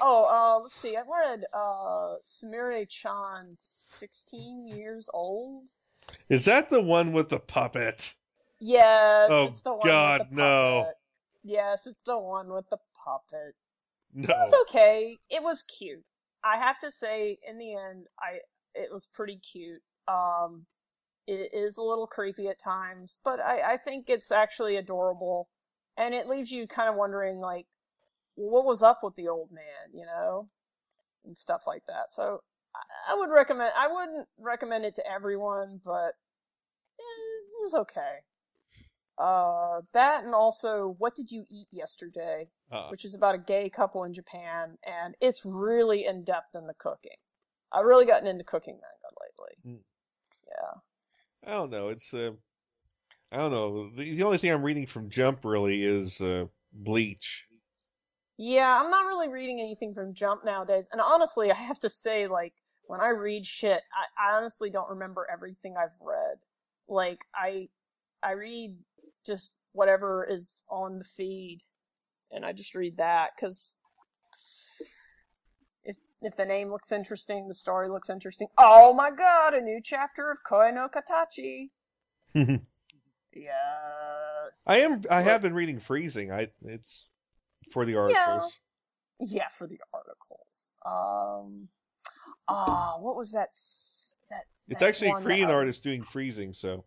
oh, 0.00 0.24
uh, 0.30 0.62
let's 0.62 0.74
see. 0.74 0.96
I've 0.96 1.06
read 1.08 1.44
uh, 1.52 2.16
Samire 2.24 2.88
Chan, 2.88 3.54
sixteen 3.56 4.68
years 4.68 5.08
old. 5.12 5.64
Is 6.28 6.44
that 6.44 6.68
the 6.68 6.82
one 6.82 7.12
with 7.12 7.28
the 7.28 7.40
puppet? 7.40 8.14
Yes, 8.60 9.30
Oh, 9.32 9.46
it's 9.46 9.60
the 9.62 9.72
one 9.72 9.88
God, 9.88 10.20
with 10.20 10.30
the 10.30 10.36
no. 10.36 10.80
puppet. 10.82 10.96
Yes, 11.42 11.86
it's 11.86 12.02
the 12.02 12.18
one 12.18 12.52
with 12.52 12.68
the 12.70 12.78
puppet. 13.04 13.54
No. 14.14 14.28
It 14.28 14.38
was 14.38 14.54
okay. 14.62 15.18
It 15.28 15.42
was 15.42 15.62
cute. 15.62 16.04
I 16.44 16.58
have 16.58 16.78
to 16.80 16.90
say, 16.90 17.38
in 17.46 17.58
the 17.58 17.74
end, 17.74 18.06
I 18.20 18.38
it 18.74 18.92
was 18.92 19.06
pretty 19.06 19.38
cute. 19.38 19.82
Um, 20.08 20.66
it 21.26 21.50
is 21.54 21.76
a 21.76 21.82
little 21.82 22.06
creepy 22.06 22.48
at 22.48 22.58
times, 22.58 23.16
but 23.24 23.40
I, 23.40 23.74
I 23.74 23.76
think 23.76 24.08
it's 24.08 24.30
actually 24.30 24.76
adorable, 24.76 25.48
and 25.96 26.14
it 26.14 26.28
leaves 26.28 26.52
you 26.52 26.66
kind 26.66 26.88
of 26.88 26.96
wondering, 26.96 27.38
like, 27.38 27.66
what 28.34 28.64
was 28.64 28.82
up 28.82 29.00
with 29.02 29.16
the 29.16 29.28
old 29.28 29.50
man, 29.52 29.92
you 29.92 30.04
know, 30.06 30.48
and 31.24 31.36
stuff 31.36 31.64
like 31.66 31.84
that. 31.86 32.10
So 32.12 32.42
I, 32.76 33.12
I 33.12 33.16
would 33.16 33.30
recommend. 33.30 33.72
I 33.76 33.88
wouldn't 33.88 34.28
recommend 34.38 34.84
it 34.84 34.94
to 34.96 35.10
everyone, 35.10 35.80
but 35.84 36.14
eh, 37.00 37.02
it 37.58 37.62
was 37.62 37.74
okay. 37.74 38.18
Uh, 39.16 39.80
that 39.92 40.24
and 40.24 40.34
also, 40.34 40.96
what 40.98 41.14
did 41.14 41.30
you 41.30 41.44
eat 41.48 41.68
yesterday? 41.70 42.48
Uh, 42.72 42.88
which 42.88 43.04
is 43.04 43.14
about 43.14 43.34
a 43.34 43.38
gay 43.38 43.70
couple 43.70 44.02
in 44.04 44.12
Japan, 44.12 44.76
and 44.84 45.14
it's 45.20 45.44
really 45.44 46.04
in 46.06 46.24
depth 46.24 46.54
in 46.54 46.66
the 46.66 46.74
cooking. 46.74 47.16
I've 47.72 47.84
really 47.84 48.06
gotten 48.06 48.26
into 48.26 48.44
cooking 48.44 48.74
manga 48.74 49.14
lately. 49.20 49.76
Mm. 49.76 49.84
Yeah. 50.48 51.50
I 51.52 51.56
don't 51.56 51.70
know. 51.70 51.88
It's, 51.88 52.12
uh, 52.14 52.32
I 53.30 53.36
don't 53.36 53.52
know. 53.52 53.90
The, 53.90 54.16
the 54.16 54.22
only 54.22 54.38
thing 54.38 54.50
I'm 54.50 54.62
reading 54.62 54.86
from 54.86 55.10
Jump 55.10 55.44
really 55.44 55.84
is 55.84 56.20
uh, 56.20 56.46
Bleach. 56.72 57.46
Yeah, 58.36 58.80
I'm 58.80 58.90
not 58.90 59.06
really 59.06 59.28
reading 59.28 59.60
anything 59.60 59.94
from 59.94 60.14
Jump 60.14 60.44
nowadays, 60.44 60.88
and 60.90 61.00
honestly, 61.00 61.50
I 61.52 61.56
have 61.56 61.78
to 61.80 61.88
say, 61.88 62.26
like, 62.26 62.54
when 62.86 63.00
I 63.00 63.08
read 63.08 63.46
shit, 63.46 63.82
I, 64.18 64.30
I 64.30 64.36
honestly 64.36 64.70
don't 64.70 64.90
remember 64.90 65.26
everything 65.32 65.76
I've 65.78 65.96
read. 66.00 66.38
Like, 66.88 67.24
I, 67.34 67.68
I 68.22 68.32
read 68.32 68.76
just 69.24 69.52
whatever 69.72 70.26
is 70.28 70.64
on 70.70 70.98
the 70.98 71.04
feed, 71.04 71.60
and 72.30 72.44
I 72.44 72.52
just 72.52 72.74
read 72.74 72.96
that, 72.98 73.30
because 73.36 73.76
if, 75.84 75.96
if 76.22 76.36
the 76.36 76.46
name 76.46 76.70
looks 76.70 76.92
interesting, 76.92 77.48
the 77.48 77.54
story 77.54 77.88
looks 77.88 78.08
interesting. 78.10 78.48
Oh 78.58 78.94
my 78.94 79.10
god, 79.10 79.54
a 79.54 79.60
new 79.60 79.80
chapter 79.82 80.30
of 80.30 80.38
Koe 80.46 80.70
no 80.70 80.88
Katachi! 80.88 81.70
Yes. 83.36 84.64
I 84.68 84.78
am. 84.78 85.02
I 85.10 85.22
have 85.22 85.42
been 85.42 85.54
reading 85.54 85.80
Freezing. 85.80 86.30
I 86.30 86.46
it's 86.66 87.10
for 87.72 87.84
the 87.84 87.96
articles. 87.96 88.60
Yeah, 89.18 89.38
yeah 89.38 89.48
for 89.50 89.66
the 89.66 89.78
articles. 89.92 90.70
Um, 90.86 91.68
ah, 92.46 92.94
what 93.00 93.16
was 93.16 93.32
that? 93.32 93.48
That 94.30 94.44
It's 94.68 94.80
that 94.80 94.88
actually 94.88 95.10
a 95.10 95.14
Korean 95.14 95.48
was- 95.48 95.54
artist 95.54 95.82
doing 95.82 96.04
Freezing. 96.04 96.52
So 96.52 96.84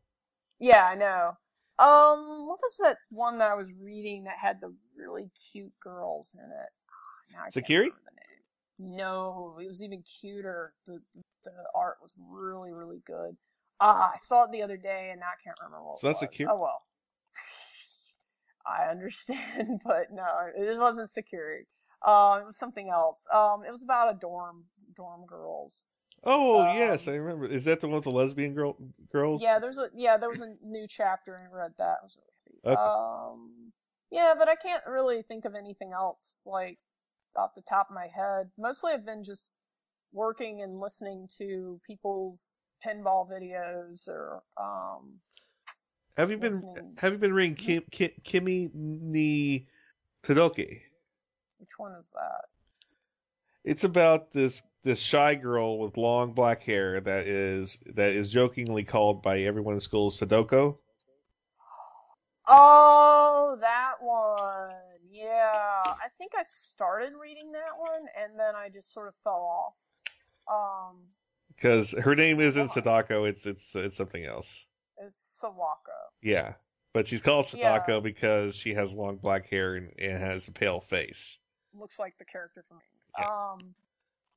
Yeah, 0.58 0.86
I 0.86 0.96
know. 0.96 1.38
Um, 1.80 2.48
what 2.48 2.60
was 2.62 2.78
that 2.84 2.98
one 3.10 3.38
that 3.38 3.52
I 3.52 3.56
was 3.56 3.72
reading 3.80 4.24
that 4.24 4.38
had 4.41 4.62
the 4.62 4.74
really 4.98 5.30
cute 5.52 5.74
girls 5.82 6.34
in 6.34 6.44
it? 6.45 6.70
Ah, 6.90 7.41
I 7.41 7.41
can't 7.44 7.54
Sekirei? 7.54 7.70
remember 7.78 8.02
the 8.06 8.16
name. 8.16 8.98
No, 8.98 9.58
it 9.62 9.68
was 9.68 9.84
even 9.84 10.02
cuter. 10.04 10.74
The, 10.88 10.99
the 11.44 11.52
art 11.76 11.98
was 12.02 12.16
really 12.18 12.72
really 12.74 13.02
good. 13.06 13.38
Ah, 13.80 14.12
I 14.14 14.18
saw 14.18 14.45
it 14.45 14.52
the 14.52 14.64
other 14.64 14.78
day 14.78 15.10
and 15.12 15.20
now 15.20 15.28
I 15.28 15.41
can't 15.44 15.58
remember 15.62 15.84
what 15.86 15.98
So 15.99 16.08
that's 16.08 16.22
was. 16.22 16.30
Sekirei? 16.30 16.48
Oh 16.49 16.60
well. 16.60 16.82
I 18.68 18.90
understand, 18.90 19.82
but 19.86 20.08
no, 20.12 20.26
it 20.58 20.80
wasn't 20.80 21.10
security. 21.10 21.66
Um, 22.06 22.41
it 22.41 22.45
was 22.45 22.58
something 22.58 22.90
else. 22.90 23.26
Um, 23.34 23.64
it 23.68 23.72
was 23.72 23.84
about 23.84 24.14
a 24.14 24.18
dorm, 24.20 24.66
dorm 24.95 25.26
girls. 25.26 25.86
Oh 26.23 26.61
Um, 26.61 26.77
yes, 26.77 27.07
I 27.07 27.15
remember. 27.15 27.45
Is 27.45 27.65
that 27.65 27.81
the 27.81 27.88
one 27.88 27.95
with 27.95 28.06
the 28.06 28.11
lesbian 28.11 28.53
girl 28.53 28.77
girls? 29.11 29.41
Yeah, 29.41 29.60
there's 29.60 29.77
a 29.77 29.89
yeah, 29.95 30.18
there 30.18 30.30
was 30.30 30.41
a 30.41 30.53
new 30.64 30.88
chapter 30.88 31.35
and 31.35 31.48
I 31.48 31.56
read 31.56 31.73
that. 31.77 31.98
It 32.02 32.03
was 32.03 32.18
really 32.18 32.76
happy. 32.76 32.81
Okay. 32.81 32.91
Um, 32.91 33.72
yeah, 34.11 34.34
but 34.38 34.48
I 34.48 34.56
can't 34.56 34.84
really 34.88 35.22
think 35.22 35.45
of 35.45 35.56
anything 35.56 35.91
else 35.94 36.44
like 36.45 36.80
off 37.35 37.53
the 37.56 37.61
top 37.61 37.89
of 37.89 37.95
my 37.95 38.07
head. 38.07 38.49
Mostly, 38.57 38.94
I've 38.94 39.06
been 39.06 39.23
just 39.23 39.56
working 40.11 40.61
and 40.61 40.80
listening 40.80 41.27
to 41.38 41.80
people's 41.85 42.53
pinball 42.85 43.30
videos 43.30 44.07
or 44.07 44.44
um. 44.57 45.19
Have 46.18 46.31
you 46.31 46.38
been 46.38 46.52
listening. 46.52 46.95
Have 46.98 47.14
you 47.14 47.19
been 47.19 47.34
reading 47.34 47.53
Kim, 47.53 47.84
Kim, 47.91 48.10
Kimi 48.23 48.72
ni 48.73 49.68
Todoke? 50.23 50.81
Which 51.60 51.69
one 51.77 51.94
is 51.94 52.10
that? 52.14 52.45
It's 53.68 53.84
about 53.84 54.31
this 54.31 54.61
this 54.84 54.98
shy 54.98 55.35
girl 55.35 55.77
with 55.77 55.98
long 55.98 56.31
black 56.31 56.61
hair 56.61 57.02
that 57.02 57.27
is 57.27 57.84
that 57.95 58.11
is 58.14 58.31
jokingly 58.31 58.85
called 58.85 59.22
by 59.22 59.41
everyone 59.41 59.73
in 59.73 59.81
school 59.81 60.10
Sadako. 60.10 60.77
Oh, 62.48 63.57
that 63.60 63.95
one. 63.99 64.72
Yeah, 65.11 65.52
I 65.85 66.07
think 66.18 66.31
I 66.38 66.44
started 66.44 67.11
reading 67.22 67.52
that 67.52 67.77
one 67.77 68.06
and 68.18 68.39
then 68.39 68.56
I 68.56 68.69
just 68.69 68.94
sort 68.94 69.10
of 69.10 69.15
fell 69.15 69.34
off. 69.34 69.76
Um, 70.49 70.99
Because 71.53 71.91
her 71.91 72.15
name 72.15 72.39
isn't 72.39 72.69
Sadako, 72.69 73.26
it's 73.26 73.45
it's 73.45 73.76
it's 73.76 73.98
something 73.98 74.23
else. 74.23 74.65
it's 74.98 75.41
Sawako. 75.44 76.14
Yeah, 76.22 76.53
but 76.94 77.06
she's 77.06 77.22
called 77.22 77.52
Yeah. 77.53 77.73
Sadako 77.80 77.99
because 77.99 78.56
she 78.56 78.76
has 78.76 78.94
long 78.94 79.18
black 79.18 79.48
hair 79.49 79.76
and, 79.76 79.91
and 79.99 80.18
has 80.19 80.48
a 80.48 80.53
pale 80.53 80.80
face. 80.80 81.39
Looks 81.77 81.99
like 81.99 82.18
the 82.18 82.23
character 82.26 82.64
from. 82.69 82.77
Yes. 83.18 83.27
Um, 83.27 83.60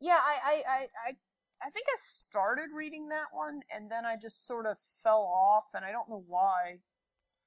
yeah, 0.01 0.19
I, 0.19 0.39
I, 0.45 0.53
I, 0.53 0.79
I, 1.09 1.17
I 1.63 1.71
think 1.71 1.87
I 1.89 1.97
started 1.99 2.71
reading 2.75 3.09
that 3.09 3.27
one 3.33 3.61
and 3.75 3.91
then 3.91 4.07
I 4.07 4.17
just 4.17 4.47
sort 4.47 4.67
of 4.67 4.77
fell 5.03 5.23
off, 5.23 5.67
and 5.75 5.85
I 5.85 5.93
don't 5.93 6.09
know 6.09 6.25
why. 6.27 6.79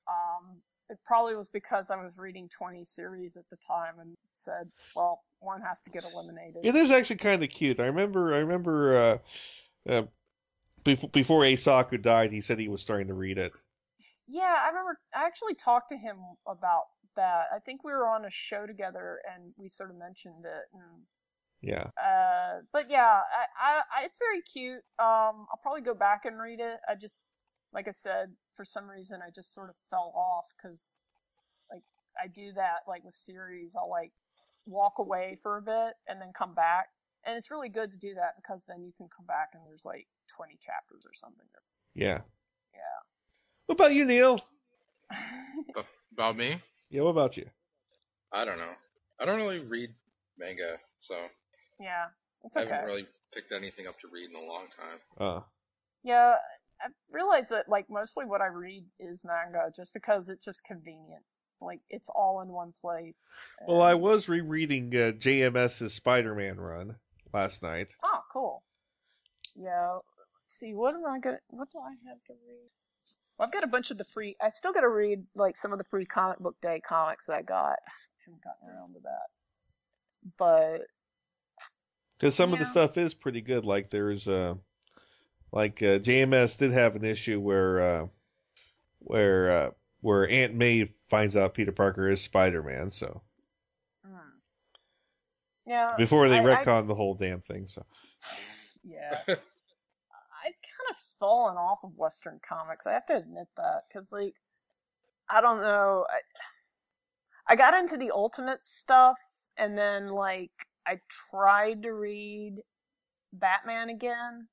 Um, 0.07 0.61
it 0.89 0.99
probably 1.05 1.35
was 1.35 1.49
because 1.49 1.89
I 1.89 1.95
was 1.95 2.11
reading 2.17 2.49
20 2.49 2.85
series 2.85 3.37
at 3.37 3.49
the 3.49 3.55
time 3.55 3.95
and 3.99 4.15
said, 4.35 4.69
well, 4.95 5.23
one 5.39 5.61
has 5.61 5.81
to 5.81 5.89
get 5.89 6.05
eliminated. 6.13 6.63
It 6.63 6.75
is 6.75 6.91
actually 6.91 7.17
kind 7.17 7.43
of 7.43 7.49
cute. 7.49 7.79
I 7.79 7.87
remember 7.87 8.33
I 8.33 8.39
remember 8.39 8.97
uh, 8.97 9.17
uh, 9.91 10.03
before 10.83 11.09
before 11.09 11.41
Asaku 11.41 12.01
died, 12.01 12.31
he 12.31 12.41
said 12.41 12.59
he 12.59 12.67
was 12.67 12.81
starting 12.81 13.07
to 13.07 13.13
read 13.13 13.37
it. 13.37 13.53
Yeah, 14.27 14.55
I 14.63 14.67
remember. 14.67 14.99
I 15.15 15.25
actually 15.25 15.55
talked 15.55 15.89
to 15.89 15.97
him 15.97 16.17
about 16.47 16.83
that. 17.15 17.45
I 17.53 17.59
think 17.59 17.83
we 17.83 17.91
were 17.91 18.07
on 18.07 18.25
a 18.25 18.29
show 18.29 18.65
together, 18.65 19.19
and 19.33 19.53
we 19.57 19.69
sort 19.69 19.89
of 19.89 19.97
mentioned 19.97 20.45
it. 20.45 20.65
And, 20.73 21.03
Yeah. 21.63 21.87
uh, 21.97 22.59
but 22.73 22.89
yeah, 22.89 23.21
I, 23.23 23.45
I, 23.57 24.01
I, 24.01 24.05
it's 24.05 24.17
very 24.17 24.41
cute. 24.41 24.83
Um, 24.99 25.47
I'll 25.49 25.59
probably 25.61 25.81
go 25.81 25.93
back 25.93 26.25
and 26.25 26.37
read 26.37 26.59
it. 26.59 26.79
I 26.89 26.95
just, 26.95 27.21
like 27.73 27.87
I 27.87 27.91
said, 27.91 28.33
for 28.53 28.65
some 28.65 28.89
reason, 28.89 29.21
I 29.25 29.31
just 29.31 29.53
sort 29.53 29.69
of 29.69 29.75
fell 29.89 30.11
off 30.13 30.47
because, 30.57 31.01
like, 31.71 31.83
I 32.21 32.27
do 32.27 32.51
that 32.55 32.79
like 32.85 33.05
with 33.05 33.13
series. 33.13 33.75
I'll 33.77 33.89
like 33.89 34.11
walk 34.65 34.99
away 34.99 35.37
for 35.41 35.57
a 35.57 35.61
bit 35.61 35.93
and 36.07 36.19
then 36.19 36.33
come 36.37 36.53
back, 36.53 36.87
and 37.25 37.37
it's 37.37 37.49
really 37.49 37.69
good 37.69 37.91
to 37.93 37.97
do 37.97 38.13
that 38.15 38.35
because 38.35 38.63
then 38.67 38.83
you 38.83 38.91
can 38.97 39.07
come 39.15 39.25
back 39.25 39.51
and 39.53 39.63
there's 39.65 39.85
like 39.85 40.07
20 40.35 40.57
chapters 40.61 41.03
or 41.05 41.13
something. 41.13 41.47
Yeah. 41.95 42.21
Yeah. 42.73 42.99
What 43.67 43.75
about 43.79 43.93
you, 43.93 44.05
Neil? 44.05 44.41
About 46.13 46.37
me? 46.37 46.61
Yeah, 46.89 47.01
what 47.01 47.09
about 47.11 47.37
you? 47.37 47.45
I 48.31 48.45
don't 48.45 48.57
know. 48.59 48.73
I 49.19 49.25
don't 49.25 49.37
really 49.37 49.59
read 49.59 49.89
manga, 50.37 50.77
so 50.99 51.15
Yeah, 51.83 52.05
it's 52.45 52.55
okay. 52.55 52.69
I 52.71 52.73
haven't 52.75 52.87
really 52.87 53.07
picked 53.33 53.51
anything 53.51 53.87
up 53.87 53.99
to 53.99 54.07
read 54.07 54.29
in 54.29 54.35
a 54.35 54.47
long 54.47 54.67
time. 54.77 54.99
Uh, 55.17 55.41
Yeah, 56.03 56.35
I 56.81 56.87
realize 57.11 57.49
that 57.49 57.67
like 57.67 57.87
mostly 57.89 58.25
what 58.25 58.41
I 58.41 58.47
read 58.47 58.85
is 58.99 59.23
manga 59.25 59.71
just 59.75 59.93
because 59.93 60.29
it's 60.29 60.45
just 60.45 60.63
convenient. 60.63 61.23
Like 61.61 61.79
it's 61.89 62.09
all 62.09 62.41
in 62.41 62.49
one 62.49 62.73
place. 62.81 63.25
well, 63.67 63.81
I 63.81 63.93
was 63.93 64.27
rereading 64.29 64.87
uh, 64.95 65.11
JMS's 65.13 65.93
Spider-Man 65.93 66.57
run 66.59 66.95
last 67.33 67.63
night. 67.63 67.89
Oh, 68.03 68.21
cool. 68.31 68.63
Yeah. 69.55 69.95
Let's 69.95 70.59
see. 70.59 70.73
What 70.73 70.93
am 70.95 71.05
I 71.05 71.19
gonna? 71.19 71.39
What 71.47 71.69
do 71.71 71.79
I 71.79 71.91
have 72.09 72.23
to 72.27 72.33
read? 72.47 72.69
Well, 73.37 73.47
I've 73.47 73.53
got 73.53 73.63
a 73.63 73.67
bunch 73.67 73.91
of 73.91 73.97
the 73.97 74.03
free. 74.03 74.35
I 74.41 74.49
still 74.49 74.73
got 74.73 74.81
to 74.81 74.89
read 74.89 75.23
like 75.35 75.57
some 75.57 75.71
of 75.71 75.77
the 75.77 75.83
free 75.85 76.05
comic 76.05 76.39
book 76.39 76.55
day 76.61 76.81
comics 76.87 77.25
that 77.27 77.33
I 77.33 77.41
got. 77.41 77.77
I 77.87 78.23
haven't 78.25 78.43
gotten 78.43 78.69
around 78.69 78.93
to 78.93 78.99
that. 79.03 79.27
But 80.37 80.87
Because 82.23 82.35
some 82.35 82.53
of 82.53 82.59
the 82.59 82.63
stuff 82.63 82.97
is 82.97 83.13
pretty 83.13 83.41
good. 83.41 83.65
Like 83.65 83.89
there's 83.89 84.29
uh, 84.29 84.55
like 85.51 85.83
uh, 85.83 85.99
JMS 85.99 86.57
did 86.57 86.71
have 86.71 86.95
an 86.95 87.03
issue 87.03 87.37
where 87.37 87.81
uh, 87.81 88.07
where 88.99 89.51
uh, 89.51 89.71
where 89.99 90.29
Aunt 90.29 90.55
May 90.55 90.87
finds 91.09 91.35
out 91.35 91.53
Peter 91.53 91.73
Parker 91.73 92.07
is 92.07 92.21
Spider-Man. 92.21 92.91
So 92.91 93.21
mm. 94.07 94.17
yeah, 95.67 95.95
before 95.97 96.29
they 96.29 96.39
I- 96.39 96.61
I- 96.61 96.81
the 96.83 96.95
whole 96.95 97.13
damn 97.13 97.41
thing. 97.41 97.67
So 97.67 97.85
yeah. 98.85 99.17
I've 99.27 99.27
kind 99.27 100.89
of 100.91 100.95
fallen 101.19 101.57
off 101.57 101.79
of 101.83 101.91
Western 101.97 102.39
comics. 102.47 102.87
I 102.87 102.93
have 102.93 103.05
to 103.07 103.17
admit 103.17 103.47
that 103.57 103.83
because, 103.87 104.13
like, 104.13 104.35
I 105.29 105.41
don't 105.41 105.59
know. 105.59 106.05
I, 106.09 107.51
I 107.51 107.55
got 107.57 107.73
into 107.73 107.97
the 107.97 108.11
Ultimate 108.11 108.65
stuff, 108.65 109.17
and 109.57 109.77
then 109.77 110.07
like 110.07 110.51
I 110.87 110.99
tried 111.31 111.83
to 111.83 111.91
read 111.91 112.57
Batman 113.31 113.89
again. 113.89 114.47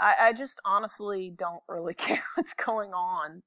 I, 0.00 0.14
I 0.20 0.32
just 0.32 0.60
honestly 0.64 1.32
don't 1.36 1.62
really 1.68 1.94
care 2.06 2.22
what's 2.34 2.54
going 2.54 2.92
on. 2.92 3.42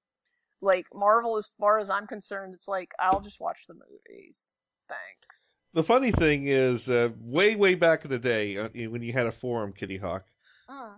Like 0.62 0.86
Marvel, 0.94 1.38
as 1.38 1.50
far 1.60 1.80
as 1.80 1.90
I'm 1.90 2.06
concerned, 2.06 2.54
it's 2.54 2.68
like 2.68 2.92
I'll 3.00 3.22
just 3.22 3.40
watch 3.40 3.60
the 3.68 3.74
movies. 3.74 4.52
Thanks. 4.88 5.48
the 5.74 5.84
funny 5.84 6.12
thing 6.12 6.48
is, 6.48 6.90
uh, 6.90 7.10
way 7.20 7.56
way 7.56 7.76
back 7.76 8.04
in 8.06 8.12
the 8.12 8.20
day 8.20 8.58
uh, 8.58 8.70
when 8.90 9.02
you 9.02 9.14
had 9.14 9.26
a 9.26 9.32
forum, 9.32 9.74
Kitty 9.74 9.98
Hawk. 9.98 10.26
Mm. 10.70 10.98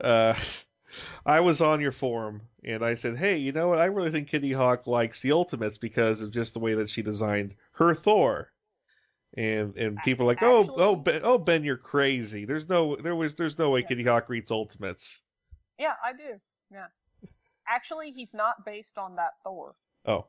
uh, 0.00 0.34
I 1.26 1.40
was 1.40 1.60
on 1.60 1.80
your 1.80 1.92
forum 1.92 2.42
and 2.64 2.82
I 2.82 2.94
said, 2.94 3.16
"Hey, 3.16 3.36
you 3.36 3.52
know 3.52 3.68
what? 3.68 3.78
I 3.78 3.86
really 3.86 4.10
think 4.10 4.28
Kitty 4.28 4.52
Hawk 4.52 4.86
likes 4.86 5.20
the 5.20 5.32
Ultimates 5.32 5.78
because 5.78 6.22
of 6.22 6.32
just 6.32 6.54
the 6.54 6.60
way 6.60 6.74
that 6.74 6.90
she 6.90 7.02
designed 7.02 7.54
her 7.72 7.94
Thor." 7.94 8.50
And 9.36 9.76
and 9.76 9.98
people 10.04 10.24
are 10.24 10.28
like, 10.28 10.42
"Oh, 10.42 10.74
oh, 10.76 10.96
ben, 10.96 11.20
oh, 11.22 11.38
Ben, 11.38 11.62
you're 11.62 11.76
crazy. 11.76 12.44
There's 12.46 12.68
no, 12.68 12.96
there 12.96 13.14
was, 13.14 13.34
there's 13.34 13.58
no 13.58 13.70
way 13.70 13.80
Yeah. 13.80 13.86
Kitty 13.86 14.04
Hawk 14.04 14.28
reads 14.28 14.50
Ultimates." 14.50 15.22
Yeah, 15.78 15.94
I 16.04 16.12
do. 16.12 16.40
Yeah. 16.72 16.86
Actually, 17.68 18.10
he's 18.12 18.32
not 18.32 18.64
based 18.64 18.96
on 18.96 19.16
that 19.16 19.32
Thor. 19.44 19.74
Oh, 20.06 20.26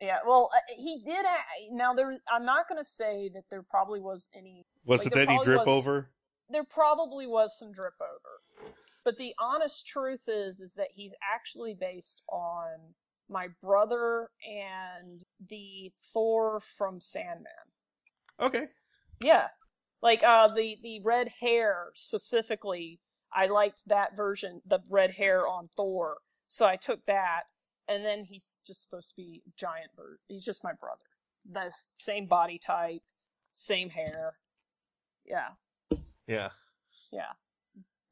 Yeah, 0.00 0.18
well, 0.26 0.50
uh, 0.54 0.58
he 0.76 1.02
did. 1.04 1.26
Now 1.72 1.92
there, 1.92 2.16
I'm 2.32 2.44
not 2.44 2.68
going 2.68 2.80
to 2.80 2.88
say 2.88 3.28
that 3.34 3.44
there 3.50 3.62
probably 3.62 4.00
was 4.00 4.28
any. 4.34 4.64
was 4.84 5.04
Like, 5.04 5.16
it 5.16 5.28
any 5.28 5.42
drip 5.44 5.66
was- 5.66 5.68
over? 5.68 6.10
There 6.48 6.62
probably 6.64 7.26
was 7.26 7.58
some 7.58 7.72
drip 7.72 7.94
over, 8.00 8.72
but 9.04 9.18
the 9.18 9.34
honest 9.40 9.84
truth 9.84 10.28
is, 10.28 10.60
is 10.60 10.74
that 10.76 10.90
he's 10.94 11.12
actually 11.20 11.74
based 11.74 12.22
on 12.32 12.94
my 13.28 13.48
brother 13.60 14.28
and 14.48 15.22
the 15.44 15.90
Thor 16.14 16.60
from 16.60 17.00
Sandman. 17.00 17.50
Okay, 18.40 18.66
Yeah, 19.20 19.48
like 20.02 20.22
uh, 20.22 20.48
the 20.48 20.76
the 20.82 21.00
red 21.02 21.28
hair 21.40 21.88
specifically. 21.94 23.00
I 23.32 23.46
liked 23.46 23.82
that 23.86 24.16
version, 24.16 24.62
the 24.64 24.80
red 24.88 25.12
hair 25.12 25.46
on 25.46 25.68
Thor. 25.76 26.18
So 26.46 26.64
I 26.66 26.76
took 26.76 27.04
that, 27.06 27.42
and 27.88 28.04
then 28.04 28.24
he's 28.24 28.60
just 28.66 28.82
supposed 28.82 29.10
to 29.10 29.16
be 29.16 29.42
giant 29.56 29.94
bird. 29.96 30.18
He's 30.28 30.44
just 30.44 30.62
my 30.64 30.72
brother. 30.72 31.00
The 31.50 31.72
same 31.96 32.26
body 32.26 32.58
type, 32.58 33.02
same 33.52 33.90
hair. 33.90 34.34
Yeah, 35.24 35.48
yeah, 36.26 36.50
yeah. 37.12 37.32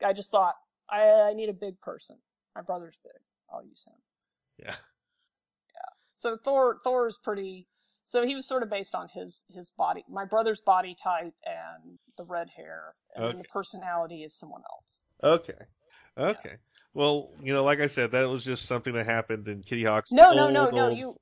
I 0.04 0.12
just 0.12 0.30
thought 0.30 0.56
I 0.90 1.02
I 1.30 1.32
need 1.34 1.48
a 1.48 1.54
big 1.54 1.80
person. 1.80 2.16
My 2.54 2.62
brother's 2.62 2.98
big. 3.02 3.20
I'll 3.52 3.64
use 3.64 3.84
him. 3.86 3.94
Yeah. 4.58 4.74
Yeah, 5.74 5.92
So 6.12 6.36
Thor 6.36 6.78
Thor 6.82 7.06
is 7.06 7.18
pretty. 7.18 7.68
So 8.06 8.26
he 8.26 8.34
was 8.34 8.46
sort 8.46 8.62
of 8.62 8.70
based 8.70 8.94
on 8.94 9.08
his 9.08 9.44
his 9.48 9.70
body, 9.70 10.04
my 10.08 10.24
brother's 10.24 10.60
body 10.60 10.94
type, 11.00 11.34
and 11.44 11.98
the 12.18 12.24
red 12.24 12.50
hair, 12.56 12.94
and 13.14 13.24
then 13.24 13.38
the 13.38 13.44
personality 13.44 14.22
is 14.22 14.34
someone 14.34 14.62
else. 14.70 15.00
okay, 15.22 15.64
okay. 16.18 16.56
Well, 16.92 17.30
you 17.42 17.52
know, 17.52 17.64
like 17.64 17.80
I 17.80 17.88
said, 17.88 18.12
that 18.12 18.28
was 18.28 18.44
just 18.44 18.66
something 18.66 18.92
that 18.94 19.06
happened 19.06 19.48
in 19.48 19.62
Kitty 19.62 19.84
Hawk's 19.84 20.12
No, 20.12 20.28
old, 20.28 20.36
no, 20.36 20.48
no, 20.50 20.70
no. 20.70 20.88
old- 20.90 20.98
You 20.98 21.14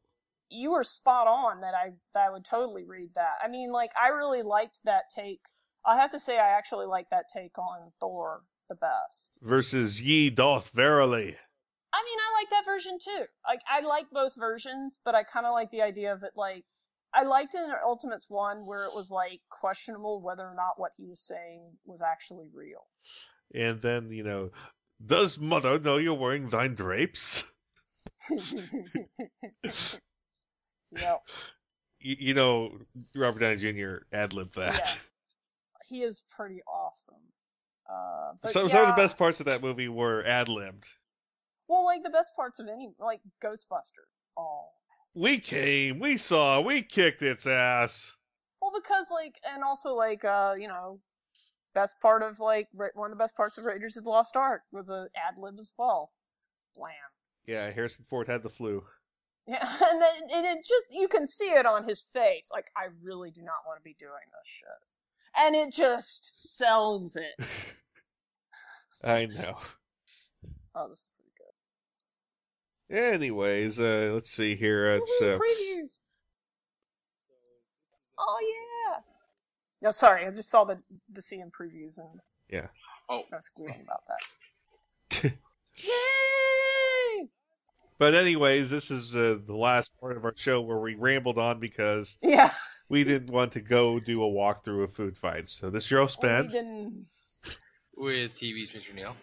you 0.50 0.72
were 0.72 0.84
spot 0.84 1.26
on 1.26 1.62
that 1.62 1.72
I 1.74 1.92
that 2.14 2.26
I 2.26 2.30
would 2.30 2.44
totally 2.44 2.84
read 2.84 3.10
that. 3.14 3.34
I 3.42 3.48
mean, 3.48 3.70
like 3.72 3.90
I 4.00 4.08
really 4.08 4.42
liked 4.42 4.80
that 4.84 5.04
take. 5.14 5.40
I 5.86 5.96
have 5.96 6.10
to 6.12 6.20
say, 6.20 6.38
I 6.38 6.50
actually 6.58 6.86
like 6.86 7.08
that 7.10 7.24
take 7.32 7.56
on 7.58 7.90
Thor 8.00 8.42
the 8.68 8.74
best. 8.76 9.38
versus 9.42 10.00
Ye 10.02 10.30
doth 10.30 10.70
verily. 10.70 11.36
I 11.94 12.02
mean, 12.04 12.18
I 12.18 12.40
like 12.40 12.50
that 12.50 12.64
version 12.64 12.98
too. 13.02 13.24
Like, 13.46 13.60
I 13.70 13.80
like 13.80 14.06
both 14.10 14.34
versions, 14.34 14.98
but 15.04 15.14
I 15.14 15.24
kind 15.24 15.44
of 15.44 15.52
like 15.52 15.70
the 15.70 15.82
idea 15.82 16.12
of 16.14 16.22
it. 16.22 16.30
Like, 16.36 16.64
I 17.14 17.24
liked 17.24 17.54
in 17.54 17.70
Ultimates 17.84 18.30
one 18.30 18.64
where 18.64 18.84
it 18.84 18.94
was 18.94 19.10
like 19.10 19.40
questionable 19.50 20.22
whether 20.22 20.44
or 20.44 20.54
not 20.54 20.74
what 20.78 20.92
he 20.96 21.06
was 21.06 21.20
saying 21.20 21.76
was 21.84 22.00
actually 22.00 22.48
real. 22.52 22.86
And 23.54 23.80
then, 23.82 24.10
you 24.10 24.22
know, 24.22 24.50
does 25.04 25.38
mother 25.38 25.78
know 25.78 25.98
you're 25.98 26.14
wearing 26.14 26.48
thine 26.48 26.74
drapes? 26.74 27.50
yep. 30.92 31.20
You, 32.04 32.16
you 32.18 32.34
know, 32.34 32.78
Robert 33.14 33.38
Downey 33.38 33.58
Jr. 33.58 33.98
ad 34.12 34.32
libbed 34.32 34.56
that. 34.56 34.74
Yeah. 34.74 34.92
He 35.88 36.02
is 36.02 36.24
pretty 36.36 36.60
awesome. 36.62 37.14
Uh, 37.88 38.32
but 38.42 38.50
Some, 38.50 38.68
some 38.68 38.80
of 38.80 38.88
the 38.88 39.00
best 39.00 39.16
parts 39.16 39.38
of 39.38 39.46
that 39.46 39.62
movie 39.62 39.88
were 39.88 40.24
ad 40.26 40.48
libbed. 40.48 40.84
Well, 41.68 41.84
like 41.84 42.02
the 42.02 42.10
best 42.10 42.34
parts 42.34 42.58
of 42.58 42.66
any, 42.66 42.90
like 42.98 43.20
Ghostbusters. 43.40 44.10
Oh. 44.36 44.70
We 45.14 45.38
came, 45.38 45.98
we 45.98 46.16
saw, 46.16 46.60
we 46.60 46.82
kicked 46.82 47.22
its 47.22 47.46
ass. 47.46 48.16
Well, 48.60 48.72
because 48.74 49.10
like, 49.10 49.34
and 49.52 49.62
also 49.62 49.94
like, 49.94 50.24
uh, 50.24 50.54
you 50.58 50.68
know, 50.68 51.00
best 51.74 51.96
part 52.00 52.22
of 52.22 52.40
like 52.40 52.68
one 52.72 53.10
of 53.10 53.16
the 53.16 53.22
best 53.22 53.36
parts 53.36 53.58
of 53.58 53.64
Raiders 53.64 53.96
of 53.96 54.04
the 54.04 54.10
Lost 54.10 54.36
Ark 54.36 54.62
was 54.72 54.88
a 54.88 55.08
ad 55.16 55.34
lib 55.38 55.56
as 55.58 55.72
well. 55.78 56.12
Blam. 56.76 56.92
Yeah, 57.46 57.70
Harrison 57.70 58.04
Ford 58.08 58.28
had 58.28 58.42
the 58.42 58.48
flu. 58.48 58.84
Yeah, 59.46 59.58
and, 59.90 60.00
then, 60.00 60.22
and 60.32 60.46
it 60.46 60.58
just 60.66 60.86
you 60.90 61.08
can 61.08 61.26
see 61.26 61.50
it 61.50 61.66
on 61.66 61.88
his 61.88 62.00
face. 62.00 62.48
Like, 62.52 62.66
I 62.76 62.86
really 63.02 63.30
do 63.30 63.42
not 63.42 63.66
want 63.66 63.78
to 63.78 63.84
be 63.84 63.96
doing 63.98 64.12
this 64.12 64.46
shit, 64.46 65.44
and 65.44 65.56
it 65.56 65.74
just 65.74 66.56
sells 66.56 67.16
it. 67.16 67.50
I 69.04 69.26
know. 69.26 69.56
Oh, 70.74 70.88
this 70.88 71.00
is. 71.00 71.08
Anyways, 72.92 73.80
uh, 73.80 74.10
let's 74.12 74.30
see 74.30 74.54
here. 74.54 74.92
It's 74.92 75.20
uh, 75.22 75.38
previews. 75.38 75.98
Oh 78.18 78.38
yeah. 78.40 79.00
No, 79.80 79.90
sorry, 79.90 80.26
I 80.26 80.30
just 80.30 80.50
saw 80.50 80.64
the 80.64 80.78
the 81.10 81.22
CM 81.22 81.50
previews 81.50 81.96
and 81.98 82.20
yeah. 82.50 82.66
Oh, 83.08 83.22
I 83.32 83.36
was 83.36 83.46
squealing 83.46 83.82
about 83.82 84.02
that. 84.08 85.32
Yay! 85.76 87.28
But 87.98 88.14
anyways, 88.14 88.68
this 88.70 88.90
is 88.90 89.16
uh, 89.16 89.38
the 89.44 89.56
last 89.56 89.98
part 89.98 90.16
of 90.16 90.24
our 90.24 90.34
show 90.36 90.60
where 90.60 90.78
we 90.78 90.94
rambled 90.94 91.38
on 91.38 91.60
because 91.60 92.18
Yeah. 92.22 92.50
we 92.90 93.04
didn't 93.04 93.30
want 93.30 93.52
to 93.52 93.60
go 93.60 93.98
do 93.98 94.22
a 94.22 94.28
walkthrough 94.28 94.84
of 94.84 94.92
food 94.92 95.16
fights. 95.16 95.52
So 95.52 95.70
this 95.70 95.84
is 95.86 95.90
your 95.90 96.00
host, 96.00 96.20
Ben. 96.20 97.06
with 97.96 98.34
TV's 98.34 98.70
Mr. 98.72 98.94
Neil. 98.94 99.16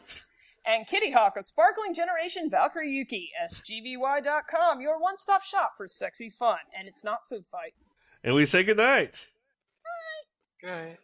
And 0.66 0.86
Kitty 0.86 1.12
Hawk 1.12 1.36
of 1.38 1.44
Sparkling 1.44 1.94
Generation 1.94 2.50
Valkyrie 2.50 2.92
Yuki, 2.92 3.30
SGVY.com, 3.52 4.82
your 4.82 5.00
one 5.00 5.18
stop 5.18 5.44
shop 5.44 5.72
for 5.76 5.88
sexy 5.88 6.30
fun. 6.30 6.60
And 6.78 6.88
it's 6.88 7.04
not 7.04 7.28
food 7.28 7.46
fight. 7.52 7.74
And 8.24 8.36
we 8.36 8.46
say 8.46 8.64
goodnight. 8.64 9.28
Good. 10.62 11.00